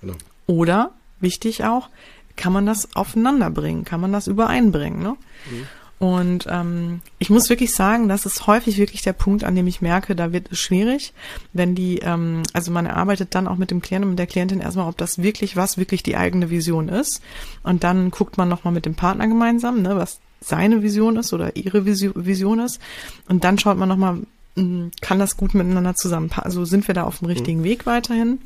Genau. 0.00 0.14
Oder, 0.46 0.92
wichtig 1.20 1.64
auch, 1.64 1.88
kann 2.36 2.52
man 2.52 2.66
das 2.66 2.94
aufeinander 2.96 3.50
bringen? 3.50 3.84
Kann 3.84 4.00
man 4.00 4.12
das 4.12 4.26
übereinbringen? 4.26 5.02
Ne? 5.02 5.16
Mhm. 5.50 5.66
Und 6.02 6.48
ähm, 6.50 7.00
ich 7.20 7.30
muss 7.30 7.48
wirklich 7.48 7.72
sagen, 7.76 8.08
das 8.08 8.26
ist 8.26 8.48
häufig 8.48 8.76
wirklich 8.76 9.02
der 9.02 9.12
Punkt, 9.12 9.44
an 9.44 9.54
dem 9.54 9.68
ich 9.68 9.80
merke, 9.80 10.16
da 10.16 10.32
wird 10.32 10.50
es 10.50 10.58
schwierig, 10.58 11.12
wenn 11.52 11.76
die, 11.76 11.98
ähm, 11.98 12.42
also 12.52 12.72
man 12.72 12.86
erarbeitet 12.86 13.36
dann 13.36 13.46
auch 13.46 13.56
mit 13.56 13.70
dem 13.70 13.80
Klienten 13.80 14.06
und 14.06 14.10
mit 14.10 14.18
der 14.18 14.26
Klientin 14.26 14.58
erstmal, 14.58 14.88
ob 14.88 14.98
das 14.98 15.22
wirklich 15.22 15.54
was 15.54 15.78
wirklich 15.78 16.02
die 16.02 16.16
eigene 16.16 16.50
Vision 16.50 16.88
ist. 16.88 17.22
Und 17.62 17.84
dann 17.84 18.10
guckt 18.10 18.36
man 18.36 18.48
nochmal 18.48 18.74
mit 18.74 18.84
dem 18.84 18.96
Partner 18.96 19.28
gemeinsam, 19.28 19.80
ne, 19.80 19.94
was 19.94 20.18
seine 20.40 20.82
Vision 20.82 21.14
ist 21.14 21.32
oder 21.32 21.54
ihre 21.54 21.86
Vision 21.86 22.58
ist. 22.58 22.80
Und 23.28 23.44
dann 23.44 23.60
schaut 23.60 23.78
man 23.78 23.88
nochmal, 23.88 24.18
hm, 24.56 24.90
kann 25.00 25.20
das 25.20 25.36
gut 25.36 25.54
miteinander 25.54 25.94
zusammenpassen? 25.94 26.44
Also 26.44 26.64
sind 26.64 26.88
wir 26.88 26.94
da 26.96 27.04
auf 27.04 27.20
dem 27.20 27.28
richtigen 27.28 27.60
mhm. 27.60 27.64
Weg 27.64 27.86
weiterhin? 27.86 28.40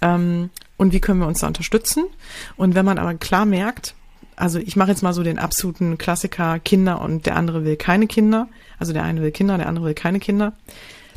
Ähm, 0.00 0.50
und 0.76 0.92
wie 0.92 1.00
können 1.00 1.20
wir 1.20 1.26
uns 1.26 1.40
da 1.40 1.46
unterstützen? 1.46 2.04
Und 2.56 2.74
wenn 2.74 2.84
man 2.84 2.98
aber 2.98 3.14
klar 3.14 3.46
merkt, 3.46 3.94
also 4.36 4.58
ich 4.58 4.76
mache 4.76 4.90
jetzt 4.90 5.02
mal 5.02 5.14
so 5.14 5.22
den 5.22 5.38
absoluten 5.38 5.98
Klassiker 5.98 6.58
Kinder 6.58 7.00
und 7.00 7.26
der 7.26 7.36
andere 7.36 7.64
will 7.64 7.76
keine 7.76 8.06
Kinder, 8.06 8.48
also 8.78 8.92
der 8.92 9.04
eine 9.04 9.22
will 9.22 9.30
Kinder, 9.30 9.56
der 9.56 9.68
andere 9.68 9.86
will 9.86 9.94
keine 9.94 10.20
Kinder, 10.20 10.52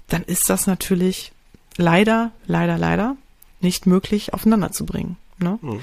dann 0.07 0.23
ist 0.23 0.49
das 0.49 0.67
natürlich 0.67 1.31
leider, 1.77 2.31
leider, 2.45 2.77
leider 2.77 3.17
nicht 3.59 3.87
möglich 3.87 4.33
aufeinander 4.33 4.71
zu 4.71 4.85
bringen. 4.85 5.17
Ne? 5.39 5.57
Mhm. 5.61 5.79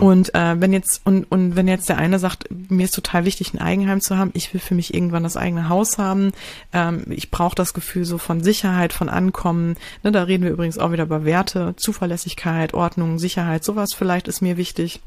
Und 0.00 0.34
äh, 0.34 0.60
wenn 0.60 0.72
jetzt 0.72 1.02
und 1.04 1.24
und 1.30 1.56
wenn 1.56 1.68
jetzt 1.68 1.88
der 1.88 1.98
eine 1.98 2.18
sagt, 2.18 2.48
mir 2.70 2.84
ist 2.84 2.94
total 2.94 3.24
wichtig, 3.24 3.52
ein 3.52 3.58
Eigenheim 3.58 4.00
zu 4.00 4.16
haben, 4.16 4.30
ich 4.34 4.52
will 4.52 4.60
für 4.60 4.74
mich 4.74 4.94
irgendwann 4.94 5.22
das 5.22 5.36
eigene 5.36 5.68
Haus 5.68 5.98
haben, 5.98 6.32
ähm, 6.72 7.04
ich 7.10 7.30
brauche 7.30 7.54
das 7.54 7.74
Gefühl 7.74 8.04
so 8.04 8.18
von 8.18 8.42
Sicherheit, 8.42 8.92
von 8.92 9.08
Ankommen. 9.08 9.76
Ne, 10.02 10.12
da 10.12 10.22
reden 10.24 10.44
wir 10.44 10.50
übrigens 10.50 10.78
auch 10.78 10.92
wieder 10.92 11.04
über 11.04 11.24
Werte, 11.24 11.74
Zuverlässigkeit, 11.76 12.74
Ordnung, 12.74 13.18
Sicherheit, 13.18 13.64
sowas 13.64 13.92
vielleicht 13.94 14.28
ist 14.28 14.40
mir 14.40 14.56
wichtig 14.56 15.00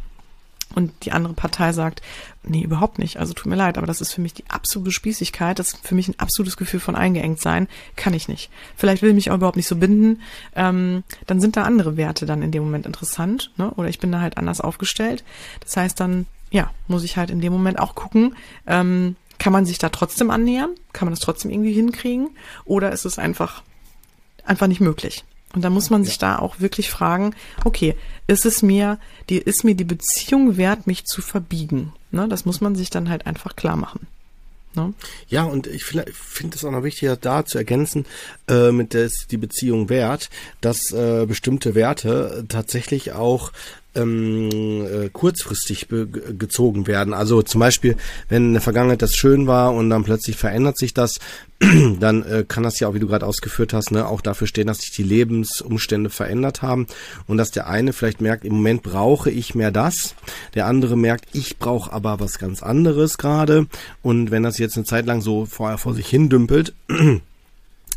und 0.74 0.92
die 1.04 1.12
andere 1.12 1.34
Partei 1.34 1.72
sagt, 1.74 2.02
nee, 2.44 2.62
überhaupt 2.62 3.00
nicht, 3.00 3.18
also 3.18 3.34
tut 3.34 3.48
mir 3.48 3.56
leid, 3.56 3.78
aber 3.78 3.88
das 3.88 4.02
ist 4.02 4.14
für 4.14 4.22
mich 4.22 4.34
die 4.34 4.50
absolute 4.50 4.92
Spießigkeit, 4.92 5.60
das 5.60 5.74
ist 5.74 5.88
für 5.88 5.96
mich 5.96 6.08
ein 6.08 6.20
absolutes 6.20 6.58
Gefühl 6.58 6.80
von 6.80 6.96
eingeengt 6.96 7.40
sein, 7.40 7.68
kann 7.96 8.14
ich 8.14 8.28
nicht. 8.28 8.50
Vielleicht 8.76 9.02
will 9.02 9.10
ich 9.10 9.16
mich 9.16 9.32
auch 9.32 9.36
überhaupt 9.36 9.58
nicht 9.58 9.68
so 9.68 9.76
binden, 9.76 10.22
ähm, 10.56 11.04
dann 11.28 11.40
sind 11.40 11.56
da 11.56 11.64
andere 11.64 11.98
Werte 11.98 12.26
dann 12.26 12.42
in 12.42 12.52
dem 12.52 12.64
Moment 12.64 12.86
interessant, 12.86 13.52
ne? 13.58 13.72
oder 13.72 13.90
ich 13.90 14.00
bin 14.00 14.12
da 14.12 14.22
halt 14.22 14.38
anders 14.38 14.60
aufgestellt. 14.62 15.24
Das 15.62 15.78
heißt 15.78 16.00
dann, 16.00 16.26
ja, 16.52 16.72
muss 16.88 17.04
ich 17.04 17.18
halt 17.18 17.30
in 17.30 17.42
dem 17.42 17.54
Moment 17.54 17.80
auch 17.80 17.96
gucken, 17.96 18.36
ähm, 18.68 19.16
kann 19.38 19.54
man 19.54 19.66
sich 19.66 19.78
da 19.78 19.90
trotzdem 19.90 20.32
annähern? 20.32 20.76
Kann 20.94 21.08
man 21.08 21.14
das 21.14 21.20
trotzdem 21.20 21.52
irgendwie 21.52 21.74
hinkriegen? 21.74 22.30
Oder 22.64 22.92
ist 22.92 23.06
es 23.06 23.20
einfach, 23.20 23.64
einfach 24.46 24.68
nicht 24.68 24.80
möglich? 24.80 25.26
Und 25.56 25.64
da 25.64 25.70
muss 25.70 25.90
man 25.90 26.04
sich 26.04 26.16
ja. 26.16 26.36
da 26.36 26.40
auch 26.40 26.60
wirklich 26.60 26.90
fragen, 26.90 27.34
okay, 27.64 27.96
ist 28.28 28.46
es 28.46 28.62
mir, 28.62 29.00
die, 29.30 29.38
ist 29.38 29.64
mir 29.64 29.76
die 29.76 29.86
Beziehung 29.86 30.58
wert, 30.58 30.86
mich 30.86 31.06
zu 31.06 31.22
verbiegen? 31.22 31.94
Ne, 32.12 32.28
das 32.28 32.46
muss 32.46 32.62
man 32.62 32.76
sich 32.76 32.90
dann 32.90 33.10
halt 33.10 33.26
einfach 33.26 33.56
klar 33.56 33.78
machen. 33.78 34.08
Ne? 34.76 34.94
Ja, 35.30 35.44
und 35.44 35.68
ich 35.68 35.86
finde 35.86 36.56
es 36.56 36.66
auch 36.66 36.72
noch 36.72 36.84
wichtiger, 36.84 37.16
da 37.16 37.46
zu 37.46 37.58
ergänzen, 37.58 38.06
äh, 38.50 38.72
mit 38.72 38.94
des 38.94 39.28
die 39.28 39.38
Beziehung 39.38 39.90
wert, 39.90 40.30
dass 40.60 40.92
äh, 40.92 41.26
bestimmte 41.26 41.76
Werte 41.76 42.46
tatsächlich 42.50 43.14
auch 43.14 43.52
ähm, 43.96 44.50
äh, 44.86 45.10
kurzfristig 45.10 45.88
gezogen 45.90 46.88
werden. 46.88 47.14
Also 47.14 47.42
zum 47.42 47.60
Beispiel, 47.60 47.96
wenn 48.30 48.48
in 48.48 48.54
der 48.54 48.62
Vergangenheit 48.62 49.02
das 49.02 49.16
schön 49.16 49.48
war 49.48 49.74
und 49.74 49.90
dann 49.90 50.04
plötzlich 50.04 50.36
verändert 50.36 50.78
sich 50.78 50.94
das, 50.94 51.20
dann 52.00 52.24
äh, 52.24 52.44
kann 52.48 52.64
das 52.64 52.80
ja 52.80 52.88
auch, 52.88 52.94
wie 52.94 53.00
du 53.00 53.08
gerade 53.08 53.26
ausgeführt 53.26 53.74
hast, 53.74 53.92
ne, 53.92 54.08
auch 54.08 54.22
dafür 54.22 54.48
stehen, 54.48 54.68
dass 54.68 54.80
sich 54.80 54.92
die 54.92 55.04
Lebensumstände 55.04 56.10
verändert 56.10 56.62
haben 56.62 56.88
und 57.28 57.38
dass 57.38 57.52
der 57.52 57.68
eine 57.68 57.94
vielleicht 57.94 58.20
merkt, 58.20 58.44
im 58.44 58.54
Moment 58.54 58.84
brauche 58.84 59.32
ich 59.32 59.56
mehr 59.56 59.72
das, 59.72 60.16
der 60.54 60.66
andere 60.66 60.98
merkt, 60.98 61.26
ich 61.34 61.58
brauche 61.58 61.94
aber 61.94 62.20
was 62.20 62.40
ganz 62.40 62.62
anderes 62.62 63.18
gerade 63.18 63.68
und 64.02 64.32
wenn 64.32 64.44
das 64.44 64.58
jetzt 64.58 64.76
eine 64.76 64.86
Zeit 64.86 65.06
lang 65.06 65.22
so 65.22 65.46
vorher 65.46 65.78
vor 65.78 65.94
sich 65.94 66.08
hin 66.08 66.30
dümpelt, 66.30 66.74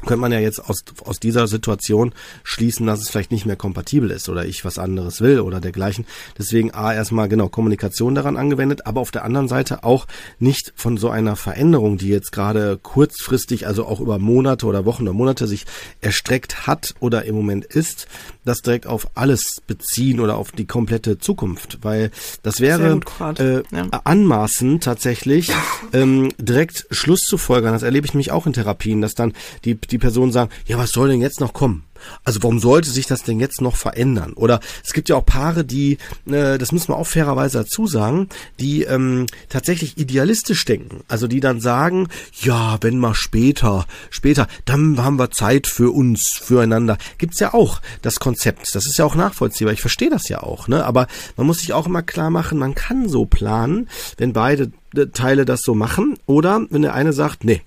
könnte 0.03 0.21
man 0.21 0.33
ja 0.33 0.39
jetzt 0.39 0.61
aus, 0.61 0.85
aus 1.05 1.21
dieser 1.21 1.47
Situation 1.47 2.15
schließen, 2.45 2.87
dass 2.87 3.01
es 3.01 3.09
vielleicht 3.09 3.33
nicht 3.33 3.47
mehr 3.47 3.57
kompatibel 3.57 4.11
ist 4.11 4.29
oder 4.29 4.45
ich 4.45 4.65
was 4.65 4.79
anderes 4.79 5.21
will 5.21 5.41
oder 5.41 5.61
dergleichen. 5.61 6.07
Deswegen 6.39 6.73
A, 6.73 6.95
erstmal 6.95 7.29
genau 7.29 7.49
Kommunikation 7.49 8.15
daran 8.15 8.37
angewendet, 8.37 8.87
aber 8.87 9.01
auf 9.01 9.11
der 9.11 9.25
anderen 9.25 9.49
Seite 9.49 9.85
auch 9.85 10.07
nicht 10.39 10.73
von 10.77 10.97
so 10.97 11.11
einer 11.11 11.37
Veränderung, 11.37 11.99
die 11.99 12.09
jetzt 12.09 12.33
gerade 12.33 12.79
kurzfristig, 12.81 13.67
also 13.67 13.87
auch 13.87 14.01
über 14.01 14.19
Monate 14.19 14.67
oder 14.67 14.85
Wochen 14.85 15.03
oder 15.03 15.13
Monate 15.13 15.47
sich 15.47 15.67
erstreckt 16.01 16.67
hat 16.67 16.95
oder 17.01 17.25
im 17.25 17.35
Moment 17.35 17.65
ist, 17.65 18.07
das 18.49 18.63
direkt 18.63 18.87
auf 18.87 19.09
alles 19.15 19.63
beziehen 19.67 20.21
oder 20.21 20.37
auf 20.37 20.53
die 20.53 20.67
komplette 20.67 21.19
Zukunft, 21.19 21.79
weil 21.83 22.11
das 22.43 22.61
wäre 22.61 23.01
äh, 23.39 23.63
ja. 23.71 23.89
anmaßend 24.05 24.83
tatsächlich 24.83 25.53
ähm, 25.93 26.31
direkt 26.39 26.87
Schluss 26.91 27.21
zu 27.21 27.39
folgern. 27.39 27.73
Das 27.73 27.83
erlebe 27.83 28.07
ich 28.07 28.15
mich 28.15 28.33
auch 28.33 28.47
in 28.47 28.53
Therapien, 28.53 29.01
dass 29.01 29.15
dann 29.15 29.35
die 29.65 29.77
die 29.77 29.99
Person 29.99 30.33
sagen, 30.33 30.51
ja, 30.67 30.79
was 30.79 30.91
soll 30.91 31.09
denn 31.09 31.21
jetzt 31.21 31.41
noch 31.41 31.53
kommen? 31.53 31.85
Also 32.25 32.43
warum 32.43 32.59
sollte 32.59 32.91
sich 32.91 33.07
das 33.07 33.23
denn 33.23 33.41
jetzt 33.41 33.61
noch 33.61 33.77
verändern? 33.77 34.33
Oder 34.35 34.61
es 34.85 34.93
gibt 34.93 35.09
ja 35.09 35.17
auch 35.17 35.27
Paare, 35.27 35.65
die, 35.65 35.99
äh, 36.27 36.59
das 36.59 36.73
müssen 36.73 36.89
wir 36.89 36.97
auch 36.97 37.07
fairerweise 37.07 37.59
dazu 37.59 37.87
sagen, 37.87 38.29
die 38.61 38.83
ähm, 38.83 39.27
tatsächlich 39.49 39.99
idealistisch 39.99 40.65
denken. 40.65 41.01
Also 41.09 41.27
die 41.27 41.41
dann 41.41 41.61
sagen, 41.61 42.09
ja, 42.41 42.79
wenn 42.81 42.99
mal 42.99 43.15
später, 43.15 43.87
später, 44.11 44.47
dann 44.65 45.03
haben 45.03 45.19
wir 45.19 45.31
Zeit 45.31 45.67
für 45.67 45.91
uns, 45.91 46.33
füreinander. 46.33 46.99
Gibt's 47.19 47.41
ja 47.41 47.55
auch 47.55 47.81
das 48.03 48.21
Konzept. 48.21 48.75
Das 48.75 48.87
ist 48.87 48.99
ja 48.99 49.05
auch 49.05 49.15
nachvollziehbar. 49.15 49.73
Ich 49.73 49.81
verstehe 49.81 50.11
das 50.11 50.29
ja 50.29 50.43
auch. 50.43 50.69
Ne? 50.69 50.85
Aber 50.85 51.07
man 51.37 51.47
muss 51.47 51.59
sich 51.59 51.73
auch 51.73 51.87
immer 51.87 52.03
klar 52.03 52.31
machen, 52.31 52.59
man 52.59 52.75
kann 52.75 53.09
so 53.09 53.27
planen, 53.27 53.89
wenn 54.17 54.33
beide 54.33 54.71
Teile 55.13 55.45
das 55.45 55.61
so 55.63 55.75
machen. 55.75 56.19
Oder 56.27 56.67
wenn 56.71 56.83
der 56.83 56.95
eine 56.95 57.13
sagt, 57.13 57.45
nee, 57.45 57.63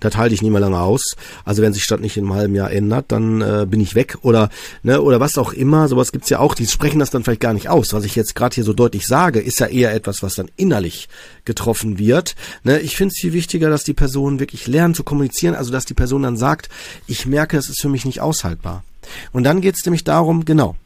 das 0.00 0.16
halte 0.16 0.34
ich 0.34 0.42
nicht 0.42 0.50
mehr 0.50 0.60
lange 0.60 0.80
aus. 0.80 1.16
Also 1.44 1.62
wenn 1.62 1.72
sich 1.72 1.84
Stadt 1.84 2.00
nicht 2.00 2.16
in 2.16 2.24
einem 2.24 2.34
halben 2.34 2.54
Jahr 2.54 2.70
ändert, 2.70 3.06
dann 3.08 3.40
äh, 3.40 3.66
bin 3.68 3.80
ich 3.80 3.94
weg 3.94 4.18
oder 4.22 4.48
ne 4.82 5.02
oder 5.02 5.20
was 5.20 5.38
auch 5.38 5.52
immer. 5.52 5.88
Sowas 5.88 6.12
gibt's 6.12 6.30
ja 6.30 6.38
auch. 6.38 6.54
Die 6.54 6.66
sprechen 6.66 6.98
das 6.98 7.10
dann 7.10 7.24
vielleicht 7.24 7.40
gar 7.40 7.52
nicht 7.52 7.68
aus. 7.68 7.92
Was 7.92 8.04
ich 8.04 8.14
jetzt 8.14 8.34
gerade 8.34 8.54
hier 8.54 8.64
so 8.64 8.72
deutlich 8.72 9.06
sage, 9.06 9.40
ist 9.40 9.60
ja 9.60 9.66
eher 9.66 9.92
etwas, 9.94 10.22
was 10.22 10.34
dann 10.34 10.50
innerlich 10.56 11.08
getroffen 11.44 11.98
wird. 11.98 12.36
Ne, 12.62 12.78
ich 12.80 12.96
finde 12.96 13.12
es 13.12 13.20
viel 13.20 13.32
wichtiger, 13.32 13.70
dass 13.70 13.84
die 13.84 13.94
Person 13.94 14.38
wirklich 14.40 14.66
lernt 14.66 14.96
zu 14.96 15.04
kommunizieren. 15.04 15.54
Also 15.54 15.72
dass 15.72 15.84
die 15.84 15.94
Person 15.94 16.22
dann 16.22 16.36
sagt, 16.36 16.68
ich 17.06 17.26
merke, 17.26 17.56
es 17.56 17.68
ist 17.68 17.80
für 17.80 17.88
mich 17.88 18.04
nicht 18.04 18.20
aushaltbar. 18.20 18.84
Und 19.32 19.44
dann 19.44 19.60
geht's 19.60 19.84
nämlich 19.84 20.04
darum, 20.04 20.44
genau, 20.44 20.76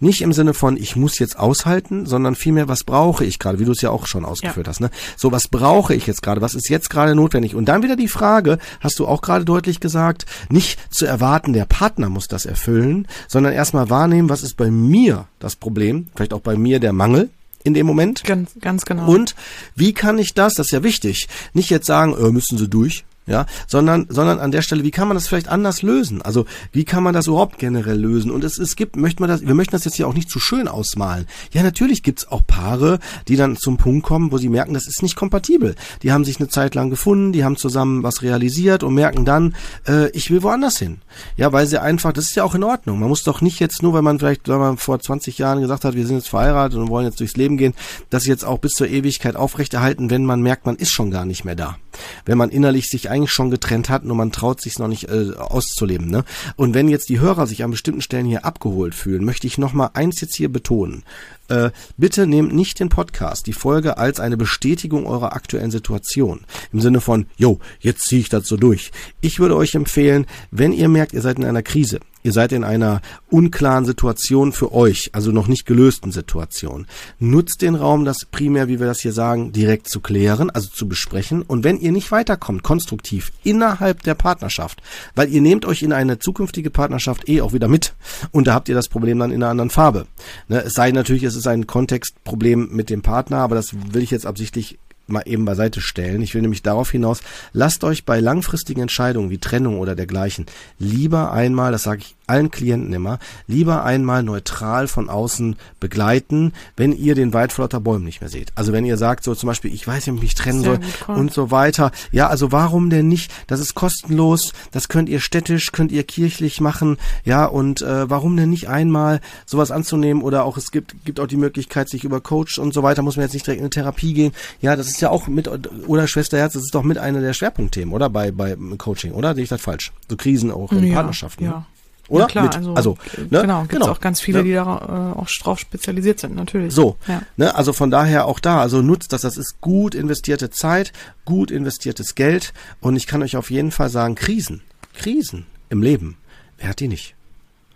nicht 0.00 0.22
im 0.22 0.32
Sinne 0.32 0.54
von, 0.54 0.76
ich 0.76 0.96
muss 0.96 1.18
jetzt 1.18 1.38
aushalten, 1.38 2.06
sondern 2.06 2.34
vielmehr, 2.34 2.68
was 2.68 2.84
brauche 2.84 3.24
ich 3.24 3.38
gerade, 3.38 3.58
wie 3.58 3.64
du 3.64 3.72
es 3.72 3.80
ja 3.80 3.90
auch 3.90 4.06
schon 4.06 4.24
ausgeführt 4.24 4.66
ja. 4.66 4.70
hast. 4.70 4.80
Ne? 4.80 4.90
So, 5.16 5.32
was 5.32 5.48
brauche 5.48 5.94
ich 5.94 6.06
jetzt 6.06 6.22
gerade? 6.22 6.40
Was 6.40 6.54
ist 6.54 6.68
jetzt 6.68 6.90
gerade 6.90 7.14
notwendig? 7.14 7.54
Und 7.54 7.66
dann 7.66 7.82
wieder 7.82 7.96
die 7.96 8.08
Frage, 8.08 8.58
hast 8.80 8.98
du 8.98 9.06
auch 9.06 9.22
gerade 9.22 9.44
deutlich 9.44 9.80
gesagt, 9.80 10.26
nicht 10.48 10.78
zu 10.92 11.06
erwarten, 11.06 11.52
der 11.52 11.64
Partner 11.64 12.08
muss 12.08 12.28
das 12.28 12.46
erfüllen, 12.46 13.08
sondern 13.28 13.52
erstmal 13.52 13.90
wahrnehmen, 13.90 14.28
was 14.28 14.42
ist 14.42 14.56
bei 14.56 14.70
mir 14.70 15.26
das 15.38 15.56
Problem, 15.56 16.08
vielleicht 16.14 16.32
auch 16.32 16.40
bei 16.40 16.56
mir 16.56 16.80
der 16.80 16.92
Mangel, 16.92 17.30
in 17.66 17.74
dem 17.74 17.86
Moment. 17.86 18.24
Ganz, 18.24 18.52
ganz 18.60 18.84
genau. 18.84 19.08
Und 19.08 19.34
wie 19.74 19.92
kann 19.92 20.18
ich 20.18 20.34
das, 20.34 20.54
das 20.54 20.68
ist 20.68 20.72
ja 20.72 20.82
wichtig, 20.82 21.28
nicht 21.52 21.68
jetzt 21.70 21.86
sagen, 21.86 22.14
äh, 22.16 22.30
müssen 22.30 22.56
Sie 22.56 22.68
durch, 22.68 23.04
ja, 23.26 23.46
sondern, 23.66 24.06
sondern 24.08 24.38
an 24.38 24.52
der 24.52 24.62
Stelle, 24.62 24.84
wie 24.84 24.90
kann 24.90 25.08
man 25.08 25.16
das 25.16 25.26
vielleicht 25.26 25.48
anders 25.48 25.82
lösen? 25.82 26.22
Also, 26.22 26.46
wie 26.72 26.84
kann 26.84 27.02
man 27.02 27.12
das 27.12 27.26
überhaupt 27.26 27.58
generell 27.58 27.98
lösen? 27.98 28.30
Und 28.30 28.44
es, 28.44 28.58
es 28.58 28.76
gibt, 28.76 28.96
möchte 28.96 29.20
man 29.20 29.28
das, 29.28 29.42
wir 29.42 29.54
möchten 29.54 29.72
das 29.72 29.84
jetzt 29.84 29.96
hier 29.96 30.06
auch 30.06 30.14
nicht 30.14 30.30
zu 30.30 30.38
schön 30.38 30.68
ausmalen. 30.68 31.26
Ja, 31.52 31.62
natürlich 31.62 32.02
gibt's 32.02 32.28
auch 32.28 32.46
Paare, 32.46 33.00
die 33.26 33.36
dann 33.36 33.56
zum 33.56 33.76
Punkt 33.76 34.06
kommen, 34.06 34.30
wo 34.30 34.38
sie 34.38 34.48
merken, 34.48 34.74
das 34.74 34.86
ist 34.86 35.02
nicht 35.02 35.16
kompatibel. 35.16 35.74
Die 36.02 36.12
haben 36.12 36.24
sich 36.24 36.38
eine 36.38 36.48
Zeit 36.48 36.74
lang 36.74 36.90
gefunden, 36.90 37.32
die 37.32 37.44
haben 37.44 37.56
zusammen 37.56 38.02
was 38.02 38.22
realisiert 38.22 38.82
und 38.82 38.94
merken 38.94 39.24
dann, 39.24 39.56
äh, 39.88 40.08
ich 40.10 40.30
will 40.30 40.42
woanders 40.42 40.78
hin. 40.78 40.98
Ja, 41.36 41.52
weil 41.52 41.66
sie 41.66 41.80
einfach, 41.80 42.12
das 42.12 42.26
ist 42.26 42.36
ja 42.36 42.44
auch 42.44 42.54
in 42.54 42.62
Ordnung. 42.62 43.00
Man 43.00 43.08
muss 43.08 43.24
doch 43.24 43.40
nicht 43.40 43.58
jetzt 43.58 43.82
nur, 43.82 43.92
weil 43.92 44.02
man 44.02 44.18
vielleicht, 44.18 44.48
wenn 44.48 44.58
man 44.58 44.76
vor 44.76 45.00
20 45.00 45.38
Jahren 45.38 45.60
gesagt 45.60 45.84
hat, 45.84 45.94
wir 45.94 46.06
sind 46.06 46.16
jetzt 46.16 46.28
verheiratet 46.28 46.78
und 46.78 46.88
wollen 46.88 47.06
jetzt 47.06 47.18
durchs 47.18 47.36
Leben 47.36 47.56
gehen, 47.56 47.74
das 48.10 48.26
jetzt 48.26 48.44
auch 48.44 48.58
bis 48.58 48.72
zur 48.72 48.88
Ewigkeit 48.88 49.34
aufrechterhalten, 49.34 50.10
wenn 50.10 50.24
man 50.24 50.42
merkt, 50.42 50.66
man 50.66 50.76
ist 50.76 50.90
schon 50.90 51.10
gar 51.10 51.24
nicht 51.24 51.44
mehr 51.44 51.56
da. 51.56 51.76
Wenn 52.24 52.38
man 52.38 52.50
innerlich 52.50 52.88
sich 52.88 53.10
eigentlich 53.16 53.32
schon 53.32 53.50
getrennt 53.50 53.88
hat, 53.88 54.04
nur 54.04 54.16
man 54.16 54.32
traut 54.32 54.60
sich 54.60 54.78
noch 54.78 54.88
nicht 54.88 55.08
äh, 55.08 55.32
auszuleben. 55.36 56.08
Ne? 56.08 56.24
Und 56.56 56.74
wenn 56.74 56.88
jetzt 56.88 57.08
die 57.08 57.20
Hörer 57.20 57.46
sich 57.46 57.64
an 57.64 57.70
bestimmten 57.70 58.02
Stellen 58.02 58.26
hier 58.26 58.44
abgeholt 58.44 58.94
fühlen, 58.94 59.24
möchte 59.24 59.46
ich 59.46 59.58
noch 59.58 59.72
mal 59.72 59.90
eins 59.94 60.20
jetzt 60.20 60.34
hier 60.34 60.52
betonen. 60.52 61.02
Äh, 61.48 61.70
bitte 61.96 62.26
nehmt 62.26 62.54
nicht 62.54 62.80
den 62.80 62.88
Podcast, 62.88 63.46
die 63.46 63.52
Folge 63.52 63.98
als 63.98 64.20
eine 64.20 64.36
Bestätigung 64.36 65.06
eurer 65.06 65.34
aktuellen 65.34 65.70
Situation. 65.70 66.44
Im 66.72 66.80
Sinne 66.80 67.00
von, 67.00 67.26
yo, 67.36 67.58
jetzt 67.80 68.06
ziehe 68.06 68.20
ich 68.20 68.28
das 68.28 68.46
so 68.46 68.56
durch. 68.56 68.90
Ich 69.20 69.38
würde 69.38 69.56
euch 69.56 69.74
empfehlen, 69.74 70.26
wenn 70.50 70.72
ihr 70.72 70.88
merkt, 70.88 71.12
ihr 71.12 71.22
seid 71.22 71.38
in 71.38 71.44
einer 71.44 71.62
Krise, 71.62 72.00
ihr 72.26 72.32
seid 72.32 72.50
in 72.50 72.64
einer 72.64 73.00
unklaren 73.30 73.84
Situation 73.84 74.52
für 74.52 74.72
euch, 74.72 75.10
also 75.12 75.30
noch 75.30 75.46
nicht 75.46 75.64
gelösten 75.64 76.10
Situation. 76.10 76.86
Nutzt 77.20 77.62
den 77.62 77.76
Raum, 77.76 78.04
das 78.04 78.24
primär, 78.24 78.66
wie 78.66 78.80
wir 78.80 78.86
das 78.86 79.00
hier 79.00 79.12
sagen, 79.12 79.52
direkt 79.52 79.88
zu 79.88 80.00
klären, 80.00 80.50
also 80.50 80.68
zu 80.68 80.88
besprechen. 80.88 81.42
Und 81.42 81.62
wenn 81.62 81.78
ihr 81.78 81.92
nicht 81.92 82.10
weiterkommt, 82.10 82.64
konstruktiv 82.64 83.30
innerhalb 83.44 84.02
der 84.02 84.14
Partnerschaft, 84.14 84.82
weil 85.14 85.28
ihr 85.28 85.40
nehmt 85.40 85.64
euch 85.64 85.82
in 85.82 85.92
eine 85.92 86.18
zukünftige 86.18 86.70
Partnerschaft 86.70 87.28
eh 87.28 87.40
auch 87.40 87.52
wieder 87.52 87.68
mit. 87.68 87.94
Und 88.32 88.48
da 88.48 88.54
habt 88.54 88.68
ihr 88.68 88.74
das 88.74 88.88
Problem 88.88 89.20
dann 89.20 89.30
in 89.30 89.42
einer 89.42 89.50
anderen 89.50 89.70
Farbe. 89.70 90.06
Ne, 90.48 90.64
es 90.64 90.72
sei 90.72 90.90
natürlich, 90.90 91.22
es 91.22 91.35
ist 91.36 91.46
ein 91.46 91.66
Kontextproblem 91.66 92.70
mit 92.72 92.90
dem 92.90 93.02
Partner, 93.02 93.38
aber 93.38 93.54
das 93.54 93.74
will 93.92 94.02
ich 94.02 94.10
jetzt 94.10 94.26
absichtlich 94.26 94.78
mal 95.06 95.22
eben 95.26 95.44
beiseite 95.44 95.80
stellen. 95.80 96.22
Ich 96.22 96.34
will 96.34 96.42
nämlich 96.42 96.62
darauf 96.62 96.90
hinaus, 96.90 97.20
lasst 97.52 97.84
euch 97.84 98.04
bei 98.04 98.20
langfristigen 98.20 98.82
Entscheidungen 98.82 99.30
wie 99.30 99.38
Trennung 99.38 99.78
oder 99.78 99.94
dergleichen 99.94 100.46
lieber 100.78 101.32
einmal, 101.32 101.72
das 101.72 101.84
sage 101.84 102.00
ich 102.00 102.16
allen 102.26 102.50
Klienten 102.50 102.92
immer, 102.92 103.18
lieber 103.46 103.84
einmal 103.84 104.22
neutral 104.22 104.88
von 104.88 105.08
außen 105.08 105.56
begleiten, 105.78 106.52
wenn 106.76 106.92
ihr 106.92 107.14
den 107.14 107.32
Wald 107.32 107.52
vor 107.52 107.64
lauter 107.64 107.80
Bäumen 107.80 108.04
nicht 108.04 108.20
mehr 108.20 108.30
seht. 108.30 108.50
Also 108.56 108.72
wenn 108.72 108.84
ihr 108.84 108.96
sagt, 108.96 109.22
so 109.22 109.34
zum 109.34 109.46
Beispiel, 109.46 109.72
ich 109.72 109.86
weiß 109.86 110.06
nicht, 110.06 110.12
ob 110.12 110.16
ich 110.16 110.22
mich 110.22 110.34
trennen 110.34 110.62
Sehr 110.62 110.80
soll 111.06 111.16
und 111.16 111.32
so 111.32 111.50
weiter. 111.50 111.92
Ja, 112.10 112.26
also 112.26 112.50
warum 112.50 112.90
denn 112.90 113.06
nicht? 113.06 113.30
Das 113.46 113.60
ist 113.60 113.74
kostenlos, 113.74 114.52
das 114.72 114.88
könnt 114.88 115.08
ihr 115.08 115.20
städtisch, 115.20 115.70
könnt 115.70 115.92
ihr 115.92 116.02
kirchlich 116.02 116.60
machen, 116.60 116.96
ja, 117.24 117.44
und 117.44 117.82
äh, 117.82 118.10
warum 118.10 118.36
denn 118.36 118.50
nicht 118.50 118.68
einmal 118.68 119.20
sowas 119.44 119.70
anzunehmen 119.70 120.22
oder 120.22 120.44
auch 120.44 120.56
es 120.56 120.72
gibt, 120.72 121.04
gibt 121.04 121.20
auch 121.20 121.28
die 121.28 121.36
Möglichkeit, 121.36 121.88
sich 121.88 122.02
über 122.02 122.20
Coach 122.20 122.58
und 122.58 122.74
so 122.74 122.82
weiter, 122.82 123.02
muss 123.02 123.16
man 123.16 123.24
jetzt 123.24 123.34
nicht 123.34 123.46
direkt 123.46 123.60
in 123.60 123.64
eine 123.64 123.70
Therapie 123.70 124.14
gehen. 124.14 124.32
Ja, 124.60 124.74
das 124.74 124.88
ist 124.88 124.95
ja 125.00 125.10
auch 125.10 125.26
mit, 125.26 125.48
oder 125.86 126.06
Schwesterherz, 126.06 126.54
das 126.54 126.62
ist 126.62 126.74
doch 126.74 126.82
mit 126.82 126.98
einer 126.98 127.20
der 127.20 127.32
Schwerpunktthethemen, 127.32 127.94
oder? 127.94 128.10
Bei, 128.10 128.30
bei 128.30 128.56
Coaching, 128.78 129.12
oder? 129.12 129.34
Sehe 129.34 129.44
ich 129.44 129.50
das 129.50 129.60
falsch? 129.60 129.92
So 130.08 130.16
Krisen 130.16 130.50
auch 130.50 130.72
in 130.72 130.84
ja, 130.86 130.94
Partnerschaften. 130.94 131.44
Ja. 131.44 131.50
Ne? 131.50 131.66
Oder? 132.08 132.24
Ja, 132.24 132.28
klar, 132.28 132.44
Mit. 132.44 132.56
also, 132.56 132.74
also 132.74 132.98
ne? 133.16 133.40
genau, 133.40 133.60
gibt 133.62 133.72
genau. 133.72 133.88
auch 133.88 134.00
ganz 134.00 134.20
viele, 134.20 134.38
ja. 134.38 134.44
die 134.44 134.52
da 134.52 135.12
äh, 135.16 135.18
auch 135.18 135.28
drauf 135.28 135.58
spezialisiert 135.58 136.20
sind, 136.20 136.36
natürlich. 136.36 136.72
So, 136.72 136.96
ja. 137.08 137.22
ne? 137.36 137.54
also 137.54 137.72
von 137.72 137.90
daher 137.90 138.26
auch 138.26 138.38
da, 138.38 138.60
also 138.60 138.80
nutzt 138.80 139.12
das, 139.12 139.22
das 139.22 139.36
ist 139.36 139.60
gut 139.60 139.94
investierte 139.94 140.50
Zeit, 140.50 140.92
gut 141.24 141.50
investiertes 141.50 142.14
Geld 142.14 142.52
und 142.80 142.94
ich 142.94 143.06
kann 143.06 143.22
euch 143.22 143.36
auf 143.36 143.50
jeden 143.50 143.72
Fall 143.72 143.88
sagen, 143.88 144.14
Krisen, 144.14 144.62
Krisen 144.94 145.46
im 145.68 145.82
Leben, 145.82 146.16
wer 146.58 146.68
hat 146.68 146.80
die 146.80 146.88
nicht? 146.88 147.14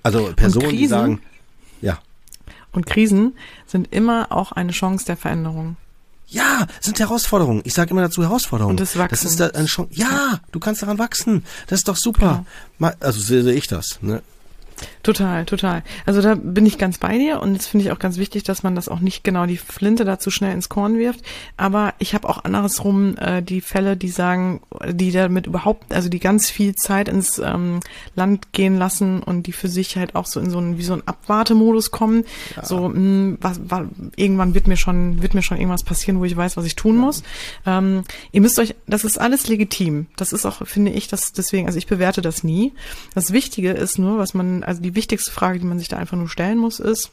Also 0.03 0.33
Personen, 0.37 0.68
Krisen, 0.68 0.79
die 0.79 0.87
sagen, 0.87 1.23
ja. 1.81 1.99
Und 2.73 2.87
Krisen 2.87 3.35
sind 3.66 3.93
immer 3.93 4.31
auch 4.31 4.53
eine 4.53 4.71
Chance 4.71 5.07
der 5.07 5.16
Veränderung. 5.16 5.77
Ja, 6.31 6.66
sind 6.81 6.99
Herausforderungen. 7.01 7.62
Ich 7.64 7.74
sage 7.74 7.91
immer 7.91 8.03
dazu 8.03 8.22
Herausforderungen. 8.22 8.74
Und 8.74 8.81
das 8.81 8.97
Wachsen. 8.97 9.11
Das 9.11 9.24
ist 9.24 9.41
da 9.41 9.49
eine 9.49 9.66
Chance. 9.66 9.91
Ja, 9.93 10.41
du 10.53 10.61
kannst 10.61 10.81
daran 10.81 10.99
wachsen. 10.99 11.45
Das 11.66 11.81
ist 11.81 11.89
doch 11.89 11.97
super. 11.97 12.45
Genau. 12.78 12.93
Also 13.01 13.20
sehe 13.20 13.53
ich 13.53 13.66
das. 13.66 13.99
Ne? 14.01 14.22
Total, 15.03 15.45
total. 15.45 15.83
Also 16.07 16.20
da 16.20 16.35
bin 16.35 16.66
ich 16.66 16.78
ganz 16.78 16.99
bei 16.99 17.16
dir 17.18 17.41
und 17.41 17.55
jetzt 17.55 17.66
finde 17.66 17.87
ich 17.87 17.93
auch 17.93 17.99
ganz 17.99 18.18
wichtig, 18.18 18.43
dass 18.43 18.62
man 18.62 18.74
das 18.74 18.89
auch 18.89 19.01
nicht 19.01 19.24
genau 19.24 19.47
die 19.47 19.57
Flinte 19.57 20.05
dazu 20.05 20.31
schnell 20.31 20.53
ins 20.53 20.68
Korn 20.68 20.99
wirft. 20.99 21.20
Aber 21.57 21.95
ich 21.99 22.14
habe 22.14 22.28
auch 22.28 22.45
andersrum 22.45 23.16
äh, 23.18 23.43
die 23.43 23.61
Fälle, 23.61 23.97
die 23.97 24.09
sagen, 24.09 24.61
die 24.89 25.11
damit 25.11 25.47
überhaupt, 25.47 25.93
also 25.93 26.09
die 26.09 26.20
ganz 26.20 26.51
viel 26.51 26.74
Zeit 26.74 27.09
ins 27.09 27.39
ähm, 27.39 27.81
Land 28.14 28.53
gehen 28.53 28.76
lassen 28.78 29.22
und 29.22 29.47
die 29.47 29.53
für 29.53 29.68
sich 29.68 29.97
halt 29.97 30.14
auch 30.14 30.26
so 30.26 30.41
in 30.41 30.51
so 30.51 30.59
einen 30.59 30.78
wie 30.78 30.83
so 30.83 30.95
ein 30.95 31.07
Abwartemodus 31.07 31.91
kommen. 31.91 32.24
Ja. 32.57 32.64
So, 32.64 32.89
mh, 32.89 32.95
hm, 32.95 33.39
was, 33.41 33.61
was, 33.64 33.87
irgendwann 34.16 34.55
wird 34.55 34.66
mir 34.66 34.76
schon 34.76 35.22
wird 35.22 35.35
mir 35.35 35.43
schon 35.43 35.57
irgendwas 35.59 35.85
passieren, 35.85 36.20
wo 36.20 36.24
ich 36.24 36.37
weiß, 36.37 36.57
was 36.57 36.64
ich 36.64 36.76
tun 36.76 36.97
muss. 36.97 37.22
Ähm, 37.66 38.05
ihr 38.33 38.41
müsst 38.41 38.59
euch, 38.59 38.74
das 38.87 39.05
ist 39.05 39.20
alles 39.20 39.49
legitim. 39.49 40.07
Das 40.16 40.33
ist 40.33 40.47
auch, 40.47 40.66
finde 40.66 40.91
ich, 40.93 41.09
das 41.09 41.33
deswegen, 41.33 41.66
also 41.66 41.78
ich 41.78 41.87
bewerte 41.87 42.22
das 42.22 42.45
nie. 42.45 42.72
Das 43.14 43.33
Wichtige 43.33 43.70
ist 43.70 43.99
nur, 43.99 44.18
was 44.18 44.35
man 44.35 44.62
also 44.71 44.83
die 44.83 44.95
wichtigste 44.95 45.33
Frage, 45.33 45.59
die 45.59 45.66
man 45.66 45.81
sich 45.81 45.89
da 45.89 45.97
einfach 45.97 46.16
nur 46.16 46.29
stellen 46.29 46.57
muss, 46.57 46.79
ist, 46.79 47.11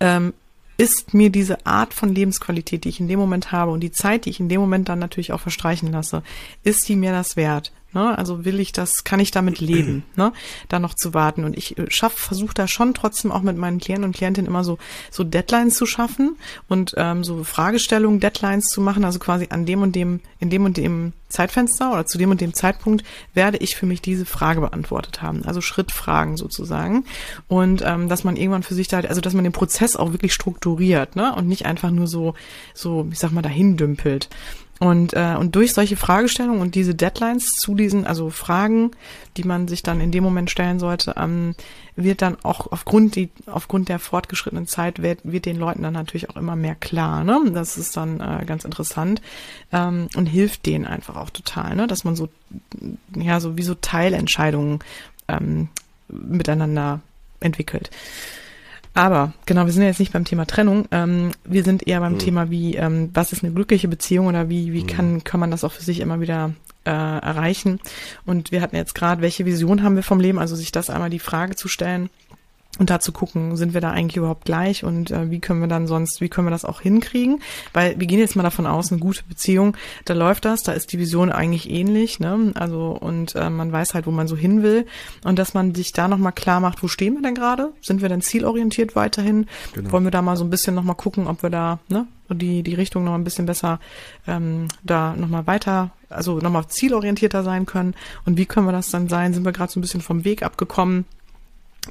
ähm, 0.00 0.34
ist 0.76 1.14
mir 1.14 1.30
diese 1.30 1.64
Art 1.64 1.94
von 1.94 2.14
Lebensqualität, 2.14 2.84
die 2.84 2.90
ich 2.90 3.00
in 3.00 3.08
dem 3.08 3.18
Moment 3.18 3.52
habe 3.52 3.72
und 3.72 3.80
die 3.80 3.90
Zeit, 3.90 4.26
die 4.26 4.30
ich 4.30 4.38
in 4.38 4.50
dem 4.50 4.60
Moment 4.60 4.90
dann 4.90 4.98
natürlich 4.98 5.32
auch 5.32 5.40
verstreichen 5.40 5.90
lasse, 5.90 6.22
ist 6.62 6.86
die 6.90 6.96
mir 6.96 7.12
das 7.12 7.36
wert? 7.36 7.72
Ne? 7.96 8.16
Also 8.18 8.44
will 8.44 8.60
ich 8.60 8.72
das, 8.72 9.04
kann 9.04 9.20
ich 9.20 9.30
damit 9.30 9.58
leben, 9.58 10.04
ne? 10.16 10.34
da 10.68 10.78
noch 10.78 10.92
zu 10.92 11.14
warten. 11.14 11.44
Und 11.44 11.56
ich 11.56 11.78
äh, 11.78 11.86
schaff, 11.88 12.12
versuche 12.12 12.52
da 12.52 12.68
schon 12.68 12.92
trotzdem 12.92 13.32
auch 13.32 13.40
mit 13.40 13.56
meinen 13.56 13.78
Klienten 13.78 14.04
und 14.04 14.14
Klientinnen 14.14 14.50
immer 14.50 14.64
so, 14.64 14.76
so 15.10 15.24
Deadlines 15.24 15.76
zu 15.76 15.86
schaffen 15.86 16.36
und 16.68 16.92
ähm, 16.98 17.24
so 17.24 17.42
Fragestellungen, 17.42 18.20
Deadlines 18.20 18.66
zu 18.66 18.82
machen. 18.82 19.06
Also 19.06 19.18
quasi 19.18 19.46
an 19.48 19.64
dem 19.64 19.80
und 19.80 19.96
dem, 19.96 20.20
in 20.40 20.50
dem 20.50 20.66
und 20.66 20.76
dem 20.76 21.14
Zeitfenster 21.30 21.90
oder 21.90 22.04
zu 22.04 22.18
dem 22.18 22.30
und 22.30 22.42
dem 22.42 22.52
Zeitpunkt 22.52 23.02
werde 23.32 23.56
ich 23.56 23.76
für 23.76 23.86
mich 23.86 24.02
diese 24.02 24.26
Frage 24.26 24.60
beantwortet 24.60 25.22
haben. 25.22 25.42
Also 25.46 25.62
Schrittfragen 25.62 26.36
sozusagen. 26.36 27.06
Und 27.48 27.82
ähm, 27.82 28.10
dass 28.10 28.24
man 28.24 28.36
irgendwann 28.36 28.62
für 28.62 28.74
sich 28.74 28.88
da, 28.88 29.00
also 29.00 29.22
dass 29.22 29.32
man 29.32 29.44
den 29.44 29.54
Prozess 29.54 29.96
auch 29.96 30.12
wirklich 30.12 30.34
strukturiert, 30.34 31.16
ne? 31.16 31.34
Und 31.34 31.48
nicht 31.48 31.64
einfach 31.64 31.90
nur 31.90 32.08
so, 32.08 32.34
so, 32.74 33.08
ich 33.10 33.18
sag 33.18 33.32
mal, 33.32 33.40
dahin 33.40 33.78
dümpelt. 33.78 34.28
Und, 34.78 35.14
äh, 35.14 35.36
und 35.38 35.54
durch 35.56 35.72
solche 35.72 35.96
Fragestellungen 35.96 36.60
und 36.60 36.74
diese 36.74 36.94
Deadlines 36.94 37.52
zu 37.52 37.74
diesen, 37.74 38.06
also 38.06 38.28
Fragen, 38.28 38.90
die 39.38 39.44
man 39.44 39.68
sich 39.68 39.82
dann 39.82 40.00
in 40.00 40.12
dem 40.12 40.22
Moment 40.22 40.50
stellen 40.50 40.78
sollte, 40.78 41.14
ähm, 41.16 41.54
wird 41.96 42.20
dann 42.20 42.36
auch 42.42 42.70
aufgrund, 42.70 43.16
die, 43.16 43.30
aufgrund 43.46 43.88
der 43.88 43.98
fortgeschrittenen 43.98 44.66
Zeit 44.66 45.00
wird, 45.00 45.20
wird 45.24 45.46
den 45.46 45.56
Leuten 45.56 45.82
dann 45.82 45.94
natürlich 45.94 46.28
auch 46.28 46.36
immer 46.36 46.56
mehr 46.56 46.74
klar. 46.74 47.24
Ne? 47.24 47.40
Das 47.54 47.78
ist 47.78 47.96
dann 47.96 48.20
äh, 48.20 48.44
ganz 48.44 48.66
interessant 48.66 49.22
ähm, 49.72 50.08
und 50.14 50.26
hilft 50.26 50.66
denen 50.66 50.84
einfach 50.84 51.16
auch 51.16 51.30
total, 51.30 51.74
ne? 51.74 51.86
dass 51.86 52.04
man 52.04 52.14
so, 52.14 52.28
ja, 53.16 53.40
so 53.40 53.56
wie 53.56 53.62
so 53.62 53.74
Teilentscheidungen 53.74 54.80
ähm, 55.28 55.68
miteinander 56.08 57.00
entwickelt. 57.40 57.90
Aber 58.96 59.34
genau, 59.44 59.66
wir 59.66 59.72
sind 59.72 59.82
ja 59.82 59.88
jetzt 59.88 60.00
nicht 60.00 60.14
beim 60.14 60.24
Thema 60.24 60.46
Trennung. 60.46 60.86
Ähm, 60.90 61.32
wir 61.44 61.64
sind 61.64 61.86
eher 61.86 62.00
beim 62.00 62.14
mhm. 62.14 62.18
Thema, 62.18 62.50
wie 62.50 62.76
ähm, 62.76 63.10
was 63.12 63.30
ist 63.30 63.44
eine 63.44 63.52
glückliche 63.52 63.88
Beziehung 63.88 64.26
oder 64.26 64.48
wie 64.48 64.72
wie 64.72 64.84
mhm. 64.84 64.86
kann 64.86 65.24
kann 65.24 65.38
man 65.38 65.50
das 65.50 65.64
auch 65.64 65.72
für 65.72 65.82
sich 65.82 66.00
immer 66.00 66.20
wieder 66.20 66.54
äh, 66.86 66.90
erreichen. 66.90 67.78
Und 68.24 68.52
wir 68.52 68.62
hatten 68.62 68.74
jetzt 68.74 68.94
gerade, 68.94 69.20
welche 69.20 69.44
Vision 69.44 69.82
haben 69.82 69.96
wir 69.96 70.02
vom 70.02 70.18
Leben? 70.18 70.38
Also 70.38 70.56
sich 70.56 70.72
das 70.72 70.88
einmal 70.88 71.10
die 71.10 71.18
Frage 71.18 71.56
zu 71.56 71.68
stellen 71.68 72.08
und 72.78 72.90
da 72.90 73.00
zu 73.00 73.12
gucken, 73.12 73.56
sind 73.56 73.74
wir 73.74 73.80
da 73.80 73.90
eigentlich 73.90 74.16
überhaupt 74.16 74.44
gleich 74.44 74.84
und 74.84 75.10
äh, 75.10 75.30
wie 75.30 75.40
können 75.40 75.60
wir 75.60 75.68
dann 75.68 75.86
sonst, 75.86 76.20
wie 76.20 76.28
können 76.28 76.46
wir 76.46 76.52
das 76.52 76.64
auch 76.64 76.80
hinkriegen? 76.80 77.40
Weil 77.72 77.98
wir 77.98 78.06
gehen 78.06 78.18
jetzt 78.18 78.36
mal 78.36 78.42
davon 78.42 78.66
aus, 78.66 78.90
eine 78.90 79.00
gute 79.00 79.22
Beziehung, 79.24 79.76
da 80.04 80.14
läuft 80.14 80.44
das, 80.44 80.62
da 80.62 80.72
ist 80.72 80.92
die 80.92 80.98
Vision 80.98 81.32
eigentlich 81.32 81.70
ähnlich, 81.70 82.20
ne? 82.20 82.52
Also 82.54 82.90
und 82.90 83.34
äh, 83.34 83.50
man 83.50 83.72
weiß 83.72 83.94
halt, 83.94 84.06
wo 84.06 84.10
man 84.10 84.28
so 84.28 84.36
hin 84.36 84.62
will 84.62 84.86
und 85.24 85.38
dass 85.38 85.54
man 85.54 85.74
sich 85.74 85.92
da 85.92 86.08
nochmal 86.08 86.32
klar 86.32 86.60
macht, 86.60 86.82
wo 86.82 86.88
stehen 86.88 87.14
wir 87.14 87.22
denn 87.22 87.34
gerade? 87.34 87.72
Sind 87.80 88.02
wir 88.02 88.08
denn 88.08 88.20
zielorientiert 88.20 88.96
weiterhin? 88.96 89.46
Genau. 89.74 89.92
Wollen 89.92 90.04
wir 90.04 90.10
da 90.10 90.22
mal 90.22 90.36
so 90.36 90.44
ein 90.44 90.50
bisschen 90.50 90.74
nochmal 90.74 90.96
gucken, 90.96 91.26
ob 91.26 91.42
wir 91.42 91.50
da, 91.50 91.78
ne? 91.88 92.06
die, 92.34 92.62
die 92.62 92.74
Richtung 92.74 93.04
noch 93.04 93.14
ein 93.14 93.24
bisschen 93.24 93.46
besser 93.46 93.78
ähm, 94.26 94.68
da 94.82 95.14
nochmal 95.16 95.46
weiter, 95.46 95.90
also 96.08 96.38
nochmal 96.38 96.66
zielorientierter 96.68 97.42
sein 97.42 97.66
können. 97.66 97.94
Und 98.24 98.36
wie 98.36 98.46
können 98.46 98.66
wir 98.66 98.72
das 98.72 98.90
dann 98.90 99.08
sein? 99.08 99.34
Sind 99.34 99.44
wir 99.44 99.52
gerade 99.52 99.72
so 99.72 99.78
ein 99.78 99.82
bisschen 99.82 100.00
vom 100.00 100.24
Weg 100.24 100.42
abgekommen? 100.42 101.04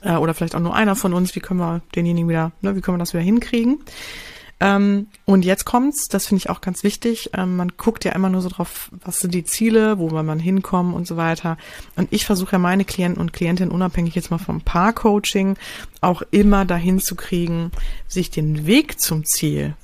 Äh, 0.02 0.16
oder 0.16 0.34
vielleicht 0.34 0.56
auch 0.56 0.60
nur 0.60 0.76
einer 0.76 0.96
von 0.96 1.14
uns, 1.14 1.36
wie 1.36 1.40
können 1.40 1.60
wir 1.60 1.82
denjenigen 1.96 2.30
wieder, 2.30 2.52
ne, 2.62 2.76
wie 2.76 2.82
können 2.82 2.98
wir 2.98 3.00
das 3.00 3.14
wieder 3.14 3.24
hinkriegen? 3.24 3.80
Ähm, 4.62 5.08
und 5.26 5.44
jetzt 5.44 5.66
kommt's, 5.66 6.08
das 6.08 6.28
finde 6.28 6.40
ich 6.40 6.50
auch 6.50 6.62
ganz 6.62 6.84
wichtig. 6.84 7.32
Ähm, 7.34 7.58
man 7.58 7.74
guckt 7.76 8.06
ja 8.06 8.14
immer 8.14 8.30
nur 8.30 8.42
so 8.42 8.50
drauf, 8.50 8.90
was 9.04 9.20
sind 9.20 9.34
die 9.34 9.44
Ziele, 9.44 10.00
wo 10.00 10.12
will 10.12 10.24
man 10.24 10.40
hinkommen 10.40 10.94
und 10.94 11.08
so 11.08 11.18
weiter. 11.18 11.58
Und 11.98 12.08
ich 12.12 12.26
versuche 12.26 12.54
ja 12.54 12.60
meine 12.60 12.86
Klienten 12.86 13.20
und 13.20 13.34
Klientinnen 13.34 13.72
unabhängig 13.74 14.16
jetzt 14.16 14.32
mal 14.32 14.38
vom 14.38 14.62
Paar-Coaching 14.62 15.58
auch 16.00 16.22
immer 16.32 16.64
dahin 16.64 17.00
zu 17.00 17.16
kriegen, 17.16 17.72
sich 18.08 18.32
den 18.32 18.66
Weg 18.66 19.00
zum 19.00 19.26
Ziel 19.26 19.76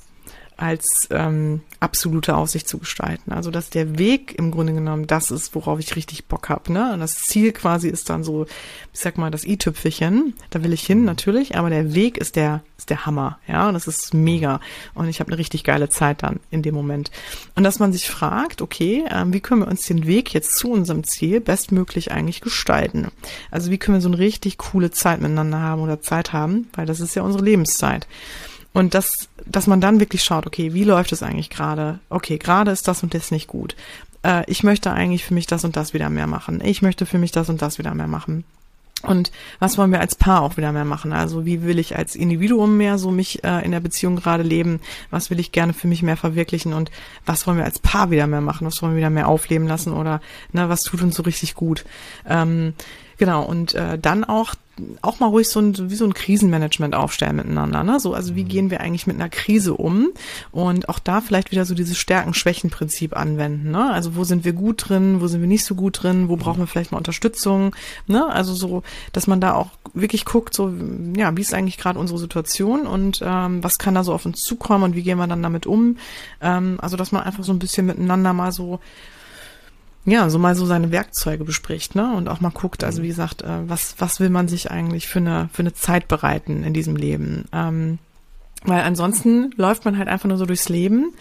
als 0.62 1.08
ähm, 1.10 1.60
absolute 1.80 2.36
Aussicht 2.36 2.68
zu 2.68 2.78
gestalten. 2.78 3.32
Also 3.32 3.50
dass 3.50 3.68
der 3.68 3.98
Weg 3.98 4.38
im 4.38 4.52
Grunde 4.52 4.72
genommen 4.72 5.08
das 5.08 5.32
ist, 5.32 5.56
worauf 5.56 5.80
ich 5.80 5.96
richtig 5.96 6.26
Bock 6.26 6.48
habe. 6.48 6.72
Ne? 6.72 6.92
Und 6.92 7.00
das 7.00 7.14
Ziel 7.14 7.50
quasi 7.52 7.88
ist 7.88 8.08
dann 8.10 8.22
so, 8.22 8.46
ich 8.92 9.00
sag 9.00 9.18
mal, 9.18 9.32
das 9.32 9.44
i-Tüpfelchen. 9.44 10.34
Da 10.50 10.62
will 10.62 10.72
ich 10.72 10.86
hin 10.86 11.04
natürlich, 11.04 11.56
aber 11.56 11.68
der 11.68 11.94
Weg 11.94 12.16
ist 12.16 12.36
der 12.36 12.62
ist 12.82 12.90
der 12.90 13.06
Hammer. 13.06 13.38
Ja, 13.46 13.68
und 13.68 13.74
das 13.74 13.86
ist 13.86 14.12
mega. 14.12 14.60
Und 14.94 15.08
ich 15.08 15.20
habe 15.20 15.30
eine 15.30 15.38
richtig 15.38 15.64
geile 15.64 15.88
Zeit 15.88 16.22
dann 16.22 16.40
in 16.50 16.62
dem 16.62 16.74
Moment. 16.74 17.10
Und 17.54 17.62
dass 17.64 17.78
man 17.78 17.92
sich 17.92 18.08
fragt, 18.08 18.60
okay, 18.60 19.04
ähm, 19.10 19.32
wie 19.32 19.40
können 19.40 19.62
wir 19.62 19.68
uns 19.68 19.86
den 19.86 20.06
Weg 20.06 20.34
jetzt 20.34 20.56
zu 20.56 20.70
unserem 20.70 21.04
Ziel 21.04 21.40
bestmöglich 21.40 22.12
eigentlich 22.12 22.40
gestalten? 22.40 23.08
Also 23.50 23.70
wie 23.70 23.78
können 23.78 23.96
wir 23.96 24.00
so 24.00 24.08
eine 24.08 24.18
richtig 24.18 24.58
coole 24.58 24.90
Zeit 24.90 25.20
miteinander 25.20 25.60
haben 25.60 25.82
oder 25.82 26.00
Zeit 26.00 26.32
haben, 26.32 26.68
weil 26.74 26.86
das 26.86 27.00
ist 27.00 27.14
ja 27.14 27.22
unsere 27.22 27.44
Lebenszeit. 27.44 28.06
Und 28.72 28.94
das, 28.94 29.28
dass 29.44 29.66
man 29.66 29.80
dann 29.80 30.00
wirklich 30.00 30.22
schaut, 30.22 30.46
okay, 30.46 30.72
wie 30.72 30.84
läuft 30.84 31.12
es 31.12 31.22
eigentlich 31.22 31.50
gerade? 31.50 31.98
Okay, 32.08 32.38
gerade 32.38 32.70
ist 32.70 32.88
das 32.88 33.02
und 33.02 33.14
das 33.14 33.30
nicht 33.30 33.48
gut. 33.48 33.76
Äh, 34.22 34.50
ich 34.50 34.62
möchte 34.62 34.92
eigentlich 34.92 35.24
für 35.24 35.34
mich 35.34 35.46
das 35.46 35.64
und 35.64 35.76
das 35.76 35.92
wieder 35.94 36.08
mehr 36.08 36.26
machen. 36.26 36.60
Ich 36.64 36.82
möchte 36.82 37.06
für 37.06 37.18
mich 37.18 37.32
das 37.32 37.48
und 37.48 37.60
das 37.60 37.78
wieder 37.78 37.94
mehr 37.94 38.08
machen. 38.08 38.44
Und 39.02 39.32
was 39.58 39.78
wollen 39.78 39.90
wir 39.90 40.00
als 40.00 40.14
Paar 40.14 40.42
auch 40.42 40.56
wieder 40.56 40.70
mehr 40.70 40.84
machen? 40.84 41.12
Also 41.12 41.44
wie 41.44 41.62
will 41.62 41.80
ich 41.80 41.96
als 41.96 42.14
Individuum 42.14 42.76
mehr 42.76 42.98
so 42.98 43.10
mich 43.10 43.42
äh, 43.42 43.64
in 43.64 43.72
der 43.72 43.80
Beziehung 43.80 44.14
gerade 44.14 44.44
leben? 44.44 44.80
Was 45.10 45.28
will 45.28 45.40
ich 45.40 45.50
gerne 45.50 45.72
für 45.72 45.88
mich 45.88 46.04
mehr 46.04 46.16
verwirklichen? 46.16 46.72
Und 46.72 46.92
was 47.26 47.46
wollen 47.46 47.58
wir 47.58 47.64
als 47.64 47.80
Paar 47.80 48.10
wieder 48.12 48.28
mehr 48.28 48.40
machen? 48.40 48.66
Was 48.66 48.80
wollen 48.80 48.92
wir 48.92 48.98
wieder 48.98 49.10
mehr 49.10 49.26
aufleben 49.26 49.66
lassen? 49.66 49.92
Oder 49.92 50.20
ne, 50.52 50.68
was 50.68 50.82
tut 50.82 51.02
uns 51.02 51.16
so 51.16 51.24
richtig 51.24 51.56
gut? 51.56 51.84
Ähm, 52.28 52.74
Genau, 53.22 53.44
und 53.44 53.74
äh, 53.74 54.00
dann 54.00 54.24
auch 54.24 54.56
auch 55.02 55.20
mal 55.20 55.26
ruhig 55.26 55.48
so 55.48 55.60
ein, 55.60 55.90
wie 55.90 55.94
so 55.94 56.04
ein 56.04 56.14
Krisenmanagement 56.14 56.94
aufstellen 56.94 57.36
miteinander. 57.36 57.84
Ne? 57.84 58.00
So, 58.00 58.14
also 58.14 58.34
wie 58.34 58.44
mhm. 58.44 58.48
gehen 58.48 58.70
wir 58.70 58.80
eigentlich 58.80 59.06
mit 59.06 59.16
einer 59.16 59.28
Krise 59.28 59.74
um? 59.74 60.10
Und 60.50 60.88
auch 60.88 60.98
da 60.98 61.20
vielleicht 61.20 61.50
wieder 61.50 61.64
so 61.64 61.74
dieses 61.74 61.98
Stärken-Schwächen-Prinzip 61.98 63.16
anwenden. 63.16 63.70
Ne? 63.70 63.90
Also 63.90 64.16
wo 64.16 64.24
sind 64.24 64.44
wir 64.44 64.54
gut 64.54 64.88
drin, 64.88 65.20
wo 65.20 65.26
sind 65.26 65.40
wir 65.40 65.48
nicht 65.48 65.64
so 65.64 65.74
gut 65.74 66.02
drin, 66.02 66.28
wo 66.28 66.36
brauchen 66.36 66.60
wir 66.60 66.66
vielleicht 66.66 66.92
mal 66.92 66.98
Unterstützung? 66.98 67.76
Ne? 68.06 68.26
Also 68.26 68.54
so, 68.54 68.82
dass 69.12 69.26
man 69.26 69.40
da 69.40 69.54
auch 69.54 69.68
wirklich 69.92 70.24
guckt, 70.24 70.54
so, 70.54 70.72
ja, 71.16 71.36
wie 71.36 71.42
ist 71.42 71.54
eigentlich 71.54 71.78
gerade 71.78 71.98
unsere 71.98 72.18
Situation 72.18 72.86
und 72.86 73.20
ähm, 73.22 73.62
was 73.62 73.76
kann 73.78 73.94
da 73.94 74.04
so 74.04 74.14
auf 74.14 74.24
uns 74.24 74.40
zukommen 74.40 74.84
und 74.84 74.96
wie 74.96 75.02
gehen 75.02 75.18
wir 75.18 75.26
dann 75.26 75.42
damit 75.42 75.66
um? 75.66 75.98
Ähm, 76.40 76.78
also 76.80 76.96
dass 76.96 77.12
man 77.12 77.22
einfach 77.22 77.44
so 77.44 77.52
ein 77.52 77.58
bisschen 77.58 77.86
miteinander 77.86 78.32
mal 78.32 78.52
so 78.52 78.80
ja, 80.04 80.28
so 80.30 80.38
mal 80.38 80.54
so 80.54 80.66
seine 80.66 80.90
Werkzeuge 80.90 81.44
bespricht, 81.44 81.94
ne? 81.94 82.14
Und 82.16 82.28
auch 82.28 82.40
mal 82.40 82.50
guckt, 82.50 82.82
also 82.82 83.02
wie 83.02 83.08
gesagt, 83.08 83.42
äh, 83.42 83.68
was, 83.68 83.94
was 83.98 84.18
will 84.18 84.30
man 84.30 84.48
sich 84.48 84.70
eigentlich 84.70 85.06
für 85.06 85.20
eine, 85.20 85.48
für 85.52 85.62
eine 85.62 85.74
Zeit 85.74 86.08
bereiten 86.08 86.64
in 86.64 86.74
diesem 86.74 86.96
Leben? 86.96 87.44
Ähm, 87.52 87.98
weil 88.64 88.82
ansonsten 88.82 89.52
läuft 89.56 89.84
man 89.84 89.98
halt 89.98 90.08
einfach 90.08 90.28
nur 90.28 90.38
so 90.38 90.46
durchs 90.46 90.68
Leben, 90.68 91.12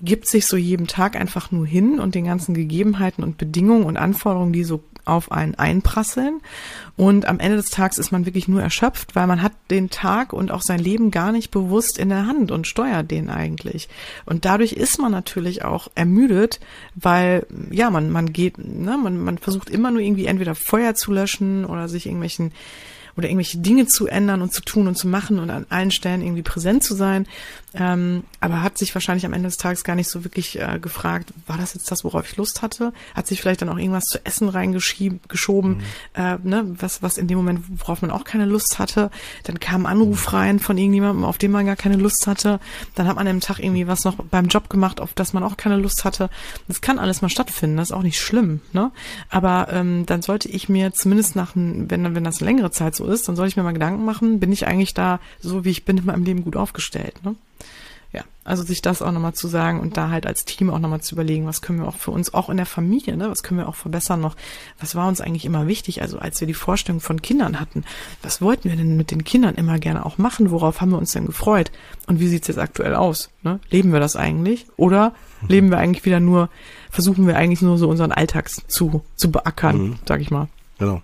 gibt 0.00 0.26
sich 0.26 0.46
so 0.46 0.56
jeden 0.56 0.86
Tag 0.86 1.16
einfach 1.16 1.50
nur 1.50 1.66
hin 1.66 1.98
und 1.98 2.14
den 2.14 2.24
ganzen 2.24 2.54
Gegebenheiten 2.54 3.24
und 3.24 3.38
Bedingungen 3.38 3.84
und 3.84 3.96
Anforderungen, 3.96 4.52
die 4.52 4.64
so 4.64 4.82
auf 5.04 5.32
einen 5.32 5.54
einprasseln. 5.54 6.40
Und 6.96 7.26
am 7.26 7.40
Ende 7.40 7.56
des 7.56 7.70
Tages 7.70 7.98
ist 7.98 8.12
man 8.12 8.26
wirklich 8.26 8.48
nur 8.48 8.62
erschöpft, 8.62 9.16
weil 9.16 9.26
man 9.26 9.42
hat 9.42 9.52
den 9.70 9.90
Tag 9.90 10.32
und 10.32 10.50
auch 10.50 10.62
sein 10.62 10.78
Leben 10.78 11.10
gar 11.10 11.32
nicht 11.32 11.50
bewusst 11.50 11.98
in 11.98 12.08
der 12.08 12.26
Hand 12.26 12.50
und 12.50 12.66
steuert 12.66 13.10
den 13.10 13.30
eigentlich. 13.30 13.88
Und 14.26 14.44
dadurch 14.44 14.72
ist 14.72 14.98
man 14.98 15.10
natürlich 15.10 15.64
auch 15.64 15.88
ermüdet, 15.94 16.60
weil, 16.94 17.46
ja, 17.70 17.90
man, 17.90 18.10
man 18.10 18.32
geht, 18.32 18.58
ne, 18.58 18.98
man, 19.02 19.22
man 19.22 19.38
versucht 19.38 19.70
immer 19.70 19.90
nur 19.90 20.00
irgendwie 20.00 20.26
entweder 20.26 20.54
Feuer 20.54 20.94
zu 20.94 21.12
löschen 21.12 21.64
oder 21.64 21.88
sich 21.88 22.06
irgendwelchen 22.06 22.52
oder 23.16 23.28
irgendwelche 23.28 23.58
Dinge 23.58 23.86
zu 23.86 24.06
ändern 24.06 24.42
und 24.42 24.52
zu 24.52 24.60
tun 24.60 24.88
und 24.88 24.96
zu 24.96 25.06
machen 25.06 25.38
und 25.38 25.50
an 25.50 25.66
allen 25.68 25.90
Stellen 25.90 26.22
irgendwie 26.22 26.42
präsent 26.42 26.82
zu 26.82 26.94
sein. 26.94 27.26
Ähm, 27.76 28.24
aber 28.40 28.62
hat 28.62 28.78
sich 28.78 28.94
wahrscheinlich 28.94 29.26
am 29.26 29.32
Ende 29.32 29.48
des 29.48 29.56
Tages 29.56 29.84
gar 29.84 29.96
nicht 29.96 30.08
so 30.08 30.24
wirklich 30.24 30.60
äh, 30.60 30.78
gefragt, 30.80 31.32
war 31.46 31.58
das 31.58 31.74
jetzt 31.74 31.90
das, 31.90 32.04
worauf 32.04 32.30
ich 32.30 32.36
Lust 32.36 32.62
hatte? 32.62 32.92
Hat 33.14 33.26
sich 33.26 33.40
vielleicht 33.40 33.62
dann 33.62 33.68
auch 33.68 33.78
irgendwas 33.78 34.04
zu 34.04 34.24
essen 34.24 34.48
reingeschoben, 34.48 35.78
mhm. 35.78 35.82
äh, 36.14 36.38
ne, 36.42 36.64
was, 36.78 37.02
was 37.02 37.18
in 37.18 37.26
dem 37.26 37.38
Moment, 37.38 37.64
worauf 37.80 38.02
man 38.02 38.10
auch 38.10 38.24
keine 38.24 38.44
Lust 38.44 38.78
hatte. 38.78 39.10
Dann 39.42 39.58
kam 39.58 39.86
ein 39.86 39.92
Anruf 39.92 40.26
mhm. 40.30 40.36
rein 40.36 40.58
von 40.60 40.78
irgendjemandem, 40.78 41.24
auf 41.24 41.38
den 41.38 41.50
man 41.50 41.66
gar 41.66 41.76
keine 41.76 41.96
Lust 41.96 42.26
hatte. 42.26 42.60
Dann 42.94 43.08
hat 43.08 43.16
man 43.16 43.26
am 43.26 43.40
Tag 43.40 43.58
irgendwie 43.58 43.88
was 43.88 44.04
noch 44.04 44.16
beim 44.16 44.46
Job 44.46 44.68
gemacht, 44.70 45.00
auf 45.00 45.14
das 45.14 45.32
man 45.32 45.42
auch 45.42 45.56
keine 45.56 45.76
Lust 45.76 46.04
hatte. 46.04 46.30
Das 46.68 46.80
kann 46.80 46.98
alles 46.98 47.22
mal 47.22 47.28
stattfinden, 47.28 47.76
das 47.76 47.88
ist 47.90 47.96
auch 47.96 48.02
nicht 48.02 48.20
schlimm, 48.20 48.60
ne? 48.72 48.92
Aber 49.30 49.68
ähm, 49.72 50.06
dann 50.06 50.22
sollte 50.22 50.48
ich 50.48 50.68
mir 50.68 50.92
zumindest 50.92 51.34
nach, 51.34 51.52
wenn, 51.54 52.14
wenn 52.14 52.24
das 52.24 52.40
längere 52.40 52.70
Zeit 52.70 52.94
so 52.94 53.06
ist, 53.06 53.26
dann 53.26 53.36
sollte 53.36 53.48
ich 53.48 53.56
mir 53.56 53.62
mal 53.62 53.72
Gedanken 53.72 54.04
machen, 54.04 54.38
bin 54.38 54.52
ich 54.52 54.66
eigentlich 54.66 54.94
da 54.94 55.18
so, 55.40 55.64
wie 55.64 55.70
ich 55.70 55.84
bin 55.84 55.98
in 55.98 56.06
meinem 56.06 56.24
Leben 56.24 56.44
gut 56.44 56.56
aufgestellt, 56.56 57.24
ne? 57.24 57.34
Ja, 58.14 58.22
also 58.44 58.62
sich 58.62 58.80
das 58.80 59.02
auch 59.02 59.10
nochmal 59.10 59.34
zu 59.34 59.48
sagen 59.48 59.80
und 59.80 59.96
da 59.96 60.08
halt 60.08 60.24
als 60.24 60.44
Team 60.44 60.70
auch 60.70 60.78
nochmal 60.78 61.00
zu 61.00 61.16
überlegen, 61.16 61.46
was 61.46 61.62
können 61.62 61.80
wir 61.80 61.88
auch 61.88 61.96
für 61.96 62.12
uns, 62.12 62.32
auch 62.32 62.48
in 62.48 62.56
der 62.56 62.64
Familie, 62.64 63.16
ne, 63.16 63.28
was 63.28 63.42
können 63.42 63.58
wir 63.58 63.68
auch 63.68 63.74
verbessern 63.74 64.20
noch, 64.20 64.36
was 64.78 64.94
war 64.94 65.08
uns 65.08 65.20
eigentlich 65.20 65.44
immer 65.44 65.66
wichtig, 65.66 66.00
also 66.00 66.20
als 66.20 66.38
wir 66.38 66.46
die 66.46 66.54
Vorstellung 66.54 67.00
von 67.00 67.22
Kindern 67.22 67.58
hatten, 67.58 67.82
was 68.22 68.40
wollten 68.40 68.70
wir 68.70 68.76
denn 68.76 68.96
mit 68.96 69.10
den 69.10 69.24
Kindern 69.24 69.56
immer 69.56 69.80
gerne 69.80 70.06
auch 70.06 70.16
machen, 70.16 70.52
worauf 70.52 70.80
haben 70.80 70.92
wir 70.92 70.98
uns 70.98 71.10
denn 71.10 71.26
gefreut 71.26 71.72
und 72.06 72.20
wie 72.20 72.28
sieht's 72.28 72.46
jetzt 72.46 72.58
aktuell 72.58 72.94
aus, 72.94 73.30
ne? 73.42 73.58
leben 73.68 73.92
wir 73.92 73.98
das 73.98 74.14
eigentlich 74.14 74.66
oder 74.76 75.12
mhm. 75.40 75.48
leben 75.48 75.70
wir 75.70 75.78
eigentlich 75.78 76.04
wieder 76.04 76.20
nur, 76.20 76.50
versuchen 76.92 77.26
wir 77.26 77.36
eigentlich 77.36 77.62
nur 77.62 77.78
so 77.78 77.88
unseren 77.88 78.12
Alltag 78.12 78.48
zu, 78.48 79.02
zu 79.16 79.32
beackern, 79.32 79.76
mhm. 79.76 79.98
sag 80.06 80.20
ich 80.20 80.30
mal. 80.30 80.46
Genau. 80.78 81.02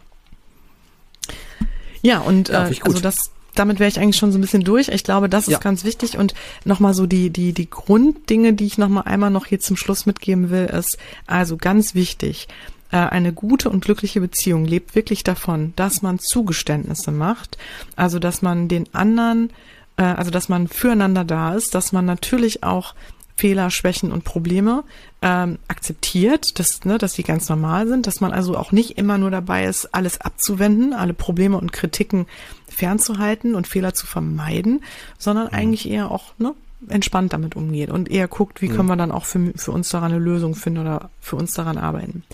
Ja, 2.03 2.21
und 2.21 2.51
ja, 2.51 2.69
äh, 2.69 2.75
also 2.83 3.01
das 3.01 3.33
damit 3.55 3.79
wäre 3.79 3.89
ich 3.89 3.99
eigentlich 3.99 4.17
schon 4.17 4.33
so 4.33 4.39
ein 4.39 4.41
bisschen 4.41 4.65
durch. 4.65 4.89
Ich 4.89 5.05
glaube, 5.05 5.29
das 5.29 5.45
ist 5.45 5.53
ja. 5.53 5.59
ganz 5.59 5.85
wichtig. 5.85 6.17
Und 6.17 6.35
nochmal 6.65 6.95
so 6.95 7.07
die, 7.07 7.31
die, 7.31 7.53
die 7.53 7.69
Grunddinge, 7.69 8.53
die 8.53 8.67
ich 8.67 8.79
nochmal 8.79 9.05
einmal 9.05 9.31
noch 9.31 9.47
hier 9.47 9.61
zum 9.61 9.77
Schluss 9.77 10.07
mitgeben 10.07 10.51
will, 10.51 10.67
ist 10.67 10.99
also 11.27 11.57
ganz 11.57 11.95
wichtig. 11.95 12.49
Äh, 12.93 12.97
eine 12.97 13.33
gute 13.33 13.71
und 13.71 13.85
glückliche 13.85 14.21
Beziehung 14.21 14.65
lebt 14.65 14.95
wirklich 14.95 15.25
davon, 15.25 15.73
dass 15.77 16.03
man 16.03 16.19
Zugeständnisse 16.19 17.13
macht. 17.13 17.59
Also, 17.97 18.19
dass 18.19 18.43
man 18.43 18.69
den 18.69 18.93
anderen, 18.95 19.51
äh, 19.97 20.03
also, 20.03 20.31
dass 20.31 20.49
man 20.49 20.69
füreinander 20.69 21.25
da 21.25 21.55
ist, 21.55 21.75
dass 21.75 21.93
man 21.93 22.05
natürlich 22.05 22.63
auch 22.63 22.95
Fehler, 23.41 23.71
Schwächen 23.71 24.13
und 24.13 24.23
Probleme 24.23 24.85
ähm, 25.23 25.59
akzeptiert, 25.67 26.59
dass, 26.59 26.85
ne, 26.85 26.99
dass 26.99 27.15
die 27.15 27.23
ganz 27.23 27.49
normal 27.49 27.89
sind, 27.89 28.07
dass 28.07 28.21
man 28.21 28.33
also 28.33 28.55
auch 28.55 28.71
nicht 28.71 28.99
immer 28.99 29.17
nur 29.17 29.31
dabei 29.31 29.65
ist, 29.65 29.95
alles 29.95 30.21
abzuwenden, 30.21 30.93
alle 30.93 31.15
Probleme 31.15 31.57
und 31.57 31.73
Kritiken 31.73 32.27
fernzuhalten 32.69 33.55
und 33.55 33.67
Fehler 33.67 33.95
zu 33.95 34.07
vermeiden, 34.07 34.85
sondern 35.17 35.47
mhm. 35.47 35.55
eigentlich 35.55 35.89
eher 35.89 36.11
auch 36.11 36.35
ne, 36.37 36.53
entspannt 36.89 37.33
damit 37.33 37.57
umgeht 37.57 37.89
und 37.89 38.11
eher 38.11 38.29
guckt, 38.29 38.61
wie 38.61 38.69
mhm. 38.69 38.77
können 38.77 38.89
wir 38.89 38.97
dann 38.97 39.11
auch 39.11 39.25
für, 39.25 39.55
für 39.57 39.73
uns 39.73 39.89
daran 39.89 40.13
eine 40.13 40.21
Lösung 40.21 40.55
finden 40.55 40.81
oder 40.81 41.09
für 41.19 41.37
uns 41.37 41.55
daran 41.55 41.79
arbeiten. 41.79 42.25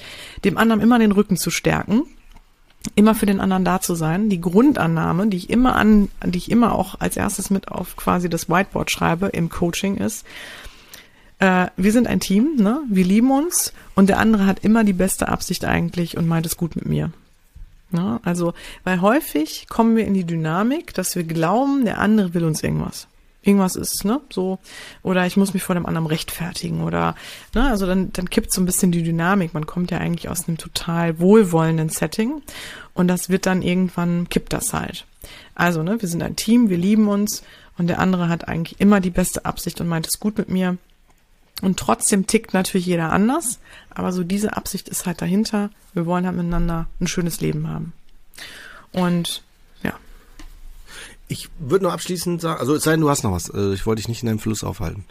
Dem 0.44 0.58
anderen 0.58 0.80
immer 0.80 0.98
den 0.98 1.12
Rücken 1.12 1.36
zu 1.36 1.50
stärken, 1.50 2.02
immer 2.96 3.14
für 3.14 3.26
den 3.26 3.40
anderen 3.40 3.64
da 3.64 3.80
zu 3.80 3.94
sein. 3.94 4.28
Die 4.28 4.40
Grundannahme, 4.40 5.28
die 5.28 5.36
ich 5.36 5.50
immer 5.50 5.76
an, 5.76 6.08
die 6.24 6.38
ich 6.38 6.50
immer 6.50 6.74
auch 6.74 6.98
als 6.98 7.16
erstes 7.16 7.48
mit 7.50 7.68
auf 7.68 7.94
quasi 7.94 8.28
das 8.28 8.48
Whiteboard 8.48 8.90
schreibe 8.90 9.28
im 9.28 9.50
Coaching 9.50 9.98
ist, 9.98 10.24
äh, 11.38 11.66
wir 11.76 11.92
sind 11.92 12.06
ein 12.06 12.20
Team, 12.20 12.56
ne? 12.56 12.82
Wir 12.88 13.04
lieben 13.04 13.30
uns 13.30 13.72
und 13.94 14.08
der 14.08 14.18
andere 14.18 14.46
hat 14.46 14.64
immer 14.64 14.84
die 14.84 14.92
beste 14.92 15.28
Absicht 15.28 15.64
eigentlich 15.64 16.16
und 16.16 16.26
meint 16.26 16.46
es 16.46 16.56
gut 16.56 16.76
mit 16.76 16.86
mir. 16.86 17.10
Ne? 17.90 18.20
Also, 18.24 18.54
weil 18.84 19.00
häufig 19.00 19.66
kommen 19.68 19.96
wir 19.96 20.06
in 20.06 20.14
die 20.14 20.24
Dynamik, 20.24 20.94
dass 20.94 21.14
wir 21.14 21.24
glauben, 21.24 21.84
der 21.84 21.98
andere 21.98 22.34
will 22.34 22.44
uns 22.44 22.62
irgendwas. 22.62 23.06
Irgendwas 23.42 23.76
ist, 23.76 24.04
ne, 24.04 24.20
so, 24.28 24.58
oder 25.04 25.24
ich 25.24 25.36
muss 25.36 25.54
mich 25.54 25.62
vor 25.62 25.76
dem 25.76 25.86
anderen 25.86 26.08
rechtfertigen 26.08 26.82
oder, 26.82 27.14
ne, 27.54 27.68
also 27.68 27.86
dann, 27.86 28.12
dann 28.12 28.28
kippt 28.28 28.52
so 28.52 28.60
ein 28.60 28.66
bisschen 28.66 28.90
die 28.90 29.04
Dynamik. 29.04 29.54
Man 29.54 29.66
kommt 29.66 29.92
ja 29.92 29.98
eigentlich 29.98 30.28
aus 30.28 30.48
einem 30.48 30.58
total 30.58 31.20
wohlwollenden 31.20 31.88
Setting 31.88 32.42
und 32.92 33.06
das 33.06 33.28
wird 33.28 33.46
dann 33.46 33.62
irgendwann, 33.62 34.28
kippt 34.28 34.52
das 34.52 34.74
halt. 34.74 35.06
Also, 35.54 35.84
ne, 35.84 36.02
wir 36.02 36.08
sind 36.08 36.24
ein 36.24 36.34
Team, 36.34 36.70
wir 36.70 36.76
lieben 36.76 37.06
uns 37.06 37.44
und 37.78 37.86
der 37.86 38.00
andere 38.00 38.28
hat 38.28 38.48
eigentlich 38.48 38.80
immer 38.80 39.00
die 39.00 39.10
beste 39.10 39.44
Absicht 39.44 39.80
und 39.80 39.86
meint 39.86 40.08
es 40.08 40.18
gut 40.18 40.38
mit 40.38 40.48
mir 40.48 40.76
und 41.62 41.78
trotzdem 41.78 42.26
tickt 42.26 42.52
natürlich 42.52 42.86
jeder 42.86 43.12
anders, 43.12 43.58
aber 43.90 44.12
so 44.12 44.24
diese 44.24 44.56
Absicht 44.56 44.88
ist 44.88 45.06
halt 45.06 45.22
dahinter. 45.22 45.70
Wir 45.94 46.04
wollen 46.04 46.26
halt 46.26 46.36
miteinander 46.36 46.86
ein 47.00 47.06
schönes 47.06 47.40
Leben 47.40 47.68
haben. 47.68 47.92
Und 48.92 49.42
ja. 49.82 49.94
Ich 51.28 51.48
würde 51.58 51.84
nur 51.84 51.92
abschließend 51.92 52.40
sagen, 52.40 52.60
also 52.60 52.74
es 52.74 52.84
sei 52.84 52.92
denn, 52.92 53.00
du 53.00 53.08
hast 53.08 53.24
noch 53.24 53.32
was. 53.32 53.48
Äh, 53.48 53.72
ich 53.72 53.86
wollte 53.86 54.00
dich 54.00 54.08
nicht 54.08 54.22
in 54.22 54.26
deinem 54.26 54.38
Fluss 54.38 54.64
aufhalten. 54.64 55.04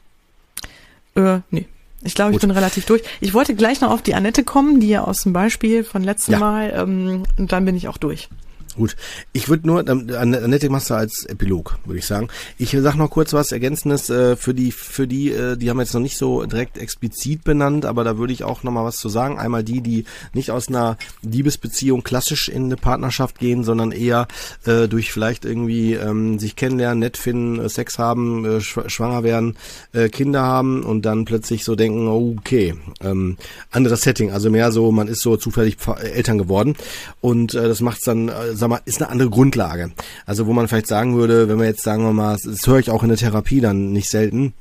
Äh, 1.15 1.39
nee. 1.49 1.67
Ich 2.03 2.13
glaube, 2.13 2.34
ich 2.34 2.39
bin 2.39 2.51
relativ 2.51 2.85
durch. 2.85 3.01
Ich 3.19 3.34
wollte 3.34 3.55
gleich 3.55 3.81
noch 3.81 3.89
auf 3.89 4.03
die 4.03 4.13
Annette 4.13 4.43
kommen, 4.43 4.80
die 4.80 4.89
ja 4.89 5.03
aus 5.03 5.23
dem 5.23 5.34
Beispiel 5.34 5.84
von 5.84 6.03
letztem 6.03 6.34
ja. 6.34 6.39
Mal, 6.39 6.73
ähm, 6.76 7.23
und 7.38 7.51
dann 7.51 7.65
bin 7.65 7.76
ich 7.76 7.88
auch 7.88 7.97
durch. 7.97 8.30
Gut, 8.76 8.97
ich 9.31 9.47
würde 9.47 9.68
nur, 9.68 9.88
Annette 9.88 10.69
machst 10.69 10.89
du 10.89 10.95
als 10.95 11.26
Epilog, 11.26 11.77
würde 11.85 11.99
ich 11.99 12.06
sagen. 12.06 12.27
Ich 12.57 12.72
sag 12.72 12.95
noch 12.95 13.10
kurz 13.10 13.31
was 13.31 13.53
Ergänzendes 13.53 14.10
äh, 14.10 14.35
für 14.35 14.53
die, 14.53 14.73
für 14.73 15.07
die, 15.07 15.31
äh, 15.31 15.56
die 15.56 15.69
haben 15.69 15.80
jetzt 15.80 15.93
noch 15.93 16.02
nicht 16.02 16.18
so 16.18 16.45
direkt 16.45 16.77
explizit 16.77 17.45
benannt, 17.45 17.85
aber 17.85 18.03
da 18.03 18.18
würde 18.18 18.34
ich 18.34 18.43
auch 18.43 18.64
noch 18.64 18.73
mal 18.73 18.84
was 18.84 18.97
zu 18.97 19.07
sagen. 19.07 19.39
Einmal 19.39 19.64
die, 19.64 19.80
die 19.80 20.03
nicht 20.34 20.52
aus 20.52 20.68
einer 20.68 20.97
Liebesbeziehung 21.22 22.03
klassisch 22.03 22.49
in 22.49 22.65
eine 22.65 22.76
Partnerschaft 22.76 23.39
gehen, 23.39 23.64
sondern 23.64 23.93
eher 23.93 24.27
äh, 24.65 24.89
durch 24.89 25.14
vielleicht 25.14 25.45
irgendwie 25.45 25.93
ähm, 25.93 26.38
sich 26.38 26.57
kennenlernen, 26.57 26.99
nett 26.99 27.15
finden, 27.15 27.60
äh, 27.60 27.69
Sex 27.69 27.97
haben, 27.97 28.43
äh, 28.43 28.60
schwanger 28.61 29.23
werden, 29.23 29.56
äh, 29.93 30.10
Kinder 30.10 30.41
haben 30.41 30.84
und 30.84 31.03
dann 31.03 31.23
plötzlich 31.23 31.64
so 31.64 31.76
denken, 31.76 32.10
okay, 32.10 32.76
ähm, 33.02 33.38
anderes 33.72 34.02
Setting, 34.02 34.31
also 34.31 34.49
mehr 34.49 34.73
so, 34.73 34.91
man 34.91 35.07
ist 35.07 35.22
so 35.22 35.38
zufällig 35.38 35.77
Eltern 36.14 36.38
geworden 36.38 36.76
und 37.22 37.53
äh, 37.53 37.69
das 37.69 37.80
macht's 37.80 38.03
dann 38.03 38.27
äh, 38.27 38.53
sag 38.66 38.70
mal, 38.70 38.82
ist 38.86 39.02
eine 39.02 39.12
andere 39.12 39.30
Grundlage. 39.30 39.92
Also 40.26 40.48
wo 40.48 40.54
man 40.54 40.68
vielleicht 40.68 40.88
sagen 40.88 41.16
würde, 41.16 41.48
wenn 41.48 41.60
wir 41.60 41.68
jetzt 41.68 41.84
sagen 41.84 42.04
wir 42.04 42.14
mal, 42.14 42.38
das 42.44 42.66
höre 42.66 42.80
ich 42.80 42.90
auch 42.90 43.04
in 43.04 43.10
der 43.10 43.18
Therapie 43.18 43.62
dann 43.62 43.92
nicht 43.92 44.10
selten, 44.10 44.54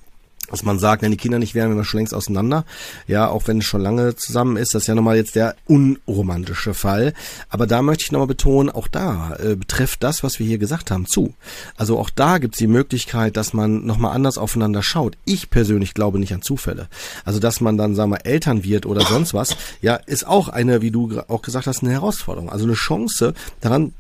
dass 0.50 0.62
man 0.62 0.78
sagt, 0.78 1.02
wenn 1.02 1.10
die 1.10 1.16
Kinder 1.16 1.38
nicht 1.38 1.54
wären, 1.54 1.70
wären 1.70 1.78
wir 1.78 1.84
schon 1.84 1.98
längst 1.98 2.14
auseinander. 2.14 2.64
Ja, 3.06 3.28
auch 3.28 3.46
wenn 3.46 3.58
es 3.58 3.64
schon 3.64 3.80
lange 3.80 4.16
zusammen 4.16 4.56
ist, 4.56 4.74
das 4.74 4.84
ist 4.84 4.86
ja 4.86 4.94
nochmal 4.94 5.16
jetzt 5.16 5.34
der 5.34 5.56
unromantische 5.66 6.74
Fall. 6.74 7.14
Aber 7.48 7.66
da 7.66 7.82
möchte 7.82 8.04
ich 8.04 8.12
nochmal 8.12 8.26
betonen, 8.26 8.70
auch 8.70 8.88
da 8.88 9.36
äh, 9.36 9.56
betrifft 9.56 10.02
das, 10.02 10.22
was 10.22 10.38
wir 10.38 10.46
hier 10.46 10.58
gesagt 10.58 10.90
haben, 10.90 11.06
zu. 11.06 11.34
Also 11.76 11.98
auch 11.98 12.10
da 12.10 12.38
gibt 12.38 12.54
es 12.54 12.58
die 12.58 12.66
Möglichkeit, 12.66 13.36
dass 13.36 13.52
man 13.52 13.84
nochmal 13.84 14.14
anders 14.14 14.38
aufeinander 14.38 14.82
schaut. 14.82 15.16
Ich 15.24 15.50
persönlich 15.50 15.94
glaube 15.94 16.18
nicht 16.18 16.32
an 16.34 16.42
Zufälle. 16.42 16.88
Also 17.24 17.40
dass 17.40 17.60
man 17.60 17.76
dann, 17.76 17.94
sagen 17.94 18.10
wir, 18.10 18.26
Eltern 18.26 18.64
wird 18.64 18.86
oder 18.86 19.02
sonst 19.02 19.34
was, 19.34 19.56
ja, 19.80 19.96
ist 19.96 20.26
auch 20.26 20.48
eine, 20.48 20.82
wie 20.82 20.90
du 20.90 21.20
auch 21.28 21.42
gesagt 21.42 21.66
hast, 21.66 21.82
eine 21.82 21.92
Herausforderung. 21.92 22.50
Also 22.50 22.64
eine 22.64 22.74
Chance 22.74 23.34
daran 23.60 23.92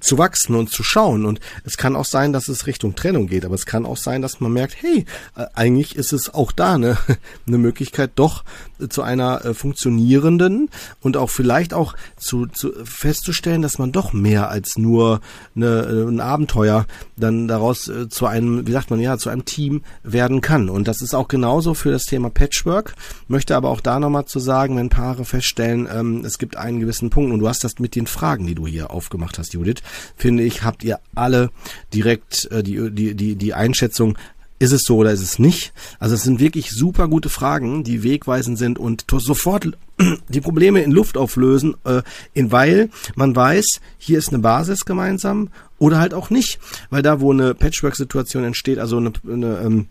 zu 0.00 0.18
wachsen 0.18 0.54
und 0.54 0.70
zu 0.70 0.82
schauen. 0.82 1.24
Und 1.24 1.40
es 1.64 1.76
kann 1.76 1.96
auch 1.96 2.04
sein, 2.04 2.32
dass 2.32 2.48
es 2.48 2.66
Richtung 2.66 2.94
Trennung 2.94 3.26
geht, 3.26 3.44
aber 3.44 3.54
es 3.54 3.66
kann 3.66 3.86
auch 3.86 3.96
sein, 3.96 4.22
dass 4.22 4.40
man 4.40 4.52
merkt, 4.52 4.76
hey, 4.80 5.04
äh, 5.36 5.46
eigentlich 5.54 5.96
ist 5.96 6.12
es 6.12 6.32
auch 6.32 6.52
da 6.52 6.74
eine, 6.74 6.98
eine 7.46 7.58
Möglichkeit, 7.58 8.12
doch 8.16 8.44
zu 8.88 9.02
einer 9.02 9.44
äh, 9.44 9.54
funktionierenden 9.54 10.70
und 11.00 11.16
auch 11.16 11.30
vielleicht 11.30 11.72
auch 11.74 11.94
zu, 12.16 12.46
zu 12.46 12.72
festzustellen, 12.84 13.62
dass 13.62 13.78
man 13.78 13.92
doch 13.92 14.12
mehr 14.12 14.48
als 14.48 14.76
nur 14.76 15.20
eine, 15.54 15.82
äh, 15.82 16.08
ein 16.08 16.20
Abenteuer 16.20 16.86
dann 17.16 17.46
daraus 17.46 17.90
zu 18.08 18.26
einem, 18.26 18.66
wie 18.66 18.72
sagt 18.72 18.90
man 18.90 19.00
ja, 19.00 19.16
zu 19.18 19.30
einem 19.30 19.44
Team 19.44 19.82
werden 20.02 20.40
kann. 20.40 20.68
Und 20.68 20.88
das 20.88 21.00
ist 21.00 21.14
auch 21.14 21.28
genauso 21.28 21.74
für 21.74 21.90
das 21.90 22.04
Thema 22.04 22.30
Patchwork. 22.30 22.94
Möchte 23.28 23.54
aber 23.54 23.70
auch 23.70 23.80
da 23.80 24.00
nochmal 24.00 24.24
zu 24.24 24.40
sagen, 24.40 24.76
wenn 24.76 24.88
Paare 24.88 25.24
feststellen, 25.24 25.88
ähm, 25.92 26.24
es 26.24 26.38
gibt 26.38 26.56
einen 26.56 26.80
gewissen 26.80 27.10
Punkt 27.10 27.32
und 27.32 27.38
du 27.38 27.48
hast 27.48 27.62
das 27.62 27.78
mit 27.78 27.94
den 27.94 28.06
Fragen, 28.06 28.46
die 28.46 28.54
du 28.54 28.66
hier 28.66 28.90
aufgemacht 28.90 29.38
hast, 29.38 29.52
Judith, 29.52 29.81
finde 30.16 30.42
ich, 30.42 30.62
habt 30.62 30.84
ihr 30.84 30.98
alle 31.14 31.50
direkt 31.92 32.50
äh, 32.50 32.62
die, 32.62 32.90
die, 32.90 33.14
die, 33.14 33.36
die 33.36 33.54
Einschätzung, 33.54 34.16
ist 34.62 34.72
es 34.72 34.82
so 34.82 34.98
oder 34.98 35.10
ist 35.10 35.22
es 35.22 35.40
nicht? 35.40 35.72
Also 35.98 36.14
es 36.14 36.22
sind 36.22 36.38
wirklich 36.38 36.70
super 36.70 37.08
gute 37.08 37.28
Fragen, 37.28 37.82
die 37.82 38.04
wegweisend 38.04 38.58
sind 38.58 38.78
und 38.78 39.04
sofort 39.10 39.76
die 40.28 40.40
Probleme 40.40 40.82
in 40.82 40.92
Luft 40.92 41.16
auflösen, 41.16 41.74
äh, 41.84 42.02
in, 42.32 42.52
weil 42.52 42.88
man 43.16 43.34
weiß, 43.34 43.80
hier 43.98 44.18
ist 44.18 44.28
eine 44.28 44.38
Basis 44.38 44.84
gemeinsam 44.84 45.48
oder 45.78 45.98
halt 45.98 46.14
auch 46.14 46.30
nicht. 46.30 46.60
Weil 46.90 47.02
da, 47.02 47.20
wo 47.20 47.32
eine 47.32 47.54
Patchwork-Situation 47.54 48.44
entsteht, 48.44 48.78
also 48.78 48.98
eine, 48.98 49.12
eine 49.28 49.58
ähm, 49.58 49.80
äh, 49.80 49.84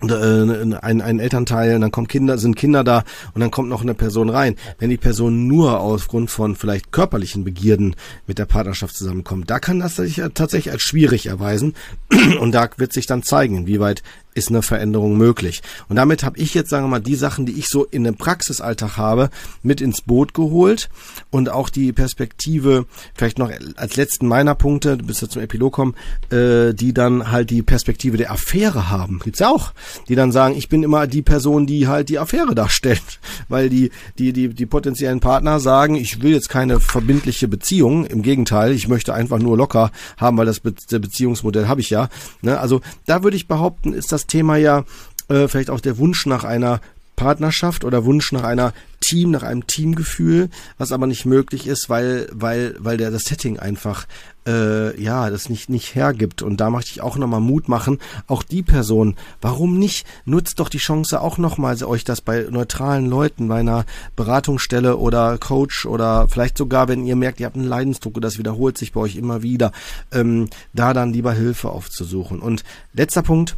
ein, 0.00 1.00
ein 1.00 1.20
Elternteil, 1.20 1.74
und 1.74 1.80
dann 1.80 1.90
kommen 1.90 2.08
Kinder, 2.08 2.36
sind 2.38 2.56
Kinder 2.56 2.84
da 2.84 3.04
und 3.34 3.40
dann 3.40 3.50
kommt 3.50 3.68
noch 3.68 3.82
eine 3.82 3.94
Person 3.94 4.28
rein. 4.28 4.56
Wenn 4.78 4.90
die 4.90 4.98
Person 4.98 5.46
nur 5.46 5.80
aufgrund 5.80 6.30
von 6.30 6.54
vielleicht 6.54 6.92
körperlichen 6.92 7.44
Begierden 7.44 7.96
mit 8.26 8.38
der 8.38 8.44
Partnerschaft 8.44 8.94
zusammenkommt, 8.94 9.50
da 9.50 9.58
kann 9.58 9.80
das 9.80 9.96
sich 9.96 10.22
tatsächlich 10.34 10.72
als 10.72 10.82
schwierig 10.82 11.26
erweisen 11.26 11.74
und 12.40 12.52
da 12.52 12.68
wird 12.76 12.92
sich 12.92 13.06
dann 13.06 13.22
zeigen, 13.22 13.56
inwieweit 13.56 14.02
ist 14.36 14.50
eine 14.50 14.62
Veränderung 14.62 15.16
möglich. 15.16 15.62
Und 15.88 15.96
damit 15.96 16.22
habe 16.22 16.38
ich 16.38 16.52
jetzt, 16.54 16.70
sagen 16.70 16.84
wir 16.84 16.88
mal, 16.88 17.00
die 17.00 17.14
Sachen, 17.14 17.46
die 17.46 17.58
ich 17.58 17.68
so 17.68 17.84
in 17.84 18.04
dem 18.04 18.16
Praxisalltag 18.16 18.96
habe, 18.96 19.30
mit 19.62 19.80
ins 19.80 20.02
Boot 20.02 20.34
geholt 20.34 20.90
und 21.30 21.48
auch 21.48 21.70
die 21.70 21.92
Perspektive, 21.92 22.84
vielleicht 23.14 23.38
noch 23.38 23.50
als 23.76 23.96
letzten 23.96 24.28
meiner 24.28 24.54
Punkte, 24.54 24.98
bis 24.98 25.22
wir 25.22 25.28
zum 25.28 25.42
Epilog 25.42 25.72
kommen, 25.72 25.94
äh, 26.30 26.74
die 26.74 26.92
dann 26.92 27.30
halt 27.30 27.50
die 27.50 27.62
Perspektive 27.62 28.18
der 28.18 28.30
Affäre 28.30 28.90
haben. 28.90 29.20
Gibt's 29.24 29.40
ja 29.40 29.48
auch, 29.48 29.72
die 30.08 30.14
dann 30.14 30.32
sagen, 30.32 30.54
ich 30.56 30.68
bin 30.68 30.82
immer 30.82 31.06
die 31.06 31.22
Person, 31.22 31.66
die 31.66 31.88
halt 31.88 32.10
die 32.10 32.18
Affäre 32.18 32.54
darstellt, 32.54 33.02
weil 33.48 33.70
die, 33.70 33.90
die, 34.18 34.32
die, 34.32 34.48
die 34.50 34.66
potenziellen 34.66 35.20
Partner 35.20 35.60
sagen, 35.60 35.94
ich 35.94 36.20
will 36.22 36.32
jetzt 36.32 36.50
keine 36.50 36.78
verbindliche 36.78 37.48
Beziehung, 37.48 38.04
im 38.04 38.20
Gegenteil, 38.20 38.72
ich 38.72 38.86
möchte 38.86 39.14
einfach 39.14 39.38
nur 39.38 39.56
locker 39.56 39.90
haben, 40.18 40.36
weil 40.36 40.46
das 40.46 40.60
Be 40.60 40.74
Beziehungsmodell 40.90 41.68
habe 41.68 41.80
ich 41.80 41.88
ja. 41.90 42.08
Ne? 42.42 42.60
Also 42.60 42.82
da 43.06 43.22
würde 43.22 43.36
ich 43.36 43.48
behaupten, 43.48 43.92
ist 43.92 44.12
das 44.12 44.25
Thema 44.26 44.56
ja 44.56 44.84
äh, 45.28 45.48
vielleicht 45.48 45.70
auch 45.70 45.80
der 45.80 45.98
Wunsch 45.98 46.26
nach 46.26 46.44
einer 46.44 46.80
Partnerschaft 47.16 47.84
oder 47.84 48.04
Wunsch 48.04 48.32
nach 48.32 48.44
einer 48.44 48.72
Team, 49.00 49.30
nach 49.30 49.42
einem 49.42 49.66
Teamgefühl, 49.66 50.50
was 50.78 50.92
aber 50.92 51.06
nicht 51.06 51.26
möglich 51.26 51.66
ist, 51.66 51.88
weil, 51.88 52.28
weil, 52.32 52.76
weil 52.78 52.96
der 52.96 53.10
das 53.10 53.24
Setting 53.24 53.58
einfach 53.58 54.06
äh, 54.46 55.00
ja 55.00 55.28
das 55.28 55.48
nicht 55.48 55.68
nicht 55.68 55.94
hergibt. 55.94 56.42
Und 56.42 56.60
da 56.60 56.70
möchte 56.70 56.92
ich 56.92 57.00
auch 57.00 57.16
nochmal 57.16 57.40
Mut 57.40 57.68
machen. 57.68 57.98
Auch 58.26 58.42
die 58.42 58.62
Person, 58.62 59.16
warum 59.40 59.78
nicht? 59.78 60.06
Nutzt 60.24 60.60
doch 60.60 60.68
die 60.68 60.78
Chance 60.78 61.20
auch 61.20 61.38
nochmal, 61.38 61.76
euch 61.84 62.04
das 62.04 62.20
bei 62.20 62.46
neutralen 62.48 63.06
Leuten, 63.06 63.48
bei 63.48 63.60
einer 63.60 63.84
Beratungsstelle 64.14 64.96
oder 64.96 65.36
Coach 65.38 65.86
oder 65.86 66.28
vielleicht 66.28 66.56
sogar, 66.56 66.88
wenn 66.88 67.04
ihr 67.04 67.16
merkt, 67.16 67.40
ihr 67.40 67.46
habt 67.46 67.56
einen 67.56 67.66
Leidensdruck 67.66 68.16
und 68.16 68.22
das 68.22 68.38
wiederholt 68.38 68.78
sich 68.78 68.92
bei 68.92 69.00
euch 69.00 69.16
immer 69.16 69.42
wieder, 69.42 69.72
ähm, 70.12 70.48
da 70.72 70.94
dann 70.94 71.12
lieber 71.12 71.32
Hilfe 71.32 71.70
aufzusuchen. 71.70 72.40
Und 72.40 72.64
letzter 72.94 73.22
Punkt, 73.22 73.56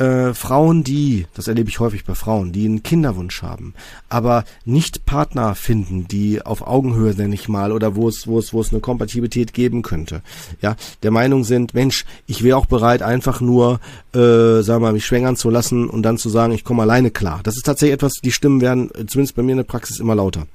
äh, 0.00 0.32
Frauen, 0.32 0.82
die, 0.82 1.26
das 1.34 1.46
erlebe 1.46 1.68
ich 1.68 1.78
häufig 1.78 2.04
bei 2.04 2.14
Frauen, 2.14 2.52
die 2.52 2.64
einen 2.64 2.82
Kinderwunsch 2.82 3.42
haben, 3.42 3.74
aber 4.08 4.44
nicht 4.64 4.79
nicht 4.80 5.04
Partner 5.04 5.54
finden, 5.54 6.08
die 6.08 6.40
auf 6.40 6.66
Augenhöhe, 6.66 7.12
nenne 7.12 7.34
ich 7.34 7.50
mal, 7.50 7.70
oder 7.70 7.96
wo 7.96 8.08
es, 8.08 8.26
wo 8.26 8.38
es, 8.38 8.54
wo 8.54 8.62
es 8.62 8.72
eine 8.72 8.80
Kompatibilität 8.80 9.52
geben 9.52 9.82
könnte, 9.82 10.22
ja, 10.62 10.74
der 11.02 11.10
Meinung 11.10 11.44
sind, 11.44 11.74
Mensch, 11.74 12.06
ich 12.26 12.42
wäre 12.42 12.56
auch 12.56 12.64
bereit, 12.64 13.02
einfach 13.02 13.42
nur, 13.42 13.78
äh, 14.14 14.62
sagen 14.62 14.80
wir 14.80 14.86
mal, 14.86 14.94
mich 14.94 15.04
schwängern 15.04 15.36
zu 15.36 15.50
lassen 15.50 15.86
und 15.86 16.02
dann 16.02 16.16
zu 16.16 16.30
sagen, 16.30 16.54
ich 16.54 16.64
komme 16.64 16.80
alleine 16.80 17.10
klar. 17.10 17.40
Das 17.42 17.58
ist 17.58 17.66
tatsächlich 17.66 17.92
etwas, 17.92 18.14
die 18.24 18.32
Stimmen 18.32 18.62
werden, 18.62 18.90
zumindest 19.06 19.36
bei 19.36 19.42
mir 19.42 19.52
in 19.52 19.58
der 19.58 19.64
Praxis, 19.64 20.00
immer 20.00 20.14
lauter. 20.14 20.46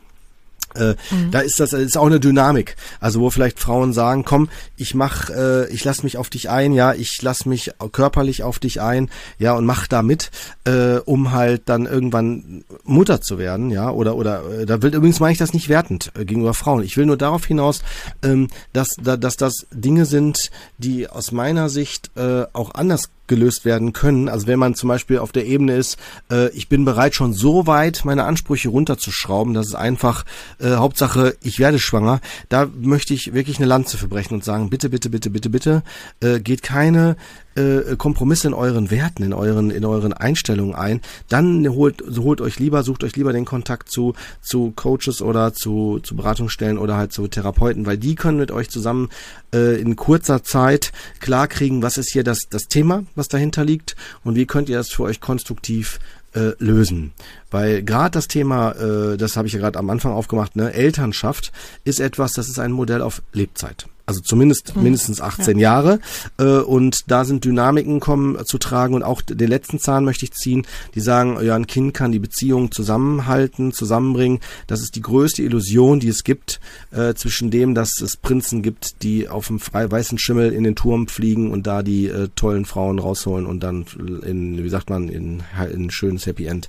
Äh, 0.76 0.96
mhm. 1.12 1.32
Da 1.32 1.40
ist 1.40 1.60
das 1.60 1.74
ist 1.74 1.98
auch 1.98 2.06
eine 2.06 2.20
Dynamik. 2.20 2.76
Also 3.00 3.20
wo 3.20 3.30
vielleicht 3.30 3.60
Frauen 3.60 3.94
sagen, 3.94 4.26
komm, 4.26 4.50
ich 4.78 4.96
mach, 4.96 5.30
äh, 5.30 5.68
ich 5.70 5.84
lass 5.84 6.04
mich 6.04 6.18
auf 6.18 6.30
dich 6.30 6.50
ein, 6.50 6.74
ja, 6.74 6.94
ich 6.94 7.22
lass 7.22 7.46
mich 7.46 7.72
körperlich 7.92 8.44
auf 8.44 8.60
dich 8.60 8.82
ein, 8.82 9.10
ja, 9.38 9.54
und 9.54 9.66
mach 9.66 9.88
da 9.88 10.02
mit, 10.02 10.32
äh, 10.66 10.98
um 11.06 11.32
halt 11.32 11.64
dann 11.66 11.86
irgendwann 11.86 12.64
Mutter 12.84 13.22
zu 13.22 13.38
werden, 13.38 13.70
ja, 13.70 13.90
oder 13.90 14.16
oder 14.16 14.62
äh, 14.62 14.66
da 14.66 14.82
will 14.82 14.94
übrigens 14.94 15.20
meine 15.20 15.34
ich 15.34 15.40
das 15.40 15.54
nicht 15.54 15.70
wertend 15.70 16.12
äh, 16.18 16.26
gegenüber 16.26 16.54
Frauen. 16.54 16.84
Ich 16.84 16.98
will 16.98 17.06
nur 17.06 17.18
darauf 17.18 17.46
hinaus, 17.46 17.82
ähm, 18.24 18.48
dass 18.74 18.90
da, 19.02 19.18
dass 19.18 19.38
das 19.38 19.68
Dinge 19.72 20.06
sind, 20.06 20.52
die 20.78 21.10
aus 21.10 21.32
meiner 21.32 21.70
Sicht 21.70 22.12
äh, 22.16 22.46
auch 22.54 22.74
anders 22.76 23.10
gelöst 23.28 23.66
werden 23.66 23.94
können. 23.94 24.30
Also 24.30 24.48
wenn 24.48 24.60
man 24.60 24.76
zum 24.76 24.90
Beispiel 24.90 25.20
auf 25.20 25.32
der 25.32 25.46
Ebene 25.46 25.76
ist, 25.76 25.98
äh, 26.32 26.50
ich 26.50 26.70
bin 26.70 26.86
bereit 26.86 27.16
schon 27.16 27.34
so 27.34 27.68
weit 27.68 28.04
meine 28.06 28.26
Ansprüche 28.26 28.70
runterzuschrauben, 28.70 29.54
dass 29.54 29.68
es 29.68 29.76
einfach 29.76 30.26
äh, 30.60 30.76
Hauptsache, 30.76 31.36
ich 31.42 31.60
werde 31.60 31.80
schwanger, 31.80 32.22
da 32.50 32.68
möchte 32.80 33.14
ich 33.14 33.34
wirklich 33.34 33.58
eine 33.58 33.68
Lanze 33.68 33.98
verbrechen 33.98 34.36
und 34.36 34.44
sagen, 34.44 34.70
bitte, 34.70 34.90
bitte, 34.90 35.10
bitte, 35.10 35.30
bitte, 35.30 35.50
bitte, 35.50 35.84
äh, 36.22 36.40
geht 36.40 36.64
keine 36.64 37.16
äh, 37.56 37.96
Kompromisse 37.98 38.48
in 38.48 38.54
euren 38.54 38.92
Werten, 38.92 39.24
in 39.24 39.34
euren, 39.34 39.72
in 39.72 39.86
euren 39.86 40.14
Einstellungen 40.14 40.76
ein, 40.76 41.02
dann 41.30 41.68
holt, 41.70 42.04
holt 42.18 42.42
euch 42.42 42.60
lieber, 42.60 42.84
sucht 42.84 43.04
euch 43.04 43.16
lieber 43.16 43.34
den 43.34 43.46
Kontakt 43.46 43.90
zu, 43.90 44.14
zu 44.42 44.72
Coaches 44.76 45.22
oder 45.22 45.54
zu, 45.54 46.00
zu 46.04 46.16
Beratungsstellen 46.16 46.78
oder 46.78 46.98
halt 46.98 47.14
zu 47.14 47.28
Therapeuten, 47.28 47.86
weil 47.86 47.98
die 47.98 48.16
können 48.16 48.38
mit 48.38 48.52
euch 48.52 48.70
zusammen 48.70 49.10
äh, 49.54 49.80
in 49.80 49.96
kurzer 49.96 50.44
Zeit 50.44 50.92
klarkriegen, 51.20 51.82
was 51.82 51.98
ist 51.98 52.12
hier 52.12 52.24
das, 52.24 52.42
das 52.50 52.68
Thema, 52.68 53.04
was 53.16 53.28
dahinter 53.28 53.66
liegt 53.66 53.96
und 54.24 54.36
wie 54.36 54.46
könnt 54.46 54.70
ihr 54.70 54.78
das 54.78 54.90
für 54.90 55.04
euch 55.04 55.22
konstruktiv 55.22 56.00
äh, 56.34 56.52
lösen. 56.60 57.14
Weil 57.50 57.84
gerade 57.84 58.12
das 58.12 58.28
Thema, 58.28 58.72
äh, 58.72 59.18
das 59.18 59.38
habe 59.38 59.48
ich 59.48 59.54
ja 59.54 59.60
gerade 59.60 59.80
am 59.80 59.90
Anfang 59.90 60.12
aufgemacht, 60.12 60.56
ne, 60.56 60.74
Elternschaft 60.74 61.52
ist 61.84 62.00
etwas, 62.00 62.34
das 62.34 62.50
ist 62.50 62.60
ein 62.60 62.72
Modell 62.72 63.02
auf 63.02 63.22
Lebzeit. 63.34 63.88
Also 64.06 64.22
zumindest 64.22 64.76
mhm. 64.76 64.84
mindestens 64.84 65.20
18 65.20 65.58
ja. 65.58 65.74
Jahre. 65.74 66.00
Äh, 66.38 66.60
und 66.60 67.10
da 67.12 67.26
sind 67.26 67.44
Dynamiken 67.44 68.00
kommen 68.00 68.46
zu 68.46 68.58
tragen. 68.58 68.94
Und 68.94 69.04
auch 69.04 69.22
den 69.22 69.50
letzten 69.50 69.80
Zahn 69.80 70.06
möchte 70.06 70.26
ich 70.26 70.34
ziehen, 70.34 70.66
die 70.94 71.00
sagen, 71.00 71.44
ja, 71.44 71.56
ein 71.56 71.68
Kind 71.68 71.94
kann 71.94 72.12
die 72.12 72.20
Beziehung 72.20 72.72
zusammenhalten, 72.72 73.74
zusammenbringen. 73.74 74.40
Das 74.68 74.82
ist 74.82 74.96
die 74.96 75.02
größte 75.02 75.42
Illusion, 75.42 76.00
die 76.00 76.10
es 76.10 76.24
gibt, 76.24 76.60
äh, 76.92 77.14
zwischen 77.16 77.50
dem, 77.50 77.74
dass 77.74 78.02
es 78.02 78.18
Prinzen 78.18 78.62
gibt, 78.62 79.02
die 79.04 79.28
auf 79.28 79.48
dem 79.48 79.60
frei 79.60 79.90
weißen 79.90 80.20
Schimmel 80.20 80.52
in 80.52 80.64
den 80.64 80.76
Turm 80.76 81.08
fliegen 81.08 81.52
und 81.52 81.66
da 81.66 81.82
die 81.82 82.08
äh, 82.08 82.30
tollen 82.36 82.66
Frauen 82.66 83.00
rausholen 83.00 83.46
und 83.46 83.62
dann 83.62 83.86
in, 84.24 84.64
wie 84.64 84.70
sagt 84.70 84.90
man, 84.90 85.10
in, 85.10 85.44
in 85.72 85.86
ein 85.86 85.92
schönes 85.92 86.26
Happy 86.26 86.46
End 86.46 86.68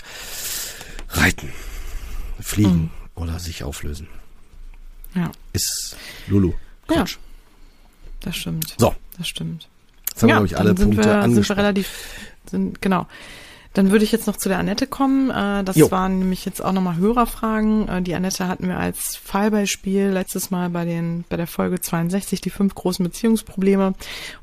reiten, 1.10 1.50
fliegen 2.40 2.90
mhm. 3.14 3.22
oder 3.22 3.38
sich 3.38 3.64
auflösen. 3.64 4.08
Ja. 5.14 5.30
Ist 5.52 5.96
Lulu. 6.28 6.52
Quatsch. 6.86 7.14
Ja. 7.14 7.25
Das 8.26 8.36
stimmt. 8.36 8.74
So. 8.76 8.94
Das 9.16 9.28
stimmt. 9.28 9.68
Jetzt 10.08 10.22
haben 10.22 10.28
ja, 10.28 10.34
wir, 10.34 10.38
glaube 10.38 10.46
ich, 10.46 10.58
alle 10.58 10.74
Punkte 10.74 11.04
wir, 11.04 11.14
angesprochen. 11.14 11.34
Sind 11.34 11.48
wir 11.48 11.56
relativ, 11.56 11.90
sind, 12.50 12.82
genau. 12.82 13.06
Dann 13.76 13.90
würde 13.90 14.04
ich 14.06 14.12
jetzt 14.12 14.26
noch 14.26 14.38
zu 14.38 14.48
der 14.48 14.58
Annette 14.58 14.86
kommen. 14.86 15.28
Äh, 15.28 15.62
das 15.62 15.76
jo. 15.76 15.90
waren 15.90 16.18
nämlich 16.18 16.46
jetzt 16.46 16.64
auch 16.64 16.72
nochmal 16.72 16.96
Hörerfragen. 16.96 17.86
Äh, 17.88 18.00
die 18.00 18.14
Annette 18.14 18.48
hatten 18.48 18.68
wir 18.68 18.78
als 18.78 19.16
Fallbeispiel 19.16 20.06
letztes 20.08 20.50
Mal 20.50 20.70
bei 20.70 20.86
den 20.86 21.24
bei 21.28 21.36
der 21.36 21.46
Folge 21.46 21.78
62 21.78 22.40
die 22.40 22.48
fünf 22.48 22.74
großen 22.74 23.04
Beziehungsprobleme. 23.04 23.92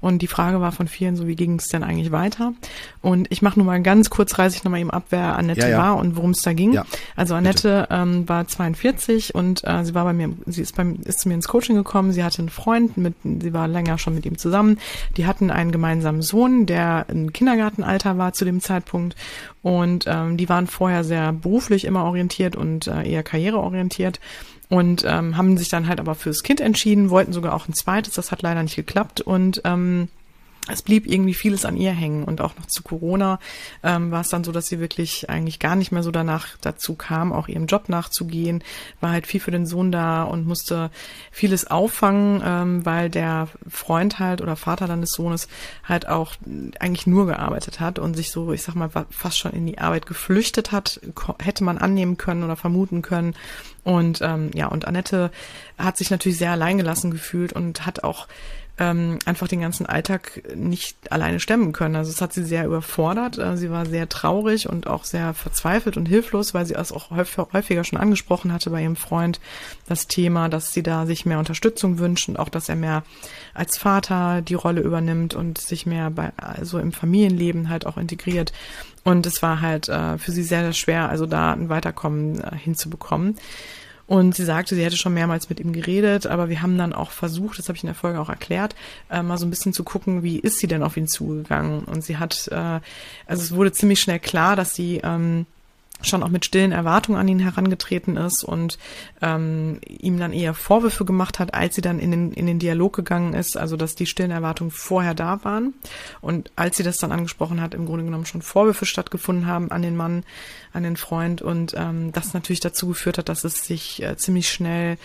Und 0.01 0.21
die 0.21 0.27
Frage 0.27 0.61
war 0.61 0.71
von 0.71 0.87
vielen 0.87 1.15
so, 1.15 1.25
wie 1.25 1.35
ging 1.35 1.55
es 1.55 1.67
denn 1.67 1.83
eigentlich 1.83 2.11
weiter? 2.11 2.53
Und 3.01 3.25
ich 3.31 3.41
mache 3.41 3.57
nur 3.57 3.65
mal 3.65 3.81
ganz 3.81 4.11
kurz, 4.11 4.37
reiße 4.37 4.55
ich 4.55 4.63
nochmal 4.65 4.81
eben 4.81 4.91
ab, 4.91 5.05
wer 5.09 5.35
Annette 5.35 5.61
ja, 5.61 5.69
ja. 5.69 5.77
war 5.79 5.97
und 5.97 6.15
worum 6.15 6.29
es 6.29 6.43
da 6.43 6.53
ging. 6.53 6.73
Ja, 6.73 6.85
also 7.15 7.33
Annette 7.33 7.87
ähm, 7.89 8.29
war 8.29 8.47
42 8.47 9.33
und 9.33 9.63
äh, 9.65 9.83
sie 9.83 9.95
war 9.95 10.03
bei 10.03 10.13
mir, 10.13 10.29
sie 10.45 10.61
ist, 10.61 10.75
bei, 10.75 10.85
ist 11.05 11.21
zu 11.21 11.27
mir 11.27 11.33
ins 11.33 11.47
Coaching 11.47 11.75
gekommen. 11.75 12.11
Sie 12.11 12.23
hatte 12.23 12.37
einen 12.37 12.49
Freund, 12.49 12.97
mit, 12.97 13.15
sie 13.23 13.51
war 13.51 13.67
länger 13.67 13.97
schon 13.97 14.13
mit 14.13 14.27
ihm 14.27 14.37
zusammen. 14.37 14.77
Die 15.17 15.25
hatten 15.25 15.49
einen 15.49 15.71
gemeinsamen 15.71 16.21
Sohn, 16.21 16.67
der 16.67 17.07
im 17.07 17.33
Kindergartenalter 17.33 18.19
war 18.19 18.33
zu 18.33 18.45
dem 18.45 18.61
Zeitpunkt. 18.61 19.15
Und 19.61 20.05
ähm, 20.07 20.37
die 20.37 20.49
waren 20.49 20.67
vorher 20.67 21.03
sehr 21.03 21.31
beruflich 21.33 21.85
immer 21.85 22.03
orientiert 22.03 22.55
und 22.55 22.87
äh, 22.87 23.03
eher 23.09 23.23
karriereorientiert 23.23 24.19
und 24.69 25.05
ähm, 25.07 25.37
haben 25.37 25.57
sich 25.57 25.69
dann 25.69 25.87
halt 25.87 25.99
aber 25.99 26.15
fürs 26.15 26.43
Kind 26.43 26.59
entschieden, 26.59 27.09
wollten 27.09 27.33
sogar 27.33 27.53
auch 27.53 27.67
ein 27.67 27.73
zweites, 27.73 28.15
das 28.15 28.31
hat 28.31 28.41
leider 28.41 28.63
nicht 28.63 28.75
geklappt 28.75 29.21
und 29.21 29.61
ähm, 29.65 30.09
es 30.71 30.81
blieb 30.81 31.05
irgendwie 31.07 31.33
vieles 31.33 31.65
an 31.65 31.75
ihr 31.75 31.91
hängen 31.91 32.23
und 32.23 32.39
auch 32.39 32.55
noch 32.55 32.67
zu 32.67 32.83
Corona 32.83 33.39
ähm, 33.83 34.11
war 34.11 34.21
es 34.21 34.29
dann 34.29 34.45
so, 34.45 34.53
dass 34.53 34.67
sie 34.67 34.79
wirklich 34.79 35.29
eigentlich 35.29 35.59
gar 35.59 35.75
nicht 35.75 35.91
mehr 35.91 36.03
so 36.03 36.11
danach 36.11 36.47
dazu 36.61 36.95
kam, 36.95 37.33
auch 37.33 37.49
ihrem 37.49 37.65
Job 37.65 37.89
nachzugehen, 37.89 38.63
war 39.01 39.11
halt 39.11 39.27
viel 39.27 39.41
für 39.41 39.51
den 39.51 39.65
Sohn 39.65 39.91
da 39.91 40.23
und 40.23 40.47
musste 40.47 40.89
vieles 41.31 41.69
auffangen, 41.69 42.41
ähm, 42.45 42.85
weil 42.85 43.09
der 43.09 43.49
Freund 43.67 44.19
halt 44.19 44.41
oder 44.41 44.55
Vater 44.55 44.87
dann 44.87 45.01
des 45.01 45.11
Sohnes 45.11 45.49
halt 45.83 46.07
auch 46.07 46.35
eigentlich 46.79 47.07
nur 47.07 47.25
gearbeitet 47.25 47.81
hat 47.81 47.99
und 47.99 48.15
sich 48.15 48.31
so, 48.31 48.53
ich 48.53 48.63
sag 48.63 48.75
mal, 48.75 48.89
fast 49.09 49.37
schon 49.37 49.51
in 49.51 49.65
die 49.65 49.79
Arbeit 49.79 50.05
geflüchtet 50.05 50.71
hat, 50.71 51.01
hätte 51.41 51.65
man 51.65 51.77
annehmen 51.77 52.17
können 52.17 52.43
oder 52.43 52.55
vermuten 52.55 53.01
können. 53.01 53.35
Und 53.83 54.21
ähm, 54.21 54.51
ja, 54.53 54.67
und 54.67 54.85
Annette 54.87 55.29
hat 55.77 55.97
sich 55.97 56.09
natürlich 56.09 56.37
sehr 56.37 56.51
alleingelassen 56.51 57.11
gefühlt 57.11 57.51
und 57.51 57.85
hat 57.85 58.05
auch 58.05 58.27
ähm, 58.79 59.19
einfach 59.25 59.47
den 59.47 59.61
ganzen 59.61 59.85
Alltag 59.85 60.41
nicht 60.55 61.11
alleine 61.11 61.39
stemmen 61.39 61.73
können. 61.73 61.95
Also 61.95 62.09
es 62.09 62.21
hat 62.21 62.33
sie 62.33 62.43
sehr 62.43 62.65
überfordert. 62.65 63.37
Äh, 63.37 63.55
sie 63.55 63.69
war 63.69 63.85
sehr 63.85 64.09
traurig 64.09 64.67
und 64.67 64.87
auch 64.87 65.03
sehr 65.03 65.35
verzweifelt 65.35 65.95
und 65.95 66.07
hilflos, 66.07 66.55
weil 66.55 66.65
sie 66.65 66.73
es 66.73 66.91
auch 66.91 67.11
häufiger 67.11 67.83
schon 67.83 67.99
angesprochen 67.99 68.51
hatte 68.51 68.71
bei 68.71 68.81
ihrem 68.81 68.95
Freund, 68.95 69.39
das 69.87 70.07
Thema, 70.07 70.49
dass 70.49 70.73
sie 70.73 70.81
da 70.81 71.05
sich 71.05 71.25
mehr 71.25 71.37
Unterstützung 71.37 71.99
wünscht 71.99 72.29
und 72.29 72.39
auch, 72.39 72.49
dass 72.49 72.67
er 72.67 72.75
mehr 72.75 73.03
als 73.53 73.77
Vater 73.77 74.41
die 74.41 74.55
Rolle 74.55 74.81
übernimmt 74.81 75.35
und 75.35 75.59
sich 75.59 75.85
mehr 75.85 76.09
bei, 76.09 76.31
also 76.37 76.79
im 76.79 76.93
Familienleben 76.93 77.69
halt 77.69 77.85
auch 77.85 77.97
integriert. 77.97 78.53
Und 79.03 79.27
es 79.27 79.43
war 79.43 79.61
halt 79.61 79.87
äh, 79.87 80.17
für 80.17 80.31
sie 80.31 80.43
sehr, 80.43 80.63
sehr 80.63 80.73
schwer, 80.73 81.09
also 81.09 81.27
da 81.27 81.53
ein 81.53 81.69
Weiterkommen 81.69 82.41
äh, 82.41 82.55
hinzubekommen. 82.55 83.35
Und 84.05 84.35
sie 84.35 84.43
sagte, 84.43 84.75
sie 84.75 84.83
hätte 84.83 84.97
schon 84.97 85.13
mehrmals 85.13 85.49
mit 85.49 85.59
ihm 85.59 85.71
geredet, 85.71 86.27
aber 86.27 86.49
wir 86.49 86.61
haben 86.61 86.77
dann 86.77 86.93
auch 86.93 87.11
versucht, 87.11 87.57
das 87.57 87.69
habe 87.69 87.77
ich 87.77 87.83
in 87.83 87.87
der 87.87 87.95
Folge 87.95 88.19
auch 88.19 88.29
erklärt, 88.29 88.75
äh, 89.09 89.23
mal 89.23 89.37
so 89.37 89.45
ein 89.45 89.49
bisschen 89.49 89.73
zu 89.73 89.83
gucken, 89.83 90.23
wie 90.23 90.39
ist 90.39 90.59
sie 90.59 90.67
denn 90.67 90.83
auf 90.83 90.97
ihn 90.97 91.07
zugegangen. 91.07 91.85
Und 91.85 92.03
sie 92.03 92.17
hat, 92.17 92.47
äh, 92.51 92.79
also 93.25 93.43
es 93.43 93.55
wurde 93.55 93.71
ziemlich 93.71 94.01
schnell 94.01 94.19
klar, 94.19 94.55
dass 94.55 94.75
sie 94.75 94.99
ähm, 95.03 95.45
schon 96.05 96.23
auch 96.23 96.29
mit 96.29 96.45
stillen 96.45 96.71
Erwartungen 96.71 97.19
an 97.19 97.27
ihn 97.27 97.39
herangetreten 97.39 98.17
ist 98.17 98.43
und 98.43 98.77
ähm, 99.21 99.79
ihm 99.87 100.19
dann 100.19 100.33
eher 100.33 100.53
Vorwürfe 100.53 101.05
gemacht 101.05 101.39
hat, 101.39 101.53
als 101.53 101.75
sie 101.75 101.81
dann 101.81 101.99
in 101.99 102.11
den, 102.11 102.31
in 102.33 102.45
den 102.45 102.59
Dialog 102.59 102.95
gegangen 102.95 103.33
ist, 103.33 103.57
also 103.57 103.77
dass 103.77 103.95
die 103.95 104.05
stillen 104.05 104.31
Erwartungen 104.31 104.71
vorher 104.71 105.13
da 105.13 105.43
waren. 105.43 105.73
Und 106.21 106.51
als 106.55 106.77
sie 106.77 106.83
das 106.83 106.97
dann 106.97 107.11
angesprochen 107.11 107.61
hat, 107.61 107.73
im 107.73 107.85
Grunde 107.85 108.05
genommen 108.05 108.25
schon 108.25 108.41
Vorwürfe 108.41 108.85
stattgefunden 108.85 109.47
haben 109.47 109.71
an 109.71 109.81
den 109.81 109.95
Mann, 109.95 110.23
an 110.73 110.83
den 110.83 110.97
Freund 110.97 111.41
und 111.41 111.73
ähm, 111.75 112.11
das 112.11 112.33
natürlich 112.33 112.59
dazu 112.59 112.87
geführt 112.87 113.17
hat, 113.17 113.29
dass 113.29 113.43
es 113.43 113.65
sich 113.65 114.01
äh, 114.03 114.17
ziemlich 114.17 114.49
schnell 114.49 114.97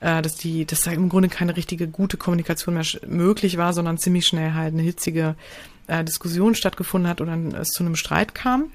äh, 0.00 0.22
dass 0.22 0.36
die, 0.36 0.64
dass 0.64 0.82
da 0.82 0.92
im 0.92 1.08
Grunde 1.08 1.28
keine 1.28 1.56
richtige 1.56 1.88
gute 1.88 2.16
Kommunikation 2.16 2.74
mehr 2.74 2.84
möglich 3.06 3.56
war, 3.56 3.72
sondern 3.72 3.98
ziemlich 3.98 4.26
schnell 4.26 4.54
halt 4.54 4.74
eine 4.74 4.82
hitzige 4.82 5.34
äh, 5.88 6.04
Diskussion 6.04 6.54
stattgefunden 6.54 7.10
hat 7.10 7.20
oder 7.20 7.36
es 7.60 7.70
zu 7.70 7.82
einem 7.82 7.96
Streit 7.96 8.34
kam. 8.34 8.70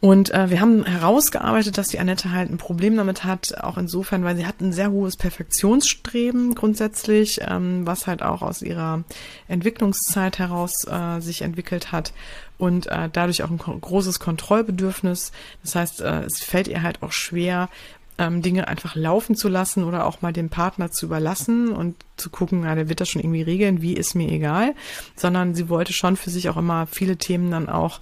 Und 0.00 0.32
äh, 0.32 0.48
wir 0.48 0.60
haben 0.60 0.84
herausgearbeitet, 0.84 1.76
dass 1.76 1.88
die 1.88 1.98
Annette 1.98 2.30
halt 2.30 2.50
ein 2.50 2.58
Problem 2.58 2.96
damit 2.96 3.24
hat, 3.24 3.58
auch 3.64 3.76
insofern, 3.76 4.22
weil 4.22 4.36
sie 4.36 4.46
hat 4.46 4.60
ein 4.60 4.72
sehr 4.72 4.92
hohes 4.92 5.16
Perfektionsstreben 5.16 6.54
grundsätzlich, 6.54 7.40
ähm, 7.42 7.84
was 7.84 8.06
halt 8.06 8.22
auch 8.22 8.42
aus 8.42 8.62
ihrer 8.62 9.02
Entwicklungszeit 9.48 10.38
heraus 10.38 10.86
äh, 10.86 11.18
sich 11.20 11.42
entwickelt 11.42 11.90
hat 11.90 12.12
und 12.58 12.86
äh, 12.86 13.08
dadurch 13.12 13.42
auch 13.42 13.50
ein 13.50 13.58
großes 13.58 14.20
Kontrollbedürfnis. 14.20 15.32
Das 15.62 15.74
heißt, 15.74 16.00
äh, 16.02 16.22
es 16.22 16.44
fällt 16.44 16.68
ihr 16.68 16.82
halt 16.82 17.02
auch 17.02 17.12
schwer, 17.12 17.68
ähm, 18.18 18.40
Dinge 18.40 18.68
einfach 18.68 18.94
laufen 18.94 19.34
zu 19.34 19.48
lassen 19.48 19.82
oder 19.82 20.06
auch 20.06 20.22
mal 20.22 20.32
dem 20.32 20.48
Partner 20.48 20.92
zu 20.92 21.06
überlassen 21.06 21.72
und 21.72 21.96
zu 22.16 22.30
gucken, 22.30 22.62
ja, 22.62 22.76
der 22.76 22.88
wird 22.88 23.00
das 23.00 23.08
schon 23.08 23.22
irgendwie 23.22 23.42
regeln, 23.42 23.82
wie 23.82 23.94
ist 23.94 24.14
mir 24.14 24.30
egal, 24.30 24.74
sondern 25.16 25.56
sie 25.56 25.68
wollte 25.68 25.92
schon 25.92 26.16
für 26.16 26.30
sich 26.30 26.48
auch 26.48 26.56
immer 26.56 26.86
viele 26.86 27.16
Themen 27.16 27.50
dann 27.50 27.68
auch 27.68 28.00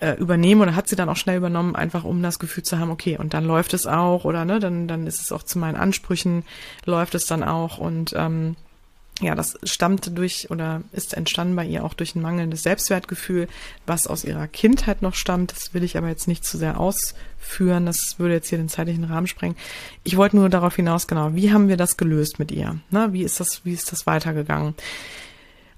äh, 0.00 0.12
übernehmen 0.12 0.60
oder 0.60 0.76
hat 0.76 0.88
sie 0.88 0.96
dann 0.96 1.08
auch 1.08 1.16
schnell 1.16 1.38
übernommen, 1.38 1.74
einfach 1.74 2.04
um 2.04 2.22
das 2.22 2.38
Gefühl 2.38 2.64
zu 2.64 2.78
haben, 2.78 2.90
okay, 2.90 3.16
und 3.18 3.34
dann 3.34 3.44
läuft 3.44 3.74
es 3.74 3.86
auch 3.86 4.24
oder 4.24 4.44
ne, 4.44 4.60
dann, 4.60 4.88
dann 4.88 5.06
ist 5.06 5.20
es 5.20 5.32
auch 5.32 5.42
zu 5.42 5.58
meinen 5.58 5.76
Ansprüchen, 5.76 6.44
läuft 6.84 7.14
es 7.14 7.26
dann 7.26 7.42
auch 7.42 7.78
und 7.78 8.12
ähm, 8.16 8.56
ja, 9.20 9.34
das 9.34 9.58
stammte 9.62 10.10
durch 10.10 10.50
oder 10.50 10.82
ist 10.92 11.14
entstanden 11.14 11.56
bei 11.56 11.64
ihr 11.64 11.84
auch 11.84 11.94
durch 11.94 12.14
ein 12.14 12.20
mangelndes 12.20 12.62
Selbstwertgefühl, 12.62 13.48
was 13.86 14.06
aus 14.06 14.24
ihrer 14.24 14.46
Kindheit 14.46 15.00
noch 15.00 15.14
stammt. 15.14 15.52
Das 15.52 15.72
will 15.72 15.84
ich 15.84 15.96
aber 15.96 16.08
jetzt 16.08 16.28
nicht 16.28 16.44
zu 16.44 16.58
sehr 16.58 16.78
ausführen. 16.78 17.86
Das 17.86 18.18
würde 18.18 18.34
jetzt 18.34 18.48
hier 18.48 18.58
den 18.58 18.68
zeitlichen 18.68 19.04
Rahmen 19.04 19.26
sprengen. 19.26 19.56
Ich 20.04 20.18
wollte 20.18 20.36
nur 20.36 20.50
darauf 20.50 20.76
hinaus, 20.76 21.06
genau, 21.06 21.34
wie 21.34 21.50
haben 21.50 21.68
wir 21.68 21.78
das 21.78 21.96
gelöst 21.96 22.38
mit 22.38 22.52
ihr? 22.52 22.78
Na, 22.90 23.14
wie 23.14 23.22
ist 23.22 23.40
das, 23.40 23.64
wie 23.64 23.72
ist 23.72 23.90
das 23.90 24.06
weitergegangen? 24.06 24.74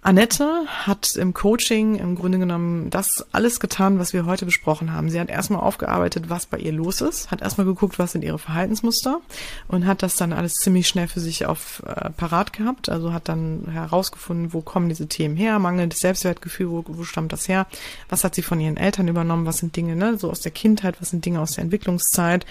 Annette 0.08 0.64
hat 0.66 1.16
im 1.16 1.34
Coaching 1.34 1.96
im 1.96 2.14
Grunde 2.14 2.38
genommen 2.38 2.88
das 2.88 3.26
alles 3.30 3.60
getan, 3.60 3.98
was 3.98 4.14
wir 4.14 4.24
heute 4.24 4.46
besprochen 4.46 4.94
haben. 4.94 5.10
Sie 5.10 5.20
hat 5.20 5.28
erstmal 5.28 5.60
aufgearbeitet, 5.60 6.30
was 6.30 6.46
bei 6.46 6.56
ihr 6.56 6.72
los 6.72 7.02
ist, 7.02 7.30
hat 7.30 7.42
erstmal 7.42 7.66
geguckt, 7.66 7.98
was 7.98 8.12
sind 8.12 8.24
ihre 8.24 8.38
Verhaltensmuster 8.38 9.20
und 9.66 9.86
hat 9.86 10.02
das 10.02 10.16
dann 10.16 10.32
alles 10.32 10.54
ziemlich 10.54 10.88
schnell 10.88 11.08
für 11.08 11.20
sich 11.20 11.44
auf 11.44 11.82
äh, 11.86 12.08
parat 12.08 12.54
gehabt. 12.54 12.88
Also 12.88 13.12
hat 13.12 13.28
dann 13.28 13.68
herausgefunden, 13.70 14.54
wo 14.54 14.62
kommen 14.62 14.88
diese 14.88 15.08
Themen 15.08 15.36
her, 15.36 15.58
mangelndes 15.58 15.98
Selbstwertgefühl, 15.98 16.70
wo, 16.70 16.84
wo 16.86 17.04
stammt 17.04 17.34
das 17.34 17.46
her, 17.46 17.66
was 18.08 18.24
hat 18.24 18.34
sie 18.34 18.40
von 18.40 18.58
ihren 18.60 18.78
Eltern 18.78 19.08
übernommen, 19.08 19.44
was 19.44 19.58
sind 19.58 19.76
Dinge, 19.76 19.94
ne, 19.94 20.16
so 20.16 20.30
aus 20.30 20.40
der 20.40 20.52
Kindheit, 20.52 21.02
was 21.02 21.10
sind 21.10 21.26
Dinge 21.26 21.42
aus 21.42 21.50
der 21.50 21.64
Entwicklungszeit. 21.64 22.46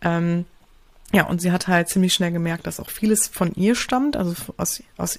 Ähm, 0.00 0.44
ja, 1.12 1.26
und 1.26 1.40
sie 1.40 1.50
hat 1.50 1.66
halt 1.66 1.88
ziemlich 1.88 2.14
schnell 2.14 2.30
gemerkt, 2.30 2.68
dass 2.68 2.78
auch 2.78 2.88
vieles 2.88 3.26
von 3.26 3.52
ihr 3.54 3.74
stammt, 3.74 4.16
also 4.16 4.32
aus, 4.58 4.80
aus 4.96 5.18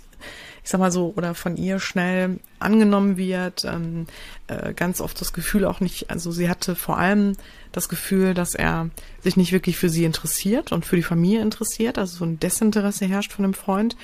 ich 0.64 0.70
sag 0.70 0.80
mal 0.80 0.92
so, 0.92 1.14
oder 1.16 1.34
von 1.34 1.58
ihr 1.58 1.80
schnell 1.80 2.40
angenommen 2.60 3.18
wird. 3.18 3.66
Ähm, 3.66 4.06
äh, 4.48 4.74
ganz 4.74 5.02
oft 5.02 5.20
das 5.20 5.34
Gefühl 5.34 5.66
auch 5.66 5.80
nicht, 5.80 6.10
also 6.12 6.32
sie 6.32 6.50
hatte 6.50 6.76
vor 6.76 6.98
allem 6.98 7.36
das 7.72 7.90
Gefühl, 7.90 8.34
dass 8.34 8.54
er 8.54 8.90
sich 9.22 9.38
nicht 9.38 9.54
wirklich 9.54 9.78
für 9.78 9.90
sie 9.90 10.04
interessiert 10.04 10.72
und 10.72 10.86
für 10.86 10.98
die 10.98 11.04
Familie 11.04 11.42
interessiert. 11.42 11.98
Also 11.98 12.18
so 12.18 12.26
ein 12.26 12.40
Desinteresse 12.40 13.06
herrscht 13.06 13.34
von 13.34 13.44
dem 13.44 13.54
Freund 13.54 13.96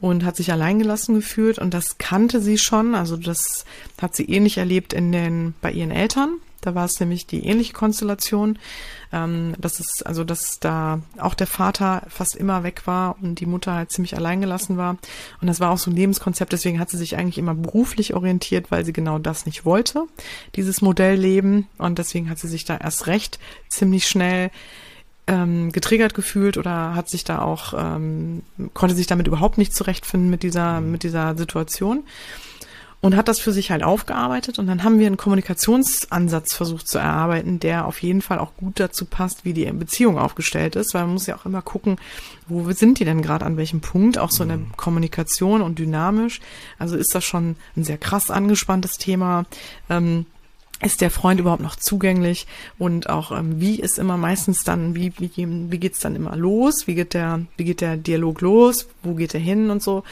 und 0.00 0.24
hat 0.24 0.36
sich 0.36 0.52
alleingelassen 0.52 1.14
gefühlt 1.16 1.58
und 1.58 1.74
das 1.74 1.98
kannte 1.98 2.40
sie 2.40 2.58
schon. 2.58 2.94
Also 2.94 3.16
das 3.16 3.64
hat 4.00 4.16
sie 4.16 4.24
ähnlich 4.24 4.58
erlebt 4.58 4.92
in 4.92 5.12
den, 5.12 5.54
bei 5.60 5.72
ihren 5.72 5.90
Eltern. 5.90 6.38
Da 6.60 6.74
war 6.74 6.84
es 6.84 6.98
nämlich 6.98 7.26
die 7.26 7.44
ähnliche 7.44 7.72
Konstellation. 7.72 8.58
Ähm, 9.12 9.54
das 9.58 9.80
ist, 9.80 10.04
also, 10.06 10.24
dass 10.24 10.58
da 10.58 11.00
auch 11.18 11.34
der 11.34 11.46
Vater 11.46 12.02
fast 12.08 12.36
immer 12.36 12.62
weg 12.62 12.86
war 12.86 13.16
und 13.22 13.40
die 13.40 13.46
Mutter 13.46 13.74
halt 13.74 13.92
ziemlich 13.92 14.16
allein 14.16 14.40
gelassen 14.40 14.76
war. 14.76 14.98
Und 15.40 15.46
das 15.46 15.60
war 15.60 15.70
auch 15.70 15.78
so 15.78 15.90
ein 15.90 15.96
Lebenskonzept, 15.96 16.52
deswegen 16.52 16.80
hat 16.80 16.90
sie 16.90 16.96
sich 16.96 17.16
eigentlich 17.16 17.38
immer 17.38 17.54
beruflich 17.54 18.14
orientiert, 18.14 18.70
weil 18.70 18.84
sie 18.84 18.92
genau 18.92 19.18
das 19.18 19.46
nicht 19.46 19.64
wollte, 19.64 20.04
dieses 20.56 20.82
Modellleben. 20.82 21.68
Und 21.78 21.98
deswegen 21.98 22.28
hat 22.28 22.38
sie 22.38 22.48
sich 22.48 22.64
da 22.64 22.76
erst 22.76 23.06
recht 23.06 23.38
ziemlich 23.68 24.08
schnell 24.08 24.50
ähm, 25.28 25.70
getriggert 25.72 26.14
gefühlt 26.14 26.56
oder 26.56 26.94
hat 26.94 27.08
sich 27.08 27.22
da 27.22 27.40
auch, 27.42 27.74
ähm, 27.76 28.42
konnte 28.74 28.96
sich 28.96 29.06
damit 29.06 29.26
überhaupt 29.26 29.58
nicht 29.58 29.74
zurechtfinden 29.74 30.30
mit 30.30 30.42
dieser, 30.42 30.80
mit 30.80 31.02
dieser 31.02 31.36
Situation 31.36 32.02
und 33.00 33.16
hat 33.16 33.28
das 33.28 33.38
für 33.38 33.52
sich 33.52 33.70
halt 33.70 33.84
aufgearbeitet. 33.84 34.58
Und 34.58 34.66
dann 34.66 34.82
haben 34.82 34.98
wir 34.98 35.06
einen 35.06 35.16
Kommunikationsansatz 35.16 36.52
versucht 36.52 36.88
zu 36.88 36.98
erarbeiten, 36.98 37.60
der 37.60 37.86
auf 37.86 38.02
jeden 38.02 38.22
Fall 38.22 38.38
auch 38.38 38.56
gut 38.56 38.80
dazu 38.80 39.04
passt, 39.04 39.44
wie 39.44 39.52
die 39.52 39.66
Beziehung 39.66 40.18
aufgestellt 40.18 40.74
ist, 40.74 40.94
weil 40.94 41.02
man 41.02 41.12
muss 41.12 41.26
ja 41.26 41.36
auch 41.36 41.46
immer 41.46 41.62
gucken, 41.62 41.96
wo 42.48 42.70
sind 42.72 42.98
die 42.98 43.04
denn 43.04 43.22
gerade 43.22 43.46
an 43.46 43.56
welchem 43.56 43.80
Punkt, 43.80 44.18
auch 44.18 44.30
so 44.30 44.42
in 44.42 44.48
der 44.48 44.58
mhm. 44.58 44.76
Kommunikation 44.76 45.62
und 45.62 45.78
dynamisch. 45.78 46.40
Also 46.78 46.96
ist 46.96 47.14
das 47.14 47.24
schon 47.24 47.56
ein 47.76 47.84
sehr 47.84 47.98
krass 47.98 48.30
angespanntes 48.30 48.98
Thema. 48.98 49.44
Ähm, 49.88 50.26
ist 50.80 51.00
der 51.00 51.10
Freund 51.10 51.40
überhaupt 51.40 51.62
noch 51.62 51.76
zugänglich? 51.76 52.46
Und 52.78 53.08
auch 53.08 53.30
ähm, 53.32 53.60
wie 53.60 53.80
ist 53.80 53.98
immer 53.98 54.16
meistens 54.16 54.64
dann 54.64 54.94
wie 54.94 55.12
wie 55.18 55.30
wie 55.36 55.78
geht's 55.78 56.00
dann 56.00 56.16
immer 56.16 56.36
los? 56.36 56.86
Wie 56.86 56.94
geht 56.94 57.14
der 57.14 57.40
wie 57.56 57.64
geht 57.64 57.80
der 57.80 57.96
Dialog 57.96 58.40
los? 58.40 58.88
Wo 59.02 59.14
geht 59.14 59.34
er 59.34 59.40
hin 59.40 59.70
und 59.70 59.82
so? 59.82 60.04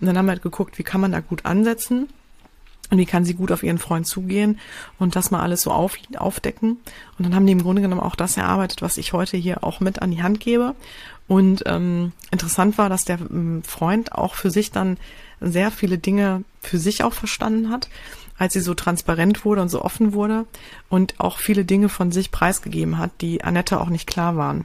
Und 0.00 0.06
dann 0.06 0.16
haben 0.16 0.26
wir 0.26 0.32
halt 0.32 0.42
geguckt 0.42 0.78
wie 0.78 0.82
kann 0.82 1.00
man 1.00 1.12
da 1.12 1.20
gut 1.20 1.46
ansetzen 1.46 2.08
und 2.90 2.98
wie 2.98 3.06
kann 3.06 3.24
sie 3.24 3.34
gut 3.34 3.52
auf 3.52 3.62
ihren 3.62 3.78
Freund 3.78 4.06
zugehen 4.06 4.58
und 4.98 5.16
das 5.16 5.30
mal 5.30 5.40
alles 5.40 5.62
so 5.62 5.70
auf, 5.70 5.96
aufdecken. 6.16 6.78
Und 7.18 7.24
dann 7.24 7.34
haben 7.34 7.46
die 7.46 7.52
im 7.52 7.62
Grunde 7.62 7.82
genommen 7.82 8.00
auch 8.00 8.16
das 8.16 8.36
erarbeitet, 8.36 8.82
was 8.82 8.98
ich 8.98 9.12
heute 9.12 9.36
hier 9.36 9.62
auch 9.64 9.80
mit 9.80 10.02
an 10.02 10.10
die 10.10 10.22
Hand 10.22 10.40
gebe. 10.40 10.74
Und 11.28 11.62
ähm, 11.66 12.12
interessant 12.32 12.76
war, 12.78 12.88
dass 12.88 13.04
der 13.04 13.20
ähm, 13.20 13.62
Freund 13.62 14.12
auch 14.12 14.34
für 14.34 14.50
sich 14.50 14.72
dann 14.72 14.96
sehr 15.40 15.70
viele 15.70 15.98
Dinge 15.98 16.44
für 16.60 16.78
sich 16.78 17.04
auch 17.04 17.14
verstanden 17.14 17.70
hat 17.70 17.88
als 18.40 18.54
sie 18.54 18.60
so 18.60 18.72
transparent 18.72 19.44
wurde 19.44 19.60
und 19.60 19.68
so 19.68 19.82
offen 19.82 20.14
wurde 20.14 20.46
und 20.88 21.20
auch 21.20 21.38
viele 21.38 21.66
Dinge 21.66 21.90
von 21.90 22.10
sich 22.10 22.30
preisgegeben 22.30 22.96
hat, 22.96 23.10
die 23.20 23.44
Annette 23.44 23.78
auch 23.78 23.90
nicht 23.90 24.06
klar 24.06 24.34
waren. 24.34 24.64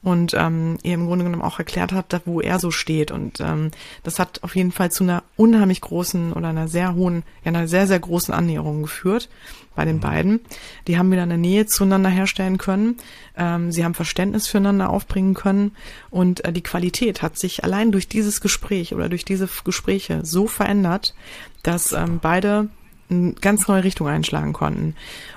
Und 0.00 0.32
ähm, 0.38 0.78
ihr 0.84 0.94
im 0.94 1.06
Grunde 1.06 1.24
genommen 1.24 1.42
auch 1.42 1.58
erklärt 1.58 1.90
hat, 1.90 2.22
wo 2.24 2.40
er 2.40 2.60
so 2.60 2.70
steht. 2.70 3.10
Und 3.10 3.40
ähm, 3.40 3.72
das 4.04 4.20
hat 4.20 4.44
auf 4.44 4.54
jeden 4.54 4.70
Fall 4.70 4.92
zu 4.92 5.02
einer 5.02 5.24
unheimlich 5.34 5.80
großen 5.80 6.34
oder 6.34 6.50
einer 6.50 6.68
sehr 6.68 6.94
hohen, 6.94 7.24
ja 7.44 7.48
einer 7.48 7.66
sehr, 7.66 7.88
sehr 7.88 7.98
großen 7.98 8.32
Annäherung 8.32 8.82
geführt 8.82 9.28
bei 9.74 9.84
den 9.84 9.96
mhm. 9.96 10.00
beiden. 10.00 10.40
Die 10.86 10.96
haben 10.96 11.10
wieder 11.10 11.24
eine 11.24 11.36
Nähe 11.36 11.66
zueinander 11.66 12.10
herstellen 12.10 12.58
können. 12.58 12.96
Ähm, 13.36 13.72
sie 13.72 13.84
haben 13.84 13.94
Verständnis 13.94 14.46
füreinander 14.46 14.88
aufbringen 14.88 15.34
können. 15.34 15.72
Und 16.10 16.44
äh, 16.44 16.52
die 16.52 16.62
Qualität 16.62 17.22
hat 17.22 17.36
sich 17.36 17.64
allein 17.64 17.90
durch 17.90 18.08
dieses 18.08 18.40
Gespräch 18.40 18.94
oder 18.94 19.08
durch 19.08 19.24
diese 19.24 19.48
Gespräche 19.64 20.20
so 20.24 20.46
verändert, 20.46 21.16
dass 21.64 21.90
ähm, 21.90 22.20
beide 22.22 22.68
eine 23.10 23.32
ganz 23.34 23.68
neue 23.68 23.84
Richtung 23.84 24.08
einschlagen 24.08 24.52
konnten. 24.52 24.94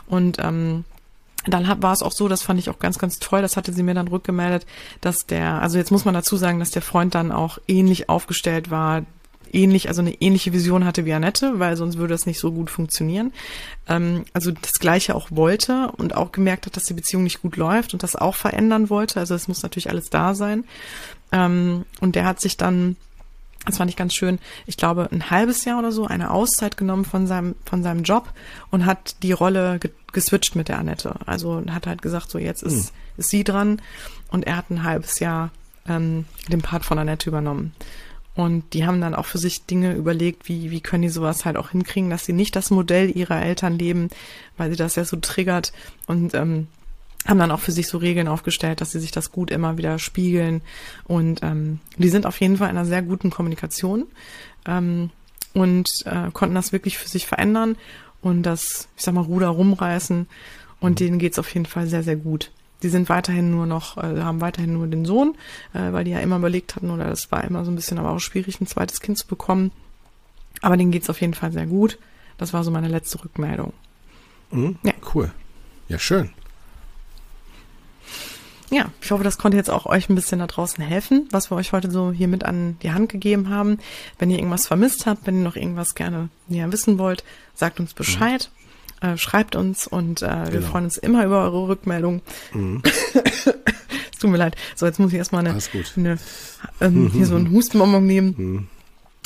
Und 0.08 0.38
ähm, 0.40 0.86
dann 1.46 1.82
war 1.82 1.94
es 1.94 2.02
auch 2.02 2.12
so, 2.12 2.28
das 2.28 2.42
fand 2.42 2.60
ich 2.60 2.70
auch 2.70 2.80
ganz, 2.80 3.00
ganz 3.00 3.20
toll, 3.20 3.42
das 3.42 3.58
hatte 3.58 3.74
sie 3.74 3.84
mir 3.84 3.94
dann 3.94 4.08
rückgemeldet, 4.08 4.66
dass 5.02 5.26
der, 5.26 5.62
also 5.62 5.78
jetzt 5.78 5.92
muss 5.92 6.06
man 6.06 6.14
dazu 6.14 6.36
sagen, 6.36 6.60
dass 6.60 6.72
der 6.72 6.82
Freund 6.82 7.16
dann 7.16 7.32
auch 7.32 7.60
ähnlich 7.68 8.10
aufgestellt 8.10 8.70
war, 8.70 9.04
ähnlich, 9.52 9.88
also 9.88 10.02
eine 10.02 10.14
ähnliche 10.22 10.54
Vision 10.54 10.86
hatte 10.86 11.06
wie 11.06 11.14
Annette, 11.14 11.60
weil 11.60 11.76
sonst 11.76 11.98
würde 11.98 12.14
das 12.14 12.26
nicht 12.26 12.40
so 12.40 12.52
gut 12.52 12.70
funktionieren. 12.70 13.34
Ähm, 13.88 14.26
also 14.34 14.52
das 14.52 14.74
Gleiche 14.74 15.16
auch 15.16 15.30
wollte 15.32 15.92
und 15.98 16.16
auch 16.16 16.32
gemerkt 16.32 16.66
hat, 16.66 16.76
dass 16.76 16.86
die 16.86 16.94
Beziehung 16.94 17.24
nicht 17.24 17.42
gut 17.42 17.58
läuft 17.58 17.94
und 17.94 18.04
das 18.04 18.16
auch 18.16 18.36
verändern 18.36 18.90
wollte. 18.90 19.20
Also 19.20 19.36
es 19.36 19.48
muss 19.48 19.64
natürlich 19.64 19.90
alles 19.90 20.10
da 20.10 20.36
sein. 20.36 20.66
Ähm, 21.32 21.86
und 22.00 22.16
der 22.16 22.26
hat 22.26 22.40
sich 22.42 22.58
dann 22.58 22.96
das 23.70 23.78
fand 23.78 23.90
ich 23.90 23.98
ganz 23.98 24.14
schön, 24.14 24.40
ich 24.66 24.78
glaube, 24.78 25.10
ein 25.12 25.30
halbes 25.30 25.66
Jahr 25.66 25.80
oder 25.80 25.92
so 25.92 26.06
eine 26.06 26.32
Auszeit 26.32 26.78
genommen 26.78 27.06
von 27.06 27.28
seinem, 27.28 27.56
von 27.66 27.84
seinem 27.84 28.04
Job 28.04 28.32
und 28.72 28.86
hat 28.86 29.22
die 29.24 29.32
Rolle 29.32 29.80
ge 29.80 29.92
geswitcht 30.12 30.56
mit 30.56 30.70
der 30.70 30.80
Annette. 30.80 31.16
Also 31.28 31.62
hat 31.70 31.86
halt 31.86 32.02
gesagt, 32.02 32.32
so 32.32 32.40
jetzt 32.40 32.64
ist, 32.64 32.90
hm. 32.90 32.96
ist 33.18 33.30
sie 33.30 33.44
dran 33.44 33.80
und 34.30 34.48
er 34.48 34.58
hat 34.58 34.72
ein 34.72 34.84
halbes 34.84 35.20
Jahr 35.20 35.52
ähm, 35.88 36.26
den 36.48 36.64
Part 36.64 36.84
von 36.84 36.98
Annette 36.98 37.30
übernommen. 37.30 37.74
Und 38.36 38.74
die 38.74 38.88
haben 38.88 39.02
dann 39.02 39.14
auch 39.14 39.26
für 39.26 39.38
sich 39.38 39.66
Dinge 39.66 39.94
überlegt, 39.94 40.48
wie, 40.48 40.72
wie 40.72 40.82
können 40.82 41.02
die 41.02 41.10
sowas 41.10 41.46
halt 41.46 41.58
auch 41.58 41.72
hinkriegen, 41.72 42.10
dass 42.10 42.26
sie 42.26 42.34
nicht 42.34 42.56
das 42.56 42.72
Modell 42.72 43.16
ihrer 43.16 43.42
Eltern 43.42 43.78
leben, 43.78 44.10
weil 44.58 44.72
sie 44.72 44.78
das 44.78 44.96
ja 44.96 45.04
so 45.04 45.18
triggert 45.18 45.74
und 46.08 46.34
ähm, 46.34 46.68
haben 47.26 47.40
dann 47.40 47.52
auch 47.52 47.60
für 47.60 47.72
sich 47.72 47.88
so 47.88 47.98
Regeln 47.98 48.28
aufgestellt, 48.28 48.82
dass 48.82 48.92
sie 48.92 49.00
sich 49.00 49.12
das 49.12 49.32
gut 49.32 49.52
immer 49.52 49.78
wieder 49.78 50.00
spiegeln. 50.00 50.62
Und 51.06 51.42
ähm, 51.44 51.80
die 51.98 52.10
sind 52.10 52.26
auf 52.26 52.40
jeden 52.40 52.58
Fall 52.58 52.70
in 52.70 52.78
einer 52.78 52.86
sehr 52.86 53.02
guten 53.02 53.30
Kommunikation 53.30 54.06
ähm, 54.66 55.10
und 55.54 55.90
äh, 56.06 56.32
konnten 56.32 56.56
das 56.56 56.72
wirklich 56.72 56.98
für 56.98 57.10
sich 57.10 57.28
verändern 57.28 57.76
und 58.22 58.44
das, 58.44 58.88
ich 58.96 59.04
sag 59.04 59.14
mal, 59.14 59.22
Ruder 59.22 59.50
rumreißen. 59.50 60.28
Und 60.80 61.00
denen 61.02 61.20
geht's 61.20 61.40
auf 61.40 61.54
jeden 61.54 61.66
Fall 61.66 61.88
sehr, 61.88 62.04
sehr 62.04 62.16
gut. 62.16 62.52
Die 62.84 62.90
sind 62.90 63.10
weiterhin 63.10 63.52
nur 63.52 63.66
noch, 63.66 63.98
äh, 63.98 64.22
haben 64.22 64.40
weiterhin 64.40 64.74
nur 64.74 64.88
den 64.88 65.04
Sohn, 65.04 65.36
äh, 65.74 65.92
weil 65.92 66.06
die 66.06 66.12
ja 66.12 66.20
immer 66.20 66.38
überlegt 66.38 66.78
hatten, 66.78 66.90
oder 66.90 67.06
das 67.06 67.30
war 67.32 67.44
immer 67.44 67.66
so 67.66 67.72
ein 67.72 67.76
bisschen 67.76 67.98
aber 67.98 68.12
auch 68.12 68.20
schwierig, 68.20 68.62
ein 68.62 68.68
zweites 68.68 69.02
Kind 69.02 69.18
zu 69.18 69.28
bekommen. 69.28 69.72
Aber 70.62 70.78
denen 70.78 70.92
geht's 70.92 71.10
auf 71.10 71.20
jeden 71.20 71.34
Fall 71.34 71.52
sehr 71.52 71.66
gut. 71.66 72.00
Das 72.38 72.54
war 72.54 72.64
so 72.64 72.72
meine 72.72 72.88
letzte 72.88 73.22
Rückmeldung. 73.24 73.74
Mhm, 74.52 74.78
ja. 74.84 74.94
Cool. 75.14 75.32
Ja, 75.90 76.00
schön 76.00 76.30
ja, 78.72 78.92
ich 79.02 79.12
hoffe, 79.12 79.24
das 79.24 79.38
konnte 79.38 79.58
jetzt 79.58 79.70
auch 79.70 79.86
euch 79.86 80.10
ein 80.10 80.16
bisschen 80.16 80.40
da 80.40 80.48
draußen 80.48 80.84
helfen, 80.84 81.28
was 81.32 81.52
wir 81.52 81.56
euch 81.56 81.72
heute 81.74 81.90
so 81.90 82.12
hier 82.12 82.28
mit 82.28 82.46
an 82.46 82.78
die 82.84 82.92
Hand 82.92 83.10
gegeben 83.10 83.50
haben. 83.50 83.80
Wenn 84.18 84.30
ihr 84.30 84.38
irgendwas 84.38 84.68
vermisst 84.68 85.06
habt, 85.06 85.26
wenn 85.26 85.40
ihr 85.40 85.44
noch 85.44 85.56
irgendwas 85.56 85.96
gerne 85.96 86.30
näher 86.48 86.72
wissen 86.72 86.98
wollt, 86.98 87.24
sagt 87.56 87.80
uns 87.80 87.94
Bescheid. 87.94 88.50
Mhm. 88.54 88.60
Äh, 89.02 89.18
schreibt 89.18 89.56
uns 89.56 89.88
und 89.88 90.22
äh, 90.22 90.26
genau. 90.26 90.52
wir 90.52 90.62
freuen 90.62 90.84
uns 90.84 90.98
immer 90.98 91.26
über 91.26 91.42
eure 91.44 91.70
Rückmeldung. 91.70 92.22
Mhm. 92.54 92.84
es 93.14 94.20
tut 94.20 94.30
mir 94.30 94.38
leid. 94.38 94.56
So, 94.76 94.86
jetzt 94.86 95.00
muss 95.00 95.12
ich 95.12 95.18
erstmal 95.18 95.48
eine, 95.48 95.58
eine 95.96 96.18
ähm, 96.82 97.10
hier 97.14 97.26
so 97.26 97.36
einen 97.36 97.50
Hustenbonbon 97.52 98.06
nehmen. 98.06 98.36
Mhm. 98.38 98.68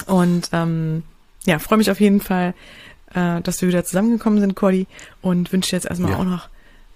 Und 0.05 0.49
ähm, 0.53 1.03
ja, 1.45 1.59
freue 1.59 1.79
mich 1.79 1.89
auf 1.89 1.99
jeden 1.99 2.21
Fall, 2.21 2.53
äh, 3.13 3.41
dass 3.41 3.61
wir 3.61 3.67
wieder 3.67 3.83
zusammengekommen 3.83 4.39
sind, 4.39 4.55
Cordy, 4.55 4.85
und 5.21 5.51
wünsche 5.51 5.71
dir 5.71 5.77
jetzt 5.77 5.87
erstmal 5.87 6.11
ja. 6.11 6.17
auch 6.17 6.23
noch 6.23 6.49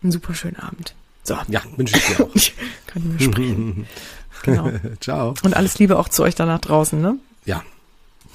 einen 0.04 0.12
super 0.12 0.36
schönen 0.36 0.58
Abend. 0.58 0.94
So. 1.28 1.36
Ja, 1.50 1.62
wünsche 1.76 1.98
ich 1.98 2.06
dir 2.06 2.24
auch. 2.24 2.30
ich 2.36 2.54
kann 2.86 3.04
nicht 3.04 3.20
mehr 3.20 3.32
sprechen. 3.34 3.86
genau. 4.44 4.72
Ciao. 5.02 5.34
Und 5.44 5.58
alles 5.58 5.78
Liebe 5.78 6.00
auch 6.00 6.08
zu 6.08 6.24
euch 6.24 6.36
danach 6.36 6.60
draußen, 6.60 7.02
ne? 7.02 7.18
Ja. 7.44 7.64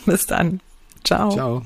Bis 0.04 0.26
dann. 0.26 0.60
Ciao. 1.02 1.30
Ciao. 1.30 1.62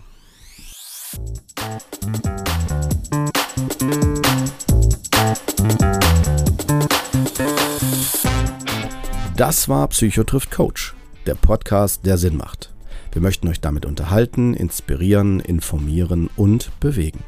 Das 9.37 9.69
war 9.69 9.89
Psychotrift 9.89 10.53
Coach, 10.53 10.95
der 11.27 11.35
Podcast, 11.35 12.07
der 12.07 12.19
Sinn 12.19 12.37
macht. 12.37 12.73
Wir 13.11 13.21
möchten 13.21 13.49
euch 13.49 13.61
damit 13.61 13.85
unterhalten, 13.85 14.55
inspirieren, 14.55 15.41
informieren 15.41 16.31
und 16.37 16.71
bewegen. 16.79 17.25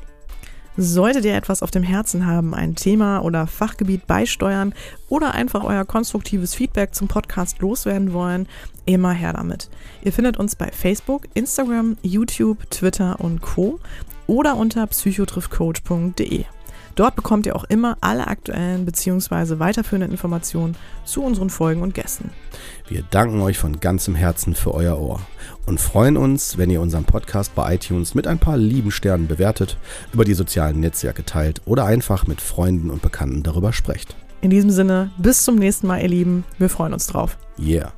Solltet 0.80 1.24
ihr 1.24 1.34
etwas 1.34 1.64
auf 1.64 1.72
dem 1.72 1.82
Herzen 1.82 2.24
haben, 2.24 2.54
ein 2.54 2.76
Thema 2.76 3.18
oder 3.24 3.48
Fachgebiet 3.48 4.06
beisteuern 4.06 4.72
oder 5.08 5.34
einfach 5.34 5.64
euer 5.64 5.84
konstruktives 5.84 6.54
Feedback 6.54 6.94
zum 6.94 7.08
Podcast 7.08 7.58
loswerden 7.58 8.12
wollen, 8.12 8.46
immer 8.86 9.10
her 9.10 9.32
damit. 9.32 9.70
Ihr 10.04 10.12
findet 10.12 10.36
uns 10.36 10.54
bei 10.54 10.70
Facebook, 10.70 11.24
Instagram, 11.34 11.96
YouTube, 12.02 12.70
Twitter 12.70 13.18
und 13.18 13.42
Co. 13.42 13.80
oder 14.28 14.56
unter 14.56 14.86
psychotriffcoach.de. 14.86 16.44
Dort 16.94 17.16
bekommt 17.16 17.46
ihr 17.46 17.56
auch 17.56 17.64
immer 17.64 17.96
alle 18.00 18.28
aktuellen 18.28 18.84
bzw. 18.84 19.58
weiterführenden 19.58 20.12
Informationen 20.12 20.76
zu 21.04 21.24
unseren 21.24 21.50
Folgen 21.50 21.82
und 21.82 21.94
Gästen. 21.94 22.30
Wir 22.86 23.02
danken 23.10 23.40
euch 23.40 23.58
von 23.58 23.80
ganzem 23.80 24.14
Herzen 24.14 24.54
für 24.54 24.74
euer 24.74 24.96
Ohr 25.00 25.20
und 25.68 25.78
freuen 25.78 26.16
uns, 26.16 26.56
wenn 26.56 26.70
ihr 26.70 26.80
unseren 26.80 27.04
Podcast 27.04 27.54
bei 27.54 27.74
iTunes 27.74 28.14
mit 28.14 28.26
ein 28.26 28.38
paar 28.38 28.56
lieben 28.56 28.90
Sternen 28.90 29.28
bewertet, 29.28 29.76
über 30.14 30.24
die 30.24 30.32
sozialen 30.32 30.80
Netzwerke 30.80 31.24
teilt 31.24 31.60
oder 31.66 31.84
einfach 31.84 32.26
mit 32.26 32.40
Freunden 32.40 32.88
und 32.90 33.02
Bekannten 33.02 33.42
darüber 33.42 33.74
sprecht. 33.74 34.16
In 34.40 34.50
diesem 34.50 34.70
Sinne, 34.70 35.10
bis 35.18 35.44
zum 35.44 35.56
nächsten 35.56 35.86
Mal, 35.86 36.00
ihr 36.00 36.08
Lieben. 36.08 36.44
Wir 36.58 36.70
freuen 36.70 36.94
uns 36.94 37.06
drauf. 37.06 37.36
Yeah. 37.58 37.92